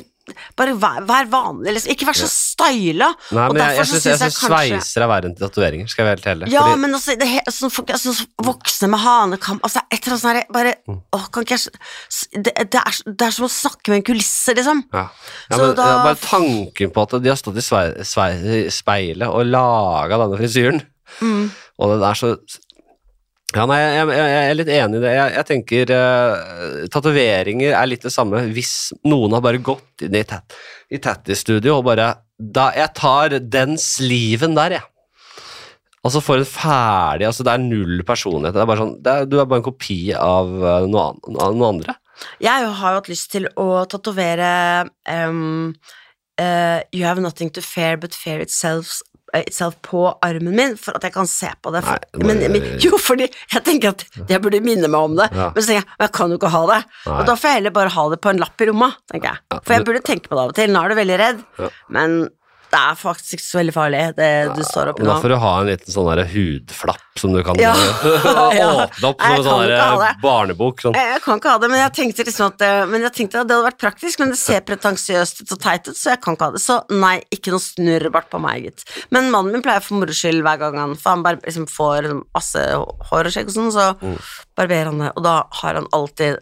bare 0.57 0.73
vær, 0.79 1.01
vær 1.09 1.29
vanlig, 1.31 1.73
liksom. 1.77 1.91
Ikke 1.95 2.07
vær 2.09 2.17
så 2.19 2.27
styla. 2.29 3.09
Nei, 3.31 3.47
men 3.51 3.61
jeg, 3.61 3.77
jeg 3.77 3.85
syns 3.89 4.05
kanskje- 4.21 4.49
sveiser 4.49 5.01
er 5.05 5.07
verre 5.11 5.29
enn 5.29 5.35
tatoveringer, 5.39 5.87
skal 5.89 6.05
jeg 6.05 6.09
være 6.09 6.19
helt 6.23 6.31
ærlig. 6.33 6.51
ja, 6.53 6.61
Fordi- 6.63 6.79
men 6.79 6.93
altså, 6.99 7.15
det, 7.19 7.29
sånn 7.53 7.71
folk, 7.71 7.89
altså, 7.95 8.15
voksne 8.43 8.89
med 8.89 8.99
hanekam 8.99 9.59
altså, 9.63 9.81
Et 9.91 9.99
eller 10.05 10.17
annet 10.17 10.21
sånt 10.21 10.53
bare 10.53 10.75
Mm. 10.87 11.01
Åh, 11.13 11.25
kan 11.31 11.43
ikke 11.43 11.57
jeg 11.57 12.43
det, 12.43 12.53
det, 12.71 12.81
er, 12.85 12.93
det 13.11 13.21
er 13.27 13.31
som 13.31 13.45
å 13.45 13.49
snakke 13.49 13.89
med 13.89 13.97
en 13.97 14.03
kulisse, 14.13 14.53
liksom. 14.55 14.83
Ja. 14.93 15.07
Ja, 15.51 15.57
men, 15.57 15.75
da- 15.75 15.87
ja, 15.89 16.03
bare 16.03 16.15
tanken 16.21 16.91
på 16.93 17.01
at 17.03 17.21
de 17.23 17.29
har 17.29 17.35
stått 17.37 17.57
i 17.57 17.61
svei, 17.65 17.83
svei, 18.05 18.69
speilet 18.71 19.27
og 19.27 19.45
laga 19.45 20.17
denne 20.21 20.37
frisyren, 20.39 20.81
Mm. 21.21 21.49
og 21.79 21.89
den 21.99 22.03
er 22.09 22.13
så 22.13 22.37
ja, 23.55 23.65
nei, 23.65 23.79
jeg, 23.81 24.09
jeg, 24.13 24.29
jeg 24.29 24.49
er 24.49 24.57
litt 24.59 24.71
enig 24.75 24.99
i 24.99 25.03
det. 25.03 25.11
Jeg, 25.15 25.33
jeg 25.35 25.47
tenker 25.49 25.93
uh, 25.95 26.83
Tatoveringer 26.93 27.73
er 27.73 27.89
litt 27.89 28.05
det 28.05 28.13
samme 28.13 28.43
hvis 28.53 28.73
noen 29.09 29.33
har 29.33 29.43
bare 29.45 29.61
gått 29.63 30.05
inn 30.05 30.17
i, 30.19 30.23
tat, 30.27 30.57
i 30.93 31.01
Tatty-studio 31.01 31.79
og 31.79 31.87
bare 31.89 32.11
da, 32.37 32.69
Jeg 32.77 32.93
tar 32.95 33.35
den 33.41 33.75
sliven 33.81 34.53
der, 34.57 34.77
jeg. 34.77 34.85
Altså 36.05 36.21
for 36.23 36.39
en 36.39 36.47
ferdig 36.47 37.27
altså 37.27 37.43
Det 37.43 37.53
er 37.53 37.63
null 37.63 38.03
personlighet. 38.07 38.55
Det 38.55 38.63
er 38.63 38.69
bare 38.69 38.83
sånn, 38.83 38.93
er, 39.03 39.25
du 39.27 39.39
er 39.39 39.49
bare 39.49 39.63
en 39.63 39.67
kopi 39.67 39.99
av 40.15 40.53
eh, 40.55 40.85
noe, 40.87 41.09
an, 41.11 41.57
noe 41.57 41.71
andre. 41.73 41.97
Jeg 42.43 42.51
har 42.51 42.95
jo 42.95 42.99
hatt 42.99 43.09
lyst 43.11 43.31
til 43.33 43.47
å 43.59 43.83
tatovere 43.89 44.51
um, 45.07 45.73
uh, 46.39 46.79
You 46.95 47.05
have 47.07 47.23
nothing 47.23 47.51
to 47.55 47.63
fear 47.63 47.97
but 47.97 48.15
fear 48.15 48.39
itself, 48.43 48.99
itself 49.37 49.75
på 49.85 50.05
armen 50.25 50.55
min, 50.55 50.75
for 50.79 50.97
at 50.97 51.05
jeg 51.05 51.13
kan 51.15 51.27
se 51.29 51.51
på 51.61 51.73
det. 51.75 51.83
For, 51.85 51.99
Nei, 52.19 52.27
men, 52.31 52.41
men, 52.55 52.67
jo, 52.83 52.97
fordi 53.01 53.27
jeg 53.29 53.63
tenker 53.67 53.93
at 53.93 54.05
jeg 54.29 54.41
burde 54.43 54.61
minne 54.65 54.89
meg 54.89 55.09
om 55.11 55.15
det, 55.19 55.29
Ja. 55.35 55.51
men 55.55 55.61
så 55.63 55.71
tenker 55.73 55.83
jeg 55.83 56.03
jeg 56.05 56.11
kan 56.17 56.33
jo 56.33 56.39
ikke 56.39 56.53
ha 56.55 56.63
det. 56.73 56.81
Nei. 57.05 57.19
Og 57.19 57.29
da 57.29 57.35
får 57.39 57.49
jeg 57.49 57.59
heller 57.61 57.75
bare 57.77 57.93
ha 57.95 58.07
det 58.09 58.21
på 58.23 58.33
en 58.33 58.41
lapp 58.41 58.61
i 58.65 58.69
rommet, 58.71 58.99
tenker 59.11 59.33
jeg. 59.35 59.61
For 59.61 59.75
jeg 59.75 59.85
burde 59.89 60.03
tenke 60.05 60.29
på 60.31 60.35
det 60.37 60.43
av 60.43 60.53
og 60.53 60.59
til. 60.59 60.73
Nå 60.73 60.83
er 60.83 60.89
du 60.93 60.99
veldig 61.03 61.19
redd, 61.21 61.43
men 61.95 62.19
det 62.69 62.79
er 62.79 62.95
faktisk 62.99 63.41
så 63.41 63.59
veldig 63.59 63.73
farlig, 63.73 64.01
det 64.17 64.29
du 64.55 64.63
står 64.63 64.91
oppi 64.91 65.03
nå. 65.03 65.09
Da 65.09 65.19
får 65.23 65.29
du 65.33 65.37
ha 65.41 65.53
en 65.61 65.69
liten 65.71 65.93
sånn 65.95 66.09
der 66.11 66.21
hudflapp 66.29 67.19
som 67.19 67.33
du 67.33 67.41
kan 67.43 67.57
Ja. 67.59 67.71
åpne 68.29 69.09
opp 69.09 69.21
som 69.21 69.33
en 69.35 69.43
sånn 69.43 69.63
det. 69.67 70.11
barnebok. 70.23 70.81
Sånn. 70.83 70.95
Jeg, 70.95 71.21
kan 71.25 71.39
ikke 71.41 71.53
ha 71.55 71.61
det, 71.63 71.69
men 71.71 71.81
jeg 71.81 71.93
tenkte 71.97 72.25
liksom 72.27 72.51
at 72.53 72.61
eh, 72.65 72.83
Men 72.89 73.01
jeg 73.07 73.13
tenkte 73.17 73.41
at 73.41 73.49
det 73.49 73.57
hadde 73.57 73.67
vært 73.69 73.81
praktisk, 73.81 74.21
men 74.21 74.31
det 74.33 74.39
ser 74.39 74.61
pretensiøst 74.67 75.41
ut 75.43 75.55
og 75.57 75.61
teit 75.63 75.89
ut, 75.89 75.97
så 75.99 76.13
jeg 76.13 76.21
kan 76.23 76.37
ikke 76.37 76.49
ha 76.49 76.55
det. 76.55 76.61
Så 76.63 76.77
nei, 76.93 77.15
ikke 77.35 77.53
noe 77.55 77.63
snurrebart 77.63 78.29
på 78.31 78.41
meg, 78.43 78.69
gitt. 78.69 78.85
Men 79.15 79.31
mannen 79.33 79.51
min 79.57 79.65
pleier 79.65 79.83
for 79.83 79.99
moro 79.99 80.15
skyld 80.15 80.43
hver 80.45 80.61
gang 80.61 80.77
han 80.79 80.95
For 80.99 81.15
han 81.15 81.25
bare 81.25 81.41
liksom 81.43 81.67
får 81.69 82.05
liksom 82.07 82.23
masse 82.35 82.65
hår 83.11 83.29
og 83.31 83.35
skjegg 83.35 83.51
og 83.51 83.57
sånn, 83.57 83.73
så 83.75 83.87
Mm. 83.99 84.15
barberer 84.55 84.85
han 84.91 84.99
det, 85.01 85.11
og 85.17 85.23
da 85.25 85.33
har 85.61 85.73
han 85.79 85.87
alltid 85.95 86.37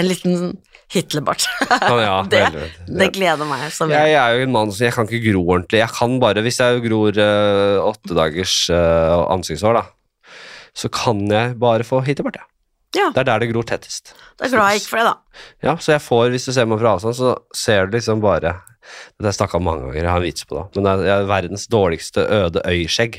en 0.00 0.08
liten 0.10 0.38
sånn 0.38 0.54
Hitlerbart. 0.94 1.46
Kan, 1.66 1.98
ja, 2.02 2.16
det, 2.30 2.42
det 2.86 3.10
gleder 3.16 3.48
meg 3.48 3.66
så. 3.74 3.88
Jeg, 3.90 4.12
jeg 4.12 4.20
er 4.20 4.38
jo 4.38 4.46
en 4.46 4.54
mann 4.54 4.72
som 4.74 4.84
jeg 4.86 4.94
kan 4.94 5.08
ikke 5.08 5.32
gro 5.32 5.42
ordentlig. 5.46 5.80
Jeg 5.80 5.96
kan 5.96 6.18
bare, 6.22 6.42
Hvis 6.44 6.60
jeg 6.60 6.82
gror 6.84 7.20
eh, 7.24 7.78
åtte 7.82 8.16
dagers 8.16 8.56
eh, 8.74 9.14
ansiktshår, 9.34 9.80
da, 9.80 10.34
så 10.76 10.90
kan 10.92 11.24
jeg 11.30 11.56
bare 11.62 11.86
få 11.88 12.02
hitebart. 12.06 12.38
Ja. 12.42 12.48
Ja. 12.94 13.08
Det 13.10 13.24
er 13.24 13.26
der 13.26 13.42
det 13.42 13.50
gror 13.50 13.66
tettest. 13.66 14.12
Det 14.38 14.46
er 14.46 14.52
glad 14.52 14.70
jeg 14.70 14.82
gikk 14.82 14.92
for 14.92 15.00
det, 15.00 15.08
da. 15.08 15.42
Ja, 15.66 15.72
så 15.82 15.96
jeg 15.96 16.02
får, 16.04 16.28
Hvis 16.30 16.46
du 16.46 16.52
ser 16.54 16.68
meg 16.70 16.78
fra 16.78 16.94
avstand, 16.94 17.16
så 17.18 17.32
ser 17.56 17.88
du 17.88 17.96
liksom 17.96 18.22
bare 18.22 18.52
Det 18.84 19.24
har 19.24 19.32
jeg 19.32 19.38
snakka 19.40 19.58
om 19.58 19.66
mange 19.66 19.86
ganger, 19.88 19.98
jeg 19.98 20.12
har 20.12 20.22
en 20.22 20.26
vits 20.28 20.46
på 20.46 20.58
det. 20.60 20.64
Men 20.76 21.02
det 21.02 21.10
er 21.10 21.26
verdens 21.26 21.66
dårligste 21.72 22.26
øde 22.38 22.62
øyskjegg, 22.70 23.18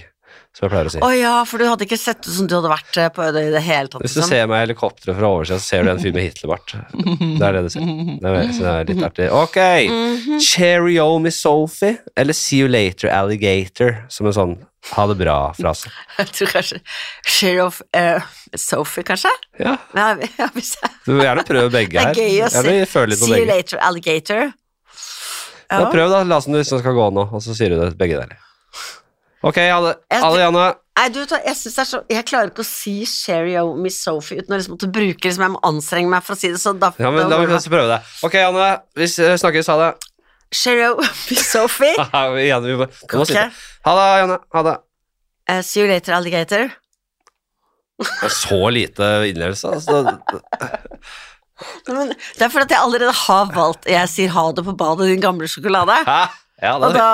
som 0.56 0.66
jeg 0.66 0.72
pleier 0.72 0.88
å 0.88 0.91
si. 0.93 0.99
Å 1.03 1.10
ja, 1.12 1.34
for 1.43 1.60
du 1.60 1.68
hadde 1.68 1.84
ikke 1.84 1.99
sett 1.99 2.22
ut 2.24 2.32
som 2.32 2.47
du 2.47 2.56
hadde 2.56 2.72
vært 2.72 2.99
eh, 3.01 3.10
på 3.12 3.24
øde 3.26 3.41
i 3.43 3.49
det 3.51 3.64
hele 3.66 3.91
tatt. 3.91 4.03
Hvis 4.06 4.16
du 4.16 4.22
liksom. 4.22 4.32
ser 4.32 4.45
meg 4.51 4.62
i 4.62 4.66
helikopteret 4.66 5.18
fra 5.18 5.32
oversida, 5.34 5.58
så 5.60 5.68
ser 5.68 5.84
du 5.84 5.91
en 5.91 5.99
fyr 5.99 6.14
med 6.16 6.30
Hitlerbart. 6.30 6.76
Det 6.95 7.49
er 7.49 7.58
det 7.58 7.64
du 7.66 7.74
ser. 7.74 7.89
Det 8.22 8.32
er, 8.32 8.53
så 8.56 8.64
det 8.64 8.76
er 8.76 8.88
litt 8.93 9.03
artig. 9.10 9.28
Ok! 9.36 9.60
Mhm. 9.91 10.39
Cheerio, 10.45 11.10
Miss 11.20 11.41
Sophie, 11.43 11.99
eller 12.16 12.38
See 12.38 12.62
you 12.64 12.72
later, 12.72 13.12
alligator, 13.12 13.99
som 14.14 14.32
en 14.32 14.38
sånn 14.39 14.56
ha 14.93 15.06
det 15.10 15.16
bra-frase. 15.18 15.91
Jeg 16.20 16.32
tror 16.38 16.51
kanskje 16.53 16.80
Sheriff 17.26 17.82
uh, 17.97 18.26
Sophie, 18.53 19.03
kanskje? 19.03 19.32
Ja, 19.60 19.78
Ja, 20.39 20.49
hvis 20.53 20.76
jeg 20.78 20.91
du 21.06 21.16
må 21.18 21.26
gjerne 21.26 21.45
prøve 21.47 21.72
begge 21.74 21.99
her. 21.99 22.14
Det 22.16 22.24
er 22.24 22.32
gøy 22.32 22.45
å 22.45 22.51
se. 22.53 23.18
See 23.18 23.41
you 23.41 23.49
later, 23.49 23.82
alligator. 23.84 24.51
Ja, 25.66 25.88
prøv 25.89 26.12
da, 26.14 26.22
la 26.30 26.39
som 26.41 26.53
du 26.53 26.60
liksom 26.62 26.80
skal 26.82 26.93
gå 26.95 27.10
nå, 27.14 27.28
og 27.34 27.41
så 27.43 27.56
sier 27.58 27.74
du 27.74 27.82
det 27.82 27.95
begge 27.99 28.22
deler. 28.22 28.38
Ok, 29.46 29.60
ha. 29.62 29.93
Jeg- 30.96 31.12
jeg, 31.46 31.66
så, 31.76 32.00
jeg 32.10 32.26
klarer 32.26 32.50
ikke 32.50 32.64
å 32.64 32.68
si 32.68 33.04
Sherry 33.10 33.58
og 33.60 33.76
Miss 33.78 34.00
Sophie 34.02 34.39
uten 34.39 34.56
å 34.56 34.58
liksom 34.58 34.78
måtte 34.78 34.88
bruke 34.96 35.28
liksom, 35.28 35.43
Jeg 35.43 35.54
må 35.54 35.60
anstrenge 35.68 36.10
meg 36.10 36.24
for 36.24 36.38
å 36.38 36.39
si 36.39 36.50
det, 36.54 36.62
så 36.62 36.72
da, 36.72 36.93
Ja, 36.98 37.12
men 37.12 37.30
da 37.30 37.38
må 37.41 37.50
vi 37.52 37.70
prøve 37.70 37.89
det. 37.91 38.00
Ok, 38.26 38.38
Janne. 38.39 38.70
Vi 38.96 39.10
snakkes. 39.12 39.70
Ha 39.74 39.76
det. 39.82 39.91
Sherry 40.56 40.88
og 40.88 41.04
Miss 41.30 41.52
Sophie. 41.52 41.93
Janne, 42.50 42.72
vi 42.72 42.80
må, 42.80 42.88
vi 42.88 43.20
må 43.20 43.26
okay. 43.26 43.34
si 43.34 43.38
det. 43.38 43.50
Ha 43.86 43.96
det, 44.00 44.08
Janne. 44.24 44.39
Ha 44.56 44.66
det. 44.70 44.76
Uh, 45.46 45.62
see 45.62 45.84
you 45.84 45.91
later, 45.91 46.16
alligator. 46.18 46.72
Så 48.32 48.58
lite 48.74 49.12
innlevelse. 49.30 49.76
Altså. 49.76 50.02
Men, 51.88 52.16
det 52.36 52.43
er 52.43 52.52
fordi 52.52 52.76
jeg 52.76 52.82
allerede 52.84 53.14
har 53.16 53.52
valgt 53.56 53.86
Jeg 53.88 54.10
sier 54.12 54.34
ha 54.36 54.50
det 54.52 54.66
på 54.66 54.74
badet, 54.76 55.08
din 55.12 55.22
gamle 55.24 55.48
sjokolade. 55.48 56.02
Hæ? 56.08 56.24
Ja, 56.66 56.74
Og 56.82 56.95
da 56.95 57.07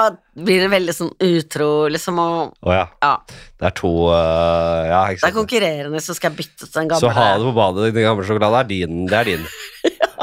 blir 0.47 0.63
det 0.63 0.69
veldig 0.71 0.93
sånn 0.95 1.11
utro, 1.27 1.69
liksom, 1.91 2.19
og 2.23 2.53
oh, 2.63 2.73
ja. 2.73 2.85
ja. 3.03 3.11
Det 3.59 3.67
er 3.69 3.75
to 3.77 3.91
uh, 4.07 4.81
Ja, 4.87 5.01
Det 5.11 5.27
er 5.27 5.35
konkurrerende, 5.35 6.01
så 6.03 6.15
skal 6.17 6.31
jeg 6.31 6.39
bytte 6.45 6.65
til 6.69 6.77
den 6.79 6.89
gamle. 6.93 7.03
Så 7.03 7.11
ha 7.17 7.27
det 7.37 7.49
på 7.49 7.53
badet, 7.59 7.91
den 7.93 8.07
gamle 8.07 8.25
sjokoladen 8.27 8.59
er 8.63 8.69
din. 8.71 9.03
Det 9.11 9.19
er 9.21 9.29
din. 9.33 9.45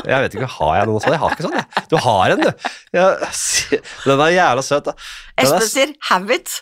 Jeg 0.09 0.22
vet 0.24 0.35
ikke, 0.39 0.47
har 0.49 0.76
jeg 0.79 0.87
noe 0.89 1.01
sånt? 1.03 1.12
Jeg 1.12 1.20
har 1.20 1.33
ikke 1.35 1.45
sånn, 1.45 1.57
jeg. 1.59 1.81
Du 1.91 1.97
har 2.01 2.33
en, 2.33 2.41
du. 2.47 2.68
Ja, 2.97 3.07
den 4.07 4.20
er 4.24 4.31
jævla 4.33 4.62
søt, 4.64 4.87
da. 4.87 4.95
Espen 5.43 5.66
sier 5.68 5.91
'have 6.09 6.33
it'. 6.33 6.55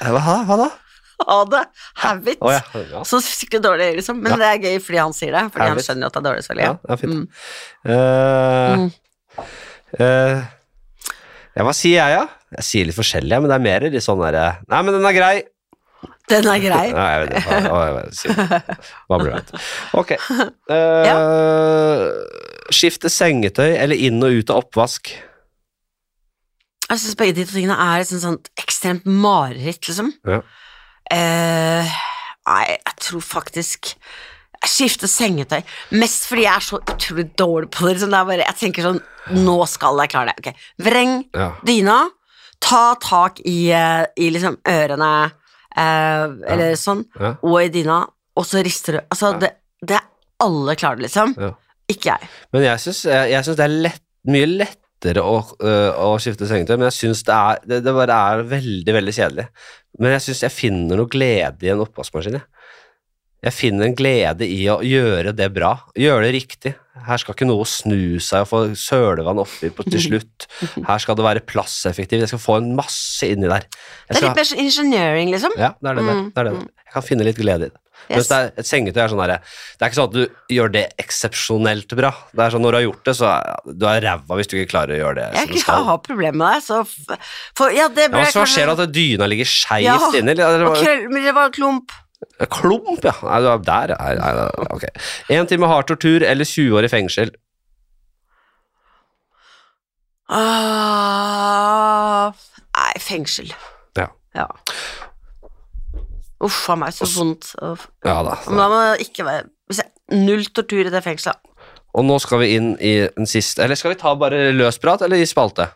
Hva, 0.00 0.38
hva 0.48 0.56
da? 0.58 0.68
Ha 1.28 1.36
det. 1.52 1.60
Have 2.02 2.32
it. 2.32 2.40
Oh, 2.40 2.50
ja. 2.50 2.62
ja. 2.74 3.02
Så 3.06 3.20
skikkelig 3.22 3.62
dårlig, 3.68 3.90
liksom. 4.00 4.18
Men 4.24 4.32
Ja. 4.32 4.38
det 4.40 4.48
er 4.48 4.62
gøy 4.64 4.80
fordi 4.82 4.98
han 4.98 5.12
sier 5.14 5.36
det. 5.36 5.44
Fordi 5.52 5.66
Have 5.68 5.76
han 5.76 5.84
skjønner 5.86 6.02
jo 6.02 6.10
at 6.10 6.16
det 6.16 6.20
er 6.22 6.28
dårlig 6.30 6.44
selvfølgelig. 6.46 6.66
ja, 6.66 6.74
det 6.82 6.92
er 6.96 7.00
fint. 7.04 7.14
Mm. 7.14 7.28
Uh, 7.84 8.74
Mm. 8.80 8.90
eh, 10.00 10.42
ja, 11.60 11.64
hva 11.66 11.74
sier 11.76 11.98
jeg, 12.00 12.16
da? 12.16 12.52
Jeg 12.56 12.66
sier 12.66 12.86
litt 12.88 12.96
forskjellig, 12.96 13.36
men 13.36 13.50
det 13.50 13.56
er 13.56 13.64
mer 13.66 13.84
litt 13.84 14.04
sånn 14.04 14.20
derre 14.22 14.44
Nei, 14.64 14.78
men 14.86 14.96
den 14.96 15.04
er 15.06 15.16
grei. 15.16 15.34
Den 16.30 16.46
er 16.48 16.62
grei. 16.62 16.86
Nei, 16.96 17.08
jeg 17.12 17.24
vet 17.26 17.34
ikke. 17.36 18.60
Hva, 19.10 19.18
blir 19.20 19.34
det? 19.36 19.64
Ok. 20.00 20.14
Eh, 20.70 22.06
Skifte 22.70 23.10
sengetøy 23.10 23.74
eller 23.74 23.98
inn 23.98 24.22
og 24.22 24.38
ut 24.38 24.52
av 24.54 24.62
oppvask? 24.62 25.10
Jeg 26.86 27.02
syns 27.02 27.18
begge 27.18 27.34
de 27.36 27.44
to 27.44 27.56
tingene 27.56 27.76
er 27.76 28.02
et 28.02 28.08
sånt, 28.08 28.22
sånt 28.22 28.50
ekstremt 28.62 29.04
mareritt, 29.06 29.82
liksom. 29.90 30.12
Ja. 30.26 30.40
Uh, 31.10 31.96
nei, 32.46 32.62
jeg 32.70 32.96
tror 33.02 33.24
faktisk 33.26 33.92
jeg 34.60 34.70
skifter 34.74 35.08
sengetøy. 35.08 35.62
Mest 35.96 36.26
fordi 36.28 36.42
jeg 36.44 36.52
er 36.54 36.64
så 36.66 36.80
utrolig 36.82 37.26
dårlig 37.38 37.70
på 37.72 37.86
det. 37.86 37.94
Liksom. 37.96 38.10
det 38.12 38.22
bare, 38.28 38.46
jeg 38.46 38.58
tenker 38.60 38.82
sånn 38.82 39.00
Nå 39.30 39.54
skal 39.68 40.00
jeg 40.02 40.10
klare 40.10 40.32
det. 40.32 40.40
Okay. 40.40 40.54
Vreng 40.82 41.24
Ja. 41.36 41.52
dyna. 41.64 41.98
Ta 42.60 42.94
tak 43.00 43.40
i, 43.46 43.70
eh, 43.72 44.04
i 44.16 44.30
liksom 44.30 44.56
ørene, 44.66 45.30
eh, 45.76 46.24
eller 46.52 46.74
sånn, 46.76 47.04
Ja. 47.20 47.36
og 47.42 47.62
i 47.62 47.68
dyna, 47.68 48.06
og 48.36 48.44
så 48.44 48.62
rister 48.64 48.92
du. 48.92 49.00
Altså, 49.10 49.38
det, 49.38 49.54
det 49.86 49.96
er 49.96 50.06
alle 50.40 50.74
klarer 50.76 50.96
det, 50.96 51.08
liksom. 51.10 51.34
Ikke 51.88 52.12
jeg. 52.18 52.28
Men 52.52 52.62
jeg 52.62 52.78
syns, 52.78 53.02
det 53.56 53.64
er 53.64 53.68
lett, 53.68 54.02
mye 54.26 54.46
lettere 54.46 55.22
å, 55.22 55.38
øh, 55.62 55.92
å 55.96 56.18
skifte 56.20 56.46
sengetøy, 56.48 56.76
men 56.76 56.90
jeg 56.90 56.98
syns 56.98 57.22
det 57.24 57.34
er 57.34 57.58
det, 57.66 57.84
det 57.84 57.94
bare 57.94 58.10
er 58.32 58.42
veldig, 58.42 58.94
veldig 58.94 59.14
kjedelig. 59.14 59.48
Men 59.98 60.12
jeg 60.12 60.20
syns 60.20 60.40
jeg 60.42 60.50
finner 60.52 60.96
noe 61.00 61.06
glede 61.08 61.62
i 61.62 61.70
en 61.72 61.80
oppvaskmaskin, 61.80 62.32
jeg. 62.32 62.42
Jeg 63.40 63.52
finner 63.56 63.86
en 63.88 63.94
glede 63.96 64.44
i 64.44 64.66
å 64.68 64.80
gjøre 64.84 65.32
det 65.36 65.46
bra, 65.56 65.72
gjøre 65.96 66.26
det 66.26 66.32
riktig. 66.36 66.74
Her 67.06 67.16
skal 67.16 67.32
ikke 67.32 67.46
noe 67.48 67.64
snu 67.64 68.18
seg 68.20 68.42
og 68.44 68.48
få 68.50 68.58
sølevann 68.76 69.40
oppi 69.40 69.70
på 69.72 69.86
til 69.88 70.02
slutt. 70.08 70.44
Her 70.84 70.98
skal 71.00 71.16
det 71.16 71.24
være 71.24 71.40
plasseffektivt. 71.48 72.20
Jeg 72.26 72.28
skal 72.34 72.42
få 72.42 72.58
en 72.60 72.74
masse 72.76 73.24
inni 73.24 73.48
der. 73.48 73.64
Jeg 74.10 74.18
Det 74.18 74.18
er 74.20 74.26
litt 74.28 74.36
mer 74.42 74.50
engineering, 74.66 75.30
liksom. 75.32 75.54
ja, 75.56 75.72
det 75.80 75.88
er 75.88 75.94
det, 75.94 76.04
Mm, 76.10 76.26
det, 76.34 76.42
er 76.42 76.50
det. 76.50 76.58
Jeg 76.84 76.92
kan 76.98 77.02
finne 77.06 77.24
litt 77.24 77.40
glede 77.40 77.70
i 77.70 77.72
det. 77.72 77.78
Mens 78.10 78.28
det 78.30 78.36
er, 78.36 78.46
et 78.58 78.66
sengetøy 78.66 79.00
er 79.04 79.10
sånn 79.12 79.20
her, 79.20 79.32
Det 79.78 79.84
er 79.84 79.90
ikke 79.90 79.98
sånn 80.00 80.08
at 80.08 80.14
du 80.16 80.54
gjør 80.56 80.70
det 80.72 80.84
eksepsjonelt 80.98 81.92
bra. 81.96 82.10
Det 82.34 82.44
er 82.44 82.50
sånn 82.54 82.64
når 82.64 82.72
du 82.72 82.78
har 82.78 82.84
gjort 82.88 83.04
det, 83.08 83.14
så 83.16 83.26
er 83.30 83.74
du 83.80 83.86
er 83.86 84.00
ræva 84.04 84.38
hvis 84.40 84.48
du 84.50 84.54
ikke 84.58 84.70
klarer 84.72 84.96
å 84.96 85.00
gjøre 85.00 85.16
det 85.20 85.26
Jeg 85.36 85.62
skal. 85.64 85.84
har 85.88 85.98
problemer 86.04 86.36
med 86.40 86.54
det, 86.56 86.64
så 86.64 86.80
For 87.56 87.70
ja, 87.76 87.88
det 87.88 88.08
Ja, 88.08 88.12
ble 88.12 88.22
men 88.24 88.32
så 88.32 88.44
skjer 88.48 88.72
det 88.72 88.86
at 88.88 88.92
dyna 88.96 89.28
ligger 89.30 89.48
skeivt 89.48 89.84
Ja, 89.86 89.96
inni. 90.12 90.32
eller- 90.32 90.48
eller- 90.48 90.66
Og 90.72 90.76
krøll, 90.80 91.04
men 91.12 91.22
det 91.28 91.34
var 91.36 91.50
klump. 91.54 91.92
Klump, 92.52 93.00
ja. 93.04 93.14
Nei, 93.24 93.38
du 93.44 93.48
er 93.50 93.62
der, 93.64 93.94
nei, 93.96 94.14
nei, 94.18 94.32
nei, 94.36 94.66
ok. 94.76 94.86
Én 95.32 95.48
time 95.48 95.68
hard 95.70 95.88
tortur 95.90 96.24
eller 96.26 96.48
20 96.48 96.76
år 96.78 96.88
i 96.88 96.92
fengsel. 96.92 97.32
Ah, 100.30 102.30
nei, 102.76 102.92
fengsel. 103.02 103.50
Ja. 103.98 104.08
Ja. 104.36 104.46
Uff 106.40 106.62
a 106.72 106.76
meg, 106.80 106.94
så 106.96 107.08
vondt. 107.10 107.52
Ja 108.06 108.20
da. 108.24 108.36
Men 108.48 108.62
da 108.62 108.68
må 108.70 108.82
det 108.92 109.08
ikke 109.08 109.26
være 109.28 109.48
Null 110.10 110.48
tortur 110.50 110.88
i 110.88 110.90
det 110.90 111.02
fengselet. 111.04 111.38
Og 111.94 112.02
nå 112.06 112.16
skal 112.22 112.40
vi 112.42 112.48
inn 112.56 112.72
i 112.82 112.92
den 113.14 113.28
siste 113.30 113.62
Eller 113.64 113.78
skal 113.78 113.92
vi 113.92 113.98
ta 114.00 114.10
bare 114.18 114.48
løsprat, 114.54 115.02
eller 115.06 115.22
i 115.22 115.26
spalte? 115.26 115.68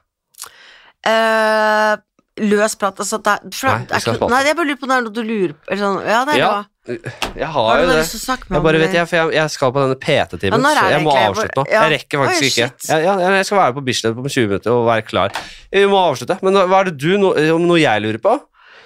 Eh, 1.06 1.94
løs 2.40 2.74
prat, 2.74 2.98
altså 2.98 3.18
det, 3.22 3.32
er- 3.36 3.50
for, 3.54 3.68
Nei, 3.70 3.86
jeg 3.90 4.02
ikke, 4.02 4.28
nei, 4.32 4.38
jeg 4.44 4.56
bare 4.58 4.66
lurer 4.66 4.78
på 4.80 4.86
om 4.86 4.90
det 4.90 4.96
er 4.96 5.04
noe 5.04 5.14
du 5.14 5.20
lurer 5.22 5.52
på. 5.54 5.68
Eller 5.70 5.82
sånn, 5.84 5.98
ja, 6.08 6.20
det 6.26 6.32
er 6.34 6.38
Ja, 6.40 6.48
bra. 6.50 6.62
Jeg 6.84 7.46
Har 7.48 7.52
har 7.54 7.78
jo 7.80 7.86
det. 7.88 8.00
Jeg 8.04 8.62
bare 8.66 8.80
vet, 8.82 8.92
jeg, 8.92 9.08
for 9.08 9.16
jeg, 9.16 9.34
jeg 9.38 9.52
skal 9.54 9.70
på 9.72 9.84
denne 9.84 9.96
PT-timen, 10.02 10.66
så 10.66 10.88
jeg 10.90 11.04
må 11.06 11.14
avslutte 11.16 11.56
nå. 11.56 11.64
Ja. 11.70 11.84
Jeg 11.86 11.92
rekker 11.94 12.24
faktisk 12.24 12.42
Oi, 12.42 12.48
ikke. 12.50 12.66
Jeg, 12.90 13.04
Ja, 13.06 13.14
ja, 13.22 13.30
jeg 13.38 13.46
skal 13.48 13.58
være 13.62 13.76
på 13.78 13.84
Bislett 13.86 14.18
om 14.18 14.26
20 14.28 14.50
minutter 14.50 14.74
og 14.74 14.82
være 14.90 15.06
klar. 15.06 15.32
Vi 15.72 15.84
må 15.88 16.02
avslutte. 16.10 16.36
Men 16.44 16.58
hva 16.58 16.82
er 16.82 16.90
det 16.90 16.98
du, 17.00 17.14
no, 17.22 17.30
om 17.54 17.64
noe 17.70 17.78
jeg 17.80 18.02
lurer 18.04 18.20
på? 18.26 18.34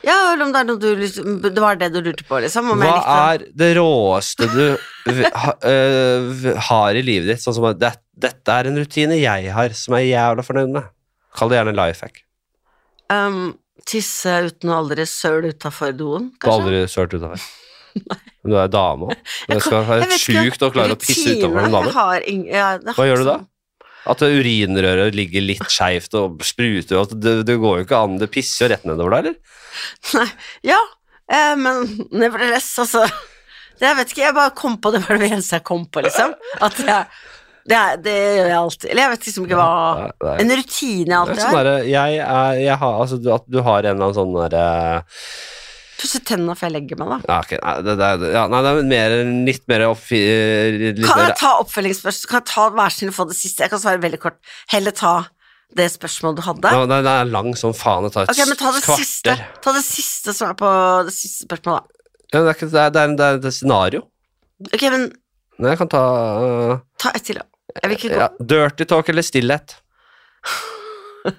Ja, 0.07 0.15
eller 0.35 0.45
om 0.47 0.53
det 0.55 0.61
er 0.61 0.69
noe 0.69 0.79
du 0.79 1.49
Det 1.51 1.59
var 1.65 1.75
det 1.81 1.89
du 1.91 1.99
lurte 2.05 2.23
på, 2.29 2.39
liksom? 2.45 2.71
Hva 2.79 3.01
er 3.33 3.43
det 3.51 3.73
råeste 3.81 4.47
du 4.53 4.79
ha, 5.35 5.57
øh, 5.67 6.55
har 6.69 6.95
i 6.95 7.03
livet 7.03 7.33
ditt? 7.33 7.43
Sånn 7.43 7.57
som 7.57 7.67
at 7.73 7.81
det, 7.83 7.97
dette 8.15 8.61
er 8.61 8.71
en 8.71 8.79
rutine 8.79 9.19
jeg 9.19 9.51
har, 9.57 9.75
som 9.75 9.99
jeg 9.99 10.13
er 10.13 10.13
jævla 10.21 10.47
fornøyd 10.47 10.71
med. 10.77 10.87
Kall 11.35 11.51
det 11.51 11.59
gjerne 11.59 11.75
life 11.75 12.07
hack. 12.07 12.23
Um, 13.13 13.55
Tisse 13.89 14.33
uten 14.51 14.71
å 14.73 14.81
aldri 14.83 15.05
søle 15.09 15.53
utafor 15.55 15.95
doen, 15.97 16.27
Du 16.35 16.49
har 16.49 16.59
kanskje? 16.59 16.65
aldri 16.65 16.81
sølt 16.93 17.15
utafor. 17.17 17.45
Men 18.45 18.53
du 18.53 18.57
er 18.61 18.69
dame 18.73 19.07
òg. 19.09 19.23
Det 19.49 19.61
skal 19.65 19.87
være 19.89 20.19
sjukt 20.21 20.65
å 20.67 20.69
klare 20.75 20.97
å 20.97 20.99
pisse 21.01 21.37
utafor 21.39 21.63
en 21.65 21.77
dame. 21.79 21.95
ja, 22.53 22.67
Hva 22.99 23.07
gjør 23.09 23.23
du 23.23 23.29
da? 23.31 23.39
At 24.09 24.23
urinrøret 24.25 25.17
ligger 25.17 25.43
litt 25.45 25.65
skeivt 25.75 26.15
og 26.21 26.45
spruter, 26.47 27.01
og 27.01 27.17
det, 27.17 27.39
det 27.49 27.57
går 27.61 27.81
jo 27.81 27.87
ikke 27.89 28.03
an, 28.05 28.19
det 28.21 28.29
pisser 28.35 28.67
jo 28.67 28.71
rett 28.75 28.87
nedover 28.89 29.17
der, 29.17 29.33
eller? 29.33 29.57
Nei, 30.19 30.29
ja, 30.69 30.79
eh, 31.33 31.55
men 31.61 31.83
nevertheless, 32.13 32.71
altså 32.85 33.03
det, 33.09 33.85
Jeg 33.87 33.97
vet 33.99 34.13
ikke, 34.15 34.25
jeg 34.27 34.37
bare 34.39 34.55
kom 34.59 34.79
på 34.83 34.91
det 34.95 35.03
var 35.07 35.21
det 35.21 35.29
eneste 35.33 35.59
jeg 35.61 35.67
kom 35.69 35.85
på, 35.93 36.03
liksom. 36.07 36.33
At 36.67 36.79
jeg, 36.83 37.05
det, 37.69 37.77
er- 37.79 38.01
det 38.05 38.17
gjør 38.17 38.49
jeg 38.49 38.59
alltid. 38.63 38.89
Eller 38.91 39.03
jeg 39.05 39.13
vet 39.15 39.29
liksom 39.29 39.47
ikke 39.49 39.59
hva 39.61 39.71
Nei, 39.99 40.11
nei. 40.25 40.35
En 40.43 40.53
rutine 40.61 41.13
jeg 41.13 41.19
alltid 41.21 41.41
sånn 41.45 41.57
har. 41.59 41.71
jeg, 41.93 42.19
er, 42.25 42.59
jeg 42.65 42.77
har 42.83 43.01
Altså 43.05 43.19
du- 43.23 43.33
at 43.35 43.45
du 43.49 43.59
har 43.67 43.79
en 43.85 43.91
eller 43.97 44.09
annen 44.09 44.19
sånn 44.19 44.37
derre 44.39 44.67
Pusse 45.99 46.21
tenna 46.23 46.55
før 46.55 46.69
jeg 46.69 46.75
legger 46.77 46.99
meg, 47.01 47.09
da. 47.11 47.17
ja, 47.27 47.37
okay. 47.43 47.59
nei, 47.59 47.73
det, 47.83 47.95
det, 47.99 48.29
ja, 48.37 48.45
nei, 48.47 48.61
det 48.63 48.71
er 48.71 48.85
mer, 48.93 49.15
litt 49.49 49.65
mer. 49.67 49.83
Litt 49.91 51.01
Kan 51.03 51.25
jeg 51.25 51.35
ta 51.41 51.51
oppfølgingsspørsmål? 51.65 52.29
Kan 52.31 52.39
jeg 52.39 52.47
ta 52.53 52.67
hver 52.77 52.95
sin 52.95 53.11
få 53.17 53.27
det 53.27 53.35
siste? 53.35 53.65
Jeg 53.67 53.73
kan 53.73 53.83
svare 53.83 53.99
veldig 54.05 54.21
kort. 54.23 54.39
Heller 54.71 54.95
ta 54.95 55.17
det 55.75 55.89
spørsmålet 55.93 56.39
du 56.39 56.45
hadde. 56.47 56.71
ja, 56.71 56.85
den 56.95 57.11
er 57.11 57.27
lang 57.35 57.51
som 57.59 57.75
faen. 57.75 58.07
Det 58.07 58.15
tar 58.15 58.29
et 58.29 58.31
okay, 58.37 58.47
men 58.47 58.61
ta 58.63 58.71
det 58.79 58.85
kvarter. 58.87 59.03
siste. 59.03 59.35
Ta 59.67 59.75
det 59.75 59.83
siste 59.89 60.37
som 60.39 60.53
er 60.53 60.57
på 60.63 60.71
det 61.11 61.17
siste 61.19 61.49
spørsmålet, 61.49 61.83
da. 61.83 62.15
Ja, 62.31 62.39
det, 62.39 62.47
er 62.47 62.55
ikke, 62.55 62.71
det, 62.71 62.81
er, 62.87 62.95
det, 62.95 63.03
er, 63.03 63.19
det 63.19 63.27
er 63.27 63.43
et 63.43 63.59
scenario. 63.59 64.07
Ok, 64.71 64.83
men 64.95 65.09
Nei, 65.59 65.73
Jeg 65.73 65.79
kan 65.83 65.89
ta 65.91 66.01
uh... 66.39 66.79
ta 67.03 67.11
ett 67.19 67.25
til, 67.27 67.43
da. 67.43 67.58
Jeg 67.83 67.91
vil 67.91 67.97
ikke 67.99 68.15
gå 68.15 68.21
ja, 68.23 68.29
Dirty 68.53 68.85
talk 68.91 69.09
eller 69.13 69.23
stillhet? 69.27 69.77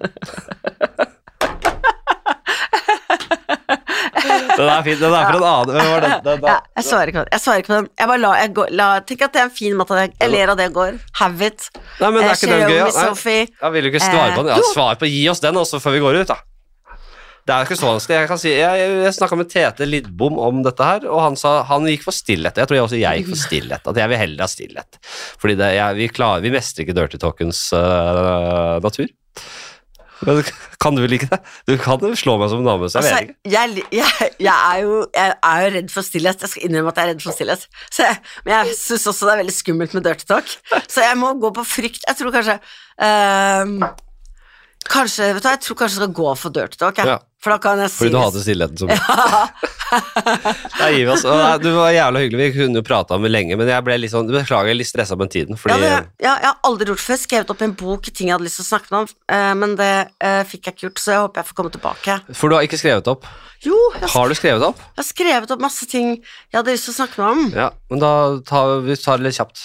den 4.58 4.70
er 4.70 4.84
fin. 4.84 4.98
Den 5.00 5.14
er 5.16 5.26
for 5.30 5.38
en 5.40 5.46
annen 5.50 5.76
Hvem 5.76 5.90
var 5.94 6.04
den? 6.06 6.16
den, 6.26 6.46
ja, 6.50 6.58
jeg 6.80 6.86
svarer 6.88 7.12
ikke 7.12 7.20
på 7.20 7.24
den. 7.26 7.34
Jeg 7.36 7.44
svarer 7.44 7.64
ikke 7.64 7.72
på 7.72 7.78
den. 7.80 7.88
Jeg 8.02 8.12
bare 8.12 8.22
la, 8.24 8.32
jeg 8.44 8.54
går, 8.58 8.74
la, 8.82 8.88
tenk 9.08 9.24
at 9.28 9.36
det 9.36 9.42
er 9.44 9.48
en 9.50 9.56
fin 9.56 9.78
måte. 9.80 10.00
Jeg, 10.04 10.14
jeg 10.20 10.34
ler 10.34 10.54
av 10.54 10.60
det 10.60 10.68
går. 10.76 11.00
Have 11.22 11.50
it. 11.50 11.70
Nei, 12.00 12.12
men 12.12 12.24
er 12.24 12.30
Eh, 12.30 12.36
ikke 12.36 12.52
den 12.52 12.66
gøy? 12.68 12.78
ja? 12.78 12.86
Nei, 12.90 13.38
Jeg 13.50 13.72
vil 13.76 13.88
jo 13.88 13.94
ikke 13.94 14.04
svare 14.06 14.32
på 14.36 14.44
den. 14.44 14.52
Ja, 14.54 14.60
Eh, 14.60 14.72
svar 14.74 15.00
på, 15.00 15.10
Gi 15.10 15.24
oss 15.32 15.44
den 15.44 15.56
også 15.60 15.80
før 15.84 15.96
vi 15.98 16.04
går 16.04 16.22
ut, 16.24 16.28
da. 16.34 16.40
Det 17.50 17.56
er 17.56 17.64
jo 17.64 17.66
ikke 17.66 17.80
så 17.80 17.88
vanskelig. 17.90 18.18
Jeg 18.20 18.38
si, 18.38 18.50
jeg, 18.54 18.90
jeg, 19.02 19.14
snakka 19.16 19.38
med 19.40 19.48
Tete 19.50 19.86
Lidbom 19.88 20.36
om 20.38 20.60
dette 20.62 20.86
her, 20.86 21.08
og 21.10 21.24
han 21.24 21.38
sa 21.40 21.64
han 21.66 21.88
gikk 21.90 22.04
for 22.06 22.14
stillhet. 22.14 22.60
Jeg 22.62 22.70
tror 22.70 22.78
jeg 22.78 22.84
også 22.86 23.00
jeg 23.00 23.24
gikk 23.24 23.32
for 23.32 23.42
stillhet. 23.42 23.88
At 23.90 23.98
jeg 23.98 24.12
vil 24.12 24.20
heller 24.22 24.44
ha 24.46 24.50
stillhet. 24.52 25.00
Fordi 25.42 25.56
det, 25.58 25.70
jeg, 25.80 25.98
vi, 25.98 26.10
klarer, 26.14 26.44
vi 26.46 26.52
mestrer 26.54 26.86
ikke 26.86 26.94
dirty 27.00 27.18
talkens 27.24 27.64
uh, 27.74 28.78
natur. 28.86 29.10
Men 30.28 30.44
kan 30.84 30.94
du 30.94 31.02
like 31.10 31.26
det? 31.32 31.40
Du 31.66 31.74
kan 31.82 32.04
jo 32.04 32.12
slå 32.20 32.36
meg 32.38 32.52
som 32.52 32.62
en 32.62 32.70
dame, 32.70 32.90
så 32.92 33.00
jeg 33.00 33.08
Altså, 33.08 33.16
vet 33.16 33.32
ikke. 33.32 33.54
jeg, 33.54 33.86
jeg, 33.98 34.30
jeg, 34.46 34.58
er 34.76 34.84
jo, 34.84 35.00
jeg 35.16 35.34
er 35.50 35.64
jo 35.64 35.72
redd 35.78 35.94
for 35.96 36.06
stillhet. 36.06 36.44
Jeg 36.46 36.52
skal 36.52 36.68
innrømme 36.68 36.94
at 36.94 37.00
jeg 37.00 37.08
er 37.08 37.12
redd 37.16 37.24
for 37.24 37.38
stillhet. 37.38 37.66
Men 38.44 38.54
jeg 38.54 38.76
syns 38.78 39.08
også 39.10 39.30
det 39.30 39.34
er 39.34 39.42
veldig 39.42 39.56
skummelt 39.56 39.98
med 39.98 40.06
dirty 40.06 40.30
talk. 40.30 40.54
Så 40.86 41.08
jeg 41.08 41.18
må 41.18 41.34
gå 41.42 41.52
på 41.58 41.66
frykt. 41.66 42.06
Jeg 42.06 42.20
tror 42.20 42.36
kanskje 42.36 42.60
ehm, 43.08 43.80
Kanskje, 44.90 45.34
vet 45.38 45.46
du 45.46 45.50
jeg 45.52 45.62
tror 45.66 45.78
kanskje 45.84 46.00
jeg 46.00 46.04
skal 46.04 46.14
gå 46.18 46.30
for 46.40 46.56
talk. 46.56 46.98
jeg. 46.98 47.06
Ja. 47.08 47.20
For 47.40 47.54
da 47.54 47.58
kan 47.64 47.80
jeg 47.80 47.92
si 47.94 48.02
Fordi 48.02 48.12
du 48.12 48.18
hater 48.20 48.42
stillheten 48.44 48.80
så 48.82 48.88
mye. 48.90 49.00
Nei, 50.80 50.90
gi 50.98 51.04
oss. 51.08 51.22
Du 51.64 51.70
var 51.78 51.94
jævla 51.96 52.24
hyggelig, 52.24 52.40
vi 52.50 52.58
kunne 52.58 52.82
jo 52.82 52.86
prata 52.86 53.16
om 53.16 53.24
det 53.24 53.32
lenge, 53.32 53.56
men 53.60 53.70
jeg 53.70 53.86
ble 53.86 53.96
litt 54.02 54.12
sånn, 54.12 54.28
beklager, 54.34 54.76
litt 54.76 54.90
stressa 54.90 55.16
med 55.20 55.32
tiden. 55.32 55.56
Ja, 55.56 55.62
Fordi 55.62 55.78
det, 55.86 55.92
ja, 56.26 56.34
jeg 56.42 56.50
har 56.50 56.58
aldri 56.68 56.90
gjort 56.90 57.00
det 57.00 57.06
før. 57.06 57.22
Skrevet 57.24 57.54
opp 57.56 57.64
en 57.66 57.76
bok 57.80 58.10
ting 58.12 58.28
jeg 58.28 58.36
hadde 58.36 58.48
lyst 58.48 58.60
til 58.60 58.66
å 58.66 58.70
snakke 58.74 59.00
om, 59.04 59.08
eh, 59.32 59.54
men 59.62 59.78
det 59.80 59.92
eh, 60.20 60.42
fikk 60.50 60.68
jeg 60.68 60.76
ikke 60.76 60.88
gjort, 60.90 61.04
så 61.04 61.14
jeg 61.16 61.24
håper 61.24 61.42
jeg 61.44 61.50
får 61.52 61.60
komme 61.62 61.74
tilbake. 61.78 62.18
For 62.42 62.52
du 62.52 62.58
har 62.58 62.68
ikke 62.68 62.82
skrevet 62.82 63.12
opp. 63.14 63.30
Jo, 63.64 63.76
jeg 63.96 64.04
har, 64.04 64.12
Har 64.18 64.32
du 64.32 64.36
skrevet 64.40 64.68
opp? 64.70 64.84
jeg 64.84 65.02
har 65.04 65.08
skrevet 65.10 65.52
opp 65.56 65.64
masse 65.64 65.88
ting 65.92 66.12
jeg 66.20 66.56
hadde 66.60 66.76
lyst 66.76 66.90
til 66.90 66.96
å 66.96 67.00
snakke 67.02 67.24
med 67.24 67.30
om. 67.32 67.48
Ja, 67.56 67.70
men 67.92 68.04
da 68.04 68.12
tar 68.48 68.80
vi 68.84 69.00
tar 69.00 69.20
det 69.20 69.30
litt 69.30 69.40
kjapt. 69.40 69.64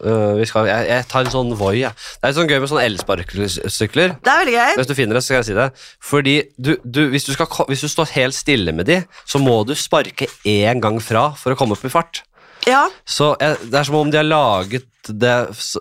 Vi 0.00 0.46
skal, 0.48 0.66
jeg, 0.68 0.86
jeg 0.90 1.06
tar 1.08 1.24
en 1.24 1.30
sånn 1.32 1.54
Voi, 1.56 1.78
Ja. 1.80 1.90
Det 2.20 2.28
er 2.28 2.36
sånn 2.36 2.50
gøy 2.50 2.58
med 2.60 2.70
sånne 2.70 2.84
elsparkesykler. 2.90 4.16
Det 4.22 4.32
er 4.32 4.40
veldig 4.42 4.54
gøy. 4.56 4.72
Hvis 4.80 4.90
du 4.90 4.94
finner 4.98 5.18
det, 5.18 5.22
så 5.24 5.30
skal 5.30 5.40
jeg 5.40 5.48
si 5.48 5.56
det. 5.56 5.68
Fordi 6.10 6.34
du, 6.58 6.72
du, 6.84 7.00
hvis, 7.12 7.24
du 7.28 7.32
skal, 7.36 7.48
hvis 7.70 7.84
du 7.86 7.88
står 7.92 8.12
helt 8.16 8.36
stille 8.36 8.74
med 8.76 8.88
de, 8.90 9.00
så 9.24 9.40
må 9.42 9.58
du 9.68 9.74
sparke 9.78 10.28
én 10.44 10.82
gang 10.84 11.00
fra 11.02 11.30
for 11.38 11.54
å 11.54 11.58
komme 11.58 11.76
opp 11.76 11.84
i 11.86 11.92
fart. 11.92 12.22
Ja, 12.66 12.86
Så 13.06 13.36
jeg, 13.38 13.58
Det 13.70 13.78
er 13.78 13.86
som 13.86 13.94
om 14.00 14.08
de 14.10 14.18
har 14.18 14.26
laget 14.26 14.88
det 15.06 15.34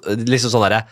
liksom 0.06 0.52
sånn 0.54 0.66
derre 0.68 0.84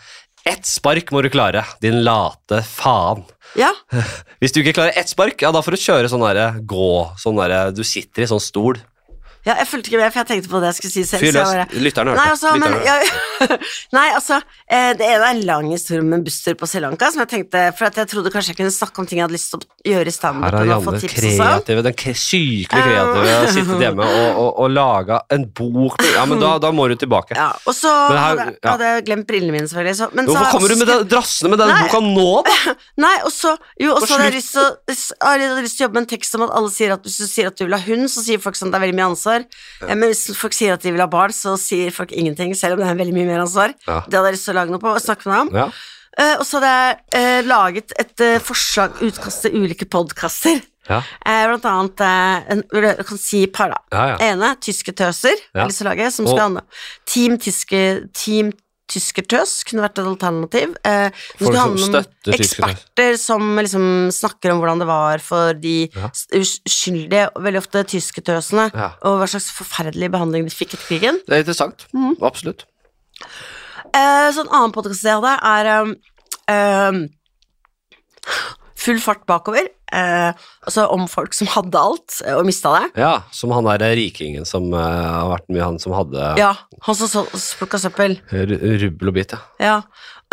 Ett 0.48 0.66
spark 0.66 1.12
må 1.14 1.20
du 1.22 1.28
klare, 1.30 1.60
din 1.80 2.00
late 2.02 2.58
faen. 2.66 3.22
ja. 3.56 3.70
Hvis 4.42 4.52
du 4.52 4.58
ikke 4.60 4.74
klarer 4.80 4.96
ett 4.98 5.08
spark, 5.12 5.40
ja, 5.40 5.52
da 5.54 5.62
får 5.62 5.76
du 5.76 5.84
kjøre 5.84 6.10
sånn 6.10 6.24
derre 6.24 6.48
gå 6.66 6.88
sånn 7.20 7.38
derre 7.38 7.70
Du 7.76 7.84
sitter 7.86 8.24
i 8.24 8.28
sånn 8.28 8.42
stol. 8.42 8.80
Ja 9.44 9.56
jeg 9.60 9.66
fulgte 9.70 9.90
ikke 9.92 10.00
med, 10.00 10.12
for 10.14 10.22
jeg 10.22 10.28
tenkte 10.32 10.50
på 10.52 10.60
det 10.62 10.70
jeg 10.72 10.78
skulle 10.78 10.92
si 10.94 11.04
selv. 11.08 11.24
Fyr 11.24 11.32
løs. 11.36 11.48
bare- 11.52 11.82
Lytterne 11.84 12.14
hørte. 12.14 12.30
altså, 12.34 12.52
men, 12.56 12.72
Lytterne 12.72 12.84
ja, 12.84 13.58
nei, 13.98 14.06
altså 14.16 14.38
eh, 14.70 14.92
Det 14.98 15.04
ene 15.04 15.24
er 15.24 15.34
en 15.34 15.42
lang 15.48 15.70
historie 15.72 16.02
med 16.04 16.18
en 16.20 16.24
busstur 16.24 16.54
på 16.60 16.68
Sri 16.70 16.80
Lanka, 16.84 17.10
som 17.12 17.20
jeg 17.24 17.30
tenkte 17.34 17.64
For 17.76 17.90
jeg 17.90 18.08
trodde 18.12 18.30
kanskje 18.32 18.54
jeg 18.54 18.58
kunne 18.62 18.72
snakke 18.74 19.02
om 19.02 19.08
ting 19.10 19.18
jeg 19.20 19.26
hadde 19.26 19.36
lyst 19.36 19.50
til 19.52 19.60
å 19.60 19.66
gjøre 19.92 20.08
i 20.08 20.12
Her 20.12 20.16
standupen. 20.16 20.70
har 20.72 20.80
få 20.84 20.94
Janne 20.94 21.12
kreative, 21.14 21.84
den 21.84 21.98
sykelig 22.24 22.68
kreative 22.70 23.34
um... 23.34 23.52
sittet 23.56 23.84
hjemme 23.84 24.06
og, 24.08 24.28
og, 24.44 24.50
og 24.64 24.70
laga 24.74 25.20
en 25.34 25.44
bok 25.60 26.02
Ja, 26.14 26.24
men 26.30 26.40
da, 26.42 26.54
da 26.62 26.70
må 26.74 26.86
du 26.90 26.94
tilbake. 27.00 27.36
Ja, 27.36 27.50
og 27.66 27.74
så 27.76 27.90
Men 28.10 28.18
her- 28.18 28.42
ja. 28.54 28.70
hadde 28.74 28.88
jeg 28.94 29.04
glemt 29.08 29.26
brillene 29.28 29.52
mine, 29.54 29.68
selvfølgelig. 29.70 29.96
Så, 29.98 30.08
men 30.14 30.28
Hvorfor 30.28 30.44
så, 30.46 30.52
kommer 30.54 30.68
du 30.72 30.76
med 30.80 30.88
det, 30.90 30.98
drassende 31.12 31.50
med 31.54 31.60
den 31.62 31.72
Nei. 31.72 31.82
boka 31.84 32.00
nå, 32.04 32.28
da? 32.46 32.74
Nei, 33.04 33.14
og 33.26 33.32
så 33.34 33.54
Jo, 33.80 33.94
og 33.98 34.06
så 34.06 34.14
hadde 34.14 34.30
jeg 34.30 34.36
lyst 34.38 34.54
til 34.54 35.82
å 35.82 35.84
jobbe 35.84 35.94
med 35.98 36.02
en 36.04 36.10
tekst 36.14 36.34
om 36.38 36.44
at 36.46 36.52
alle 36.56 36.70
sier 36.74 36.94
at 36.94 37.02
hvis 37.06 37.18
du 37.20 37.26
sier 37.28 37.50
at 37.50 37.58
du 37.58 37.64
vil 37.66 37.74
ha 37.76 37.82
hund, 37.84 38.06
så 38.12 38.22
sier 38.24 38.40
folk 38.42 38.56
sånn 38.58 38.70
det 38.72 38.78
er 38.78 38.84
veldig 38.86 38.96
mye 39.00 39.08
ansvar. 39.12 39.33
Eh, 39.42 39.94
Men 39.94 40.08
hvis 40.10 40.36
folk 40.38 40.52
sier 40.52 40.74
at 40.74 40.82
de 40.82 40.92
vil 40.94 41.00
ha 41.02 41.06
barn, 41.10 41.32
så 41.34 41.56
sier 41.60 41.90
folk 41.90 42.12
ingenting, 42.12 42.54
selv 42.54 42.74
om 42.76 42.84
det 42.84 42.88
er 42.92 43.00
veldig 43.00 43.14
mye 43.16 43.26
mer 43.26 43.42
ansvar. 43.44 43.74
Ja. 43.88 44.02
Det 44.06 44.14
hadde 44.18 44.30
jeg 44.30 44.36
lyst 44.38 44.44
til 44.48 44.54
å 44.54 44.58
lage 44.60 44.70
noe 44.70 44.82
på 44.84 44.92
og 44.92 45.02
snakke 45.02 45.26
med 45.28 45.34
deg 45.34 45.42
om. 45.48 45.52
Ja. 45.62 45.66
Uh, 46.14 46.36
og 46.38 46.44
så 46.46 46.60
hadde 46.60 46.70
jeg 46.70 46.98
uh, 47.18 47.48
laget 47.48 47.92
et 47.98 48.22
uh, 48.22 48.36
forslag, 48.38 49.00
utkast 49.02 49.42
til 49.42 49.56
ulike 49.64 49.88
podkaster. 49.90 50.60
Ja. 50.86 51.00
Blant 51.24 51.64
annet 51.64 52.00
en, 52.04 52.60
Jeg 52.76 53.06
kan 53.08 53.18
si 53.18 53.38
et 53.46 53.52
par, 53.56 53.72
da. 53.72 53.78
Ja, 53.90 54.02
ja. 54.12 54.16
ene, 54.34 54.50
Tyske 54.60 54.92
tøser, 54.92 55.32
Ja. 55.56 55.64
som 56.12 56.26
skal 56.28 56.60
Team, 57.08 57.38
tyske, 57.40 57.80
team 58.12 58.52
Tyskertøs 58.86 59.64
kunne 59.64 59.80
vært 59.80 59.98
et 59.98 60.04
alternativ. 60.10 60.74
Eh, 60.84 61.08
Folk 61.40 61.56
som 61.56 61.76
støtter 61.78 62.36
tyskertøs. 62.36 62.74
eksperter 62.76 63.16
som 63.18 63.56
liksom 63.56 63.86
snakker 64.12 64.52
om 64.52 64.60
hvordan 64.60 64.78
det 64.82 64.86
var 64.90 65.18
for 65.24 65.54
de 65.54 65.88
Ja. 65.94 66.10
uskyldige, 66.36 67.30
veldig 67.34 67.62
ofte 67.62 67.84
tyskertøsene, 67.84 68.70
Ja. 68.74 68.90
og 69.02 69.20
hva 69.20 69.26
slags 69.26 69.50
forferdelig 69.56 70.10
behandling 70.12 70.44
de 70.44 70.50
fikk 70.54 70.74
etter 70.74 70.86
krigen. 70.86 71.20
Det 71.26 71.32
er 71.32 71.42
interessant. 71.44 71.86
Mm. 71.94 72.16
Absolutt. 72.20 72.64
Eh, 73.94 74.30
så 74.32 74.40
en 74.44 74.48
annen 74.52 74.72
podkast 74.72 75.02
jeg 75.02 75.16
hadde, 75.16 75.38
er 75.42 75.66
eh, 76.48 76.88
um, 76.90 77.08
Full 78.80 79.00
fart 79.02 79.24
bakover. 79.28 79.68
Eh, 79.94 80.46
altså 80.66 80.88
om 80.90 81.04
folk 81.10 81.36
som 81.36 81.48
hadde 81.52 81.78
alt, 81.78 82.16
eh, 82.24 82.34
og 82.34 82.46
mista 82.48 82.72
det. 82.74 82.88
Ja, 83.04 83.12
som 83.34 83.52
han 83.54 83.68
der 83.68 83.94
rikingen 83.94 84.46
som 84.48 84.72
eh, 84.74 84.80
har 84.80 85.30
vært 85.30 85.52
mye 85.54 85.68
han 85.68 85.78
som 85.82 85.94
hadde 85.94 86.32
Ja, 86.40 86.50
han 86.86 86.98
som 86.98 87.28
plukka 87.60 87.78
søppel. 87.78 88.18
R 88.34 88.56
rubbel 88.82 89.12
og 89.12 89.16
bit, 89.20 89.36
ja. 89.36 89.42
Ja. 89.62 89.78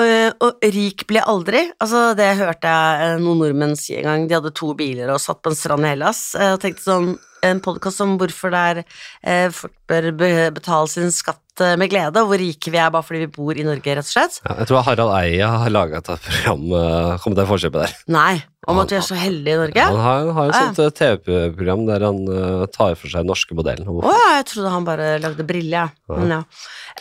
Uh, 0.02 0.32
og 0.42 0.64
rik 0.74 1.04
ble 1.06 1.22
aldri. 1.22 1.60
Altså, 1.84 2.16
det 2.18 2.32
hørte 2.40 2.70
jeg 2.72 3.02
eh, 3.06 3.20
noen 3.22 3.44
nordmenn 3.44 3.76
si 3.78 3.94
en 4.00 4.08
gang. 4.08 4.24
De 4.26 4.38
hadde 4.40 4.54
to 4.58 4.72
biler 4.78 5.12
og 5.14 5.22
satt 5.22 5.44
på 5.44 5.52
en 5.52 5.60
strand 5.60 5.86
i 5.86 5.92
Hellas. 5.92 6.32
og 6.40 6.58
tenkte 6.64 6.88
sånn 6.88 7.12
En 7.46 7.62
podkast 7.64 8.02
om 8.04 8.18
hvorfor 8.22 8.54
det 8.54 8.60
er 8.62 8.80
eh, 8.84 9.48
folk 9.54 9.74
bør 9.90 10.12
betale 10.54 10.90
sin 10.92 11.10
skatt 11.14 11.64
eh, 11.64 11.74
med 11.80 11.90
glede, 11.90 12.22
og 12.22 12.30
hvor 12.30 12.40
rike 12.40 12.72
vi 12.72 12.78
er 12.78 12.92
bare 12.94 13.06
fordi 13.06 13.24
vi 13.24 13.32
bor 13.34 13.58
i 13.58 13.66
Norge, 13.66 13.96
rett 13.98 14.06
og 14.06 14.12
slett. 14.12 14.38
ja. 14.46 14.56
Jeg 14.62 14.70
tror 14.70 14.86
Harald 14.86 15.14
Eia 15.18 15.50
har 15.64 15.74
laga 15.74 16.00
et 16.00 16.12
program 16.12 16.68
uh, 16.70 17.18
Kom 17.24 17.36
til 17.38 17.50
forkjøpet 17.50 17.82
der. 17.82 17.96
Nei, 18.14 18.36
om 18.70 18.84
at 18.84 18.94
vi 18.94 19.00
er 19.00 19.08
så 19.08 19.18
heldige 19.18 19.58
i 19.58 19.62
Norge. 19.64 19.88
Han 19.90 20.00
har, 20.06 20.30
har 20.38 20.54
et 20.54 20.60
sånt 20.60 20.84
eh, 20.86 20.94
TV-program 21.02 21.86
der 21.90 22.08
han 22.08 22.22
uh, 22.30 22.70
tar 22.70 22.94
for 22.94 23.10
seg 23.10 23.26
den 23.26 23.34
norske 23.34 23.58
modellen. 23.58 23.90
Å 23.90 23.98
oh, 23.98 24.14
ja, 24.14 24.38
jeg 24.38 24.48
trodde 24.54 24.78
han 24.78 24.88
bare 24.88 25.12
lagde 25.24 25.48
briller, 25.50 25.90
jeg. 25.90 26.14
Men 26.14 26.38
ja. 26.38 26.42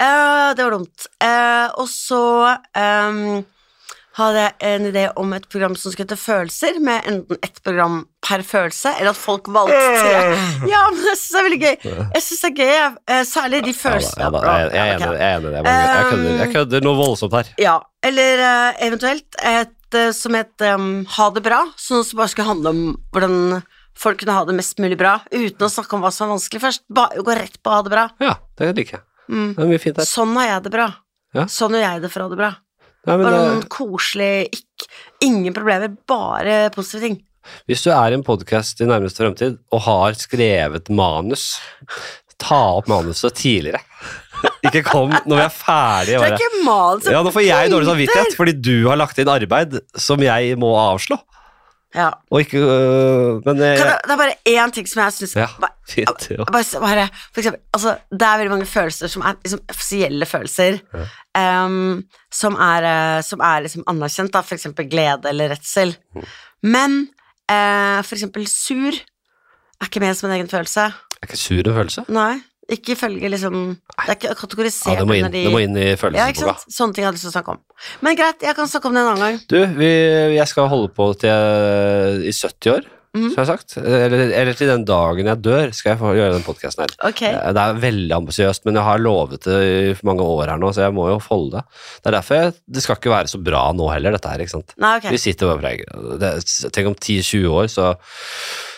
Uh, 0.01 0.51
det 0.57 0.64
var 0.64 0.76
dumt. 0.78 1.09
Uh, 1.20 1.66
og 1.82 1.88
så 1.93 2.24
ehm, 2.80 3.43
hadde 4.19 4.41
jeg 4.43 4.55
en 4.67 4.87
idé 4.91 5.05
om 5.21 5.33
et 5.37 5.45
program 5.53 5.75
som 5.79 5.93
skulle 5.93 6.09
hete 6.09 6.17
Følelser, 6.19 6.81
med 6.83 7.05
enten 7.07 7.39
ett 7.47 7.61
program 7.63 8.01
per 8.27 8.43
følelse, 8.43 8.93
eller 8.99 9.13
at 9.13 9.19
folk 9.21 9.47
valgte 9.55 9.77
Ja, 10.71 10.81
men 10.91 11.05
jeg 11.07 11.19
syns 11.21 11.31
det 11.31 11.39
er 11.41 11.47
veldig 11.47 11.61
gøy. 11.63 11.77
Jeg 12.17 12.23
synes 12.27 12.41
det 12.43 12.51
er 12.51 12.57
gøy. 12.59 12.97
Eh, 13.15 13.23
særlig 13.31 13.61
de 13.65 13.71
Ja, 13.71 13.77
da, 13.77 13.83
følelsene. 13.85 14.23
ja, 14.25 14.31
da, 14.35 14.41
jeg, 14.41 14.71
jeg, 14.73 14.81
er 14.81 14.87
jeg 14.87 15.21
er 15.21 15.37
enig 15.37 15.45
i 15.45 15.51
det. 15.51 15.61
Jeg, 15.61 15.67
bare- 15.69 16.11
kødder, 16.11 16.39
jeg 16.45 16.53
kødder 16.57 16.87
noe 16.89 16.99
voldsomt 16.99 17.37
her. 17.39 17.53
Ja, 17.63 17.77
eller 18.11 18.45
eh, 18.47 18.81
eventuelt 18.89 19.39
et 19.55 19.95
eh, 20.01 20.11
som 20.17 20.35
het 20.39 20.67
um, 20.75 20.89
Ha 21.19 21.29
det 21.35 21.43
bra, 21.47 21.61
som 21.79 22.03
bare 22.19 22.29
skulle 22.33 22.49
handle 22.51 22.73
om 22.75 22.83
hvordan 23.15 23.37
folk 24.01 24.19
kunne 24.23 24.33
ha 24.35 24.45
det 24.49 24.55
mest 24.57 24.79
mulig 24.81 24.97
bra, 24.99 25.19
uten 25.35 25.67
å 25.67 25.69
snakke 25.71 25.95
om 25.97 26.03
hva 26.03 26.11
som 26.15 26.27
var 26.29 26.37
vanskelig 26.39 26.61
først. 26.63 26.83
Bare 26.89 27.21
gå 27.23 27.35
rett 27.37 27.59
på 27.63 27.71
ha 27.75 27.83
det 27.87 27.91
bra. 27.93 28.09
Ja, 28.23 28.35
det 28.59 28.73
liker 28.79 28.99
jeg. 28.99 29.07
Mm. 29.31 29.51
Det 29.55 29.63
er 29.63 29.69
mye 29.71 29.83
fint 29.83 29.99
her. 30.01 30.09
Sånn 30.09 30.33
har 30.41 30.47
jeg 30.57 30.63
det 30.67 30.73
bra. 30.75 30.87
Ja. 31.37 31.45
Sånn 31.47 31.75
gjør 31.77 31.85
jeg 31.87 32.03
det 32.03 32.11
for 32.11 32.23
å 32.25 32.27
ha 32.27 32.33
det 32.35 32.39
bra. 32.41 32.51
Nei, 33.09 33.17
Bare 33.17 33.33
det, 33.33 33.43
noen 33.49 33.63
koselig, 33.73 34.33
ikk, 34.53 34.87
ingen 35.25 35.55
problemer, 35.57 35.93
bare 36.11 36.57
positive 36.75 37.07
ting. 37.07 37.19
hvis 37.71 37.83
du 37.87 37.91
er 37.95 38.13
i 38.13 38.19
en 38.19 38.25
podkast 38.27 38.83
i 38.85 38.89
nærmeste 38.89 39.23
fremtid 39.25 39.57
og 39.73 39.81
har 39.87 40.19
skrevet 40.21 40.91
manus, 40.93 41.55
ta 42.41 42.59
opp 42.77 42.91
manuset 42.93 43.35
tidligere. 43.41 43.81
Ikke 44.67 44.83
kom 44.85 45.11
når 45.13 45.37
vi 45.37 45.43
er 45.47 45.53
ferdige. 45.53 46.21
Det 46.21 46.29
er 46.29 46.37
ikke 46.37 46.63
manus. 46.65 47.09
Ja, 47.09 47.21
Nå 47.25 47.33
får 47.33 47.45
jeg 47.45 47.73
dårlig 47.73 47.89
samvittighet 47.89 48.37
fordi 48.37 48.55
du 48.61 48.75
har 48.89 49.01
lagt 49.01 49.19
inn 49.21 49.29
arbeid 49.33 49.81
som 50.01 50.21
jeg 50.25 50.57
må 50.61 50.71
avslå. 50.81 51.19
Ja. 51.95 52.11
Og 52.30 52.45
ikke 52.45 52.59
øh, 52.59 53.41
Men 53.45 53.59
jeg, 53.59 53.78
Kan 53.78 53.86
jeg, 53.86 53.99
det 54.05 54.12
er 54.14 54.18
bare 54.20 54.34
én 54.49 54.70
ting 54.74 54.88
som 54.88 55.03
jeg 55.03 55.12
syns 55.16 55.32
Ja, 55.36 55.47
fint. 55.88 56.26
Ja. 56.30 56.45
bare, 56.45 56.80
bare, 56.86 57.07
for 57.32 57.43
eksempel, 57.43 57.61
altså, 57.74 57.97
det 58.12 58.26
er 58.26 58.36
veldig 58.38 58.53
mange 58.53 58.66
følelser 58.66 59.11
som 59.11 59.24
er 59.26 59.38
liksom, 59.45 59.62
offisielle 59.68 60.26
følelser, 60.26 60.78
em, 61.38 62.03
som 62.32 62.55
er, 62.55 62.86
eh, 62.93 63.22
som 63.26 63.43
er 63.43 63.66
liksom 63.66 63.82
anerkjent, 63.91 64.32
da, 64.34 64.45
for 64.47 64.55
eksempel 64.55 64.86
glede 64.91 65.32
eller 65.32 65.51
redsel. 65.51 65.97
Mm. 66.14 66.28
Men 66.62 67.01
uh, 67.51 68.01
for 68.07 68.14
eksempel 68.14 68.47
sur 68.49 68.95
er 69.80 69.88
ikke 69.88 70.03
med 70.03 70.14
som 70.14 70.28
en 70.30 70.36
egen 70.36 70.51
følelse. 70.51 70.91
Er 71.20 71.26
ikke 71.26 71.41
sur 71.41 71.59
en 71.64 71.74
følelse? 71.74 72.05
Nei, 72.12 72.36
ikke 72.77 72.95
ifølge 72.97 73.31
liksom 73.33 73.57
Det 73.75 74.07
er 74.09 74.14
ikke 74.16 74.29
Ja, 74.31 74.35
kategorisert 74.39 74.99
det 75.03 75.07
må 75.09 75.16
inn, 75.18 75.31
de 75.33 75.45
det 75.45 75.53
må 75.53 75.61
inn 75.64 75.77
i 75.77 75.89
ja, 75.91 75.97
følelsesboka. 76.01 76.55
sant? 76.59 76.73
Sånne 76.77 76.95
ting 76.95 77.03
jeg 77.05 77.09
hadde 77.11 77.18
lyst 77.18 77.27
til 77.29 77.33
å 77.33 77.37
snakke 77.39 77.57
om. 77.57 77.61
Men 78.07 78.16
greit, 78.16 78.41
jeg 78.47 78.57
kan 78.57 78.68
snakke 78.71 78.87
om 78.91 78.95
det 78.97 79.03
en 79.03 79.11
annen 79.14 79.27
gang. 79.27 79.43
Du, 79.51 79.59
vi, 79.81 79.91
jeg 80.37 80.49
skal 80.49 80.68
holde 80.73 80.89
på 80.95 81.11
til 81.21 82.25
i 82.31 82.33
70 82.33 82.75
år, 82.79 82.89
Mm. 83.11 83.25
som 83.35 83.41
jeg 83.41 83.43
har 83.43 83.57
sagt. 83.59 83.73
Eller, 83.83 84.21
eller 84.39 84.55
til 84.55 84.68
den 84.71 84.85
dagen 84.87 85.27
jeg 85.27 85.41
dør, 85.43 85.73
skal 85.75 85.91
jeg 85.91 85.99
få 85.99 86.12
gjøre 86.14 86.35
den 86.37 86.45
podkasten 86.47 86.85
her. 86.85 86.93
Ok. 87.09 87.23
Eh, 87.27 87.49
Det 87.57 87.59
er 87.64 87.81
veldig 87.83 88.14
ambisiøst, 88.14 88.62
men 88.68 88.77
jeg 88.79 88.85
har 88.87 89.01
lovet 89.03 89.43
det 89.49 89.57
i 89.99 90.07
mange 90.07 90.23
år 90.23 90.47
her 90.53 90.61
nå, 90.62 90.71
så 90.71 90.85
jeg 90.85 90.95
må 90.95 91.09
jo 91.11 91.16
holde 91.27 91.57
det. 91.57 91.64
Det 92.05 92.07
er 92.07 92.16
derfor 92.21 92.39
jeg, 92.39 92.55
det 92.71 92.83
skal 92.85 92.95
ikke 93.01 93.11
være 93.11 93.33
så 93.33 93.43
bra 93.43 93.64
nå 93.75 93.89
heller, 93.91 94.14
dette 94.14 94.31
her. 94.31 94.39
ikke 94.39 94.55
sant? 94.55 94.71
Nei, 94.79 94.93
okay. 95.01 95.11
Vi 95.11 95.18
sitter 95.18 95.51
bare 95.51 95.59
preger 95.59 96.18
Det- 96.23 96.71
Tenk 96.71 96.87
om 96.87 96.95
10-20 96.95 97.51
år, 97.51 97.66
så, 97.66 97.97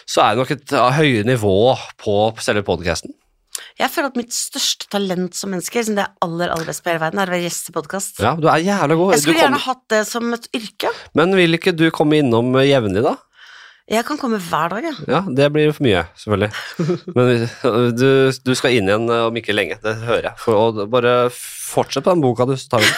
så 0.08 0.24
er 0.24 0.30
det 0.32 0.40
nok 0.40 0.50
et 0.56 0.70
høyere 0.96 1.28
nivå 1.28 1.76
på 2.00 2.16
selve 2.40 2.64
podkasten. 2.64 3.12
Jeg 3.78 3.90
føler 3.92 4.08
at 4.12 4.16
mitt 4.16 4.32
største 4.32 4.88
talent 4.92 5.34
som 5.36 5.50
menneske, 5.52 5.76
liksom 5.80 5.96
det 5.98 6.04
er 6.06 6.14
aller, 6.24 6.52
aller 6.54 6.68
best 6.68 6.82
på 6.84 6.90
hele 6.92 7.02
verden, 7.02 7.20
er 7.22 7.28
å 7.30 7.34
være 7.34 7.44
gjest 7.46 7.68
i 7.68 7.74
podkast. 7.76 8.20
Ja, 8.24 8.32
du 8.38 8.46
er 8.48 8.62
jævla 8.64 8.96
god. 8.96 9.12
Jeg 9.12 9.20
Du 9.20 9.26
skulle 9.26 9.42
gjerne 9.42 9.58
kommer- 9.58 9.66
hatt 9.66 9.82
det 9.92 10.00
som 10.08 10.32
et 10.34 10.48
yrke. 10.56 10.92
Men 11.14 11.36
vil 11.36 11.58
ikke 11.58 11.74
du 11.76 11.90
komme 11.90 12.18
innom 12.22 12.52
jevnlig, 12.64 13.02
da? 13.04 13.16
Jeg 13.92 14.06
kan 14.06 14.16
komme 14.16 14.38
hver 14.38 14.70
dag, 14.70 14.84
jeg. 14.84 14.94
Ja, 15.10 15.20
det 15.26 15.48
blir 15.52 15.72
for 15.74 15.84
mye, 15.84 16.04
selvfølgelig. 16.16 16.52
Men 17.16 17.96
du, 17.98 18.32
du 18.32 18.54
skal 18.56 18.76
inn 18.78 18.88
igjen 18.88 19.10
om 19.10 19.34
ikke 19.36 19.52
lenge, 19.56 19.76
det 19.82 19.96
hører 20.06 20.30
jeg. 20.30 20.36
For, 20.38 20.54
og 20.54 20.86
bare 20.92 21.16
fortsett 21.34 22.04
på 22.06 22.14
den 22.14 22.22
boka 22.22 22.46
du 22.48 22.54
tar 22.56 22.80
den. 22.80 22.94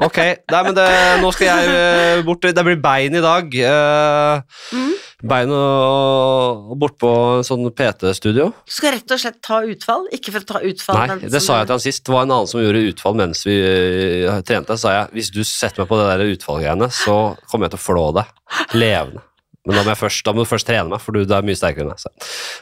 Ok, 0.00 0.16
nei, 0.50 0.60
men 0.64 0.74
det, 0.76 0.86
nå 1.20 1.30
skal 1.34 1.50
jeg 1.50 1.70
eh, 1.76 2.22
bort 2.24 2.40
Det 2.46 2.64
blir 2.64 2.78
bein 2.80 3.14
i 3.18 3.20
dag. 3.24 3.54
eh, 3.54 4.42
Mm. 4.72 4.90
Bein 5.20 5.50
og, 5.52 6.70
og 6.72 6.78
bort 6.80 6.94
på 7.02 7.08
en 7.36 7.44
sånn 7.44 7.66
PT-studio. 7.76 8.46
Du 8.64 8.72
skal 8.72 8.94
rett 8.94 9.12
og 9.12 9.20
slett 9.20 9.36
ta 9.44 9.58
utfall, 9.68 10.06
ikke 10.16 10.32
for 10.32 10.40
å 10.46 10.48
ta 10.48 10.62
utfall. 10.64 11.00
Nei, 11.10 11.28
det 11.28 11.42
sa 11.44 11.58
jeg 11.60 11.68
til 11.68 11.76
han 11.76 11.82
sist. 11.84 12.04
Det 12.06 12.14
var 12.14 12.24
en 12.24 12.32
annen 12.38 12.48
som 12.48 12.62
gjorde 12.62 12.84
utfall 12.88 13.18
mens 13.20 13.44
vi 13.44 13.58
eh, 13.60 14.40
trente. 14.48 14.78
Så 14.80 14.88
sa 14.88 14.94
jeg 14.96 15.10
hvis 15.18 15.32
du 15.34 15.42
setter 15.44 15.82
meg 15.84 15.90
på 15.92 15.98
det 16.00 16.06
der 16.08 16.24
utfallgreiene, 16.32 16.88
så 16.88 17.18
kommer 17.50 17.68
jeg 17.68 17.76
til 17.76 17.82
å 17.82 17.86
flå 17.90 18.06
deg 18.16 18.32
levende. 18.80 19.26
Men 19.68 19.76
da 19.76 19.82
må, 19.84 19.92
først, 19.98 20.22
da 20.24 20.32
må 20.32 20.44
du 20.44 20.48
først 20.48 20.64
trene 20.70 20.88
meg, 20.88 21.02
for 21.04 21.12
du, 21.12 21.20
er 21.26 21.44
mye 21.44 21.58
sterkere 21.58 21.84
enn 21.84 21.90
meg. 21.92 22.00
Så. 22.00 22.08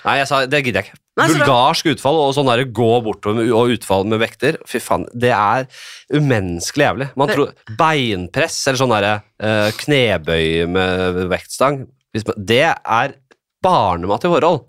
Nei, 0.02 0.16
jeg 0.18 0.26
sa 0.30 0.40
det 0.50 0.60
gidder 0.66 0.82
jeg 0.82 0.88
ikke. 0.90 0.98
Nei. 1.20 1.26
Bulgarsk 1.30 1.90
utfall 1.92 2.18
og 2.24 2.32
sånn 2.34 2.50
der 2.50 2.64
gå 2.74 2.88
bortover 3.06 3.38
med- 3.38 3.52
og 3.54 3.70
utfall 3.76 4.04
med 4.10 4.18
vekter, 4.22 4.58
fy 4.66 4.80
faen, 4.82 5.06
det 5.14 5.30
er 5.34 5.68
umenneskelig 6.14 6.88
jævlig. 6.88 7.08
Man 7.18 7.30
tror 7.30 7.52
Beinpress 7.78 8.58
eller 8.66 8.80
sånn 8.82 8.94
derre 8.96 9.14
uh, 9.42 9.70
knebøy 9.78 10.66
med 10.74 11.22
vektstang, 11.30 11.84
det 12.36 12.64
er 12.74 13.14
barnemat 13.62 14.26
i 14.26 14.32
forhold. 14.34 14.64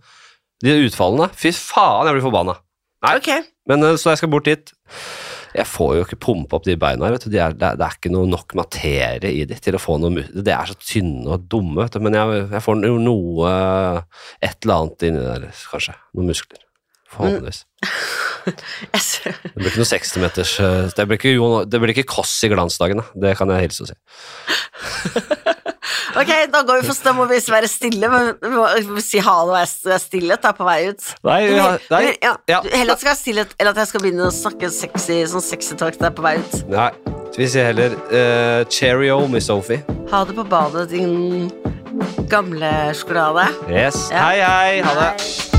De 0.62 0.74
utfallene, 0.86 1.30
fy 1.34 1.54
faen, 1.56 2.10
jeg 2.10 2.18
blir 2.20 2.26
forbanna. 2.30 2.58
Nei, 3.06 3.16
Okay. 3.22 3.46
men 3.70 3.82
eh, 3.88 3.96
så 3.96 4.12
jeg 4.12 4.20
skal 4.22 4.30
bort 4.34 4.46
dit. 4.50 4.74
Jeg 5.56 5.66
får 5.70 5.96
jo 5.98 6.06
ikke 6.06 6.20
pumpe 6.28 6.58
opp 6.58 6.68
de 6.68 6.78
beina 6.80 7.10
vet 7.14 7.26
du. 7.26 7.32
De 7.34 7.42
er, 7.42 7.56
det, 7.58 7.66
er, 7.72 7.80
det 7.80 7.88
er 7.88 7.98
ikke 7.98 8.14
noe 8.14 8.30
nok 8.30 8.56
materie 8.60 9.34
i 9.34 9.46
de 9.50 9.58
til 9.58 9.78
å 9.78 9.82
få 9.82 9.98
noe 10.02 10.26
De 10.30 10.54
er 10.54 10.70
så 10.70 10.78
tynne 10.78 11.26
og 11.36 11.48
dumme, 11.52 11.82
vet 11.82 11.98
du. 11.98 12.04
Men 12.06 12.18
jeg, 12.18 12.44
jeg 12.54 12.66
får 12.66 12.86
jo 12.88 12.98
noe 13.02 13.54
Et 14.46 14.58
eller 14.66 14.76
annet 14.76 15.08
inni 15.10 15.24
der, 15.26 15.48
kanskje. 15.72 15.98
Noen 16.18 16.34
muskler. 16.34 16.66
Forhåpentligvis. 17.10 17.66
Det 18.50 19.58
blir 19.58 19.70
ikke 19.70 19.82
noe 19.82 19.90
60-meters 19.90 20.52
eh, 20.64 20.86
Det 20.96 21.06
blir 21.06 21.20
ikke, 21.20 21.34
det 21.70 21.82
blir 21.82 21.92
ikke 21.94 22.08
Koss 22.10 22.32
i 22.48 22.50
glansdagen, 22.50 23.02
da. 23.02 23.20
Det 23.28 23.36
kan 23.38 23.52
jeg 23.54 23.68
hilse 23.68 23.86
og 23.86 23.92
si. 23.92 23.98
Ok, 26.18 26.32
da 26.52 26.62
går 26.66 26.82
vi 26.82 26.88
for 26.88 27.04
da 27.06 27.14
må 27.14 27.28
vi 27.30 27.38
være 27.52 27.70
stille, 27.70 28.10
men 28.10 28.32
vi 28.42 28.86
må 28.90 29.04
si 29.04 29.22
ha 29.22 29.36
det 29.46 29.54
og 29.54 29.58
være 29.58 30.00
stille. 30.02 30.40
Ta 30.42 30.54
på 30.58 30.66
vei 30.68 30.80
ut. 30.90 31.12
Nei, 31.28 31.40
ja, 31.54 31.70
nei, 31.92 32.02
ja, 32.24 32.34
ja. 32.50 32.64
Heller 32.74 32.96
at 32.96 32.98
det 32.98 33.04
skal 33.04 33.12
være 33.12 33.22
stille, 33.22 33.46
eller 33.60 33.76
at 33.76 33.84
jeg 33.84 33.92
skal 33.94 34.06
begynne 34.06 34.28
å 34.28 34.34
snakke 34.34 34.72
sexy, 34.74 35.22
sånn 35.30 35.46
sexy 35.46 35.78
talk 35.80 36.00
der 36.02 36.16
på 36.16 36.26
vei 36.26 36.38
ut. 36.42 36.60
Nei. 36.72 36.92
Vi 37.38 37.46
sier 37.48 37.70
heller 37.70 37.94
uh, 38.10 38.66
cheerio, 38.74 39.22
Miss 39.32 39.48
Sophie. 39.48 39.80
Ha 40.10 40.24
det 40.28 40.36
på 40.36 40.44
badet, 40.50 40.90
din 40.92 41.48
gamle 42.32 42.74
sjokolade. 42.98 43.48
Yes. 43.70 44.10
Hei, 44.12 44.42
hei. 44.42 44.82
Ha 44.84 44.98
det. 44.98 45.14
Moderne 45.14 45.59